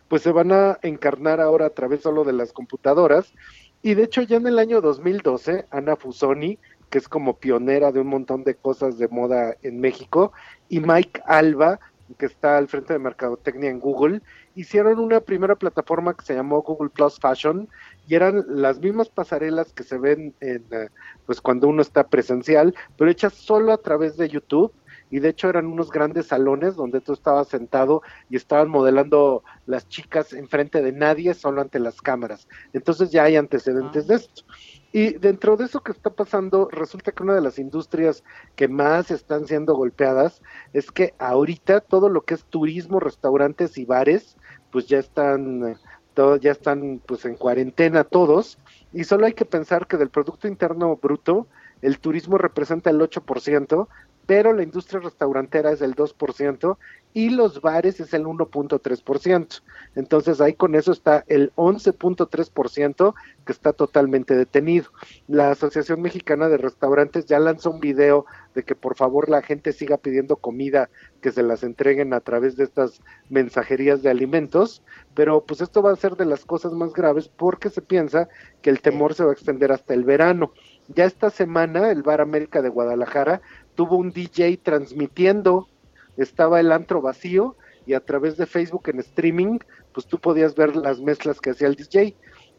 pues 0.07 0.23
se 0.23 0.31
van 0.31 0.51
a 0.51 0.79
encarnar 0.81 1.39
ahora 1.39 1.67
a 1.67 1.69
través 1.71 2.01
solo 2.01 2.23
de 2.23 2.33
las 2.33 2.51
computadoras. 2.53 3.33
Y 3.81 3.93
de 3.93 4.03
hecho 4.03 4.21
ya 4.21 4.37
en 4.37 4.47
el 4.47 4.59
año 4.59 4.81
2012, 4.81 5.65
Ana 5.69 5.95
Fusoni, 5.95 6.59
que 6.89 6.97
es 6.97 7.07
como 7.07 7.37
pionera 7.37 7.91
de 7.91 8.01
un 8.01 8.07
montón 8.07 8.43
de 8.43 8.55
cosas 8.55 8.97
de 8.97 9.07
moda 9.07 9.55
en 9.61 9.79
México, 9.79 10.33
y 10.67 10.79
Mike 10.79 11.21
Alba, 11.25 11.79
que 12.17 12.25
está 12.25 12.57
al 12.57 12.67
frente 12.67 12.93
de 12.93 12.99
Mercadotecnia 12.99 13.69
en 13.69 13.79
Google, 13.79 14.21
hicieron 14.55 14.99
una 14.99 15.21
primera 15.21 15.55
plataforma 15.55 16.13
que 16.13 16.25
se 16.25 16.35
llamó 16.35 16.61
Google 16.61 16.89
Plus 16.89 17.19
Fashion 17.19 17.69
y 18.07 18.15
eran 18.15 18.43
las 18.47 18.79
mismas 18.79 19.09
pasarelas 19.09 19.73
que 19.73 19.83
se 19.83 19.97
ven 19.97 20.33
en, 20.39 20.65
eh, 20.71 20.89
pues 21.25 21.41
cuando 21.41 21.67
uno 21.67 21.81
está 21.81 22.07
presencial, 22.07 22.75
pero 22.97 23.11
hechas 23.11 23.33
solo 23.33 23.71
a 23.71 23.77
través 23.77 24.17
de 24.17 24.29
YouTube 24.29 24.73
y 25.09 25.19
de 25.19 25.29
hecho 25.29 25.49
eran 25.49 25.65
unos 25.65 25.89
grandes 25.91 26.27
salones 26.27 26.75
donde 26.75 27.01
tú 27.01 27.13
estabas 27.13 27.47
sentado 27.47 28.01
y 28.29 28.35
estaban 28.35 28.69
modelando 28.69 29.43
las 29.65 29.87
chicas 29.87 30.33
enfrente 30.33 30.81
de 30.81 30.91
nadie, 30.91 31.33
solo 31.33 31.61
ante 31.61 31.79
las 31.79 32.01
cámaras. 32.01 32.47
Entonces 32.73 33.11
ya 33.11 33.23
hay 33.23 33.35
antecedentes 33.35 34.07
de 34.07 34.15
esto. 34.15 34.43
Y 34.91 35.13
dentro 35.13 35.55
de 35.55 35.65
eso 35.65 35.81
que 35.81 35.91
está 35.91 36.09
pasando, 36.09 36.67
resulta 36.71 37.11
que 37.11 37.21
una 37.21 37.35
de 37.35 37.41
las 37.41 37.59
industrias 37.59 38.23
que 38.55 38.67
más 38.67 39.11
están 39.11 39.45
siendo 39.45 39.75
golpeadas 39.75 40.41
es 40.73 40.91
que 40.91 41.13
ahorita 41.19 41.81
todo 41.81 42.09
lo 42.09 42.21
que 42.21 42.33
es 42.33 42.43
turismo, 42.45 42.99
restaurantes 42.99 43.77
y 43.77 43.85
bares, 43.85 44.35
pues 44.71 44.87
ya 44.87 44.97
están, 44.97 45.77
todo, 46.15 46.37
ya 46.37 46.51
están 46.51 47.01
pues 47.05 47.25
en 47.25 47.35
cuarentena 47.35 48.03
todos. 48.03 48.57
Y 48.91 49.03
solo 49.03 49.27
hay 49.27 49.33
que 49.33 49.45
pensar 49.45 49.85
que 49.85 49.97
del 49.97 50.09
Producto 50.09 50.47
Interno 50.47 50.95
Bruto, 50.95 51.45
el 51.83 51.99
turismo 51.99 52.37
representa 52.39 52.89
el 52.89 52.99
8%, 52.99 53.87
pero 54.29 54.53
la 54.53 54.61
industria 54.61 54.99
restaurantera 54.99 55.71
es 55.71 55.81
el 55.81 55.95
2% 55.95 56.77
y 57.15 57.31
los 57.31 57.61
bares 57.61 57.99
es 57.99 58.13
el 58.13 58.25
1.3%. 58.25 59.61
Entonces 59.95 60.39
ahí 60.39 60.53
con 60.53 60.75
eso 60.75 60.91
está 60.91 61.23
el 61.27 61.51
11.3% 61.55 63.15
que 63.43 63.51
está 63.51 63.73
totalmente 63.73 64.35
detenido. 64.35 64.91
La 65.27 65.49
Asociación 65.49 66.03
Mexicana 66.03 66.47
de 66.47 66.57
Restaurantes 66.57 67.25
ya 67.25 67.39
lanzó 67.39 67.71
un 67.71 67.79
video 67.79 68.27
de 68.53 68.61
que 68.61 68.75
por 68.75 68.95
favor 68.95 69.29
la 69.29 69.41
gente 69.41 69.73
siga 69.73 69.97
pidiendo 69.97 70.35
comida, 70.35 70.91
que 71.21 71.31
se 71.31 71.41
las 71.41 71.63
entreguen 71.63 72.13
a 72.13 72.19
través 72.19 72.55
de 72.55 72.65
estas 72.65 73.01
mensajerías 73.29 74.03
de 74.03 74.11
alimentos, 74.11 74.83
pero 75.15 75.43
pues 75.43 75.61
esto 75.61 75.81
va 75.81 75.91
a 75.91 75.95
ser 75.95 76.15
de 76.17 76.25
las 76.25 76.45
cosas 76.45 76.73
más 76.73 76.93
graves 76.93 77.29
porque 77.29 77.71
se 77.71 77.81
piensa 77.81 78.29
que 78.61 78.69
el 78.69 78.81
temor 78.81 79.15
se 79.15 79.23
va 79.23 79.31
a 79.31 79.33
extender 79.33 79.71
hasta 79.71 79.95
el 79.95 80.03
verano. 80.03 80.53
Ya 80.87 81.05
esta 81.05 81.29
semana 81.29 81.91
el 81.91 82.01
Bar 82.01 82.19
América 82.19 82.61
de 82.61 82.69
Guadalajara 82.69 83.41
tuvo 83.79 83.95
un 83.95 84.11
DJ 84.11 84.57
transmitiendo, 84.57 85.69
estaba 86.17 86.59
el 86.59 86.73
antro 86.73 87.01
vacío 87.01 87.55
y 87.85 87.93
a 87.93 88.01
través 88.01 88.35
de 88.35 88.45
Facebook 88.45 88.89
en 88.89 88.99
streaming, 88.99 89.59
pues 89.93 90.05
tú 90.05 90.19
podías 90.19 90.53
ver 90.53 90.75
las 90.75 90.99
mezclas 90.99 91.39
que 91.39 91.51
hacía 91.51 91.69
el 91.69 91.75
DJ. 91.75 92.13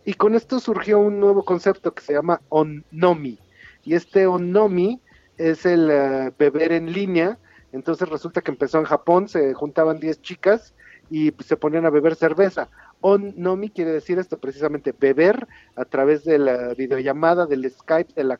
Y 0.07 0.15
con 0.15 0.35
esto 0.35 0.59
surgió 0.61 0.99
un 0.99 1.21
nuevo 1.21 1.45
concepto 1.45 1.93
que 1.93 2.03
se 2.03 2.15
llama 2.15 2.41
Onnomi. 2.49 3.39
Y 3.85 3.97
este 3.97 4.27
Onnomi 4.27 4.99
es 5.37 5.67
el 5.67 5.91
eh, 5.91 6.33
beber 6.39 6.73
en 6.73 6.91
línea 6.91 7.39
entonces 7.73 8.09
resulta 8.09 8.41
que 8.41 8.51
empezó 8.51 8.79
en 8.79 8.85
Japón, 8.85 9.29
se 9.29 9.55
juntaban 9.55 10.01
10 10.01 10.23
chicas 10.23 10.75
y 11.11 11.33
se 11.45 11.57
ponían 11.57 11.87
a 11.87 11.91
beber 11.91 12.15
cerveza. 12.15 12.69
On-Nomi 13.01 13.71
quiere 13.71 13.93
decir 13.93 14.19
esto 14.19 14.39
precisamente, 14.39 14.95
beber 14.99 15.49
a 15.77 15.85
través 15.85 16.25
de 16.25 16.39
la 16.39 16.75
videollamada, 16.75 17.47
del 17.47 17.71
Skype, 17.71 18.15
de 18.15 18.25
la, 18.25 18.39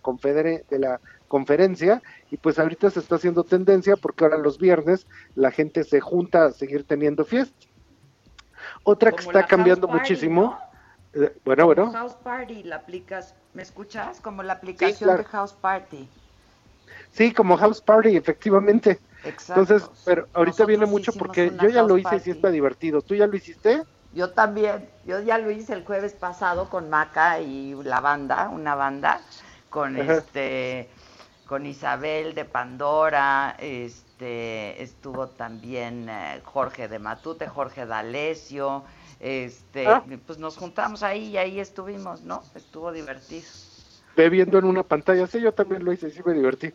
de 0.71 0.79
la 0.79 1.01
conferencia, 1.29 2.03
y 2.31 2.37
pues 2.37 2.59
ahorita 2.59 2.91
se 2.91 3.01
está 3.01 3.17
haciendo 3.17 3.45
tendencia 3.45 3.97
porque 3.97 4.25
ahora 4.25 4.39
los 4.39 4.59
viernes 4.59 5.07
la 5.35 5.51
gente 5.51 5.85
se 5.85 6.01
junta 6.01 6.47
a 6.47 6.53
seguir 6.53 6.85
teniendo 6.85 7.25
fiesta. 7.25 7.67
Otra 8.83 9.13
que 9.13 9.23
está 9.23 9.47
cambiando 9.47 9.89
muchísimo, 9.89 10.59
eh, 11.15 11.37
bueno, 11.45 11.67
bueno. 11.67 11.91
House 11.93 12.15
Party, 12.23 12.63
la 12.63 12.77
aplicas, 12.77 13.35
¿me 13.55 13.63
escuchas? 13.63 14.21
Como 14.21 14.43
la 14.43 14.55
aplicación 14.55 15.17
de 15.17 15.25
House 15.25 15.53
Party. 15.53 16.09
Sí, 17.13 17.33
como 17.33 17.57
House 17.57 17.81
Party, 17.81 18.17
efectivamente. 18.17 18.99
Exacto. 19.25 19.61
Entonces, 19.63 19.91
pero 20.05 20.27
ahorita 20.33 20.65
viene 20.65 20.87
mucho 20.87 21.13
porque 21.13 21.53
yo 21.61 21.69
ya 21.69 21.83
lo 21.83 21.99
hice 21.99 22.17
y 22.17 22.21
sí 22.21 22.31
está 22.31 22.51
divertido. 22.51 23.03
¿Tú 23.03 23.15
ya 23.15 23.27
lo 23.27 23.37
hiciste? 23.37 23.83
Yo 24.13 24.31
también, 24.31 24.89
yo 25.07 25.21
ya 25.21 25.39
lo 25.39 25.51
hice 25.51 25.73
el 25.73 25.85
jueves 25.85 26.15
pasado 26.15 26.69
con 26.69 26.91
Maca 26.91 27.41
y 27.41 27.75
la 27.85 28.01
banda, 28.01 28.49
una 28.49 28.75
banda, 28.75 29.21
con 29.69 29.97
este, 29.97 30.89
con 31.47 31.65
Isabel 31.65 32.35
de 32.35 32.45
Pandora, 32.45 33.55
este, 33.59 34.83
estuvo 34.83 35.29
también 35.29 36.09
eh, 36.09 36.41
Jorge 36.45 36.89
de 36.89 36.99
Matute, 36.99 37.47
Jorge 37.47 37.87
D'Alessio, 37.87 38.83
este, 39.21 39.87
ah. 39.87 40.05
pues 40.27 40.39
nos 40.39 40.57
juntamos 40.57 41.05
ahí 41.05 41.29
y 41.29 41.37
ahí 41.37 41.61
estuvimos, 41.61 42.23
¿no? 42.23 42.43
Estuvo 42.57 42.91
divertido. 42.91 43.47
Bebiendo 44.17 44.59
en 44.59 44.65
una 44.65 44.83
pantalla, 44.83 45.29
sí, 45.29 45.41
yo 45.41 45.53
también 45.53 45.85
lo 45.85 45.93
hice, 45.93 46.11
sí 46.11 46.21
me 46.25 46.35
divertí. 46.35 46.73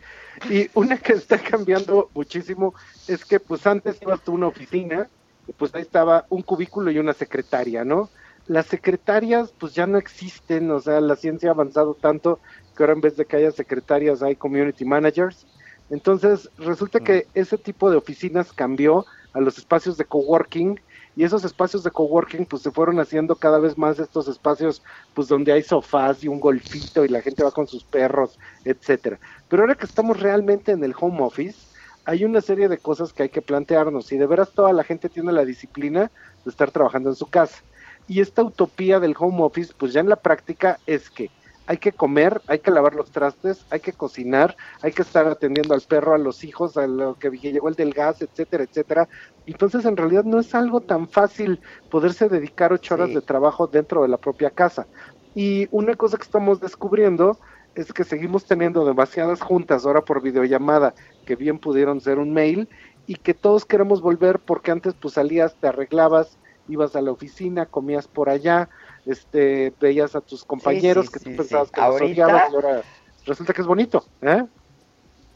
Y 0.50 0.70
una 0.74 0.98
que 0.98 1.14
está 1.14 1.38
cambiando 1.38 2.10
muchísimo 2.14 2.74
es 3.10 3.26
que 3.26 3.42
pues 3.42 3.68
antes 3.68 4.02
ibas 4.02 4.22
a 4.26 4.32
una 4.32 4.48
oficina 4.48 5.10
pues 5.54 5.74
ahí 5.76 5.82
estaba 5.82 6.26
un 6.30 6.42
cubículo 6.42 6.92
y 6.92 7.00
una 7.00 7.14
secretaria, 7.14 7.84
¿no? 7.84 8.10
Las 8.48 8.68
secretarias 8.68 9.54
pues 9.58 9.74
ya 9.74 9.88
no 9.88 9.98
existen, 9.98 10.70
o 10.72 10.80
sea, 10.80 11.02
la 11.02 11.16
ciencia 11.16 11.50
ha 11.50 11.54
avanzado 11.54 11.96
tanto 11.96 12.40
que 12.76 12.84
ahora 12.84 12.94
en 12.94 13.02
vez 13.02 13.18
de 13.18 13.26
que 13.26 13.38
haya 13.38 13.52
secretarias 13.52 14.22
hay 14.22 14.36
community 14.36 14.86
managers. 14.86 15.46
Entonces 15.90 16.50
resulta 16.58 17.00
que 17.00 17.28
ese 17.34 17.58
tipo 17.58 17.90
de 17.90 17.98
oficinas 17.98 18.52
cambió 18.54 19.06
a 19.34 19.40
los 19.40 19.58
espacios 19.58 19.98
de 19.98 20.06
coworking 20.06 20.80
y 21.16 21.24
esos 21.24 21.46
espacios 21.46 21.84
de 21.84 21.92
coworking 21.92 22.46
pues 22.46 22.62
se 22.62 22.72
fueron 22.72 23.00
haciendo 23.00 23.36
cada 23.36 23.60
vez 23.60 23.78
más 23.78 24.00
estos 24.00 24.28
espacios 24.28 24.82
pues 25.14 25.28
donde 25.28 25.54
hay 25.54 25.64
sofás 25.64 26.24
y 26.24 26.28
un 26.28 26.40
golfito 26.40 27.06
y 27.06 27.10
la 27.10 27.22
gente 27.22 27.44
va 27.44 27.52
con 27.52 27.68
sus 27.68 27.84
perros, 27.84 28.38
etcétera. 28.64 29.20
Pero 29.48 29.64
ahora 29.64 29.76
que 29.76 29.86
estamos 29.86 30.20
realmente 30.20 30.72
en 30.72 30.84
el 30.84 30.96
home 31.00 31.22
office, 31.22 31.75
hay 32.06 32.24
una 32.24 32.42
serie 32.42 32.70
de 32.70 32.78
cosas 32.78 33.12
que 33.14 33.24
hay 33.24 33.30
que 33.30 33.42
plantearnos. 33.42 34.12
Y 34.12 34.18
de 34.18 34.28
veras 34.28 34.52
toda 34.52 34.72
la 34.74 34.84
gente 34.84 35.10
tiene 35.10 35.32
la 35.32 35.46
disciplina 35.46 36.12
de 36.44 36.52
estar 36.52 36.72
trabajando 36.72 37.10
en 37.10 37.16
su 37.16 37.28
casa. 37.28 37.64
Y 38.08 38.22
esta 38.22 38.44
utopía 38.44 39.00
del 39.00 39.16
home 39.18 39.42
office, 39.42 39.74
pues 39.78 39.92
ya 39.94 40.00
en 40.00 40.10
la 40.10 40.16
práctica 40.16 40.80
es 40.86 41.10
que 41.10 41.32
hay 41.68 41.78
que 41.78 41.92
comer, 41.92 42.42
hay 42.46 42.60
que 42.60 42.70
lavar 42.70 42.94
los 42.94 43.10
trastes, 43.10 43.66
hay 43.72 43.80
que 43.80 43.94
cocinar, 43.94 44.56
hay 44.84 44.92
que 44.92 45.02
estar 45.02 45.26
atendiendo 45.26 45.74
al 45.74 45.82
perro, 45.82 46.14
a 46.14 46.20
los 46.20 46.44
hijos, 46.44 46.78
a 46.78 46.86
lo 46.86 47.16
que 47.16 47.32
llegó 47.32 47.70
el 47.70 47.76
del 47.76 47.92
gas, 47.92 48.22
etcétera, 48.22 48.64
etcétera. 48.64 49.10
Entonces, 49.48 49.84
en 49.86 49.98
realidad 49.98 50.26
no 50.26 50.40
es 50.40 50.54
algo 50.54 50.82
tan 50.82 51.08
fácil 51.08 51.60
poderse 51.90 52.30
dedicar 52.30 52.72
ocho 52.72 52.94
horas 52.94 53.14
de 53.14 53.22
trabajo 53.22 53.66
dentro 53.66 54.04
de 54.04 54.10
la 54.10 54.18
propia 54.18 54.52
casa. 54.52 54.86
Y 55.34 55.68
una 55.72 55.96
cosa 55.96 56.18
que 56.18 56.24
estamos 56.24 56.60
descubriendo 56.62 57.40
es 57.76 57.92
que 57.92 58.04
seguimos 58.04 58.46
teniendo 58.46 58.86
demasiadas 58.86 59.42
juntas 59.42 59.86
ahora 59.86 60.02
por 60.02 60.22
videollamada 60.22 60.96
que 61.26 61.36
bien 61.36 61.60
pudieron 61.60 62.02
ser 62.02 62.20
un 62.20 62.34
mail 62.34 62.70
y 63.06 63.16
que 63.16 63.34
todos 63.34 63.66
queremos 63.66 64.02
volver 64.02 64.40
porque 64.40 64.72
antes 64.72 64.94
pues 64.94 65.16
salías, 65.16 65.56
te 65.56 65.68
arreglabas, 65.68 66.38
ibas 66.68 66.96
a 66.96 67.02
la 67.02 67.12
oficina, 67.12 67.66
comías 67.66 68.08
por 68.08 68.30
allá, 68.30 68.70
este, 69.06 69.74
veías 69.80 70.16
a 70.16 70.22
tus 70.22 70.44
compañeros 70.44 71.10
que 71.10 71.20
tú 71.20 71.36
pensabas 71.36 71.70
que 71.70 71.82
los 71.82 72.02
odiabas 72.02 72.52
y 72.52 72.56
ahora 72.56 72.82
resulta 73.26 73.54
que 73.54 73.62
es 73.62 73.68
bonito, 73.68 74.06
¿eh? 74.22 74.44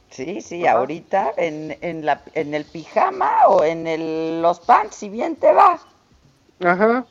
Sí, 0.09 0.41
sí, 0.41 0.65
ahorita 0.65 1.33
en, 1.37 1.77
en, 1.81 2.03
la, 2.03 2.23
en 2.33 2.55
el 2.55 2.65
pijama 2.65 3.47
o 3.47 3.63
en 3.63 3.85
el, 3.85 4.41
los 4.41 4.59
pants, 4.59 4.95
si 4.95 5.09
bien 5.09 5.35
te 5.35 5.53
va. 5.53 5.79
Ajá, 6.61 7.05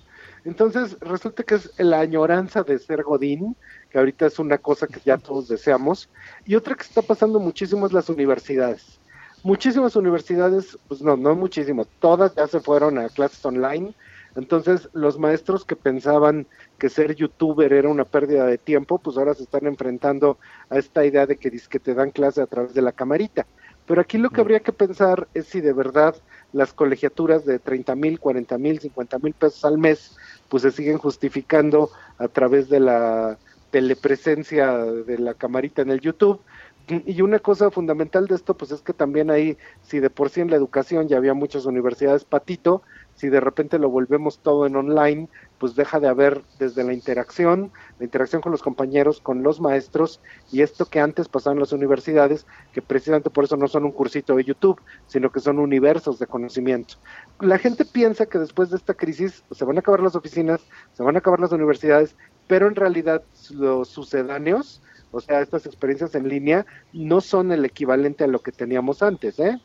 entonces 0.44 0.98
resulta 1.00 1.44
que 1.44 1.56
es 1.56 1.70
la 1.78 2.00
añoranza 2.00 2.64
de 2.64 2.78
ser 2.78 3.04
Godín, 3.04 3.54
que 3.90 3.98
ahorita 3.98 4.26
es 4.26 4.38
una 4.38 4.58
cosa 4.58 4.86
que 4.86 5.00
ya 5.04 5.18
todos 5.18 5.48
deseamos. 5.48 6.08
Y 6.46 6.54
otra 6.54 6.74
que 6.74 6.82
está 6.82 7.02
pasando 7.02 7.40
muchísimo 7.40 7.86
es 7.86 7.92
las 7.92 8.08
universidades. 8.08 8.98
Muchísimas 9.42 9.94
universidades, 9.96 10.76
pues 10.88 11.00
no, 11.00 11.16
no 11.16 11.34
muchísimas, 11.34 11.86
todas 12.00 12.34
ya 12.34 12.48
se 12.48 12.60
fueron 12.60 12.98
a 12.98 13.08
clases 13.08 13.44
online. 13.44 13.94
Entonces, 14.34 14.88
los 14.92 15.18
maestros 15.18 15.64
que 15.64 15.76
pensaban 15.76 16.46
que 16.78 16.88
ser 16.88 17.14
youtuber 17.14 17.72
era 17.72 17.88
una 17.88 18.04
pérdida 18.04 18.46
de 18.46 18.58
tiempo, 18.58 18.98
pues 18.98 19.16
ahora 19.16 19.34
se 19.34 19.44
están 19.44 19.66
enfrentando 19.66 20.38
a 20.70 20.78
esta 20.78 21.04
idea 21.04 21.26
de 21.26 21.36
que, 21.36 21.50
que 21.50 21.78
te 21.80 21.94
dan 21.94 22.10
clase 22.10 22.42
a 22.42 22.46
través 22.46 22.74
de 22.74 22.82
la 22.82 22.92
camarita. 22.92 23.46
Pero 23.86 24.02
aquí 24.02 24.18
lo 24.18 24.28
que 24.28 24.42
habría 24.42 24.60
que 24.60 24.72
pensar 24.72 25.28
es 25.32 25.46
si 25.46 25.62
de 25.62 25.72
verdad 25.72 26.14
las 26.52 26.74
colegiaturas 26.74 27.46
de 27.46 27.58
30 27.58 27.94
mil, 27.96 28.20
40 28.20 28.58
mil, 28.58 28.80
50 28.80 29.18
mil 29.18 29.32
pesos 29.32 29.64
al 29.64 29.78
mes, 29.78 30.16
pues 30.48 30.62
se 30.62 30.70
siguen 30.70 30.98
justificando 30.98 31.90
a 32.18 32.28
través 32.28 32.68
de 32.68 32.80
la 32.80 33.38
telepresencia 33.70 34.76
de 34.76 35.18
la 35.18 35.34
camarita 35.34 35.82
en 35.82 35.90
el 35.90 36.00
YouTube. 36.00 36.40
Y 36.88 37.20
una 37.20 37.38
cosa 37.38 37.70
fundamental 37.70 38.26
de 38.26 38.34
esto, 38.34 38.56
pues 38.56 38.70
es 38.70 38.80
que 38.80 38.94
también 38.94 39.30
ahí, 39.30 39.58
si 39.82 40.00
de 40.00 40.08
por 40.08 40.30
sí 40.30 40.40
en 40.40 40.50
la 40.50 40.56
educación 40.56 41.06
ya 41.06 41.18
había 41.18 41.34
muchas 41.34 41.66
universidades 41.66 42.24
patito, 42.24 42.82
si 43.14 43.28
de 43.28 43.40
repente 43.40 43.78
lo 43.78 43.90
volvemos 43.90 44.38
todo 44.38 44.64
en 44.64 44.74
online, 44.74 45.28
pues 45.58 45.74
deja 45.74 46.00
de 46.00 46.08
haber 46.08 46.40
desde 46.58 46.84
la 46.84 46.94
interacción, 46.94 47.72
la 47.98 48.04
interacción 48.04 48.40
con 48.40 48.52
los 48.52 48.62
compañeros, 48.62 49.20
con 49.20 49.42
los 49.42 49.60
maestros, 49.60 50.20
y 50.52 50.62
esto 50.62 50.86
que 50.86 51.00
antes 51.00 51.28
pasaba 51.28 51.52
en 51.52 51.60
las 51.60 51.72
universidades, 51.72 52.46
que 52.72 52.80
precisamente 52.80 53.28
por 53.28 53.44
eso 53.44 53.56
no 53.56 53.68
son 53.68 53.84
un 53.84 53.90
cursito 53.90 54.36
de 54.36 54.44
YouTube, 54.44 54.80
sino 55.08 55.30
que 55.30 55.40
son 55.40 55.58
universos 55.58 56.18
de 56.18 56.26
conocimiento. 56.26 56.94
La 57.40 57.58
gente 57.58 57.84
piensa 57.84 58.26
que 58.26 58.38
después 58.38 58.70
de 58.70 58.76
esta 58.76 58.94
crisis 58.94 59.44
se 59.50 59.64
van 59.64 59.76
a 59.76 59.80
acabar 59.80 60.00
las 60.00 60.14
oficinas, 60.14 60.60
se 60.92 61.02
van 61.02 61.16
a 61.16 61.18
acabar 61.18 61.40
las 61.40 61.52
universidades, 61.52 62.16
pero 62.48 62.66
en 62.66 62.74
realidad 62.74 63.22
los 63.50 63.88
sucedáneos, 63.88 64.82
o 65.12 65.20
sea, 65.20 65.40
estas 65.40 65.66
experiencias 65.66 66.14
en 66.16 66.28
línea, 66.28 66.66
no 66.92 67.20
son 67.20 67.52
el 67.52 67.64
equivalente 67.64 68.24
a 68.24 68.26
lo 68.28 68.40
que 68.40 68.50
teníamos 68.50 69.02
antes, 69.02 69.38
¿eh? 69.38 69.58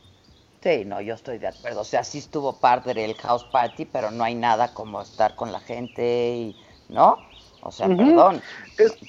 Sí, 0.62 0.86
no, 0.86 1.02
yo 1.02 1.16
estoy 1.16 1.40
de 1.40 1.48
acuerdo. 1.48 1.82
O 1.82 1.86
sea, 1.86 2.04
sí 2.04 2.20
estuvo 2.20 2.60
padre 2.60 3.04
el 3.04 3.16
house 3.16 3.44
party, 3.46 3.86
pero 3.86 4.12
no 4.12 4.24
hay 4.24 4.36
nada 4.36 4.74
como 4.74 5.02
estar 5.02 5.36
con 5.36 5.52
la 5.52 5.60
gente 5.60 6.36
y, 6.36 6.56
¿no? 6.90 7.20
O 7.62 7.72
sea, 7.72 7.88
perdón. 7.88 8.42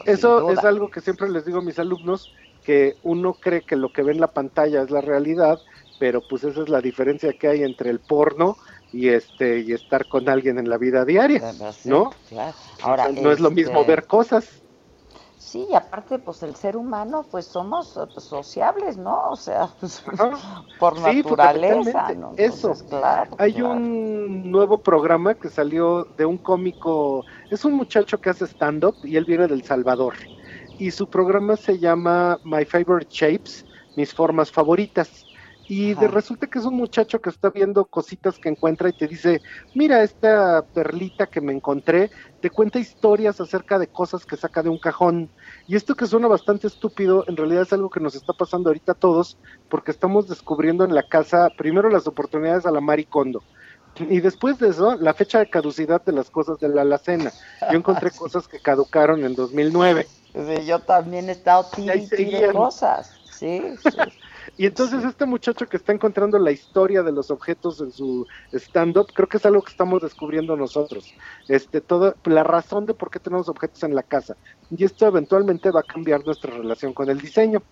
eso 0.06 0.50
es 0.50 0.58
algo 0.64 0.90
que 0.90 1.00
siempre 1.00 1.28
les 1.28 1.44
digo 1.44 1.58
a 1.58 1.62
mis 1.62 1.78
alumnos, 1.78 2.32
que 2.64 2.96
uno 3.02 3.34
cree 3.34 3.62
que 3.62 3.76
lo 3.76 3.92
que 3.92 4.02
ve 4.02 4.12
en 4.12 4.20
la 4.20 4.32
pantalla 4.32 4.82
es 4.82 4.90
la 4.90 5.00
realidad, 5.00 5.60
pero 5.98 6.22
pues 6.22 6.44
esa 6.44 6.62
es 6.62 6.68
la 6.68 6.80
diferencia 6.80 7.32
que 7.32 7.48
hay 7.48 7.62
entre 7.62 7.90
el 7.90 8.00
porno 8.00 8.56
y 8.94 9.08
este 9.08 9.60
y 9.60 9.72
estar 9.72 10.06
con 10.06 10.28
alguien 10.28 10.58
en 10.58 10.68
la 10.68 10.78
vida 10.78 11.04
diaria, 11.04 11.52
¿no? 11.84 12.10
Ahora 12.80 13.08
no 13.08 13.32
es 13.32 13.40
lo 13.40 13.50
mismo 13.50 13.80
este, 13.80 13.90
ver 13.90 14.06
cosas. 14.06 14.62
Sí, 15.36 15.66
y 15.68 15.74
aparte, 15.74 16.18
pues 16.20 16.42
el 16.44 16.54
ser 16.54 16.76
humano, 16.76 17.26
pues 17.30 17.44
somos 17.44 17.98
pues, 18.12 18.24
sociables, 18.24 18.96
¿no? 18.96 19.30
O 19.30 19.36
sea, 19.36 19.68
pues, 19.80 20.02
por 20.78 21.00
naturaleza, 21.00 22.14
¿no? 22.14 22.34
Eso. 22.36 22.72
claro, 22.88 23.32
Hay 23.38 23.60
un 23.60 24.50
nuevo 24.50 24.78
programa 24.78 25.34
que 25.34 25.50
salió 25.50 26.06
de 26.16 26.24
un 26.24 26.38
cómico, 26.38 27.26
es 27.50 27.64
un 27.64 27.74
muchacho 27.74 28.18
que 28.18 28.30
hace 28.30 28.46
stand-up 28.46 28.96
y 29.02 29.16
él 29.16 29.24
viene 29.24 29.48
del 29.48 29.64
Salvador. 29.64 30.14
Y 30.78 30.92
su 30.92 31.08
programa 31.08 31.56
se 31.56 31.78
llama 31.78 32.38
My 32.44 32.64
Favorite 32.64 33.10
Shapes, 33.10 33.64
mis 33.96 34.14
formas 34.14 34.50
favoritas 34.50 35.23
y 35.66 35.94
de 35.94 36.08
resulta 36.08 36.46
que 36.46 36.58
es 36.58 36.66
un 36.66 36.76
muchacho 36.76 37.20
que 37.20 37.30
está 37.30 37.48
viendo 37.48 37.86
cositas 37.86 38.38
que 38.38 38.50
encuentra 38.50 38.88
y 38.90 38.92
te 38.92 39.06
dice, 39.06 39.40
mira 39.72 40.02
esta 40.02 40.62
perlita 40.74 41.26
que 41.26 41.40
me 41.40 41.52
encontré, 41.52 42.10
te 42.40 42.50
cuenta 42.50 42.78
historias 42.78 43.40
acerca 43.40 43.78
de 43.78 43.86
cosas 43.86 44.26
que 44.26 44.36
saca 44.36 44.62
de 44.62 44.68
un 44.68 44.78
cajón. 44.78 45.30
Y 45.66 45.76
esto 45.76 45.94
que 45.94 46.06
suena 46.06 46.28
bastante 46.28 46.66
estúpido, 46.66 47.24
en 47.28 47.36
realidad 47.36 47.62
es 47.62 47.72
algo 47.72 47.88
que 47.88 48.00
nos 48.00 48.14
está 48.14 48.34
pasando 48.34 48.68
ahorita 48.68 48.92
a 48.92 48.96
todos, 48.96 49.38
porque 49.68 49.90
estamos 49.90 50.28
descubriendo 50.28 50.84
en 50.84 50.94
la 50.94 51.02
casa 51.02 51.48
primero 51.56 51.88
las 51.88 52.06
oportunidades 52.06 52.66
a 52.66 52.70
la 52.70 52.82
maricondo. 52.82 53.42
Y 53.96 54.20
después 54.20 54.58
de 54.58 54.68
eso, 54.68 54.96
la 54.96 55.14
fecha 55.14 55.38
de 55.38 55.48
caducidad 55.48 56.04
de 56.04 56.12
las 56.12 56.28
cosas 56.28 56.58
de 56.58 56.68
la 56.68 56.82
alacena. 56.82 57.32
Yo 57.70 57.78
encontré 57.78 58.10
cosas 58.16 58.48
que 58.48 58.58
caducaron 58.58 59.24
en 59.24 59.34
2009. 59.34 60.06
yo 60.66 60.80
también 60.80 61.28
he 61.28 61.32
estado 61.32 61.68
de 61.76 62.50
cosas. 62.52 63.12
Sí, 63.30 63.62
sí. 63.82 63.90
Y 64.56 64.66
entonces 64.66 65.04
este 65.04 65.26
muchacho 65.26 65.66
que 65.66 65.76
está 65.76 65.92
encontrando 65.92 66.38
la 66.38 66.52
historia 66.52 67.02
de 67.02 67.10
los 67.10 67.30
objetos 67.30 67.80
en 67.80 67.90
su 67.90 68.26
stand-up, 68.52 69.08
creo 69.12 69.28
que 69.28 69.38
es 69.38 69.46
algo 69.46 69.62
que 69.62 69.72
estamos 69.72 70.00
descubriendo 70.00 70.56
nosotros. 70.56 71.12
Este, 71.48 71.80
toda 71.80 72.14
la 72.24 72.44
razón 72.44 72.86
de 72.86 72.94
por 72.94 73.10
qué 73.10 73.18
tenemos 73.18 73.48
objetos 73.48 73.82
en 73.82 73.94
la 73.94 74.04
casa. 74.04 74.36
Y 74.70 74.84
esto 74.84 75.06
eventualmente 75.06 75.70
va 75.70 75.80
a 75.80 75.84
cambiar 75.84 76.24
nuestra 76.24 76.52
relación 76.52 76.92
con 76.92 77.10
el 77.10 77.20
diseño. 77.20 77.62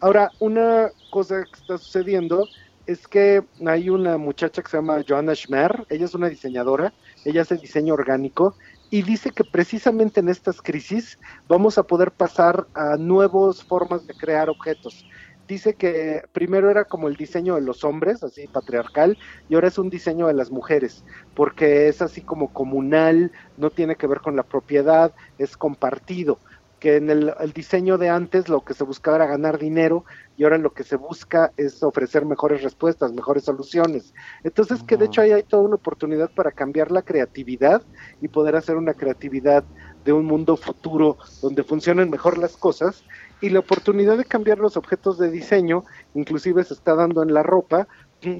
Ahora, 0.00 0.30
una 0.38 0.90
cosa 1.10 1.44
que 1.44 1.60
está 1.60 1.78
sucediendo 1.78 2.46
es 2.86 3.06
que 3.06 3.42
hay 3.66 3.90
una 3.90 4.16
muchacha 4.16 4.62
que 4.62 4.70
se 4.70 4.76
llama 4.76 5.04
Joanna 5.06 5.34
Schmer, 5.34 5.86
ella 5.90 6.06
es 6.06 6.14
una 6.14 6.28
diseñadora, 6.28 6.92
ella 7.24 7.42
hace 7.42 7.56
diseño 7.56 7.94
orgánico 7.94 8.54
y 8.90 9.02
dice 9.02 9.30
que 9.30 9.44
precisamente 9.44 10.20
en 10.20 10.30
estas 10.30 10.62
crisis 10.62 11.18
vamos 11.48 11.76
a 11.76 11.82
poder 11.82 12.12
pasar 12.12 12.66
a 12.74 12.96
nuevas 12.96 13.62
formas 13.62 14.06
de 14.06 14.14
crear 14.14 14.48
objetos. 14.48 15.04
Dice 15.48 15.72
que 15.72 16.24
primero 16.32 16.70
era 16.70 16.84
como 16.84 17.08
el 17.08 17.16
diseño 17.16 17.54
de 17.54 17.62
los 17.62 17.82
hombres, 17.82 18.22
así 18.22 18.46
patriarcal, 18.46 19.16
y 19.48 19.54
ahora 19.54 19.68
es 19.68 19.78
un 19.78 19.88
diseño 19.88 20.26
de 20.26 20.34
las 20.34 20.50
mujeres, 20.50 21.04
porque 21.34 21.88
es 21.88 22.02
así 22.02 22.20
como 22.20 22.52
comunal, 22.52 23.32
no 23.56 23.70
tiene 23.70 23.96
que 23.96 24.06
ver 24.06 24.20
con 24.20 24.36
la 24.36 24.42
propiedad, 24.42 25.14
es 25.38 25.56
compartido 25.56 26.38
que 26.80 26.96
en 26.96 27.08
el, 27.08 27.32
diseño 27.54 27.96
de 27.96 28.10
antes 28.10 28.50
lo 28.50 28.60
que 28.60 28.74
se 28.74 28.84
buscaba 28.84 29.16
era 29.16 29.26
ganar 29.26 29.58
dinero 29.58 30.04
y 30.36 30.44
ahora 30.44 30.58
lo 30.58 30.74
que 30.74 30.84
se 30.84 30.96
busca 30.96 31.50
es 31.56 31.82
ofrecer 31.82 32.26
mejores 32.26 32.62
respuestas, 32.62 33.12
mejores 33.12 33.44
soluciones. 33.44 34.14
Entonces, 34.44 34.82
que 34.82 34.96
de 34.96 35.06
hecho 35.06 35.22
ahí 35.22 35.32
hay 35.32 35.42
toda 35.42 35.62
una 35.62 35.76
oportunidad 35.76 36.30
para 36.30 36.52
cambiar 36.52 36.92
la 36.92 37.02
creatividad 37.02 37.82
y 38.20 38.28
poder 38.28 38.54
hacer 38.54 38.76
una 38.76 38.94
creatividad 38.94 39.64
de 40.04 40.12
un 40.12 40.26
mundo 40.26 40.56
futuro 40.56 41.16
donde 41.42 41.64
funcionen 41.64 42.10
mejor 42.10 42.38
las 42.38 42.56
cosas 42.56 43.02
y 43.40 43.50
la 43.50 43.60
oportunidad 43.60 44.16
de 44.16 44.24
cambiar 44.24 44.58
los 44.58 44.76
objetos 44.76 45.18
de 45.18 45.30
diseño 45.30 45.84
inclusive 46.14 46.64
se 46.64 46.74
está 46.74 46.94
dando 46.94 47.22
en 47.22 47.32
la 47.32 47.42
ropa 47.42 47.86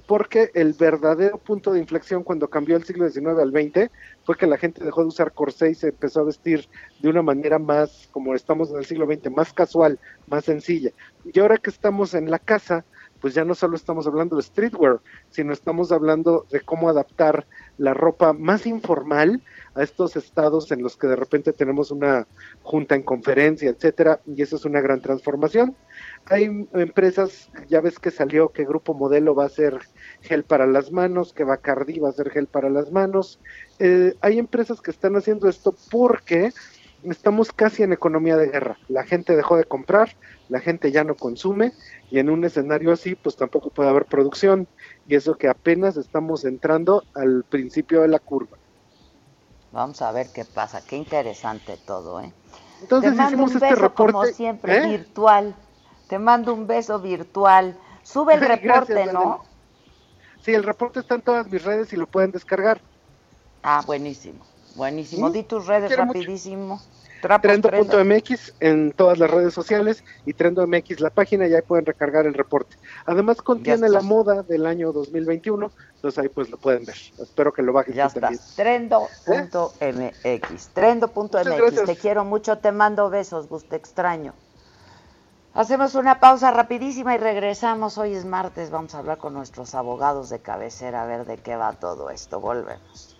porque 0.07 0.51
el 0.55 0.73
verdadero 0.73 1.39
punto 1.39 1.73
de 1.73 1.79
inflexión 1.79 2.25
cuando 2.25 2.49
cambió 2.49 2.77
el 2.77 2.85
siglo 2.85 3.09
XIX 3.09 3.39
al 3.39 3.53
XX 3.53 3.91
fue 4.25 4.37
que 4.37 4.47
la 4.47 4.59
gente 4.59 4.85
dejó 4.85 5.03
de 5.03 5.09
usar 5.09 5.33
corsé 5.33 5.71
y 5.71 5.75
se 5.75 5.89
empezó 5.89 6.21
a 6.21 6.25
vestir 6.25 6.69
de 6.99 7.09
una 7.09 7.23
manera 7.23 7.61
más, 7.61 8.09
como 8.11 8.35
estamos 8.35 8.71
en 8.71 8.79
el 8.79 8.87
siglo 8.87 9.07
XX, 9.07 9.31
más 9.31 9.53
casual, 9.53 10.01
más 10.27 10.45
sencilla. 10.47 10.91
Y 11.33 11.39
ahora 11.39 11.59
que 11.59 11.71
estamos 11.71 12.15
en 12.15 12.29
la 12.29 12.41
casa, 12.41 12.85
pues 13.21 13.35
ya 13.35 13.45
no 13.45 13.55
solo 13.55 13.77
estamos 13.77 14.07
hablando 14.07 14.37
de 14.37 14.43
streetwear, 14.43 15.01
sino 15.31 15.53
estamos 15.53 15.93
hablando 15.93 16.47
de 16.51 16.61
cómo 16.61 16.89
adaptar 16.89 17.47
la 17.77 17.95
ropa 17.95 18.33
más 18.33 18.67
informal 18.67 19.43
a 19.75 19.83
estos 19.83 20.17
estados 20.17 20.71
en 20.73 20.83
los 20.83 20.97
que 20.97 21.07
de 21.07 21.17
repente 21.17 21.53
tenemos 21.53 21.91
una 21.91 22.27
junta 22.63 22.95
en 22.95 23.03
conferencia, 23.03 23.71
etcétera, 23.71 24.21
y 24.27 24.43
eso 24.43 24.57
es 24.57 24.65
una 24.65 24.81
gran 24.81 25.01
transformación. 25.01 25.77
Hay 26.27 26.45
empresas, 26.75 27.51
ya 27.69 27.81
ves 27.81 27.99
que 27.99 28.11
salió 28.11 28.51
que 28.51 28.65
Grupo 28.65 28.95
Modelo 28.95 29.35
va 29.35 29.47
a 29.47 29.51
ser 29.51 29.79
gel 30.23 30.45
para 30.45 30.67
las 30.67 30.93
manos, 30.93 31.33
que 31.33 31.45
Bacardi 31.45 31.99
va 31.99 32.09
a 32.09 32.13
ser 32.13 32.31
gel 32.31 32.47
para 32.47 32.69
las 32.71 32.91
manos. 32.91 33.41
Eh, 33.79 34.15
hay 34.21 34.39
empresas 34.39 34.81
que 34.81 34.91
están 34.91 35.17
haciendo 35.17 35.49
esto 35.49 35.75
porque 35.91 36.53
estamos 37.05 37.53
casi 37.53 37.83
en 37.83 37.93
economía 37.93 38.37
de 38.37 38.49
guerra. 38.49 38.79
La 38.89 39.05
gente 39.05 39.37
dejó 39.37 39.57
de 39.57 39.65
comprar, 39.65 40.17
la 40.49 40.61
gente 40.61 40.93
ya 40.93 41.05
no 41.05 41.15
consume 41.15 41.73
y 42.11 42.19
en 42.19 42.31
un 42.31 42.45
escenario 42.45 42.93
así 42.93 43.15
pues 43.15 43.37
tampoco 43.37 43.71
puede 43.71 43.91
haber 43.91 44.07
producción 44.07 44.67
y 45.07 45.15
eso 45.15 45.37
que 45.37 45.49
apenas 45.49 45.97
estamos 45.97 46.45
entrando 46.45 47.05
al 47.15 47.45
principio 47.45 48.03
de 48.03 48.09
la 48.09 48.19
curva. 48.19 48.57
Vamos 49.73 50.01
a 50.03 50.13
ver 50.13 50.29
qué 50.33 50.45
pasa, 50.45 50.83
qué 50.85 50.97
interesante 50.97 51.79
todo, 51.87 52.21
¿eh? 52.21 52.33
Entonces 52.81 53.15
hicimos 53.15 53.55
este 53.55 53.75
reporte 53.75 54.13
como 54.13 54.25
siempre 54.27 54.77
¿eh? 54.79 54.87
virtual. 54.89 55.55
Te 56.09 56.19
mando 56.19 56.55
un 56.55 56.67
beso 56.67 56.99
virtual. 57.01 57.77
Sube 58.03 58.35
el 58.35 58.41
reporte, 58.49 59.13
¿no? 59.13 59.45
Sí, 60.41 60.55
el 60.55 60.63
reporte 60.63 61.01
está 61.01 61.17
en 61.17 61.23
todas 61.23 61.51
mis 61.51 61.63
redes 61.63 61.93
y 61.93 61.97
lo 61.97 62.07
pueden 62.07 62.31
descargar. 62.31 62.81
Ah, 63.63 63.83
buenísimo, 63.85 64.45
buenísimo. 64.79 65.31
Di 65.31 65.43
tus 65.43 65.67
redes 65.67 65.95
rapidísimo. 65.95 66.81
Trendo.mx 67.21 68.55
en 68.61 68.93
todas 68.93 69.19
las 69.19 69.31
redes 69.31 69.53
sociales 69.53 70.05
y 70.25 70.35
Trendo.mx 70.35 71.01
la 71.01 71.11
página 71.11 71.49
y 71.49 71.55
ahí 71.55 71.63
pueden 71.63 71.85
recargar 71.85 72.27
el 72.27 72.35
reporte. 72.35 72.77
Además 73.07 73.43
contiene 73.43 73.89
la 73.89 74.03
moda 74.03 74.45
del 74.45 74.67
año 74.67 74.93
2021, 74.93 75.73
entonces 75.97 76.19
ahí 76.19 76.29
pues 76.29 76.49
lo 76.49 76.59
pueden 76.59 76.85
ver. 76.85 76.97
Espero 77.19 77.53
que 77.53 77.63
lo 77.63 77.73
bajen. 77.73 77.95
Ya 77.95 78.07
está. 78.07 78.31
Trendo.mx. 78.57 80.69
Trendo.mx. 80.73 81.85
Te 81.85 81.97
quiero 81.97 82.25
mucho, 82.25 82.59
te 82.59 82.73
mando 82.73 83.11
besos, 83.11 83.49
guste 83.49 83.77
extraño. 83.77 84.33
Hacemos 85.55 85.97
una 85.97 86.21
pausa 86.21 86.53
rapidísima 86.53 87.17
y 87.17 87.19
regresamos. 87.19 87.99
Hoy 87.99 88.15
es 88.15 88.25
martes, 88.25 88.71
vamos 88.71 88.95
a 88.95 88.99
hablar 88.99 89.19
con 89.19 89.35
nuestros 89.35 89.75
abogados 89.75 90.31
de 90.31 90.39
cabecera 90.39 91.03
a 91.03 91.07
ver 91.07 91.27
de 91.27 91.39
qué 91.39 91.57
va 91.57 91.73
todo 91.73 92.11
esto. 92.11 92.39
Volvemos. 92.39 93.18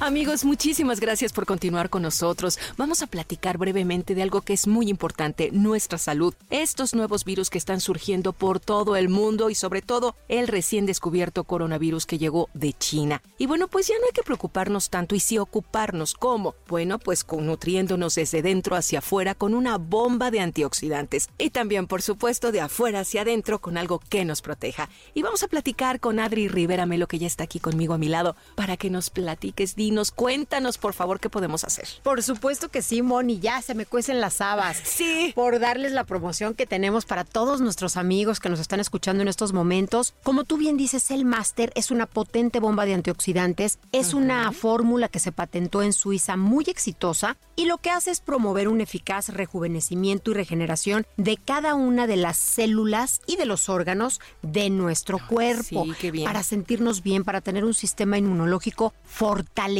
Amigos, 0.00 0.44
muchísimas 0.44 1.00
gracias 1.00 1.32
por 1.32 1.46
continuar 1.46 1.88
con 1.88 2.02
nosotros. 2.02 2.58
Vamos 2.76 3.02
a 3.02 3.06
platicar 3.06 3.58
brevemente 3.58 4.14
de 4.14 4.22
algo 4.22 4.42
que 4.42 4.52
es 4.52 4.66
muy 4.66 4.90
importante, 4.90 5.50
nuestra 5.52 5.98
salud. 5.98 6.34
Estos 6.50 6.94
nuevos 6.94 7.24
virus 7.24 7.48
que 7.48 7.58
están 7.58 7.80
surgiendo 7.80 8.32
por 8.32 8.60
todo 8.60 8.96
el 8.96 9.08
mundo 9.08 9.50
y 9.50 9.54
sobre 9.54 9.82
todo 9.82 10.16
el 10.28 10.48
recién 10.48 10.84
descubierto 10.84 11.44
coronavirus 11.44 12.06
que 12.06 12.18
llegó 12.18 12.50
de 12.54 12.72
China. 12.72 13.22
Y 13.38 13.46
bueno, 13.46 13.68
pues 13.68 13.86
ya 13.86 13.94
no 13.98 14.06
hay 14.06 14.12
que 14.12 14.24
preocuparnos 14.24 14.90
tanto 14.90 15.14
y 15.14 15.20
sí 15.20 15.38
ocuparnos. 15.38 16.14
¿Cómo? 16.14 16.54
Bueno, 16.68 16.98
pues 16.98 17.24
nutriéndonos 17.30 18.16
desde 18.16 18.42
dentro 18.42 18.76
hacia 18.76 18.98
afuera 18.98 19.34
con 19.34 19.54
una 19.54 19.78
bomba 19.78 20.30
de 20.30 20.40
antioxidantes. 20.40 21.30
Y 21.38 21.50
también, 21.50 21.86
por 21.86 22.02
supuesto, 22.02 22.52
de 22.52 22.60
afuera 22.60 23.00
hacia 23.00 23.22
adentro 23.22 23.60
con 23.60 23.78
algo 23.78 24.00
que 24.00 24.24
nos 24.24 24.42
proteja. 24.42 24.90
Y 25.14 25.22
vamos 25.22 25.44
a 25.44 25.48
platicar 25.48 26.00
con 26.00 26.18
Adri 26.18 26.48
Rivera 26.48 26.84
Melo, 26.84 27.06
que 27.06 27.18
ya 27.18 27.28
está 27.28 27.44
aquí 27.44 27.60
conmigo 27.60 27.94
a 27.94 27.98
mi 27.98 28.08
lado, 28.08 28.36
para 28.56 28.76
que 28.76 28.90
nos 28.90 29.08
platiques 29.08 29.76
nos 29.90 30.10
cuéntanos 30.10 30.78
por 30.78 30.92
favor 30.94 31.20
qué 31.20 31.28
podemos 31.30 31.64
hacer. 31.64 31.88
Por 32.02 32.22
supuesto 32.22 32.68
que 32.68 32.82
sí, 32.82 33.02
Moni, 33.02 33.40
ya 33.40 33.62
se 33.62 33.74
me 33.74 33.86
cuecen 33.86 34.20
las 34.20 34.40
habas. 34.40 34.82
Sí. 34.94 35.32
Por 35.34 35.58
darles 35.58 35.90
la 35.90 36.04
promoción 36.04 36.54
que 36.54 36.66
tenemos 36.66 37.04
para 37.04 37.24
todos 37.24 37.60
nuestros 37.60 37.96
amigos 37.96 38.38
que 38.38 38.48
nos 38.48 38.60
están 38.60 38.78
escuchando 38.78 39.22
en 39.22 39.28
estos 39.28 39.52
momentos. 39.52 40.14
Como 40.22 40.44
tú 40.44 40.56
bien 40.56 40.76
dices, 40.76 41.10
el 41.10 41.24
Master 41.24 41.72
es 41.74 41.90
una 41.90 42.06
potente 42.06 42.60
bomba 42.60 42.84
de 42.84 42.94
antioxidantes, 42.94 43.80
es 43.90 44.14
una 44.14 44.52
fórmula 44.52 45.08
que 45.08 45.18
se 45.18 45.32
patentó 45.32 45.82
en 45.82 45.92
Suiza 45.92 46.36
muy 46.36 46.64
exitosa 46.68 47.36
y 47.56 47.66
lo 47.66 47.78
que 47.78 47.90
hace 47.90 48.12
es 48.12 48.20
promover 48.20 48.68
un 48.68 48.80
eficaz 48.80 49.30
rejuvenecimiento 49.30 50.30
y 50.30 50.34
regeneración 50.34 51.06
de 51.16 51.38
cada 51.38 51.74
una 51.74 52.06
de 52.06 52.16
las 52.16 52.36
células 52.36 53.20
y 53.26 53.36
de 53.36 53.46
los 53.46 53.68
órganos 53.68 54.20
de 54.42 54.70
nuestro 54.70 55.18
cuerpo. 55.26 55.84
Sí, 55.84 55.92
qué 56.00 56.10
bien. 56.10 56.24
Para 56.24 56.42
sentirnos 56.44 57.02
bien, 57.02 57.24
para 57.24 57.40
tener 57.40 57.64
un 57.64 57.74
sistema 57.74 58.16
inmunológico 58.16 58.94
fortalecido 59.04 59.73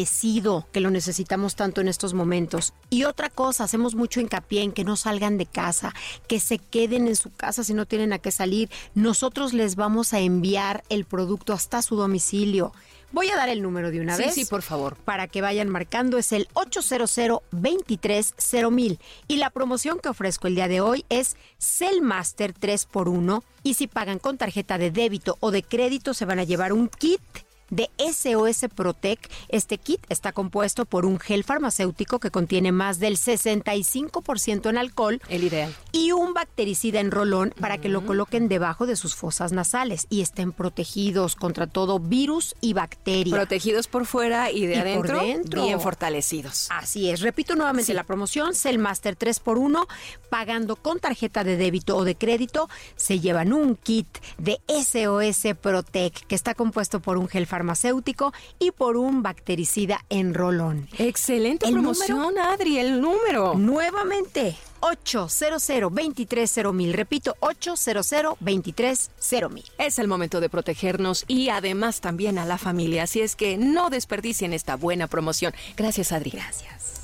que 0.73 0.81
lo 0.81 0.91
necesitamos 0.91 1.57
tanto 1.57 1.81
en 1.81 1.89
estos 1.89 2.15
momentos. 2.15 2.73
Y 2.91 3.05
otra 3.05 3.31
cosa, 3.31 3.65
hacemos 3.65 3.95
mucho 3.95 4.21
hincapié 4.21 4.62
en 4.62 4.73
que 4.73 4.85
no 4.85 4.97
salgan 4.97 5.39
de 5.39 5.47
casa, 5.47 5.95
que 6.29 6.41
se 6.41 6.59
queden 6.59 7.09
en 7.09 7.16
su 7.16 7.33
casa 7.33 7.65
si 7.65 7.75
no 7.75 7.87
tienen 7.87 8.12
a 8.12 8.19
qué 8.19 8.31
salir. 8.31 8.71
Nosotros 8.95 9.53
les 9.53 9.77
vamos 9.77 10.12
a 10.12 10.21
enviar 10.21 10.85
el 10.89 11.05
producto 11.05 11.53
hasta 11.53 11.83
su 11.83 11.97
domicilio. 11.97 12.73
Voy 13.15 13.31
a 13.31 13.37
dar 13.37 13.49
el 13.49 13.62
número 13.62 13.93
de 13.93 14.01
una 14.01 14.16
vez. 14.16 14.35
Sí, 14.35 14.45
por 14.45 14.62
favor. 14.62 14.97
Para 14.97 15.29
que 15.29 15.41
vayan 15.41 15.69
marcando 15.69 16.19
es 16.19 16.33
el 16.33 16.49
800 16.55 17.43
230 17.53 19.01
Y 19.29 19.37
la 19.37 19.51
promoción 19.51 20.01
que 20.01 20.09
ofrezco 20.09 20.49
el 20.49 20.57
día 20.57 20.66
de 20.66 20.81
hoy 20.81 21.05
es 21.09 21.37
Cellmaster 21.61 22.55
3x1. 22.55 23.45
Y 23.62 23.75
si 23.75 23.87
pagan 23.87 24.19
con 24.19 24.37
tarjeta 24.37 24.79
de 24.79 24.91
débito 24.91 25.37
o 25.39 25.53
de 25.53 25.62
crédito, 25.62 26.12
se 26.12 26.25
van 26.25 26.41
a 26.41 26.45
llevar 26.45 26.73
un 26.73 26.89
kit 26.89 27.21
de 27.70 27.91
SOS 27.99 28.66
Protec. 28.74 29.31
Este 29.49 29.78
kit 29.78 30.01
está 30.09 30.32
compuesto 30.32 30.85
por 30.85 31.07
un 31.07 31.19
gel 31.19 31.45
farmacéutico 31.45 32.19
que 32.19 32.31
contiene 32.31 32.73
más 32.73 32.99
del 32.99 33.16
65% 33.16 34.70
en 34.70 34.78
alcohol. 34.78 35.20
El 35.28 35.45
ideal. 35.45 35.74
Y 35.93 36.12
un 36.12 36.35
bactericida 36.35 37.01
en 37.01 37.11
rolón 37.11 37.55
para 37.61 37.78
que 37.78 37.89
lo 37.89 38.03
mm. 38.03 38.07
coloquen 38.07 38.49
debajo 38.49 38.86
de 38.86 38.97
sus 38.97 39.15
fosas 39.15 39.53
nasales 39.53 40.07
y 40.11 40.20
estén 40.20 40.53
protegidos 40.53 41.36
contra 41.36 41.66
todo 41.66 41.99
virus 41.99 42.55
y 42.61 42.73
bacteria. 42.73 43.35
Protegidos 43.35 43.89
por 43.89 44.07
fuera 44.07 44.51
y 44.51 44.66
de 44.66 44.77
adentro, 44.77 45.20
bien 45.62 45.81
fortalecidos. 45.81 46.69
Así 46.70 47.11
es. 47.11 47.20
Repito 47.20 47.55
nuevamente 47.57 47.95
la 47.95 48.05
promoción, 48.05 48.55
Cellmaster 48.55 49.16
3x1, 49.19 49.86
pagando 50.31 50.77
con 50.77 51.01
tarjeta 51.01 51.45
de 51.45 51.57
débito 51.57 51.97
o 51.97 52.05
de 52.05 52.15
crédito, 52.15 52.69
se 52.97 53.20
llevan 53.20 53.53
un 53.53 53.77
kit 53.77 54.09
de 54.39 54.61
SOS 54.69 55.57
Protec 55.61 56.27
que 56.27 56.35
está 56.35 56.55
compuesto 56.55 57.01
por 57.01 57.16
un 57.16 57.28
gel 57.28 57.47
farmacéutico 57.47 57.53
farmacéutico 57.55 58.32
y 58.59 58.72
por 58.72 58.97
un 58.97 59.22
bactericida 59.22 60.05
en 60.09 60.35
rolón. 60.35 60.89
Excelente 60.98 61.70
promoción, 61.70 62.36
Adri, 62.36 62.78
el 62.78 63.01
número. 63.01 63.55
Nuevamente, 63.55 64.56
800 64.81 65.64
230 65.64 66.97
Repito, 66.97 67.36
800 67.39 68.10
230 68.40 69.72
Es 69.78 70.01
el 70.01 70.09
momento 70.09 70.40
de 70.40 70.48
protegernos 70.48 71.24
y 71.28 71.51
además 71.51 72.01
también 72.01 72.39
a 72.39 72.44
la 72.44 72.59
familia, 72.59 73.05
así 73.05 73.20
es 73.20 73.36
que 73.36 73.56
no 73.56 73.89
desperdicien 73.89 74.52
esta 74.52 74.74
buena 74.74 75.06
promoción. 75.06 75.52
Gracias, 75.76 76.10
Adri. 76.10 76.31
Gracias. 76.31 77.02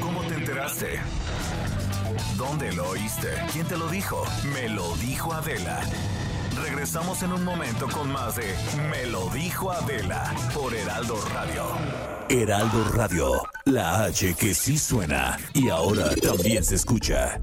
¿Cómo 0.00 0.20
te 0.24 0.34
enteraste? 0.34 1.00
¿Dónde 2.38 2.72
lo 2.72 2.90
oíste? 2.90 3.30
¿Quién 3.52 3.66
te 3.66 3.76
lo 3.76 3.88
dijo? 3.88 4.22
Me 4.54 4.68
lo 4.68 4.94
dijo 4.98 5.32
Adela. 5.32 5.80
Regresamos 6.62 7.24
en 7.24 7.32
un 7.32 7.44
momento 7.44 7.88
con 7.88 8.12
más 8.12 8.36
de 8.36 8.54
Me 8.90 9.06
lo 9.06 9.28
dijo 9.30 9.72
Adela 9.72 10.32
por 10.54 10.72
Heraldo 10.72 11.16
Radio. 11.34 11.64
Heraldo 12.28 12.84
Radio, 12.92 13.42
la 13.64 14.04
H 14.04 14.34
que 14.34 14.54
sí 14.54 14.78
suena 14.78 15.36
y 15.52 15.68
ahora 15.68 16.14
también 16.14 16.62
se 16.62 16.76
escucha. 16.76 17.40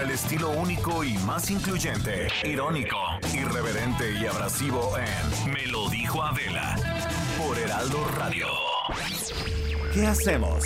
El 0.00 0.10
estilo 0.10 0.50
único 0.50 1.04
y 1.04 1.16
más 1.18 1.50
incluyente, 1.50 2.28
irónico, 2.44 2.96
irreverente 3.32 4.12
y 4.12 4.26
abrasivo 4.26 4.92
en 4.98 5.52
Me 5.52 5.66
lo 5.66 5.88
dijo 5.88 6.22
Adela 6.22 6.76
por 7.38 7.58
Heraldo 7.58 8.04
Radio. 8.16 8.46
¿Qué 9.92 10.06
hacemos? 10.06 10.64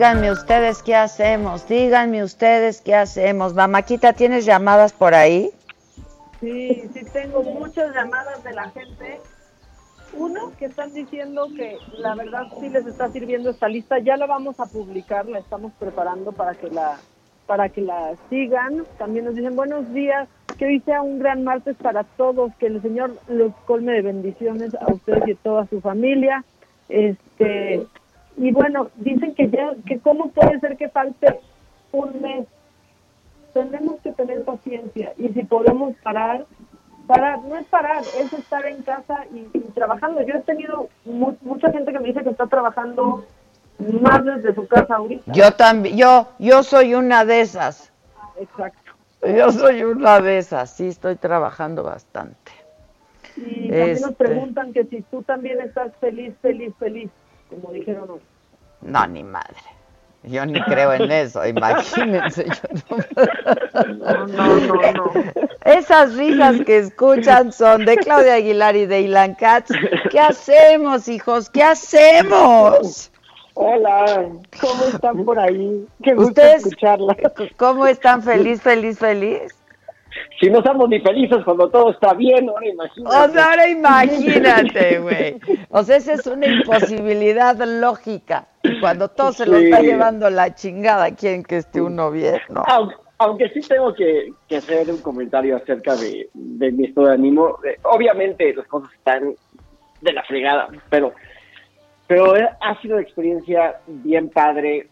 Díganme 0.00 0.32
ustedes 0.32 0.82
qué 0.82 0.94
hacemos, 0.94 1.68
díganme 1.68 2.24
ustedes 2.24 2.80
qué 2.80 2.94
hacemos. 2.94 3.52
Mamáquita, 3.52 4.14
¿tienes 4.14 4.46
llamadas 4.46 4.94
por 4.94 5.12
ahí? 5.12 5.50
Sí, 6.40 6.88
sí 6.94 7.04
tengo 7.12 7.42
muchas 7.42 7.94
llamadas 7.94 8.42
de 8.42 8.54
la 8.54 8.70
gente. 8.70 9.20
Uno, 10.14 10.52
que 10.58 10.64
están 10.64 10.94
diciendo 10.94 11.48
que 11.54 11.76
la 11.98 12.14
verdad 12.14 12.44
sí 12.58 12.70
les 12.70 12.86
está 12.86 13.10
sirviendo 13.10 13.50
esta 13.50 13.68
lista. 13.68 13.98
Ya 13.98 14.16
la 14.16 14.24
vamos 14.24 14.58
a 14.58 14.64
publicar, 14.64 15.26
la 15.26 15.38
estamos 15.38 15.70
preparando 15.78 16.32
para 16.32 16.54
que 16.54 16.70
la 16.70 16.98
para 17.46 17.68
que 17.68 17.82
la 17.82 18.14
sigan. 18.30 18.86
También 18.96 19.26
nos 19.26 19.34
dicen 19.34 19.54
buenos 19.54 19.92
días, 19.92 20.30
que 20.56 20.64
hoy 20.64 20.80
sea 20.80 21.02
un 21.02 21.18
gran 21.18 21.44
martes 21.44 21.76
para 21.76 22.04
todos, 22.04 22.54
que 22.54 22.68
el 22.68 22.80
Señor 22.80 23.18
los 23.28 23.52
colme 23.66 23.92
de 23.92 24.00
bendiciones 24.00 24.74
a 24.76 24.90
ustedes 24.90 25.28
y 25.28 25.32
a 25.32 25.36
toda 25.42 25.66
su 25.66 25.82
familia. 25.82 26.42
Este, 26.88 27.86
y 28.40 28.52
bueno, 28.52 28.90
dicen 28.96 29.34
que 29.34 29.50
ya, 29.50 29.74
que 29.86 30.00
cómo 30.00 30.30
puede 30.30 30.58
ser 30.60 30.78
que 30.78 30.88
falte 30.88 31.40
un 31.92 32.22
mes. 32.22 32.46
Tenemos 33.52 34.00
que 34.00 34.12
tener 34.12 34.44
paciencia 34.44 35.12
y 35.18 35.28
si 35.28 35.42
podemos 35.44 35.94
parar, 36.02 36.46
parar, 37.06 37.40
no 37.40 37.58
es 37.58 37.66
parar, 37.66 38.02
es 38.18 38.32
estar 38.32 38.64
en 38.64 38.82
casa 38.82 39.26
y, 39.34 39.58
trabajando. 39.74 40.22
Yo 40.22 40.36
he 40.36 40.40
tenido 40.40 40.88
mucha 41.04 41.70
gente 41.70 41.92
que 41.92 42.00
me 42.00 42.08
dice 42.08 42.22
que 42.22 42.30
está 42.30 42.46
trabajando 42.46 43.26
más 44.00 44.24
desde 44.24 44.54
su 44.54 44.66
casa 44.66 44.96
ahorita. 44.96 45.32
Yo 45.32 45.52
también, 45.52 45.98
yo, 45.98 46.28
yo 46.38 46.62
soy 46.62 46.94
una 46.94 47.26
de 47.26 47.42
esas. 47.42 47.92
Exacto. 48.38 48.92
Yo 49.22 49.52
soy 49.52 49.82
una 49.84 50.18
de 50.22 50.38
esas, 50.38 50.70
sí 50.70 50.86
estoy 50.86 51.16
trabajando 51.16 51.82
bastante. 51.82 52.52
Y 53.36 53.68
también 53.68 53.90
nos 53.90 54.00
este 54.00 54.12
preguntan 54.14 54.72
que 54.72 54.84
si 54.84 55.02
tú 55.02 55.22
también 55.24 55.60
estás 55.60 55.94
feliz, 56.00 56.32
feliz, 56.40 56.72
feliz 56.78 57.10
como 57.50 57.72
dijeron 57.72 58.08
hoy. 58.10 58.20
No, 58.82 59.06
ni 59.06 59.22
madre. 59.22 59.56
Yo 60.22 60.44
ni 60.44 60.60
creo 60.62 60.92
en 60.92 61.10
eso, 61.10 61.46
imagínense. 61.46 62.46
no, 63.98 64.26
no, 64.26 64.56
no, 64.56 64.92
no. 64.92 65.12
Esas 65.64 66.14
risas 66.14 66.60
que 66.66 66.78
escuchan 66.78 67.52
son 67.52 67.86
de 67.86 67.96
Claudia 67.96 68.34
Aguilar 68.34 68.76
y 68.76 68.84
de 68.84 69.00
Ilan 69.00 69.34
Katz. 69.34 69.70
¿Qué 70.10 70.20
hacemos, 70.20 71.08
hijos? 71.08 71.48
¿Qué 71.48 71.62
hacemos? 71.62 73.10
Hola, 73.54 74.28
¿cómo 74.60 74.84
están 74.84 75.24
por 75.24 75.38
ahí? 75.38 75.86
Qué 76.02 76.14
gusto 76.14 76.28
¿Ustedes 76.28 76.66
escucharla. 76.66 77.16
¿Cómo 77.56 77.86
están? 77.86 78.22
¿Feliz, 78.22 78.60
feliz, 78.60 78.98
feliz? 78.98 79.59
Si 80.40 80.50
no 80.50 80.58
estamos 80.58 80.88
ni 80.88 81.00
felices 81.00 81.38
cuando 81.44 81.68
todo 81.68 81.90
está 81.90 82.14
bien, 82.14 82.48
ahora 82.48 82.66
imagínate. 82.66 83.16
O 83.16 83.28
sea, 83.32 83.50
ahora 83.50 83.68
imagínate, 83.68 84.98
güey. 84.98 85.40
O 85.68 85.82
sea, 85.82 85.96
esa 85.96 86.14
es 86.14 86.26
una 86.26 86.46
imposibilidad 86.46 87.56
lógica. 87.56 88.48
Cuando 88.80 89.08
todo 89.08 89.32
se 89.32 89.46
lo 89.46 89.56
está 89.56 89.80
llevando 89.80 90.28
la 90.30 90.54
chingada, 90.54 91.14
quieren 91.14 91.42
que 91.42 91.58
esté 91.58 91.80
uno 91.80 92.10
bien, 92.10 92.40
¿no? 92.48 92.64
Aunque, 93.18 93.50
sí 93.50 93.60
tengo 93.60 93.94
que, 93.94 94.32
hacer 94.56 94.90
un 94.90 95.02
comentario 95.02 95.56
acerca 95.56 95.94
de, 95.94 96.30
mi 96.34 96.84
estado 96.86 97.08
de 97.08 97.14
ánimo. 97.14 97.58
Eh, 97.64 97.76
obviamente 97.82 98.54
las 98.54 98.66
cosas 98.66 98.90
están 98.94 99.34
de 100.00 100.12
la 100.12 100.22
fregada, 100.24 100.68
pero, 100.88 101.12
pero 102.06 102.34
ha 102.60 102.80
sido 102.80 102.94
una 102.94 103.02
experiencia 103.02 103.80
bien 103.86 104.30
padre 104.30 104.88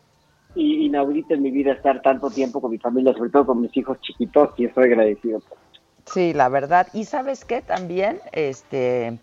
y 0.58 0.86
inaudita 0.86 1.34
en 1.34 1.42
mi 1.42 1.50
vida 1.52 1.72
estar 1.72 2.02
tanto 2.02 2.30
tiempo 2.30 2.60
con 2.60 2.72
mi 2.72 2.78
familia, 2.78 3.12
sobre 3.14 3.30
todo 3.30 3.46
con 3.46 3.60
mis 3.60 3.74
hijos 3.76 4.00
chiquitos, 4.00 4.50
y 4.56 4.64
estoy 4.64 4.84
agradecido. 4.84 5.40
Sí, 6.06 6.32
la 6.32 6.48
verdad. 6.48 6.88
Y 6.92 7.04
sabes 7.04 7.44
qué 7.44 7.62
también, 7.62 8.18
este, 8.32 9.18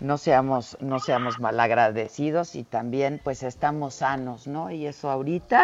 no 0.00 0.16
seamos, 0.16 0.78
no 0.80 0.98
seamos 0.98 1.40
malagradecidos 1.40 2.54
y 2.54 2.64
también 2.64 3.20
pues 3.22 3.42
estamos 3.42 3.96
sanos, 3.96 4.46
¿no? 4.46 4.70
Y 4.70 4.86
eso 4.86 5.10
ahorita 5.10 5.62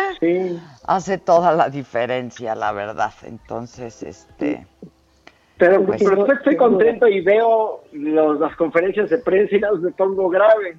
hace 0.87 1.19
toda 1.19 1.53
la 1.53 1.71
diferencia, 1.71 2.55
la 2.55 2.73
verdad. 2.73 3.13
Entonces, 3.23 4.03
este. 4.03 4.67
Pero, 5.57 5.87
pues, 5.87 6.03
pero 6.03 6.31
estoy 6.33 6.57
contento 6.57 7.07
y 7.07 7.21
veo 7.21 7.85
las 7.93 8.55
conferencias 8.57 9.09
de 9.09 9.19
prensa 9.19 9.57
y 9.57 9.61
las 9.61 9.79
me 9.79 9.93
pongo 9.93 10.29
grave. 10.29 10.77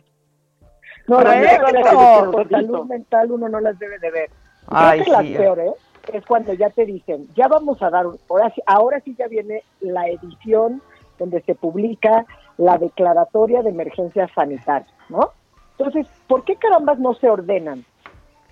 No, 1.07 1.21
la 1.21 2.47
salud 2.49 2.85
mental 2.85 3.31
uno 3.31 3.49
no 3.49 3.59
las 3.59 3.77
debe 3.77 3.99
de 3.99 4.11
ver. 4.11 4.29
Ay, 4.67 5.03
que 5.03 5.11
las 5.11 5.25
peores 5.25 5.73
es 6.11 6.25
cuando 6.25 6.53
ya 6.53 6.69
te 6.69 6.85
dicen, 6.85 7.27
ya 7.35 7.47
vamos 7.47 7.81
a 7.81 7.89
dar, 7.89 8.05
ahora 8.29 8.49
sí, 8.51 8.61
ahora 8.65 8.99
sí 9.01 9.15
ya 9.17 9.27
viene 9.27 9.63
la 9.79 10.07
edición 10.07 10.81
donde 11.19 11.41
se 11.41 11.55
publica 11.55 12.25
la 12.57 12.77
declaratoria 12.77 13.61
de 13.61 13.69
emergencia 13.69 14.27
sanitaria, 14.33 14.91
¿no? 15.09 15.31
Entonces, 15.77 16.07
¿por 16.27 16.43
qué 16.43 16.55
carambas 16.55 16.99
no 16.99 17.13
se 17.15 17.29
ordenan? 17.29 17.85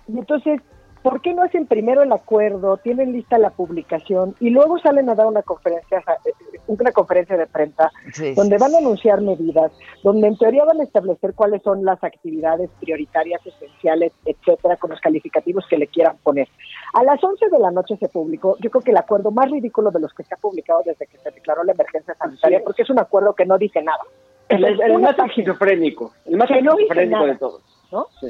Y 0.08 0.18
entonces 0.18 0.60
¿por 1.04 1.20
qué 1.20 1.34
no 1.34 1.42
hacen 1.42 1.66
primero 1.66 2.02
el 2.02 2.10
acuerdo, 2.12 2.78
tienen 2.78 3.12
lista 3.12 3.36
la 3.36 3.50
publicación 3.50 4.34
y 4.40 4.48
luego 4.48 4.78
salen 4.78 5.10
a 5.10 5.14
dar 5.14 5.26
una 5.26 5.42
conferencia, 5.42 6.02
eh, 6.24 6.53
una 6.66 6.92
conferencia 6.92 7.36
de 7.36 7.46
prensa 7.46 7.90
donde 8.34 8.58
van 8.58 8.74
a 8.74 8.78
anunciar 8.78 9.20
medidas, 9.20 9.72
donde 10.02 10.28
en 10.28 10.36
teoría 10.36 10.64
van 10.64 10.80
a 10.80 10.84
establecer 10.84 11.34
cuáles 11.34 11.62
son 11.62 11.84
las 11.84 12.02
actividades 12.02 12.70
prioritarias, 12.80 13.40
esenciales, 13.46 14.12
etcétera, 14.24 14.76
con 14.76 14.90
los 14.90 15.00
calificativos 15.00 15.66
que 15.68 15.78
le 15.78 15.86
quieran 15.86 16.16
poner? 16.22 16.48
A 16.94 17.02
las 17.02 17.22
11 17.22 17.48
de 17.50 17.58
la 17.58 17.70
noche 17.70 17.96
se 17.96 18.08
publicó, 18.08 18.56
yo 18.60 18.70
creo 18.70 18.82
que 18.82 18.90
el 18.90 18.96
acuerdo 18.96 19.30
más 19.30 19.50
ridículo 19.50 19.90
de 19.90 20.00
los 20.00 20.12
que 20.14 20.24
se 20.24 20.34
ha 20.34 20.38
publicado 20.38 20.82
desde 20.84 21.06
que 21.06 21.18
se 21.18 21.30
declaró 21.30 21.64
la 21.64 21.72
emergencia 21.72 22.14
sanitaria, 22.14 22.62
porque 22.64 22.82
es 22.82 22.90
un 22.90 22.98
acuerdo 22.98 23.34
que 23.34 23.46
no 23.46 23.58
dice 23.58 23.82
nada. 23.82 24.00
El, 24.48 25.00
más 25.00 25.18
esquizofrénico, 25.18 26.12
el 26.26 26.36
más 26.36 26.50
esquizofrénico 26.50 27.26
de 27.26 27.36
todos. 27.36 27.62
¿no? 27.90 28.06
Sí. 28.20 28.28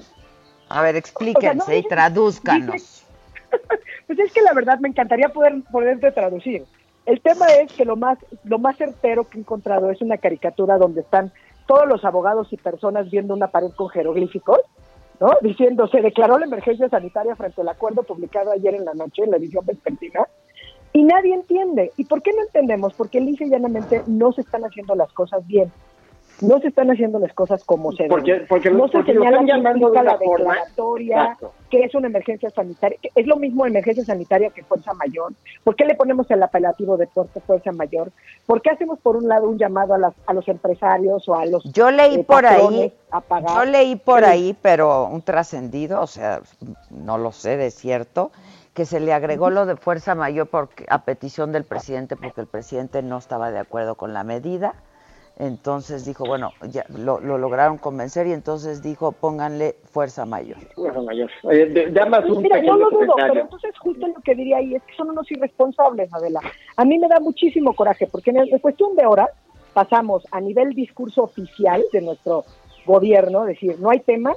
A 0.68 0.82
ver, 0.82 0.96
explíquense 0.96 1.78
y 1.78 1.82
traduzcanos. 1.82 3.04
pues 4.06 4.18
es 4.18 4.32
que 4.32 4.42
la 4.42 4.52
verdad 4.52 4.78
me 4.80 4.88
encantaría 4.88 5.28
poder 5.28 5.54
poderte 5.70 6.10
traducir. 6.12 6.64
El 7.06 7.20
tema 7.20 7.46
es 7.46 7.72
que 7.72 7.84
lo 7.84 7.96
más 7.96 8.18
lo 8.44 8.58
más 8.58 8.76
certero 8.76 9.24
que 9.24 9.38
he 9.38 9.40
encontrado 9.40 9.90
es 9.90 10.00
una 10.00 10.18
caricatura 10.18 10.78
donde 10.78 11.02
están 11.02 11.32
todos 11.66 11.86
los 11.86 12.04
abogados 12.04 12.52
y 12.52 12.56
personas 12.56 13.10
viendo 13.10 13.34
una 13.34 13.48
pared 13.48 13.70
con 13.76 13.88
jeroglíficos, 13.88 14.58
¿no? 15.20 15.30
Diciendo, 15.40 15.86
se 15.88 16.00
declaró 16.00 16.38
la 16.38 16.46
emergencia 16.46 16.88
sanitaria 16.88 17.36
frente 17.36 17.60
al 17.60 17.68
acuerdo 17.68 18.02
publicado 18.02 18.52
ayer 18.52 18.74
en 18.74 18.84
la 18.84 18.94
noche 18.94 19.22
en 19.22 19.30
la 19.30 19.36
edición 19.38 19.64
vespertina, 19.64 20.26
y 20.92 21.02
nadie 21.02 21.34
entiende. 21.34 21.90
¿Y 21.96 22.04
por 22.04 22.22
qué 22.22 22.32
no 22.32 22.42
entendemos? 22.42 22.94
Porque 22.94 23.20
lisa 23.20 23.44
y 23.44 23.50
llanamente 23.50 24.02
no 24.06 24.32
se 24.32 24.42
están 24.42 24.62
haciendo 24.62 24.94
las 24.94 25.12
cosas 25.12 25.46
bien. 25.46 25.72
No 26.40 26.60
se 26.60 26.68
están 26.68 26.90
haciendo 26.90 27.18
las 27.18 27.32
cosas 27.32 27.64
como 27.64 27.92
se 27.92 28.04
deben. 28.04 28.46
Porque, 28.48 28.70
no 28.70 28.88
se 28.88 29.02
señala 29.04 29.42
llamando 29.42 29.90
de 29.90 30.02
la 30.02 30.16
declaratoria, 30.16 31.36
que 31.70 31.84
es 31.84 31.94
una 31.94 32.08
emergencia 32.08 32.50
sanitaria, 32.50 32.98
es 33.14 33.26
lo 33.26 33.36
mismo 33.36 33.66
emergencia 33.66 34.04
sanitaria 34.04 34.50
que 34.50 34.62
fuerza 34.64 34.92
mayor. 34.94 35.32
¿Por 35.62 35.76
qué 35.76 35.84
le 35.84 35.94
ponemos 35.94 36.30
el 36.30 36.42
apelativo 36.42 36.96
de 36.96 37.08
fuerza 37.46 37.72
mayor? 37.72 38.10
¿Por 38.46 38.62
qué 38.62 38.70
hacemos 38.70 38.98
por 39.00 39.16
un 39.16 39.28
lado 39.28 39.48
un 39.48 39.58
llamado 39.58 39.94
a, 39.94 39.98
las, 39.98 40.14
a 40.26 40.34
los 40.34 40.46
empresarios 40.48 41.28
o 41.28 41.34
a 41.34 41.46
los 41.46 41.64
Yo 41.72 41.90
leí 41.90 42.16
eh, 42.16 42.24
por 42.24 42.46
ahí, 42.46 42.92
yo 43.48 43.64
leí 43.64 43.96
por 43.96 44.24
ahí, 44.24 44.56
pero 44.60 45.06
un 45.06 45.22
trascendido, 45.22 46.00
o 46.00 46.06
sea, 46.06 46.40
no 46.90 47.18
lo 47.18 47.32
sé 47.32 47.56
de 47.56 47.70
cierto, 47.70 48.32
que 48.74 48.84
se 48.84 48.98
le 48.98 49.12
agregó 49.12 49.50
lo 49.50 49.66
de 49.66 49.76
fuerza 49.76 50.14
mayor 50.14 50.48
porque, 50.48 50.84
a 50.88 51.04
petición 51.04 51.52
del 51.52 51.64
presidente 51.64 52.16
porque 52.16 52.40
el 52.40 52.48
presidente 52.48 53.02
no 53.02 53.18
estaba 53.18 53.52
de 53.52 53.60
acuerdo 53.60 53.94
con 53.94 54.12
la 54.12 54.24
medida 54.24 54.74
entonces 55.36 56.04
dijo, 56.04 56.24
bueno, 56.24 56.52
ya 56.70 56.84
lo, 56.88 57.18
lograron 57.20 57.76
convencer 57.78 58.26
y 58.28 58.32
entonces 58.32 58.82
dijo, 58.82 59.10
pónganle 59.12 59.74
fuerza 59.90 60.24
mayor. 60.24 60.58
Fuerza 60.74 61.02
mayor. 61.02 61.30
Eh, 61.50 61.92
Mira, 62.38 62.62
no 62.62 62.76
lo 62.76 62.90
dudo, 62.90 63.14
pero 63.16 63.40
entonces 63.40 63.76
justo 63.78 64.06
lo 64.06 64.20
que 64.22 64.34
diría 64.34 64.58
ahí 64.58 64.76
es 64.76 64.82
que 64.84 64.94
son 64.94 65.10
unos 65.10 65.28
irresponsables, 65.30 66.12
Adela. 66.12 66.40
A 66.76 66.84
mí 66.84 66.98
me 66.98 67.08
da 67.08 67.18
muchísimo 67.18 67.74
coraje 67.74 68.06
porque 68.06 68.30
en, 68.30 68.58
cuestión 68.60 68.94
de 68.94 69.06
horas 69.06 69.30
pasamos 69.72 70.24
a 70.30 70.40
nivel 70.40 70.70
discurso 70.70 71.24
oficial 71.24 71.82
de 71.92 72.00
nuestro 72.00 72.44
gobierno, 72.86 73.44
decir, 73.44 73.76
no 73.80 73.90
hay 73.90 74.00
tema, 74.00 74.34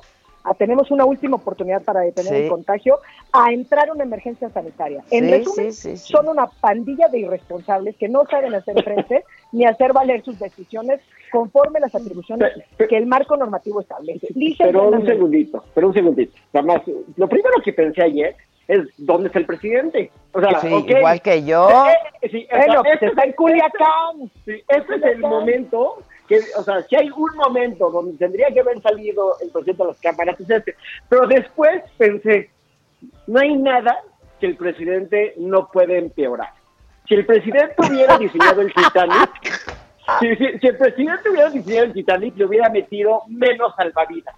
tenemos 0.54 0.92
una 0.92 1.06
última 1.06 1.38
oportunidad 1.38 1.84
para 1.84 2.02
detener 2.02 2.34
el 2.34 2.50
contagio, 2.50 3.00
a 3.32 3.52
entrar 3.52 3.90
a 3.90 3.94
una 3.94 4.04
emergencia 4.04 4.50
sanitaria. 4.50 5.04
En 5.12 5.30
resumen, 5.30 5.72
son 5.98 6.28
una 6.28 6.48
pandilla 6.48 7.08
de 7.08 7.20
irresponsables 7.20 7.96
que 7.98 8.10
no 8.10 8.26
saben 8.30 8.54
hacer 8.56 8.84
frente 8.84 9.24
ni 9.52 9.66
hacer 9.66 9.94
valer 9.94 10.24
sus 10.24 10.40
decisiones 10.40 11.02
conforme 11.32 11.80
las 11.80 11.94
atribuciones 11.94 12.52
que 12.78 12.98
el 12.98 13.06
marco 13.06 13.36
normativo 13.36 13.82
establece. 13.82 14.28
pero 14.58 14.90
un 14.90 15.06
segundito, 15.06 15.64
pero 15.74 15.88
un 15.88 15.94
segundito. 15.94 16.34
Además, 16.54 16.82
lo 17.16 17.28
primero 17.28 17.56
que 17.64 17.74
pensé 17.74 18.04
ayer 18.04 18.36
es 18.68 18.82
dónde 18.98 19.28
está 19.28 19.40
el 19.40 19.46
presidente. 19.46 20.12
O 20.34 20.42
sea, 20.42 20.60
igual 20.70 21.22
que 21.22 21.44
yo. 21.44 21.70
Eh, 22.22 22.28
eh, 22.34 22.48
bueno, 22.50 22.84
está 23.00 23.24
en 23.24 23.32
Culiacán. 23.34 24.32
este 24.46 24.96
es 24.96 25.04
el 25.04 25.20
momento 25.20 26.00
que, 26.28 26.40
o 26.58 26.64
sea, 26.64 26.82
si 26.84 26.96
hay 26.96 27.10
un 27.10 27.36
momento 27.36 27.90
donde 27.90 28.18
tendría 28.18 28.48
que 28.54 28.60
haber 28.60 28.82
salido 28.82 29.36
el 29.42 29.50
presidente 29.50 29.84
de 29.84 29.90
las 29.90 30.00
cámaras, 30.00 30.40
es 30.40 30.50
este. 30.50 30.76
Pero 31.10 31.28
después 31.28 31.84
pensé, 31.98 32.50
no 33.28 33.40
hay 33.40 33.56
nada 33.56 33.98
que 34.40 34.48
el 34.48 34.58
presidente 34.58 35.34
no 35.38 35.70
puede 35.72 35.98
empeorar. 35.98 36.50
Si 37.08 37.16
el 37.16 37.26
presidente 37.26 37.76
hubiera 37.78 38.18
diseñado 38.18 38.62
el 38.62 38.74
Titanic, 38.74 39.30
si, 40.20 40.36
si, 40.36 40.68
el 40.68 40.78
presidente 40.78 41.30
hubiera 41.30 41.50
diseñado 41.50 41.86
el 41.86 41.94
Titanic, 41.94 42.38
le 42.38 42.46
hubiera 42.46 42.70
metido 42.70 43.22
menos 43.28 43.74
salvavidas. 43.76 44.36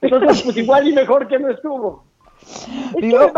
Entonces, 0.00 0.42
pues 0.42 0.56
igual 0.56 0.88
y 0.88 0.92
mejor 0.92 1.28
que 1.28 1.38
no 1.38 1.50
estuvo 1.50 2.09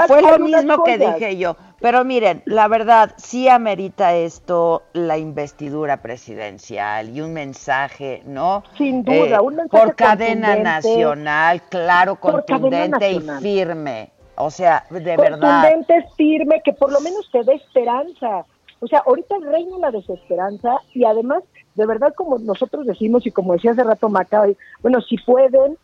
fue 0.07 0.23
lo 0.23 0.39
mismo 0.39 0.85
que 0.85 0.99
dije 0.99 1.37
yo. 1.37 1.57
Pero 1.81 2.05
miren, 2.05 2.43
la 2.45 2.69
verdad, 2.69 3.13
sí 3.17 3.49
amerita 3.49 4.15
esto 4.15 4.83
la 4.93 5.19
investidura 5.19 5.97
presidencial 6.01 7.11
y 7.11 7.21
un 7.21 7.33
mensaje, 7.33 8.23
¿no? 8.25 8.63
Sin 8.79 9.03
duda, 9.03 9.39
eh, 9.39 9.41
un 9.41 9.57
mensaje 9.57 9.85
Por 9.85 9.97
cadena 9.97 10.55
nacional, 10.57 11.61
claro, 11.69 12.15
contundente 12.17 13.11
y 13.11 13.21
firme. 13.41 14.11
O 14.37 14.51
sea, 14.51 14.85
de 14.91 15.17
verdad. 15.17 15.63
Contundente, 15.63 16.07
firme, 16.17 16.63
que 16.65 16.73
por 16.73 16.93
lo 16.93 17.01
menos 17.01 17.29
te 17.33 17.43
dé 17.43 17.55
esperanza. 17.55 18.45
O 18.79 18.87
sea, 18.87 19.03
ahorita 19.07 19.37
reina 19.41 19.79
la 19.79 19.91
desesperanza 19.91 20.79
y 20.93 21.05
además, 21.05 21.43
de 21.75 21.87
verdad, 21.87 22.15
como 22.15 22.39
nosotros 22.39 22.87
decimos 22.87 23.27
y 23.27 23.31
como 23.31 23.53
decía 23.55 23.73
hace 23.73 23.85
rato 23.85 24.09
Maca, 24.09 24.45
bueno, 24.83 25.01
si 25.01 25.17
pueden, 25.19 25.77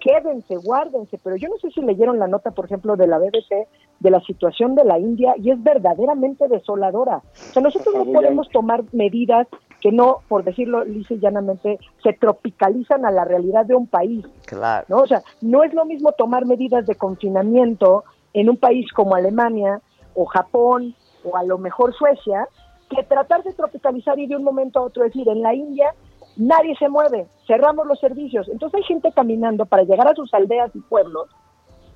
quédense, 0.00 0.56
guárdense, 0.56 1.18
pero 1.22 1.36
yo 1.36 1.48
no 1.48 1.58
sé 1.58 1.70
si 1.70 1.80
leyeron 1.82 2.18
la 2.18 2.26
nota, 2.26 2.50
por 2.50 2.64
ejemplo, 2.64 2.96
de 2.96 3.06
la 3.06 3.18
BBC 3.18 3.68
de 4.00 4.10
la 4.10 4.20
situación 4.20 4.74
de 4.74 4.84
la 4.84 4.98
India 4.98 5.34
y 5.36 5.50
es 5.50 5.62
verdaderamente 5.62 6.48
desoladora. 6.48 7.18
O 7.18 7.52
sea, 7.52 7.62
nosotros 7.62 7.94
no 7.94 8.12
podemos 8.12 8.48
tomar 8.48 8.82
medidas 8.92 9.46
que 9.80 9.92
no, 9.92 10.18
por 10.28 10.44
decirlo 10.44 10.84
lisa 10.84 11.14
y 11.14 11.20
llanamente, 11.20 11.78
se 12.02 12.12
tropicalizan 12.12 13.06
a 13.06 13.10
la 13.10 13.24
realidad 13.24 13.64
de 13.66 13.74
un 13.74 13.86
país. 13.86 14.26
Claro. 14.46 14.86
¿no? 14.88 14.98
O 14.98 15.06
sea, 15.06 15.22
no 15.40 15.64
es 15.64 15.72
lo 15.74 15.84
mismo 15.84 16.12
tomar 16.12 16.46
medidas 16.46 16.86
de 16.86 16.94
confinamiento 16.94 18.04
en 18.34 18.50
un 18.50 18.56
país 18.56 18.90
como 18.92 19.14
Alemania 19.14 19.80
o 20.14 20.24
Japón 20.26 20.94
o 21.24 21.36
a 21.36 21.44
lo 21.44 21.58
mejor 21.58 21.94
Suecia 21.94 22.46
que 22.88 23.02
tratar 23.04 23.42
de 23.42 23.52
tropicalizar 23.52 24.18
y 24.18 24.26
de 24.26 24.36
un 24.36 24.44
momento 24.44 24.80
a 24.80 24.82
otro 24.82 25.04
decir, 25.04 25.28
en 25.28 25.42
la 25.42 25.54
India 25.54 25.94
nadie 26.40 26.74
se 26.76 26.88
mueve, 26.88 27.26
cerramos 27.46 27.86
los 27.86 28.00
servicios. 28.00 28.48
Entonces 28.48 28.78
hay 28.78 28.84
gente 28.84 29.12
caminando 29.12 29.66
para 29.66 29.84
llegar 29.84 30.08
a 30.08 30.14
sus 30.14 30.32
aldeas 30.32 30.74
y 30.74 30.80
pueblos, 30.80 31.28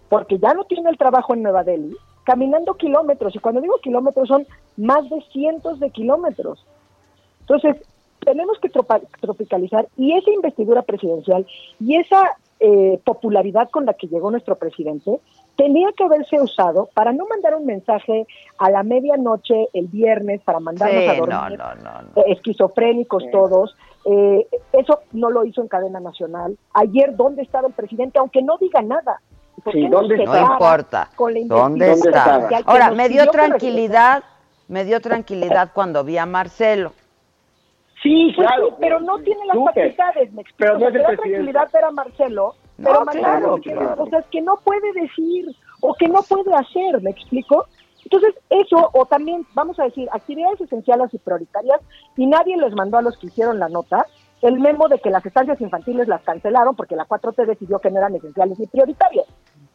porque 0.08 0.38
ya 0.38 0.54
no 0.54 0.64
tiene 0.64 0.90
el 0.90 0.98
trabajo 0.98 1.34
en 1.34 1.42
Nueva 1.42 1.64
Delhi, 1.64 1.96
caminando 2.24 2.74
kilómetros. 2.74 3.34
Y 3.34 3.38
cuando 3.38 3.60
digo 3.60 3.76
kilómetros 3.82 4.28
son 4.28 4.46
más 4.76 5.08
de 5.08 5.22
cientos 5.32 5.80
de 5.80 5.90
kilómetros. 5.90 6.64
Entonces, 7.40 7.76
tenemos 8.20 8.58
que 8.58 8.70
tropicalizar 9.20 9.88
y 9.96 10.12
esa 10.12 10.30
investidura 10.30 10.82
presidencial 10.82 11.46
y 11.80 11.96
esa 11.96 12.36
eh, 12.60 12.98
popularidad 13.04 13.68
con 13.70 13.84
la 13.84 13.94
que 13.94 14.06
llegó 14.06 14.30
nuestro 14.30 14.56
presidente 14.56 15.20
tenía 15.56 15.88
que 15.92 16.04
haberse 16.04 16.40
usado 16.40 16.88
para 16.94 17.12
no 17.12 17.26
mandar 17.26 17.54
un 17.54 17.66
mensaje 17.66 18.26
a 18.58 18.70
la 18.70 18.82
medianoche 18.82 19.68
el 19.74 19.88
viernes 19.88 20.40
para 20.42 20.60
mandarnos 20.60 21.08
a 21.08 21.14
dormir 21.16 21.60
esquizofrénicos 22.26 23.24
todos 23.30 23.76
eh, 24.04 24.46
eso 24.72 25.00
no 25.12 25.30
lo 25.30 25.44
hizo 25.44 25.62
en 25.62 25.68
cadena 25.68 26.00
nacional. 26.00 26.58
Ayer, 26.74 27.16
¿dónde 27.16 27.42
estaba 27.42 27.68
el 27.68 27.74
presidente? 27.74 28.18
Aunque 28.18 28.42
no 28.42 28.58
diga 28.58 28.82
nada. 28.82 29.20
Sí, 29.72 29.88
¿dónde 29.88 30.16
no 30.24 30.52
importa. 30.52 31.08
¿Dónde 31.46 31.92
está? 31.92 32.48
Ahora, 32.66 32.90
me 32.90 33.08
dio 33.08 33.26
tranquilidad, 33.28 34.22
me 34.68 34.84
dio 34.84 35.00
tranquilidad 35.00 35.70
cuando 35.72 36.04
vi 36.04 36.18
a 36.18 36.26
Marcelo. 36.26 36.92
Sí, 38.02 38.32
pues 38.36 38.46
claro. 38.46 38.76
pero 38.78 39.00
no 39.00 39.18
tiene 39.20 39.46
las 39.46 39.56
facultades, 39.56 40.32
me 40.34 40.42
explico. 40.42 40.58
Pero 40.58 40.78
no 40.78 40.84
me 40.84 40.90
dio 40.90 41.02
tranquilidad 41.16 41.70
ver 41.72 41.84
a 41.84 41.90
Marcelo, 41.90 42.54
pero 42.76 43.04
Marcelo 43.06 43.58
tiene 43.58 43.86
cosas 43.96 44.26
que 44.30 44.42
no 44.42 44.56
puede 44.62 44.92
decir 44.92 45.46
o 45.80 45.94
que 45.94 46.08
no 46.08 46.22
puede 46.22 46.54
hacer, 46.54 47.00
¿me 47.00 47.10
explico? 47.10 47.66
Entonces, 48.14 48.40
eso, 48.48 48.90
o 48.92 49.06
también, 49.06 49.44
vamos 49.54 49.80
a 49.80 49.84
decir, 49.84 50.08
actividades 50.12 50.60
esenciales 50.60 51.12
y 51.12 51.18
prioritarias, 51.18 51.80
y 52.16 52.26
nadie 52.26 52.56
les 52.56 52.72
mandó 52.72 52.98
a 52.98 53.02
los 53.02 53.18
que 53.18 53.26
hicieron 53.26 53.58
la 53.58 53.68
nota 53.68 54.06
el 54.42 54.60
memo 54.60 54.86
de 54.88 55.00
que 55.00 55.10
las 55.10 55.26
estancias 55.26 55.60
infantiles 55.60 56.06
las 56.06 56.22
cancelaron 56.22 56.76
porque 56.76 56.94
la 56.94 57.06
4T 57.06 57.44
decidió 57.46 57.80
que 57.80 57.90
no 57.90 57.98
eran 57.98 58.14
esenciales 58.14 58.58
ni 58.58 58.66
prioritarias. 58.66 59.26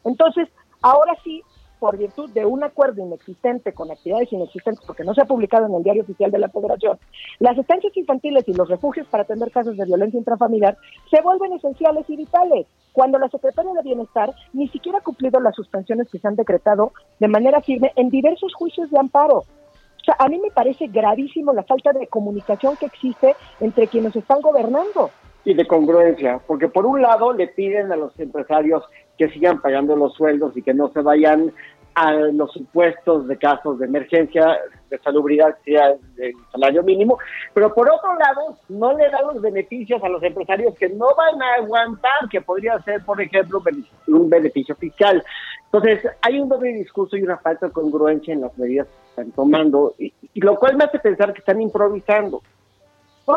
Entonces, 0.06 0.48
ahora 0.82 1.18
sí, 1.24 1.44
por 1.80 1.98
virtud 1.98 2.30
de 2.32 2.46
un 2.46 2.64
acuerdo 2.64 3.02
inexistente 3.02 3.74
con 3.74 3.90
actividades 3.90 4.32
inexistentes, 4.32 4.84
porque 4.86 5.04
no 5.04 5.14
se 5.14 5.22
ha 5.22 5.26
publicado 5.26 5.66
en 5.66 5.74
el 5.74 5.84
diario 5.84 6.04
oficial 6.04 6.30
de 6.32 6.40
la 6.40 6.50
Federación, 6.50 7.00
las 7.40 7.58
estancias 7.58 7.96
infantiles 7.96 8.48
y 8.48 8.54
los 8.54 8.70
refugios 8.70 9.08
para 9.08 9.24
atender 9.24 9.52
casos 9.52 9.78
de 9.78 9.86
violencia 9.86 10.18
intrafamiliar 10.18 10.78
se 11.10 11.22
vuelven 11.22 11.54
esenciales 11.54 12.10
y 12.10 12.18
vitales, 12.18 12.68
cuando 12.94 13.18
la 13.18 13.30
Secretaría 13.30 13.74
de 13.74 13.84
Bienestar 13.84 14.34
ni 14.54 14.68
siquiera 14.68 15.00
ha 15.00 15.02
cumplido 15.02 15.40
las 15.40 15.56
suspensiones 15.56 16.10
que 16.10 16.20
se 16.20 16.28
han 16.28 16.36
decretado 16.36 16.92
de 17.20 17.28
manera 17.28 17.62
firme 17.62 17.92
en 17.96 18.10
diversos 18.10 18.54
juicios 18.54 18.90
de 18.92 19.00
amparo. 19.00 19.38
O 19.38 20.04
sea, 20.06 20.16
a 20.20 20.28
mí 20.28 20.40
me 20.40 20.52
parece 20.52 20.88
gravísimo 20.88 21.54
la 21.54 21.64
falta 21.64 21.92
de 21.94 22.08
comunicación 22.08 22.76
que 22.78 22.88
existe 22.88 23.36
entre 23.60 23.88
quienes 23.88 24.16
están 24.16 24.42
gobernando. 24.42 25.12
Y 25.46 25.54
de 25.54 25.68
congruencia, 25.68 26.42
porque 26.46 26.68
por 26.68 26.86
un 26.86 27.02
lado 27.02 27.34
le 27.34 27.48
piden 27.48 27.92
a 27.92 27.96
los 27.96 28.18
empresarios 28.20 28.84
que 29.20 29.30
sigan 29.32 29.62
pagando 29.62 29.98
los 29.98 30.14
sueldos 30.14 30.56
y 30.56 30.62
que 30.62 30.74
no 30.74 30.90
se 30.94 31.02
vayan 31.02 31.52
a 31.94 32.14
los 32.14 32.54
supuestos 32.54 33.28
de 33.28 33.38
casos 33.38 33.78
de 33.78 33.86
emergencia 33.86 34.58
de 34.90 34.98
salubridad, 35.00 35.58
sea 35.66 35.98
el 36.18 36.34
salario 36.54 36.82
mínimo, 36.84 37.20
pero 37.54 37.74
por 37.74 37.90
otro 37.92 38.16
lado 38.16 38.58
no 38.70 38.98
le 38.98 39.10
dan 39.10 39.28
los 39.28 39.42
beneficios 39.42 40.02
a 40.02 40.08
los 40.08 40.24
empresarios 40.24 40.74
que 40.76 40.88
no 40.88 41.08
van 41.18 41.42
a 41.42 41.56
aguantar, 41.56 42.30
que 42.32 42.40
podría 42.40 42.80
ser, 42.84 43.04
por 43.04 43.22
ejemplo, 43.22 43.62
un 44.08 44.30
beneficio 44.30 44.74
fiscal. 44.78 45.22
Entonces, 45.66 46.08
hay 46.22 46.40
un 46.40 46.48
doble 46.48 46.70
discurso 46.70 47.18
y 47.18 47.24
una 47.24 47.38
falta 47.38 47.68
de 47.68 47.74
congruencia 47.74 48.34
en 48.34 48.42
las 48.42 48.58
medidas 48.58 48.88
que 48.88 49.10
están 49.10 49.32
tomando, 49.34 49.96
y, 50.00 50.14
lo 50.36 50.56
cual 50.56 50.78
me 50.78 50.86
hace 50.86 51.00
pensar 51.00 51.34
que 51.34 51.40
están 51.40 51.62
improvisando. 51.62 52.42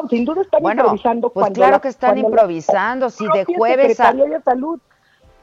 sin 0.09 0.25
duda 0.25 0.43
están 0.43 0.65
improvisando. 0.65 1.31
Pues 1.31 1.51
claro 1.51 1.81
que 1.81 1.89
están 1.89 2.17
improvisando, 2.17 3.11
si 3.11 3.27
de 3.27 3.45
jueves 3.45 3.99
a... 3.99 4.13
de 4.13 4.41
salud 4.43 4.81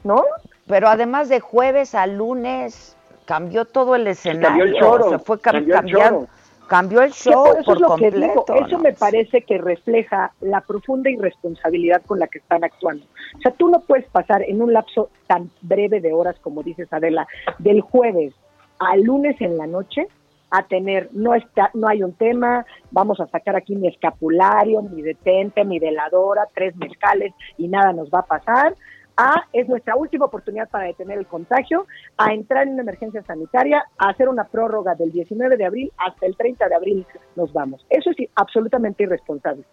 ¿no? 0.04 0.22
Pero 0.66 0.88
además 0.88 1.28
de 1.28 1.40
jueves 1.40 1.94
a 1.94 2.06
lunes 2.06 2.96
cambió 3.24 3.64
todo 3.64 3.94
el 3.94 4.06
escenario. 4.06 4.48
Cambió 4.48 4.96
el 4.96 5.02
show. 5.02 5.18
fue 5.24 5.40
cambió 5.40 5.78
el 5.78 5.86
show. 5.86 6.28
Cambió 6.68 7.02
el 7.02 7.10
show 7.10 7.46
por 7.64 7.80
completo. 7.82 8.44
eso 8.64 8.78
me 8.78 8.92
parece 8.92 9.42
que 9.42 9.58
refleja 9.58 10.32
la 10.40 10.60
profunda 10.60 11.10
irresponsabilidad 11.10 12.02
con 12.06 12.20
la 12.20 12.28
que 12.28 12.38
están 12.38 12.62
actuando. 12.62 13.04
O 13.36 13.40
sea, 13.40 13.50
tú 13.52 13.68
no 13.68 13.80
puedes 13.80 14.06
pasar 14.10 14.42
en 14.42 14.62
un 14.62 14.72
lapso 14.72 15.10
tan 15.26 15.50
breve 15.62 16.00
de 16.00 16.12
horas, 16.12 16.36
como 16.40 16.62
dices 16.62 16.92
Adela, 16.92 17.26
del 17.58 17.80
jueves 17.80 18.34
al 18.78 19.02
lunes 19.02 19.40
en 19.40 19.58
la 19.58 19.66
noche, 19.66 20.06
a 20.50 20.64
tener, 20.64 21.08
no 21.12 21.34
está, 21.34 21.70
no 21.74 21.88
hay 21.88 22.02
un 22.02 22.12
tema, 22.12 22.66
vamos 22.90 23.20
a 23.20 23.26
sacar 23.28 23.54
aquí 23.54 23.76
mi 23.76 23.88
escapulario, 23.88 24.82
mi 24.82 25.02
detente, 25.02 25.64
mi 25.64 25.78
veladora, 25.78 26.48
tres 26.54 26.74
mezcales 26.76 27.32
y 27.56 27.68
nada 27.68 27.92
nos 27.92 28.10
va 28.10 28.20
a 28.20 28.26
pasar. 28.26 28.74
A, 29.22 29.46
es 29.52 29.68
nuestra 29.68 29.96
última 29.96 30.24
oportunidad 30.24 30.70
para 30.70 30.86
detener 30.86 31.18
el 31.18 31.26
contagio, 31.26 31.86
a 32.16 32.32
entrar 32.32 32.66
en 32.66 32.72
una 32.72 32.82
emergencia 32.82 33.22
sanitaria, 33.22 33.84
a 33.98 34.08
hacer 34.08 34.30
una 34.30 34.44
prórroga 34.44 34.94
del 34.94 35.12
19 35.12 35.58
de 35.58 35.66
abril 35.66 35.92
hasta 35.98 36.24
el 36.24 36.34
30 36.38 36.68
de 36.70 36.74
abril 36.74 37.06
nos 37.36 37.52
vamos. 37.52 37.84
Eso 37.90 38.10
es 38.12 38.16
absolutamente 38.34 39.02
irresponsable. 39.02 39.64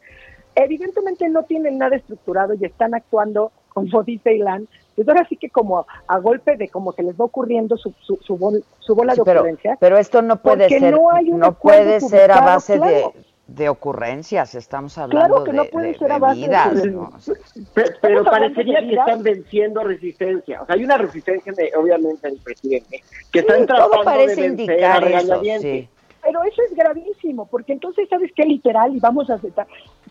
Evidentemente 0.53 1.29
no 1.29 1.43
tienen 1.43 1.77
nada 1.77 1.95
estructurado 1.95 2.55
y 2.55 2.65
están 2.65 2.93
actuando, 2.93 3.53
como 3.69 4.03
dice 4.03 4.35
Ilan, 4.35 4.67
pues 4.97 5.07
ahora 5.07 5.25
sí 5.29 5.37
que 5.37 5.49
como 5.49 5.87
a 6.07 6.19
golpe 6.19 6.57
de 6.57 6.67
como 6.67 6.91
se 6.91 7.03
les 7.03 7.15
va 7.15 7.23
ocurriendo 7.23 7.77
su, 7.77 7.93
su, 8.01 8.17
su, 8.17 8.35
bola 8.35 9.13
de 9.13 9.23
pero, 9.23 9.39
ocurrencia. 9.39 9.77
Pero 9.79 9.97
esto 9.97 10.21
no 10.21 10.41
puede 10.41 10.67
ser, 10.67 10.93
no, 11.31 11.53
puede 11.53 12.01
ser 12.01 12.31
a 12.31 12.41
base 12.41 12.79
de, 12.79 13.05
de 13.47 13.69
ocurrencias, 13.69 14.55
estamos 14.55 14.97
hablando 14.97 15.27
claro 15.27 15.43
que 15.45 15.53
no 15.53 15.65
puede 15.65 15.93
de, 15.93 15.97
ser 15.97 16.11
vidas, 16.33 16.85
¿no? 16.85 17.11
Pero, 17.73 17.89
pero 18.01 18.23
parecería 18.25 18.81
que 18.81 18.95
están 18.95 19.23
venciendo 19.23 19.83
resistencia. 19.83 20.61
O 20.61 20.65
sea, 20.65 20.75
hay 20.75 20.83
una 20.83 20.97
resistencia, 20.97 21.53
de, 21.53 21.71
obviamente, 21.77 22.27
del 22.27 22.39
presidente, 22.39 23.01
que 23.31 23.39
están 23.39 23.61
Sí, 23.61 23.65
tratando 23.67 23.91
todo 23.91 24.03
parece 24.03 24.35
de 24.35 24.49
vencer 24.49 24.69
indicar 24.75 25.07
eso, 25.07 25.41
sí. 25.61 25.89
Pero 26.21 26.43
eso 26.43 26.61
es 26.69 26.75
gravísimo, 26.75 27.45
porque 27.45 27.71
entonces, 27.71 28.09
¿sabes 28.09 28.31
qué? 28.35 28.43
Literal, 28.43 28.93
y 28.93 28.99
vamos 28.99 29.29
a 29.29 29.35
aceptar. 29.35 29.65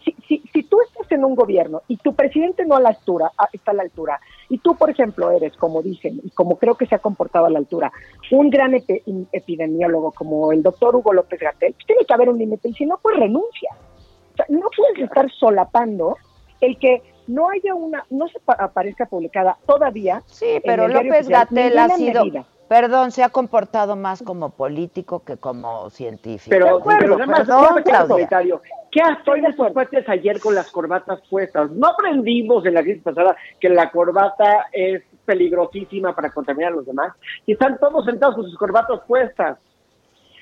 Si, 0.06 0.14
si, 0.28 0.38
si 0.52 0.62
tú 0.62 0.78
estás 0.82 1.10
en 1.10 1.24
un 1.24 1.34
gobierno 1.34 1.82
y 1.88 1.96
tu 1.96 2.14
presidente 2.14 2.64
no 2.64 2.76
a 2.76 2.80
la 2.80 2.90
altura, 2.90 3.32
a- 3.36 3.48
está 3.52 3.72
a 3.72 3.74
la 3.74 3.82
altura, 3.82 4.20
y 4.48 4.58
tú, 4.58 4.76
por 4.76 4.88
ejemplo, 4.88 5.32
eres, 5.32 5.56
como 5.56 5.82
dicen, 5.82 6.20
y 6.22 6.30
como 6.30 6.56
creo 6.58 6.76
que 6.76 6.86
se 6.86 6.94
ha 6.94 7.00
comportado 7.00 7.46
a 7.46 7.50
la 7.50 7.58
altura, 7.58 7.90
un 8.30 8.48
gran 8.48 8.72
epi- 8.74 9.02
epidemiólogo 9.32 10.12
como 10.12 10.52
el 10.52 10.62
doctor 10.62 10.94
Hugo 10.94 11.12
López 11.12 11.40
Gatel, 11.40 11.72
pues 11.74 11.86
tiene 11.88 12.04
que 12.04 12.14
haber 12.14 12.28
un 12.28 12.38
límite, 12.38 12.68
y 12.68 12.74
si 12.74 12.86
no, 12.86 12.98
pues 13.02 13.16
renuncia. 13.16 13.70
O 14.32 14.36
sea, 14.36 14.46
no 14.48 14.68
puedes 14.76 15.02
estar 15.02 15.28
solapando 15.32 16.16
el 16.60 16.78
que 16.78 17.02
no 17.26 17.50
haya 17.50 17.74
una, 17.74 18.04
no 18.10 18.28
se 18.28 18.38
pa- 18.38 18.52
aparezca 18.60 19.06
publicada 19.06 19.58
todavía. 19.66 20.22
Sí, 20.26 20.60
pero 20.64 20.86
López 20.86 21.28
Gatel 21.28 21.78
ha 21.78 21.88
sido, 21.96 22.22
perdón, 22.68 23.10
se 23.10 23.24
ha 23.24 23.30
comportado 23.30 23.96
más 23.96 24.22
como 24.22 24.50
político 24.50 25.24
que 25.24 25.36
como 25.36 25.90
científico. 25.90 26.50
Pero, 26.50 26.78
pero 27.00 27.18
más, 27.26 27.38
perdón, 27.40 27.82
Claudia. 27.84 28.28
¿Qué 28.96 29.02
hacían 29.02 29.54
sus 29.54 29.72
cuates 29.72 30.08
ayer 30.08 30.40
con 30.40 30.54
las 30.54 30.70
corbatas 30.70 31.20
puestas? 31.28 31.70
No 31.70 31.88
aprendimos 31.88 32.64
en 32.64 32.72
la 32.72 32.82
crisis 32.82 33.02
pasada 33.02 33.36
que 33.60 33.68
la 33.68 33.90
corbata 33.90 34.68
es 34.72 35.02
peligrosísima 35.26 36.16
para 36.16 36.30
contaminar 36.30 36.72
a 36.72 36.76
los 36.76 36.86
demás. 36.86 37.12
Y 37.44 37.52
están 37.52 37.78
todos 37.78 38.06
sentados 38.06 38.36
con 38.36 38.44
sus 38.46 38.56
corbatas 38.56 39.02
puestas. 39.06 39.58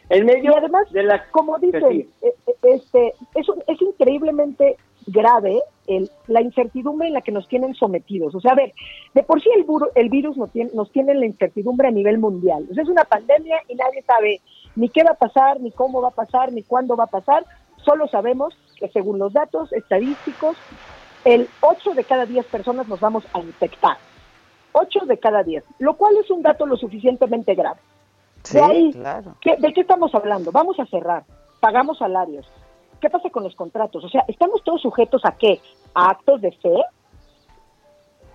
En 0.09 0.25
medio 0.25 0.53
Y 0.53 0.55
además, 0.57 0.89
de 0.93 1.03
la... 1.03 1.29
como 1.33 1.59
dicen, 1.59 1.83
eh, 1.83 2.07
eh, 2.23 2.55
este, 2.63 3.15
es, 3.35 3.47
es 3.67 3.83
increíblemente 3.83 4.77
grave 5.09 5.61
el, 5.89 6.09
la 6.29 6.41
incertidumbre 6.41 7.09
en 7.09 7.15
la 7.15 7.23
que 7.23 7.33
nos 7.33 7.49
tienen 7.49 7.75
sometidos. 7.75 8.37
O 8.37 8.41
sea, 8.41 8.53
a 8.53 8.55
ver, 8.55 8.73
de 9.15 9.25
por 9.25 9.43
sí 9.43 9.51
el, 9.57 9.67
buro- 9.67 9.91
el 9.97 10.11
virus 10.11 10.37
nos 10.37 10.53
tiene, 10.53 10.71
nos 10.75 10.93
tiene 10.93 11.11
en 11.11 11.19
la 11.19 11.27
incertidumbre 11.27 11.89
a 11.89 11.91
nivel 11.91 12.19
mundial. 12.19 12.69
O 12.71 12.75
sea, 12.75 12.85
es 12.85 12.89
una 12.89 13.05
pandemia 13.05 13.57
y 13.67 13.75
nadie 13.75 14.03
sabe 14.03 14.41
ni 14.77 14.91
qué 14.91 15.03
va 15.03 15.11
a 15.11 15.15
pasar, 15.15 15.61
ni 15.61 15.73
cómo 15.73 16.01
va 16.01 16.11
a 16.11 16.13
pasar, 16.13 16.53
ni 16.53 16.63
cuándo 16.63 16.95
va 16.95 17.05
a 17.05 17.09
pasar. 17.09 17.45
Solo 17.85 18.09
sabemos 18.09 18.55
que 18.77 18.89
según 18.89 19.19
los 19.19 19.33
datos 19.33 19.73
estadísticos, 19.73 20.57
el 21.25 21.49
8 21.61 21.91
de 21.95 22.05
cada 22.05 22.27
10 22.27 22.47
personas 22.47 22.89
nos 22.89 23.01
vamos 23.01 23.25
a 23.33 23.41
infectar. 23.41 23.97
8 24.73 25.01
de 25.07 25.19
cada 25.19 25.43
10, 25.43 25.65
lo 25.79 25.95
cual 25.97 26.17
es 26.17 26.31
un 26.31 26.43
dato 26.43 26.67
lo 26.67 26.77
suficientemente 26.77 27.55
grave. 27.55 27.81
Sí, 28.43 28.57
de 28.57 28.63
ahí, 28.63 28.93
claro. 28.93 29.35
¿qué- 29.41 29.57
¿de 29.57 29.73
qué 29.73 29.83
estamos 29.83 30.15
hablando? 30.15 30.51
Vamos 30.53 30.79
a 30.81 30.87
cerrar, 30.87 31.25
pagamos 31.61 31.99
salarios. 31.99 32.47
¿Qué 33.01 33.09
pasa 33.11 33.31
con 33.31 33.45
los 33.45 33.55
contratos? 33.55 34.03
O 34.05 34.09
sea, 34.09 34.25
¿estamos 34.29 34.63
todos 34.65 34.81
sujetos 34.83 35.23
a 35.25 35.33
qué? 35.33 35.61
¿A 35.95 36.11
actos 36.11 36.41
de 36.41 36.53
fe? 36.53 36.75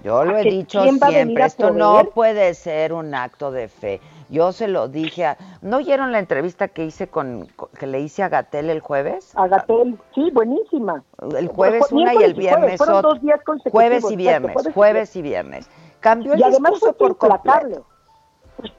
Yo 0.04 0.24
lo 0.24 0.36
¿A 0.36 0.42
he 0.42 0.44
dicho 0.46 0.82
siempre, 0.84 1.46
esto 1.46 1.72
no 1.72 2.06
puede 2.14 2.54
ser 2.54 2.94
un 2.94 3.14
acto 3.14 3.52
de 3.52 3.68
fe. 3.68 4.00
Yo 4.30 4.52
se 4.54 4.68
lo 4.68 4.88
dije 4.88 5.26
a... 5.26 5.38
¿No 5.62 5.78
oyeron 5.78 6.12
la 6.12 6.20
entrevista 6.20 6.68
que 6.70 6.86
hice 6.86 7.08
con, 7.08 7.48
con- 7.56 7.70
que 7.78 7.86
le 7.88 8.00
hice 8.00 8.24
a 8.24 8.30
Gatel 8.30 8.70
el 8.70 8.80
jueves? 8.80 9.32
A 9.36 9.48
Gatel, 9.48 9.98
sí, 10.16 10.30
buenísima. 10.32 11.04
El 11.38 11.48
jueves 11.48 11.92
una 11.92 12.14
y 12.14 12.18
el 12.18 12.34
jueves, 12.34 12.38
viernes 12.38 12.78
fueron 12.78 12.96
otra. 12.98 13.10
dos 13.10 13.22
días 13.22 13.42
consecutivos, 13.44 13.72
Jueves 13.74 14.12
y 14.12 14.16
viernes, 14.16 14.54
jueves 14.54 14.70
y 14.70 14.74
jueves 14.74 15.16
y 15.16 15.22
viernes. 15.22 15.70
Cambió 16.00 16.34
el 16.34 16.40
Y 16.40 16.44
además 16.44 16.72
discurso 16.72 16.96
fue 16.98 17.08
por 17.10 17.18
completo. 17.18 17.36
implacable. 17.58 17.80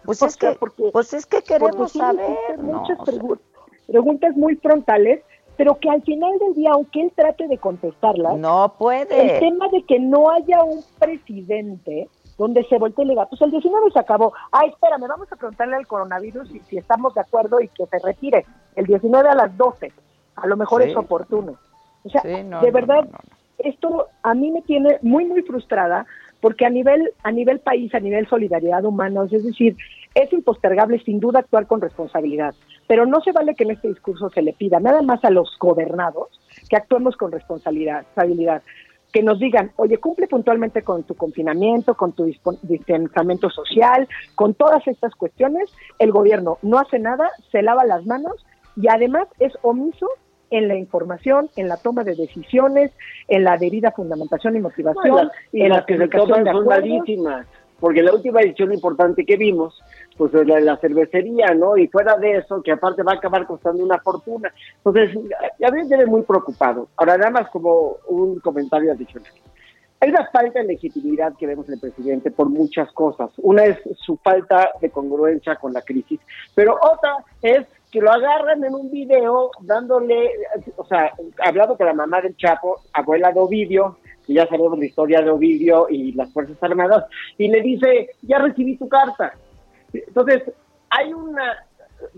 Pues 0.04 0.22
es 0.22 0.36
que, 0.36 0.58
pues 0.92 1.12
es 1.14 1.26
que 1.26 1.38
Porque 1.38 1.54
queremos 1.54 1.92
saber, 1.92 2.58
muchas 2.58 2.98
O 3.00 3.04
sea, 3.06 3.14
pregu- 3.14 3.38
preguntas 3.86 4.36
muy 4.36 4.56
frontales, 4.56 5.22
pero 5.60 5.78
que 5.78 5.90
al 5.90 6.00
final 6.04 6.38
del 6.38 6.54
día, 6.54 6.70
aunque 6.72 7.02
él 7.02 7.12
trate 7.14 7.46
de 7.46 7.58
contestarlas, 7.58 8.38
no 8.38 8.72
puede. 8.78 9.34
el 9.34 9.40
tema 9.40 9.68
de 9.68 9.82
que 9.82 10.00
no 10.00 10.30
haya 10.30 10.64
un 10.64 10.82
presidente 10.98 12.08
donde 12.38 12.64
se 12.64 12.78
voltee 12.78 13.04
y 13.04 13.08
le 13.08 13.12
diga, 13.12 13.26
pues 13.26 13.42
el 13.42 13.50
19 13.50 13.90
se 13.90 13.98
acabó. 13.98 14.32
Ah, 14.52 14.64
espérame, 14.66 15.06
vamos 15.06 15.30
a 15.30 15.36
preguntarle 15.36 15.76
al 15.76 15.86
coronavirus 15.86 16.48
si, 16.48 16.60
si 16.60 16.78
estamos 16.78 17.12
de 17.12 17.20
acuerdo 17.20 17.60
y 17.60 17.68
que 17.68 17.84
se 17.84 17.98
retire 17.98 18.46
el 18.74 18.86
19 18.86 19.28
a 19.28 19.34
las 19.34 19.54
12. 19.58 19.92
A 20.36 20.46
lo 20.46 20.56
mejor 20.56 20.82
Sí. 20.82 20.88
es 20.92 20.96
oportuno. 20.96 21.56
O 22.04 22.08
sea, 22.08 22.22
Sí, 22.22 22.42
no, 22.42 22.62
de 22.62 22.70
verdad, 22.70 23.04
no, 23.04 23.10
no. 23.10 23.18
esto 23.58 24.06
a 24.22 24.32
mí 24.32 24.50
me 24.50 24.62
tiene 24.62 24.96
muy, 25.02 25.26
muy 25.26 25.42
frustrada 25.42 26.06
porque 26.40 26.64
a 26.64 26.70
nivel, 26.70 27.12
a 27.22 27.32
nivel 27.32 27.60
país, 27.60 27.94
a 27.94 28.00
nivel 28.00 28.26
solidaridad 28.28 28.82
humana, 28.86 29.24
es 29.30 29.44
decir, 29.44 29.76
es 30.14 30.32
impostergable 30.32 30.98
sin 31.04 31.20
duda 31.20 31.40
actuar 31.40 31.66
con 31.66 31.82
responsabilidad, 31.82 32.54
pero 32.90 33.06
no 33.06 33.20
se 33.20 33.30
vale 33.30 33.54
que 33.54 33.62
en 33.62 33.70
este 33.70 33.86
discurso 33.86 34.30
se 34.30 34.42
le 34.42 34.52
pida 34.52 34.80
nada 34.80 35.00
más 35.00 35.24
a 35.24 35.30
los 35.30 35.56
gobernados 35.60 36.26
que 36.68 36.74
actuemos 36.74 37.16
con 37.16 37.30
responsabilidad, 37.30 38.04
que 39.12 39.22
nos 39.22 39.38
digan, 39.38 39.70
oye, 39.76 39.98
cumple 39.98 40.26
puntualmente 40.26 40.82
con 40.82 41.04
tu 41.04 41.14
confinamiento, 41.14 41.94
con 41.94 42.10
tu 42.10 42.24
distanciamiento 42.62 43.48
social, 43.48 44.08
con 44.34 44.54
todas 44.54 44.84
estas 44.88 45.14
cuestiones, 45.14 45.72
el 46.00 46.10
gobierno 46.10 46.58
no 46.62 46.80
hace 46.80 46.98
nada, 46.98 47.30
se 47.52 47.62
lava 47.62 47.84
las 47.84 48.06
manos 48.06 48.44
y 48.74 48.88
además 48.88 49.28
es 49.38 49.52
omiso 49.62 50.08
en 50.50 50.66
la 50.66 50.74
información, 50.74 51.48
en 51.54 51.68
la 51.68 51.76
toma 51.76 52.02
de 52.02 52.16
decisiones, 52.16 52.90
en 53.28 53.44
la 53.44 53.56
debida 53.56 53.92
fundamentación 53.92 54.56
y 54.56 54.60
motivación, 54.62 55.30
y 55.52 55.62
en 55.62 55.68
las 55.68 55.82
la 55.82 55.86
que 55.86 55.96
se 55.96 56.08
toman 56.08 56.44
son 56.44 56.66
malísimas. 56.66 57.46
Porque 57.78 58.02
la 58.02 58.12
última 58.12 58.42
edición 58.42 58.74
importante 58.74 59.24
que 59.24 59.36
vimos, 59.36 59.80
pues 60.20 60.34
es 60.34 60.46
la 60.46 60.60
la 60.60 60.76
cervecería, 60.76 61.54
¿no? 61.54 61.78
Y 61.78 61.88
fuera 61.88 62.14
de 62.18 62.36
eso, 62.36 62.62
que 62.62 62.72
aparte 62.72 63.02
va 63.02 63.12
a 63.12 63.14
acabar 63.14 63.46
costando 63.46 63.82
una 63.82 63.98
fortuna. 64.00 64.52
Entonces, 64.76 65.16
a 65.16 65.70
mí 65.70 65.80
me 65.80 65.88
tiene 65.88 66.04
muy 66.04 66.20
preocupado. 66.20 66.88
Ahora, 66.98 67.16
nada 67.16 67.30
más 67.30 67.48
como 67.48 67.96
un 68.06 68.38
comentario 68.40 68.92
adicional. 68.92 69.32
Hay 69.98 70.10
una 70.10 70.26
falta 70.26 70.58
de 70.58 70.66
legitimidad 70.66 71.32
que 71.38 71.46
vemos 71.46 71.66
en 71.68 71.74
el 71.74 71.80
presidente 71.80 72.30
por 72.30 72.50
muchas 72.50 72.92
cosas. 72.92 73.30
Una 73.38 73.64
es 73.64 73.78
su 73.96 74.18
falta 74.18 74.72
de 74.82 74.90
congruencia 74.90 75.56
con 75.56 75.72
la 75.72 75.80
crisis, 75.80 76.20
pero 76.54 76.74
otra 76.74 77.24
es 77.40 77.66
que 77.90 78.02
lo 78.02 78.12
agarran 78.12 78.62
en 78.62 78.74
un 78.74 78.90
video 78.90 79.50
dándole, 79.62 80.32
o 80.76 80.84
sea, 80.84 81.14
hablando 81.38 81.78
con 81.78 81.86
la 81.86 81.94
mamá 81.94 82.20
del 82.20 82.36
Chapo, 82.36 82.82
abuela 82.92 83.32
de 83.32 83.40
Ovidio, 83.40 83.96
que 84.26 84.34
ya 84.34 84.46
sabemos 84.46 84.78
la 84.78 84.84
historia 84.84 85.22
de 85.22 85.30
Ovidio 85.30 85.86
y 85.88 86.12
las 86.12 86.30
Fuerzas 86.30 86.62
Armadas, 86.62 87.06
y 87.38 87.48
le 87.48 87.62
dice, 87.62 88.10
ya 88.20 88.38
recibí 88.38 88.76
tu 88.76 88.86
carta. 88.86 89.32
Entonces, 89.92 90.42
hay 90.90 91.12
una, 91.12 91.66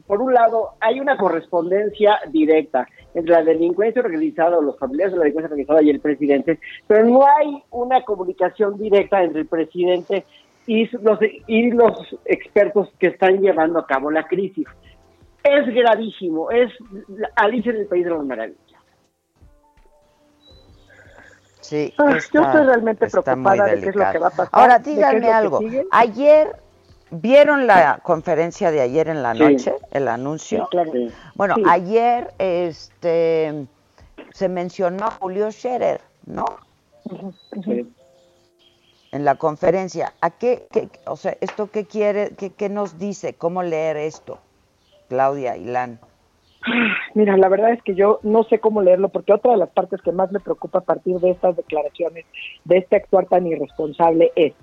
por 0.07 0.21
un 0.21 0.33
lado, 0.35 0.71
hay 0.81 1.01
una 1.01 1.17
correspondencia 1.17 2.19
directa 2.31 2.87
entre 3.15 3.33
la 3.33 3.43
delincuencia 3.43 4.03
organizada 4.03 4.59
o 4.59 4.63
los 4.63 4.79
familiares 4.79 5.13
de 5.13 5.19
la 5.19 5.25
delincuencia 5.25 5.51
organizada 5.51 5.83
y 5.83 5.91
el 5.91 6.01
presidente, 6.01 6.59
pero 6.87 7.05
no 7.05 7.25
hay 7.27 7.63
una 7.71 8.03
comunicación 8.03 8.79
directa 8.79 9.23
entre 9.23 9.41
el 9.43 9.47
presidente 9.47 10.25
y 10.67 10.89
los, 10.99 11.19
y 11.47 11.71
los 11.73 12.17
expertos 12.25 12.89
que 12.99 13.09
están 13.09 13.41
llevando 13.41 13.79
a 13.79 13.87
cabo 13.87 14.11
la 14.11 14.27
crisis. 14.27 14.67
Es 15.43 15.67
gravísimo, 15.75 16.51
es 16.51 16.71
Alicia 17.35 17.73
en 17.73 17.79
el 17.79 17.87
País 17.87 18.05
de 18.05 18.11
las 18.11 18.25
Maravillas. 18.25 18.63
Sí, 21.61 21.95
Ah, 21.97 22.11
yo 22.11 22.17
estoy 22.17 22.43
realmente 22.65 23.09
preocupada 23.09 23.67
de 23.67 23.81
qué 23.81 23.89
es 23.89 23.97
lo 23.97 24.11
que 24.13 24.19
va 24.19 24.27
a 24.29 24.31
pasar. 24.31 24.49
Ahora 24.53 24.79
díganme 24.79 25.31
algo. 25.31 25.61
Ayer 25.91 26.49
vieron 27.13 27.67
la 27.67 28.01
conferencia 28.03 28.71
de 28.71 28.81
ayer 28.81 29.09
en 29.09 29.23
la 29.23 29.35
Sí. 29.35 29.39
noche, 29.41 29.75
el 29.93 30.09
anuncio. 30.09 30.61
Sí, 30.65 30.69
claro. 30.71 30.93
Bueno, 31.35 31.55
Sí. 31.57 31.63
ayer 31.69 32.33
este 32.39 33.67
se 34.33 34.49
mencionó 34.49 35.07
a 35.07 35.11
Julio 35.13 35.51
Scherer, 35.53 36.01
¿no? 36.27 36.45
Sí. 37.65 37.87
En 39.13 39.25
la 39.27 39.35
conferencia. 39.35 40.15
¿A 40.23 40.31
qué, 40.31 40.67
qué- 40.73 40.89
o 41.07 41.17
sea, 41.17 41.37
esto 41.43 41.71
qué 41.71 41.85
quiere, 41.85 42.31
qué, 42.39 42.51
qué 42.51 42.71
nos 42.71 42.99
dice? 42.99 43.35
¿Cómo 43.35 43.63
leer 43.63 43.99
esto? 43.99 44.39
Claudia, 45.11 45.57
Ilan. 45.59 45.99
Mira, 47.15 47.37
la 47.37 47.49
verdad 47.51 47.73
es 47.73 47.83
que 47.83 47.95
yo 47.95 48.21
no 48.23 48.45
sé 48.45 48.59
cómo 48.59 48.81
leerlo, 48.81 49.11
porque 49.11 49.35
otra 49.35 49.51
de 49.53 49.59
las 49.59 49.69
partes 49.71 50.01
que 50.01 50.13
más 50.13 50.33
me 50.33 50.41
preocupa 50.41 50.79
a 50.79 50.83
partir 50.83 51.17
de 51.21 51.31
estas 51.31 51.57
declaraciones, 51.57 52.25
de 52.65 52.79
este 52.79 52.97
actuar 52.97 53.27
tan 53.27 53.47
irresponsable, 53.47 54.33
es 54.35 54.55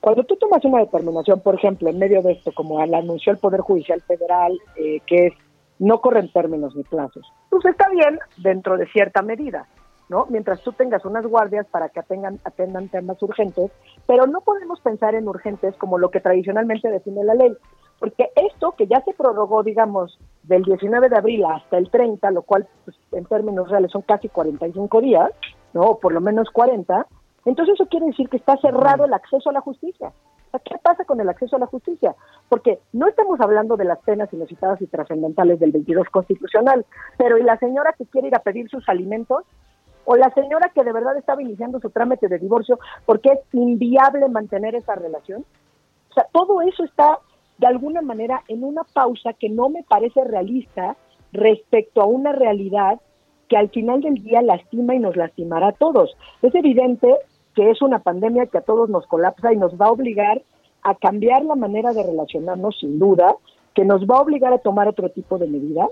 cuando 0.00 0.24
tú 0.24 0.36
tomas 0.36 0.64
una 0.64 0.80
determinación, 0.80 1.40
por 1.40 1.54
ejemplo, 1.54 1.90
en 1.90 1.98
medio 1.98 2.22
de 2.22 2.32
esto, 2.32 2.52
como 2.52 2.84
la 2.86 2.98
anunció 2.98 3.32
el 3.32 3.38
Poder 3.38 3.60
Judicial 3.60 4.00
Federal, 4.02 4.58
eh, 4.76 5.00
que 5.06 5.26
es 5.26 5.34
no 5.78 6.00
corren 6.00 6.30
términos 6.30 6.76
ni 6.76 6.84
plazos. 6.84 7.26
Pues 7.48 7.64
está 7.64 7.88
bien 7.90 8.18
dentro 8.38 8.76
de 8.76 8.86
cierta 8.88 9.22
medida, 9.22 9.66
¿no? 10.08 10.26
Mientras 10.28 10.60
tú 10.62 10.72
tengas 10.72 11.04
unas 11.04 11.26
guardias 11.26 11.66
para 11.66 11.88
que 11.88 12.00
atengan, 12.00 12.38
atendan 12.44 12.88
temas 12.88 13.22
urgentes, 13.22 13.70
pero 14.06 14.26
no 14.26 14.42
podemos 14.42 14.80
pensar 14.80 15.14
en 15.14 15.26
urgentes 15.26 15.74
como 15.76 15.98
lo 15.98 16.10
que 16.10 16.20
tradicionalmente 16.20 16.90
define 16.90 17.24
la 17.24 17.34
ley, 17.34 17.56
porque 17.98 18.30
esto 18.36 18.74
que 18.76 18.86
ya 18.86 19.02
se 19.02 19.14
prorrogó, 19.14 19.62
digamos, 19.62 20.18
del 20.42 20.62
19 20.64 21.08
de 21.08 21.16
abril 21.16 21.44
hasta 21.44 21.78
el 21.78 21.90
30, 21.90 22.30
lo 22.30 22.42
cual 22.42 22.66
pues, 22.84 22.96
en 23.12 23.24
términos 23.24 23.70
reales 23.70 23.90
son 23.90 24.02
casi 24.02 24.28
45 24.28 25.00
días, 25.00 25.30
¿no? 25.72 25.98
Por 26.00 26.12
lo 26.12 26.20
menos 26.20 26.48
40, 26.50 27.06
entonces 27.44 27.74
eso 27.74 27.86
quiere 27.86 28.06
decir 28.06 28.28
que 28.28 28.36
está 28.36 28.56
cerrado 28.58 29.04
el 29.04 29.14
acceso 29.14 29.50
a 29.50 29.52
la 29.52 29.60
justicia. 29.60 30.12
¿Qué 30.64 30.76
pasa 30.82 31.04
con 31.04 31.20
el 31.20 31.28
acceso 31.28 31.56
a 31.56 31.60
la 31.60 31.66
justicia? 31.66 32.14
Porque 32.48 32.80
no 32.92 33.06
estamos 33.06 33.40
hablando 33.40 33.76
de 33.76 33.84
las 33.84 34.00
penas 34.00 34.32
inusitadas 34.32 34.80
y 34.82 34.86
trascendentales 34.88 35.60
del 35.60 35.70
22 35.70 36.08
constitucional, 36.10 36.84
pero 37.16 37.38
¿y 37.38 37.44
la 37.44 37.56
señora 37.58 37.94
que 37.96 38.06
quiere 38.06 38.28
ir 38.28 38.34
a 38.34 38.42
pedir 38.42 38.68
sus 38.68 38.88
alimentos? 38.88 39.44
¿O 40.04 40.16
la 40.16 40.30
señora 40.30 40.70
que 40.74 40.82
de 40.82 40.92
verdad 40.92 41.16
estaba 41.16 41.42
iniciando 41.42 41.78
su 41.78 41.90
trámite 41.90 42.26
de 42.26 42.38
divorcio 42.38 42.80
porque 43.06 43.30
es 43.30 43.40
inviable 43.52 44.28
mantener 44.28 44.74
esa 44.74 44.96
relación? 44.96 45.44
O 46.10 46.14
sea, 46.14 46.26
todo 46.32 46.62
eso 46.62 46.82
está 46.82 47.20
de 47.58 47.66
alguna 47.68 48.00
manera 48.00 48.42
en 48.48 48.64
una 48.64 48.82
pausa 48.82 49.34
que 49.34 49.48
no 49.48 49.68
me 49.68 49.84
parece 49.84 50.24
realista 50.24 50.96
respecto 51.32 52.00
a 52.00 52.06
una 52.06 52.32
realidad 52.32 53.00
que 53.48 53.56
al 53.56 53.68
final 53.68 54.00
del 54.00 54.14
día 54.14 54.42
lastima 54.42 54.94
y 54.94 54.98
nos 54.98 55.16
lastimará 55.16 55.68
a 55.68 55.72
todos. 55.72 56.16
Es 56.40 56.54
evidente 56.54 57.14
que 57.54 57.70
es 57.70 57.82
una 57.82 58.00
pandemia 58.00 58.46
que 58.46 58.58
a 58.58 58.62
todos 58.62 58.88
nos 58.88 59.06
colapsa 59.06 59.52
y 59.52 59.56
nos 59.56 59.74
va 59.74 59.86
a 59.86 59.92
obligar 59.92 60.42
a 60.82 60.94
cambiar 60.94 61.44
la 61.44 61.56
manera 61.56 61.92
de 61.92 62.02
relacionarnos 62.02 62.78
sin 62.78 62.98
duda, 62.98 63.36
que 63.74 63.84
nos 63.84 64.02
va 64.02 64.18
a 64.18 64.22
obligar 64.22 64.52
a 64.52 64.58
tomar 64.58 64.88
otro 64.88 65.10
tipo 65.10 65.38
de 65.38 65.46
medidas, 65.46 65.88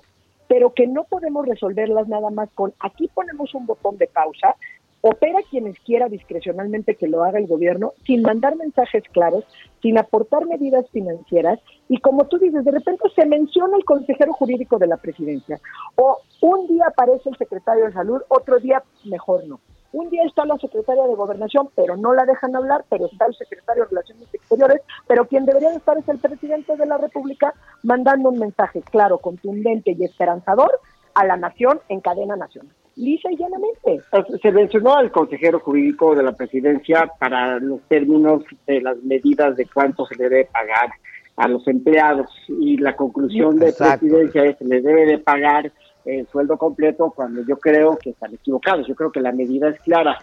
pero 0.48 0.72
que 0.72 0.86
no 0.86 1.04
podemos 1.04 1.46
resolverlas 1.46 2.08
nada 2.08 2.30
más 2.30 2.48
con 2.54 2.72
aquí 2.80 3.08
ponemos 3.08 3.54
un 3.54 3.66
botón 3.66 3.98
de 3.98 4.06
pausa, 4.06 4.56
opera 5.00 5.38
quienes 5.48 5.78
quiera 5.80 6.08
discrecionalmente 6.08 6.96
que 6.96 7.06
lo 7.06 7.22
haga 7.22 7.38
el 7.38 7.46
gobierno, 7.46 7.92
sin 8.04 8.22
mandar 8.22 8.56
mensajes 8.56 9.04
claros, 9.12 9.44
sin 9.80 9.98
aportar 9.98 10.46
medidas 10.46 10.88
financieras, 10.90 11.60
y 11.88 11.98
como 11.98 12.26
tú 12.26 12.38
dices, 12.38 12.64
de 12.64 12.72
repente 12.72 13.04
se 13.14 13.26
menciona 13.26 13.76
el 13.76 13.84
consejero 13.84 14.32
jurídico 14.32 14.78
de 14.78 14.88
la 14.88 14.96
presidencia, 14.96 15.60
o 15.96 16.18
un 16.40 16.66
día 16.66 16.86
aparece 16.88 17.28
el 17.28 17.36
secretario 17.36 17.84
de 17.84 17.92
salud, 17.92 18.20
otro 18.28 18.58
día 18.58 18.82
mejor 19.04 19.46
no. 19.46 19.60
Un 19.92 20.10
día 20.10 20.22
está 20.24 20.44
la 20.44 20.56
secretaria 20.58 21.06
de 21.06 21.14
Gobernación, 21.14 21.68
pero 21.74 21.96
no 21.96 22.12
la 22.12 22.26
dejan 22.26 22.54
hablar, 22.54 22.84
pero 22.90 23.06
está 23.06 23.26
el 23.26 23.34
secretario 23.34 23.84
de 23.84 23.90
Relaciones 23.90 24.28
Exteriores, 24.34 24.82
pero 25.06 25.26
quien 25.26 25.46
debería 25.46 25.72
estar 25.72 25.96
es 25.96 26.08
el 26.08 26.18
presidente 26.18 26.76
de 26.76 26.86
la 26.86 26.98
República 26.98 27.54
mandando 27.82 28.28
un 28.28 28.38
mensaje 28.38 28.82
claro, 28.82 29.18
contundente 29.18 29.96
y 29.98 30.04
esperanzador 30.04 30.70
a 31.14 31.24
la 31.24 31.36
nación 31.36 31.80
en 31.88 32.00
cadena 32.00 32.36
nacional. 32.36 32.74
Lisa 32.96 33.30
y 33.30 33.36
llanamente. 33.36 34.02
Se 34.42 34.52
mencionó 34.52 34.96
al 34.96 35.10
consejero 35.10 35.60
jurídico 35.60 36.14
de 36.14 36.22
la 36.24 36.32
presidencia 36.32 37.10
para 37.18 37.58
los 37.58 37.80
términos 37.82 38.42
de 38.66 38.80
las 38.80 38.96
medidas 39.04 39.56
de 39.56 39.66
cuánto 39.66 40.04
se 40.04 40.16
le 40.16 40.28
debe 40.28 40.44
pagar 40.46 40.90
a 41.36 41.46
los 41.46 41.66
empleados 41.68 42.28
y 42.48 42.76
la 42.78 42.96
conclusión 42.96 43.58
de 43.58 43.72
presidencia 43.72 44.44
es 44.44 44.56
que 44.56 44.64
se 44.64 44.68
le 44.68 44.80
debe 44.80 45.06
de 45.06 45.18
pagar 45.18 45.72
el 46.08 46.26
sueldo 46.28 46.56
completo 46.56 47.12
cuando 47.14 47.42
yo 47.42 47.58
creo 47.58 47.98
que 47.98 48.10
están 48.10 48.34
equivocados. 48.34 48.86
Yo 48.86 48.94
creo 48.94 49.12
que 49.12 49.20
la 49.20 49.32
medida 49.32 49.68
es 49.68 49.80
clara. 49.80 50.18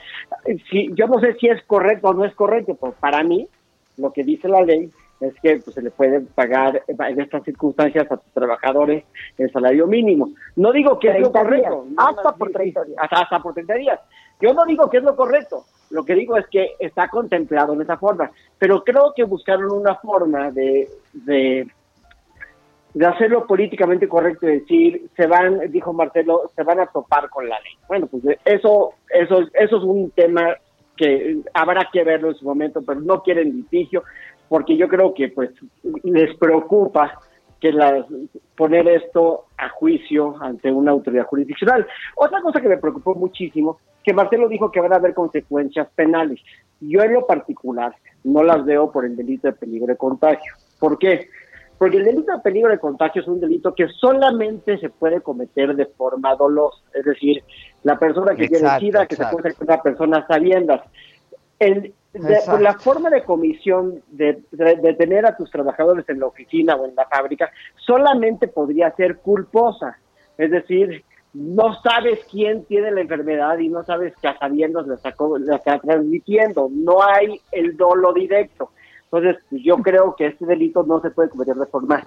Si, 0.70 0.92
yo 0.94 1.08
no 1.08 1.20
sé 1.20 1.34
si 1.36 1.48
es 1.48 1.64
correcto 1.64 2.10
o 2.10 2.14
no 2.14 2.26
es 2.26 2.34
correcto, 2.34 2.76
pero 2.80 2.94
para 2.94 3.24
mí 3.24 3.48
lo 3.98 4.12
que 4.12 4.24
dice 4.24 4.48
la 4.48 4.62
ley 4.62 4.90
es 5.22 5.34
que 5.42 5.58
pues, 5.58 5.74
se 5.74 5.82
le 5.82 5.92
puede 5.92 6.22
pagar 6.22 6.84
en 6.88 7.22
estas 7.22 7.44
circunstancias 7.44 8.12
a 8.12 8.18
tus 8.18 8.32
trabajadores 8.34 9.06
el 9.38 9.52
salario 9.52 9.88
mínimo. 9.88 10.30
No 10.56 10.72
digo 10.72 11.00
que 11.00 11.10
es 11.10 11.20
lo 11.20 11.32
correcto. 11.32 11.86
hasta 11.98 12.36
por 12.36 12.52
30 12.52 12.84
días. 12.84 12.98
Hasta, 13.10 13.40
por 13.40 13.54
30 13.54 13.74
días. 13.76 14.00
Yo 14.42 14.54
no 14.54 14.66
digo 14.66 14.90
que 14.90 14.98
es 14.98 15.04
lo 15.04 15.16
correcto. 15.16 15.64
Lo 15.92 16.04
que 16.04 16.16
digo 16.16 16.36
es 16.38 16.48
que 16.48 16.76
está 16.80 17.08
contemplado 17.08 17.74
en 17.74 17.82
esa 17.82 17.98
forma. 17.98 18.32
Pero 18.58 18.84
creo 18.84 19.14
que 19.16 19.24
buscaron 19.24 19.72
una 19.72 19.96
forma 19.96 20.52
de, 20.52 20.90
de 21.14 21.68
de 22.96 23.06
hacerlo 23.06 23.46
políticamente 23.46 24.08
correcto 24.08 24.48
y 24.48 24.60
decir, 24.60 25.10
se 25.18 25.28
van, 25.28 25.70
dijo 25.70 25.92
Marcelo, 25.92 26.50
se 26.56 26.64
van 26.64 26.80
a 26.80 26.86
topar 26.86 27.30
con 27.30 27.48
la 27.48 27.60
ley. 27.60 27.74
Bueno, 27.90 28.08
pues 28.08 28.24
eso, 28.46 28.94
eso, 29.10 29.42
eso 29.54 29.78
es 29.78 29.84
un 29.84 30.12
tema 30.12 30.56
que 30.96 31.42
habrá 31.54 31.90
que 31.92 32.06
verlo 32.06 32.30
en 32.30 32.36
su 32.36 32.46
momento, 32.46 32.82
pero 32.86 33.02
no 33.02 33.22
quieren 33.22 33.54
litigio, 33.54 34.04
porque 34.48 34.78
yo 34.78 34.88
creo 34.88 35.14
que 35.14 35.28
pues 35.28 35.50
les 36.04 36.38
preocupa 36.38 37.20
que 37.60 37.74
la, 37.74 38.06
poner 38.56 38.88
esto 38.88 39.44
a 39.58 39.68
juicio 39.68 40.42
ante 40.42 40.72
una 40.72 40.92
autoridad 40.92 41.26
jurisdiccional. 41.26 41.86
Otra 42.16 42.42
cosa 42.42 42.62
que 42.62 42.70
me 42.70 42.78
preocupó 42.78 43.14
muchísimo, 43.14 43.78
que 44.06 44.14
Marcelo 44.14 44.48
dijo 44.48 44.72
que 44.72 44.80
van 44.80 44.94
a 44.94 44.98
haber 44.98 45.14
consecuencias 45.14 45.90
penales. 45.96 46.40
Yo 46.80 47.02
en 47.02 47.12
lo 47.12 47.28
particular 47.28 47.94
no 48.24 48.42
las 48.42 48.64
veo 48.64 48.90
por 48.90 49.04
el 49.04 49.18
delito 49.18 49.50
de 49.50 49.54
peligro 49.54 49.88
de 49.88 49.98
contagio. 49.98 50.54
¿Por 50.80 50.98
qué? 50.98 51.28
Porque 51.78 51.98
el 51.98 52.06
delito 52.06 52.32
de 52.32 52.40
peligro 52.40 52.72
de 52.72 52.80
contagio 52.80 53.22
es 53.22 53.28
un 53.28 53.40
delito 53.40 53.74
que 53.76 53.88
solamente 53.90 54.78
se 54.78 54.90
puede 54.90 55.22
cometer 55.22 55.76
de 55.76 55.86
forma 55.86 56.36
dolosa, 56.36 56.82
es 56.94 57.04
decir, 57.04 57.44
la 57.84 58.00
persona 58.00 58.34
que 58.36 58.48
tiene 58.48 58.70
SIDA, 58.80 59.06
que 59.06 59.16
se 59.16 59.26
puede 59.26 59.54
con 59.54 59.68
una 59.68 59.82
persona 59.82 60.26
sabiendas. 60.28 60.82
El, 61.60 61.94
la 62.14 62.74
forma 62.80 63.10
de 63.10 63.24
comisión 63.24 64.02
de, 64.08 64.42
de, 64.52 64.94
tener 64.94 65.26
a 65.26 65.36
tus 65.36 65.52
trabajadores 65.52 66.08
en 66.08 66.20
la 66.20 66.28
oficina 66.28 66.76
o 66.76 66.86
en 66.86 66.96
la 66.96 67.06
fábrica 67.06 67.52
solamente 67.76 68.48
podría 68.48 68.92
ser 68.96 69.18
culposa, 69.18 69.98
es 70.38 70.52
decir, 70.52 71.04
no 71.34 71.74
sabes 71.82 72.26
quién 72.32 72.64
tiene 72.64 72.92
la 72.92 73.02
enfermedad 73.02 73.58
y 73.58 73.68
no 73.68 73.84
sabes 73.84 74.16
que 74.22 74.30
a 74.30 74.38
sabiendas 74.38 74.88
la, 74.88 74.98
la 75.40 75.56
está 75.58 75.80
transmitiendo, 75.80 76.70
no 76.72 77.04
hay 77.04 77.42
el 77.52 77.76
dolo 77.76 78.14
directo. 78.14 78.72
Entonces, 79.18 79.44
yo 79.52 79.78
creo 79.78 80.16
que 80.16 80.28
este 80.28 80.46
delito 80.46 80.84
no 80.84 81.02
se 81.02 81.12
puede 81.12 81.30
cometer 81.30 81.56
de 81.56 81.66
forma 81.68 82.06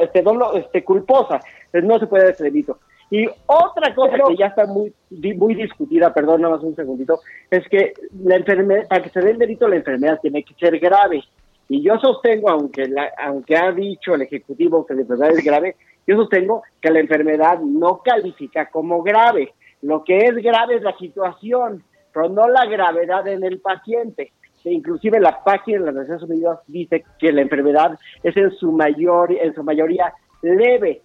este, 0.00 0.24
este, 0.56 0.84
culposa, 0.84 1.40
no 1.82 1.98
se 1.98 2.06
puede 2.06 2.30
este 2.30 2.44
delito. 2.44 2.78
Y 3.10 3.26
otra 3.46 3.94
cosa 3.94 4.16
que 4.26 4.36
ya 4.36 4.46
está 4.46 4.64
muy 4.66 4.92
muy 5.36 5.54
discutida, 5.54 6.14
perdón, 6.14 6.40
nada 6.40 6.56
más 6.56 6.64
un 6.64 6.74
segundito, 6.74 7.20
es 7.50 7.66
que 7.68 7.92
la 8.24 8.36
enfermedad, 8.36 8.88
para 8.88 9.02
que 9.02 9.10
se 9.10 9.20
dé 9.20 9.32
el 9.32 9.38
delito 9.38 9.68
la 9.68 9.76
enfermedad 9.76 10.18
tiene 10.20 10.42
que 10.42 10.54
ser 10.54 10.78
grave. 10.78 11.22
Y 11.68 11.82
yo 11.82 11.98
sostengo, 11.98 12.48
aunque 12.48 12.90
aunque 13.22 13.56
ha 13.56 13.70
dicho 13.72 14.14
el 14.14 14.22
Ejecutivo 14.22 14.86
que 14.86 14.94
la 14.94 15.02
enfermedad 15.02 15.36
es 15.36 15.44
grave, 15.44 15.76
yo 16.06 16.16
sostengo 16.16 16.62
que 16.80 16.90
la 16.90 17.00
enfermedad 17.00 17.60
no 17.60 17.98
califica 17.98 18.70
como 18.70 19.02
grave. 19.02 19.52
Lo 19.82 20.04
que 20.04 20.16
es 20.16 20.34
grave 20.36 20.76
es 20.76 20.82
la 20.82 20.96
situación, 20.96 21.84
pero 22.12 22.28
no 22.28 22.48
la 22.48 22.64
gravedad 22.66 23.26
en 23.28 23.44
el 23.44 23.60
paciente 23.60 24.32
inclusive 24.70 25.20
la 25.20 25.42
página 25.42 25.80
de 25.80 25.86
las 25.86 25.94
Naciones 25.94 26.22
Unidas 26.22 26.58
dice 26.66 27.04
que 27.18 27.32
la 27.32 27.42
enfermedad 27.42 27.98
es 28.22 28.36
en 28.36 28.50
su 28.52 28.72
mayor 28.72 29.32
en 29.32 29.54
su 29.54 29.62
mayoría 29.62 30.12
leve, 30.42 31.02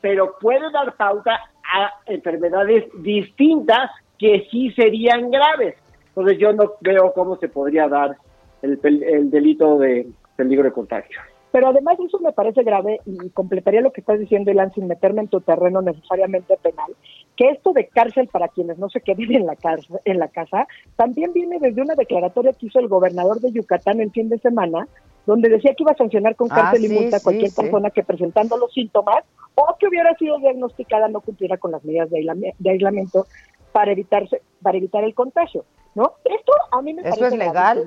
pero 0.00 0.36
puede 0.40 0.70
dar 0.72 0.94
pauta 0.96 1.32
a 1.64 1.90
enfermedades 2.06 2.84
distintas 3.02 3.90
que 4.18 4.46
sí 4.50 4.70
serían 4.72 5.30
graves. 5.30 5.76
Entonces 6.08 6.38
yo 6.38 6.52
no 6.52 6.72
veo 6.80 7.12
cómo 7.12 7.36
se 7.36 7.48
podría 7.48 7.88
dar 7.88 8.16
el, 8.62 8.78
el 8.82 9.30
delito 9.30 9.78
de 9.78 10.06
peligro 10.36 10.64
de 10.64 10.72
contagio. 10.72 11.20
Pero 11.56 11.68
además 11.68 11.98
eso 12.06 12.18
me 12.18 12.34
parece 12.34 12.64
grave 12.64 13.00
y 13.06 13.30
completaría 13.30 13.80
lo 13.80 13.90
que 13.90 14.02
estás 14.02 14.20
diciendo, 14.20 14.50
Ilan, 14.50 14.74
sin 14.74 14.88
meterme 14.88 15.22
en 15.22 15.28
tu 15.28 15.40
terreno 15.40 15.80
necesariamente 15.80 16.58
penal, 16.58 16.94
que 17.34 17.48
esto 17.48 17.72
de 17.72 17.88
cárcel 17.88 18.28
para 18.28 18.48
quienes 18.48 18.76
no 18.76 18.90
se 18.90 19.00
queden 19.00 19.34
en 19.34 19.46
la, 19.46 19.56
cárcel, 19.56 19.98
en 20.04 20.18
la 20.18 20.28
casa 20.28 20.68
también 20.96 21.32
viene 21.32 21.58
desde 21.58 21.80
una 21.80 21.94
declaratoria 21.94 22.52
que 22.52 22.66
hizo 22.66 22.78
el 22.78 22.88
gobernador 22.88 23.40
de 23.40 23.52
Yucatán 23.52 24.02
el 24.02 24.10
fin 24.10 24.28
de 24.28 24.38
semana, 24.40 24.86
donde 25.24 25.48
decía 25.48 25.72
que 25.72 25.82
iba 25.82 25.92
a 25.92 25.96
sancionar 25.96 26.36
con 26.36 26.48
cárcel 26.48 26.84
y 26.84 26.94
ah, 26.94 27.00
multa 27.00 27.16
a 27.16 27.22
cualquier 27.22 27.50
persona 27.54 27.88
que 27.88 28.04
presentando 28.04 28.58
los 28.58 28.70
síntomas 28.74 29.24
o 29.54 29.76
que 29.80 29.88
hubiera 29.88 30.14
sido 30.16 30.38
diagnosticada 30.38 31.08
no 31.08 31.22
cumpliera 31.22 31.56
con 31.56 31.72
las 31.72 31.82
medidas 31.86 32.10
de, 32.10 32.70
aislamiento 32.70 33.24
para 33.72 33.92
evitarse 33.92 34.42
para 34.60 34.76
evitar 34.76 35.04
el 35.04 35.14
contagio, 35.14 35.64
¿no? 35.94 36.16
Esto 36.22 36.52
a 36.70 36.82
mí 36.82 36.92
me 36.92 37.00
¿Eso 37.00 37.16
parece 37.16 37.34
es 37.34 37.38
legal? 37.38 37.86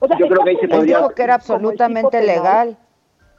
Yo 0.00 0.28
creo 0.28 0.44
que 0.44 0.50
ahí 0.50 0.56
se 0.60 0.68
podría... 0.68 0.98
Dijo 0.98 1.10
que 1.10 1.22
era 1.22 1.34
absolutamente 1.34 2.20
legal. 2.22 2.76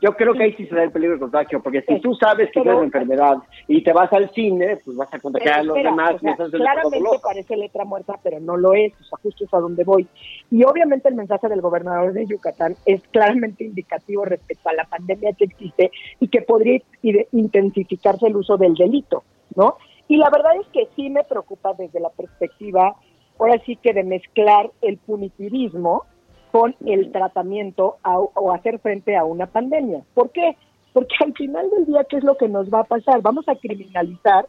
Yo 0.02 0.15
creo 0.15 0.34
que 0.34 0.44
ahí 0.44 0.53
sí 0.53 0.65
se 0.65 0.76
da 0.76 0.84
el 0.84 0.91
peligro 0.91 1.15
de 1.15 1.19
contagio, 1.19 1.61
porque 1.61 1.81
si 1.81 1.99
tú 1.99 2.15
sabes 2.15 2.48
que 2.48 2.61
tienes 2.61 2.76
una 2.76 2.86
enfermedad 2.86 3.38
y 3.68 3.84
te 3.84 3.91
vas 3.91 4.11
al 4.14 4.31
cine, 4.31 4.77
pues 4.86 4.95
vas 4.95 5.14
a 5.14 5.19
contagiar 5.19 5.60
a 5.60 5.64
los 5.64 5.76
demás. 5.76 6.15
claramente 6.22 7.19
parece 7.22 7.57
letra 7.57 7.84
muerta, 7.84 8.18
pero 8.23 8.40
no 8.40 8.56
lo 8.56 8.73
es, 8.73 8.94
o 8.94 9.03
sea, 9.03 9.19
justo 9.22 9.44
es 9.44 9.53
a 9.53 9.60
donde 9.60 9.84
voy. 9.84 10.07
Y 10.52 10.64
obviamente 10.64 11.10
el 11.10 11.15
mensaje 11.15 11.49
del 11.49 11.60
gobernador 11.60 12.14
de 12.14 12.26
Yucatán 12.26 12.77
es 12.86 13.02
claramente 13.11 13.65
indicativo 13.65 14.23
respecto 14.23 14.69
a 14.69 14.73
la 14.73 14.86
pandemia 14.86 15.34
que 15.34 15.45
existe 15.45 15.91
y 16.22 16.30
que 16.30 16.44
podría 16.44 16.81
intensificarse 17.34 18.27
el 18.27 18.38
uso 18.38 18.56
del 18.56 18.76
delito, 18.76 19.23
¿no? 19.56 19.76
Y 20.07 20.15
la 20.15 20.30
verdad 20.30 20.53
es 20.61 20.68
que 20.68 20.88
sí 20.95 21.10
me 21.10 21.26
preocupa 21.26 21.73
desde 21.73 21.99
la 21.99 22.10
perspectiva, 22.10 22.95
ahora 23.38 23.61
sí 23.65 23.76
que 23.76 23.94
de 23.94 24.03
mezclar 24.03 24.72
el 24.81 24.98
punitivismo 24.98 26.06
con 26.51 26.76
el 26.85 27.11
tratamiento 27.11 27.97
o 28.03 28.51
hacer 28.51 28.80
frente 28.80 29.15
a 29.15 29.23
una 29.23 29.47
pandemia. 29.47 30.03
¿Por 30.13 30.31
qué? 30.31 30.55
porque 30.93 31.15
al 31.23 31.34
final 31.34 31.69
del 31.69 31.85
día, 31.85 32.05
¿qué 32.09 32.17
es 32.17 32.23
lo 32.23 32.35
que 32.35 32.47
nos 32.47 32.69
va 32.69 32.81
a 32.81 32.84
pasar? 32.84 33.21
Vamos 33.21 33.47
a 33.47 33.55
criminalizar 33.55 34.47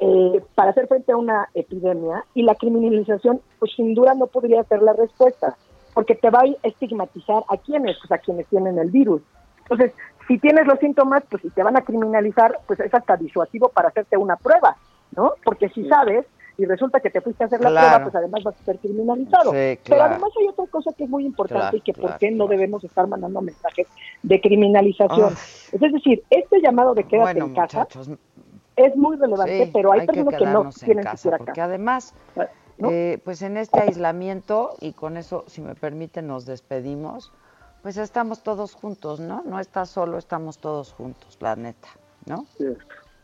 eh, 0.00 0.42
para 0.54 0.70
hacer 0.70 0.86
frente 0.86 1.12
a 1.12 1.16
una 1.16 1.48
epidemia 1.54 2.24
y 2.34 2.42
la 2.42 2.54
criminalización, 2.54 3.40
pues 3.58 3.72
sin 3.74 3.94
duda 3.94 4.14
no 4.14 4.26
podría 4.26 4.64
ser 4.64 4.82
la 4.82 4.92
respuesta, 4.92 5.56
porque 5.94 6.14
te 6.14 6.30
va 6.30 6.40
a 6.40 6.68
estigmatizar 6.68 7.42
a 7.48 7.56
quienes, 7.56 7.96
pues 7.98 8.12
a 8.12 8.18
quienes 8.18 8.46
tienen 8.48 8.78
el 8.78 8.90
virus. 8.90 9.22
Entonces, 9.62 9.92
si 10.28 10.38
tienes 10.38 10.66
los 10.66 10.78
síntomas, 10.78 11.22
pues 11.30 11.42
si 11.42 11.50
te 11.50 11.62
van 11.62 11.76
a 11.76 11.82
criminalizar, 11.82 12.60
pues 12.66 12.80
es 12.80 12.92
hasta 12.92 13.16
disuasivo 13.16 13.68
para 13.68 13.88
hacerte 13.88 14.16
una 14.16 14.36
prueba, 14.36 14.76
¿no? 15.16 15.32
Porque 15.44 15.68
si 15.70 15.88
sabes 15.88 16.26
y 16.62 16.64
resulta 16.64 17.00
que 17.00 17.10
te 17.10 17.20
fuiste 17.20 17.42
a 17.42 17.46
hacer 17.48 17.60
la 17.60 17.70
prueba, 17.70 18.02
pues 18.04 18.14
además 18.14 18.44
vas 18.44 18.54
a 18.54 18.64
ser 18.64 18.78
criminalizado. 18.78 19.50
Pero 19.50 20.02
además 20.02 20.30
hay 20.40 20.46
otra 20.46 20.66
cosa 20.66 20.92
que 20.96 21.04
es 21.04 21.10
muy 21.10 21.26
importante 21.26 21.78
y 21.78 21.80
que 21.80 21.92
por 21.92 22.18
qué 22.18 22.30
no 22.30 22.46
debemos 22.46 22.84
estar 22.84 23.08
mandando 23.08 23.40
mensajes 23.40 23.88
de 24.22 24.40
criminalización. 24.40 25.34
Es 25.72 25.80
decir, 25.80 26.22
este 26.30 26.60
llamado 26.60 26.94
de 26.94 27.02
quédate 27.02 27.40
en 27.40 27.52
casa 27.52 27.88
es 28.76 28.96
muy 28.96 29.16
relevante, 29.16 29.70
pero 29.72 29.92
hay, 29.92 30.06
personas 30.06 30.36
que, 30.38 30.46
no 30.46 30.70
tienen 30.70 31.04
que 31.04 31.28
ir 31.28 31.34
acá. 31.34 31.44
Porque 31.44 31.60
además, 31.60 32.14
eh, 32.78 33.18
pues 33.24 33.42
en 33.42 33.56
este 33.56 33.80
aislamiento, 33.80 34.76
y 34.80 34.92
con 34.92 35.16
eso, 35.16 35.42
si 35.48 35.62
me 35.62 35.74
permiten, 35.74 36.28
nos 36.28 36.46
despedimos, 36.46 37.32
pues 37.82 37.96
estamos 37.96 38.44
todos 38.44 38.74
juntos, 38.74 39.18
¿no? 39.18 39.42
No 39.44 39.58
estás 39.58 39.90
solo, 39.90 40.16
estamos 40.16 40.58
todos 40.58 40.92
juntos, 40.92 41.38
la 41.40 41.56
neta, 41.56 41.88
¿no? 42.24 42.46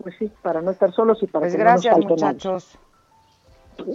Pues 0.02 0.16
sí, 0.18 0.28
para 0.42 0.60
no 0.60 0.72
estar 0.72 0.92
solos 0.92 1.22
y 1.22 1.28
para 1.28 1.44
pues 1.44 1.52
que 1.52 1.58
gracias, 1.60 1.96
no 1.96 2.02
nos 2.02 2.10
muchachos. 2.10 2.78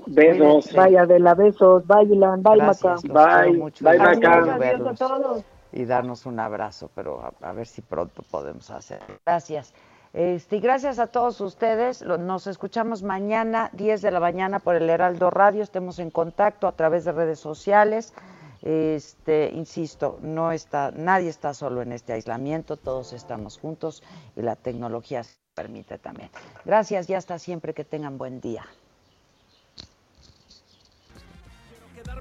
Besos. 0.07 0.73
Vaya 0.73 1.05
de 1.05 1.19
la 1.19 1.33
besos, 1.33 1.85
bye, 1.87 2.05
bye, 2.05 2.17
Maca. 2.57 2.95
Bye, 3.03 3.71
bye, 3.81 3.97
Maca. 3.97 4.55
Adiós 4.55 5.01
a 5.01 5.07
todos. 5.07 5.43
Y 5.71 5.85
darnos 5.85 6.25
un 6.25 6.39
abrazo, 6.39 6.89
pero 6.93 7.33
a, 7.41 7.51
ver 7.51 7.65
si 7.65 7.81
pronto 7.81 8.23
podemos 8.29 8.69
hacer. 8.69 8.99
Gracias. 9.25 9.73
Este, 10.13 10.57
y 10.57 10.59
gracias 10.59 10.99
a 10.99 11.07
todos 11.07 11.41
ustedes. 11.41 12.03
Nos 12.03 12.45
escuchamos 12.45 13.01
mañana, 13.01 13.71
10 13.73 14.01
de 14.03 14.11
la 14.11 14.19
mañana, 14.19 14.59
por 14.59 14.75
el 14.75 14.87
Heraldo 14.89 15.31
Radio. 15.31 15.63
Estemos 15.63 15.97
en 15.97 16.11
contacto 16.11 16.67
a 16.67 16.73
través 16.73 17.05
de 17.05 17.11
redes 17.11 17.39
sociales. 17.39 18.13
Este, 18.61 19.51
insisto, 19.53 20.19
no 20.21 20.51
está, 20.51 20.91
nadie 20.91 21.29
está 21.29 21.53
solo 21.53 21.81
en 21.81 21.91
este 21.91 22.13
aislamiento, 22.13 22.77
todos 22.77 23.11
estamos 23.11 23.57
juntos 23.57 24.03
y 24.37 24.41
la 24.41 24.55
tecnología 24.55 25.23
se 25.23 25.35
permite 25.53 25.97
también. 25.97 26.29
Gracias 26.63 27.09
y 27.09 27.13
hasta 27.13 27.39
siempre 27.39 27.73
que 27.73 27.83
tengan 27.83 28.17
buen 28.17 28.39
día. 28.39 28.63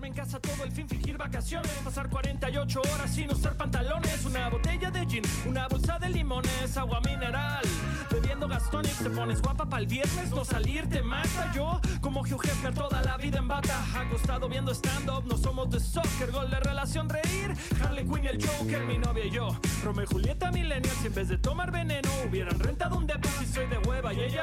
En 0.04 0.12
casa 0.14 0.40
todo 0.40 0.64
el 0.64 0.72
fin, 0.72 0.88
fingir 0.88 1.16
vacaciones. 1.16 1.70
Pasar 1.84 2.10
48 2.10 2.80
horas 2.80 3.14
sin 3.14 3.30
usar 3.30 3.56
pantalones. 3.56 4.24
Una 4.24 4.48
botella 4.48 4.90
de 4.90 5.06
gin, 5.06 5.22
una 5.46 5.68
bolsa 5.68 5.96
de 6.00 6.08
limones, 6.08 6.76
agua 6.76 7.00
mineral. 7.00 7.62
Bebiendo 8.10 8.48
gastones, 8.48 8.96
te 8.98 9.08
pones 9.10 9.40
guapa 9.40 9.64
para 9.64 9.80
el 9.80 9.86
viernes. 9.86 10.30
No 10.30 10.44
salir 10.44 10.88
te 10.88 11.02
mata. 11.02 11.52
Yo, 11.54 11.80
como 12.00 12.22
Hugh 12.22 12.44
Hefner, 12.44 12.74
toda 12.74 13.00
la 13.02 13.16
vida 13.16 13.38
en 13.38 13.46
bata. 13.46 13.78
Acostado 13.96 14.48
viendo 14.48 14.72
stand-up, 14.74 15.24
no 15.24 15.38
somos 15.38 15.70
de 15.70 15.78
soccer. 15.78 16.32
Gol 16.32 16.50
de 16.50 16.58
relación, 16.58 17.08
reír. 17.08 17.54
Harley 17.80 18.04
Quinn 18.04 18.26
el 18.26 18.44
Joker, 18.44 18.84
mi 18.84 18.98
novia 18.98 19.24
y 19.24 19.30
yo. 19.30 19.56
Romeo 19.84 20.04
y 20.04 20.06
Julieta, 20.06 20.50
millennials. 20.50 20.98
Si 20.98 21.06
en 21.06 21.14
vez 21.14 21.28
de 21.28 21.38
tomar 21.38 21.70
veneno, 21.70 22.08
hubieran 22.28 22.58
rentado 22.58 22.96
un 22.96 23.06
depo 23.06 23.28
si 23.38 23.46
soy 23.46 23.66
de 23.66 23.78
hueva. 23.78 24.12
Y 24.12 24.20
ella, 24.20 24.42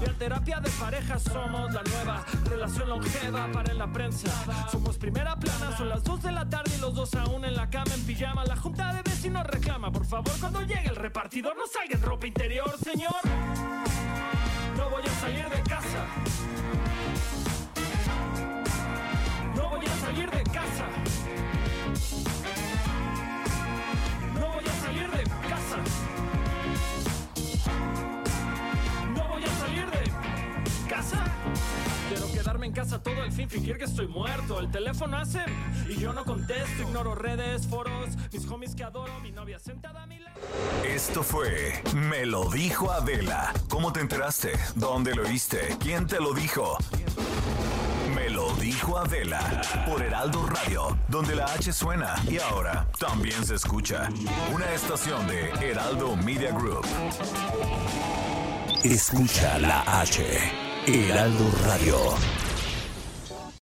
y 0.00 0.08
a 0.08 0.12
terapia 0.14 0.60
de 0.60 0.70
pareja, 0.70 1.18
somos 1.18 1.72
la 1.72 1.82
nueva 1.82 2.24
relación 2.48 2.88
longeva 2.88 3.52
para 3.52 3.70
en 3.70 3.78
la 3.78 3.92
prensa. 3.92 4.28
Somos 4.70 4.93
primera 4.96 5.36
plana, 5.36 5.76
son 5.76 5.88
las 5.88 6.02
2 6.04 6.22
de 6.22 6.32
la 6.32 6.48
tarde 6.48 6.70
y 6.76 6.80
los 6.80 6.94
dos 6.94 7.14
aún 7.14 7.44
en 7.44 7.54
la 7.54 7.70
cama 7.70 7.94
en 7.94 8.04
pijama. 8.04 8.44
La 8.44 8.56
junta 8.56 8.92
de 8.92 9.02
vecinos 9.02 9.46
reclama, 9.46 9.90
por 9.90 10.04
favor, 10.04 10.32
cuando 10.40 10.60
llegue 10.62 10.88
el 10.88 10.96
repartidor 10.96 11.56
no 11.56 11.66
salga 11.66 11.94
en 11.94 12.02
ropa 12.02 12.26
interior, 12.26 12.70
señor. 12.82 13.14
No 14.76 14.90
voy 14.90 15.02
a 15.02 15.20
salir 15.20 15.48
de 15.48 15.62
casa. 15.62 16.06
No 19.54 19.70
voy 19.70 19.86
a 19.86 19.96
salir 19.96 20.30
de 20.30 20.42
casa. 20.44 20.86
No 24.34 24.48
voy 24.48 24.64
a 24.64 24.74
salir 24.82 25.10
de 25.10 25.24
casa. 25.48 25.78
No 29.14 29.28
voy 29.28 29.44
a 29.44 29.48
salir 29.48 29.90
de 29.90 30.88
casa. 30.88 31.93
Quiero 32.14 32.30
quedarme 32.30 32.66
en 32.66 32.72
casa 32.72 33.02
todo 33.02 33.24
el 33.24 33.32
fin, 33.32 33.50
fingir 33.50 33.76
que 33.76 33.86
estoy 33.86 34.06
muerto. 34.06 34.60
El 34.60 34.70
teléfono 34.70 35.16
hace 35.16 35.44
y 35.88 35.96
yo 35.96 36.12
no 36.12 36.24
contesto. 36.24 36.82
Ignoro 36.82 37.16
redes, 37.16 37.66
foros, 37.66 38.10
mis 38.32 38.46
homies 38.46 38.76
que 38.76 38.84
adoro, 38.84 39.18
mi 39.18 39.32
novia 39.32 39.58
sentada 39.58 40.04
a 40.04 40.06
mi 40.06 40.20
lado. 40.20 40.38
Esto 40.84 41.24
fue 41.24 41.82
Me 41.92 42.24
lo 42.24 42.48
dijo 42.50 42.92
Adela. 42.92 43.52
¿Cómo 43.68 43.92
te 43.92 43.98
enteraste? 43.98 44.52
¿Dónde 44.76 45.12
lo 45.12 45.24
oíste? 45.24 45.76
¿Quién 45.80 46.06
te 46.06 46.20
lo 46.20 46.32
dijo? 46.32 46.78
Me 48.14 48.30
lo 48.30 48.54
dijo 48.58 48.96
Adela 48.96 49.60
por 49.84 50.00
Heraldo 50.00 50.46
Radio, 50.46 50.96
donde 51.08 51.34
la 51.34 51.46
H 51.46 51.72
suena 51.72 52.14
y 52.30 52.38
ahora 52.38 52.86
también 52.96 53.44
se 53.44 53.56
escucha. 53.56 54.08
Una 54.54 54.72
estación 54.72 55.26
de 55.26 55.50
Heraldo 55.60 56.14
Media 56.14 56.52
Group. 56.52 56.86
Escucha 58.84 59.58
la 59.58 59.80
H. 60.00 60.73
Heraldo 60.86 61.50
Radio. 61.62 62.43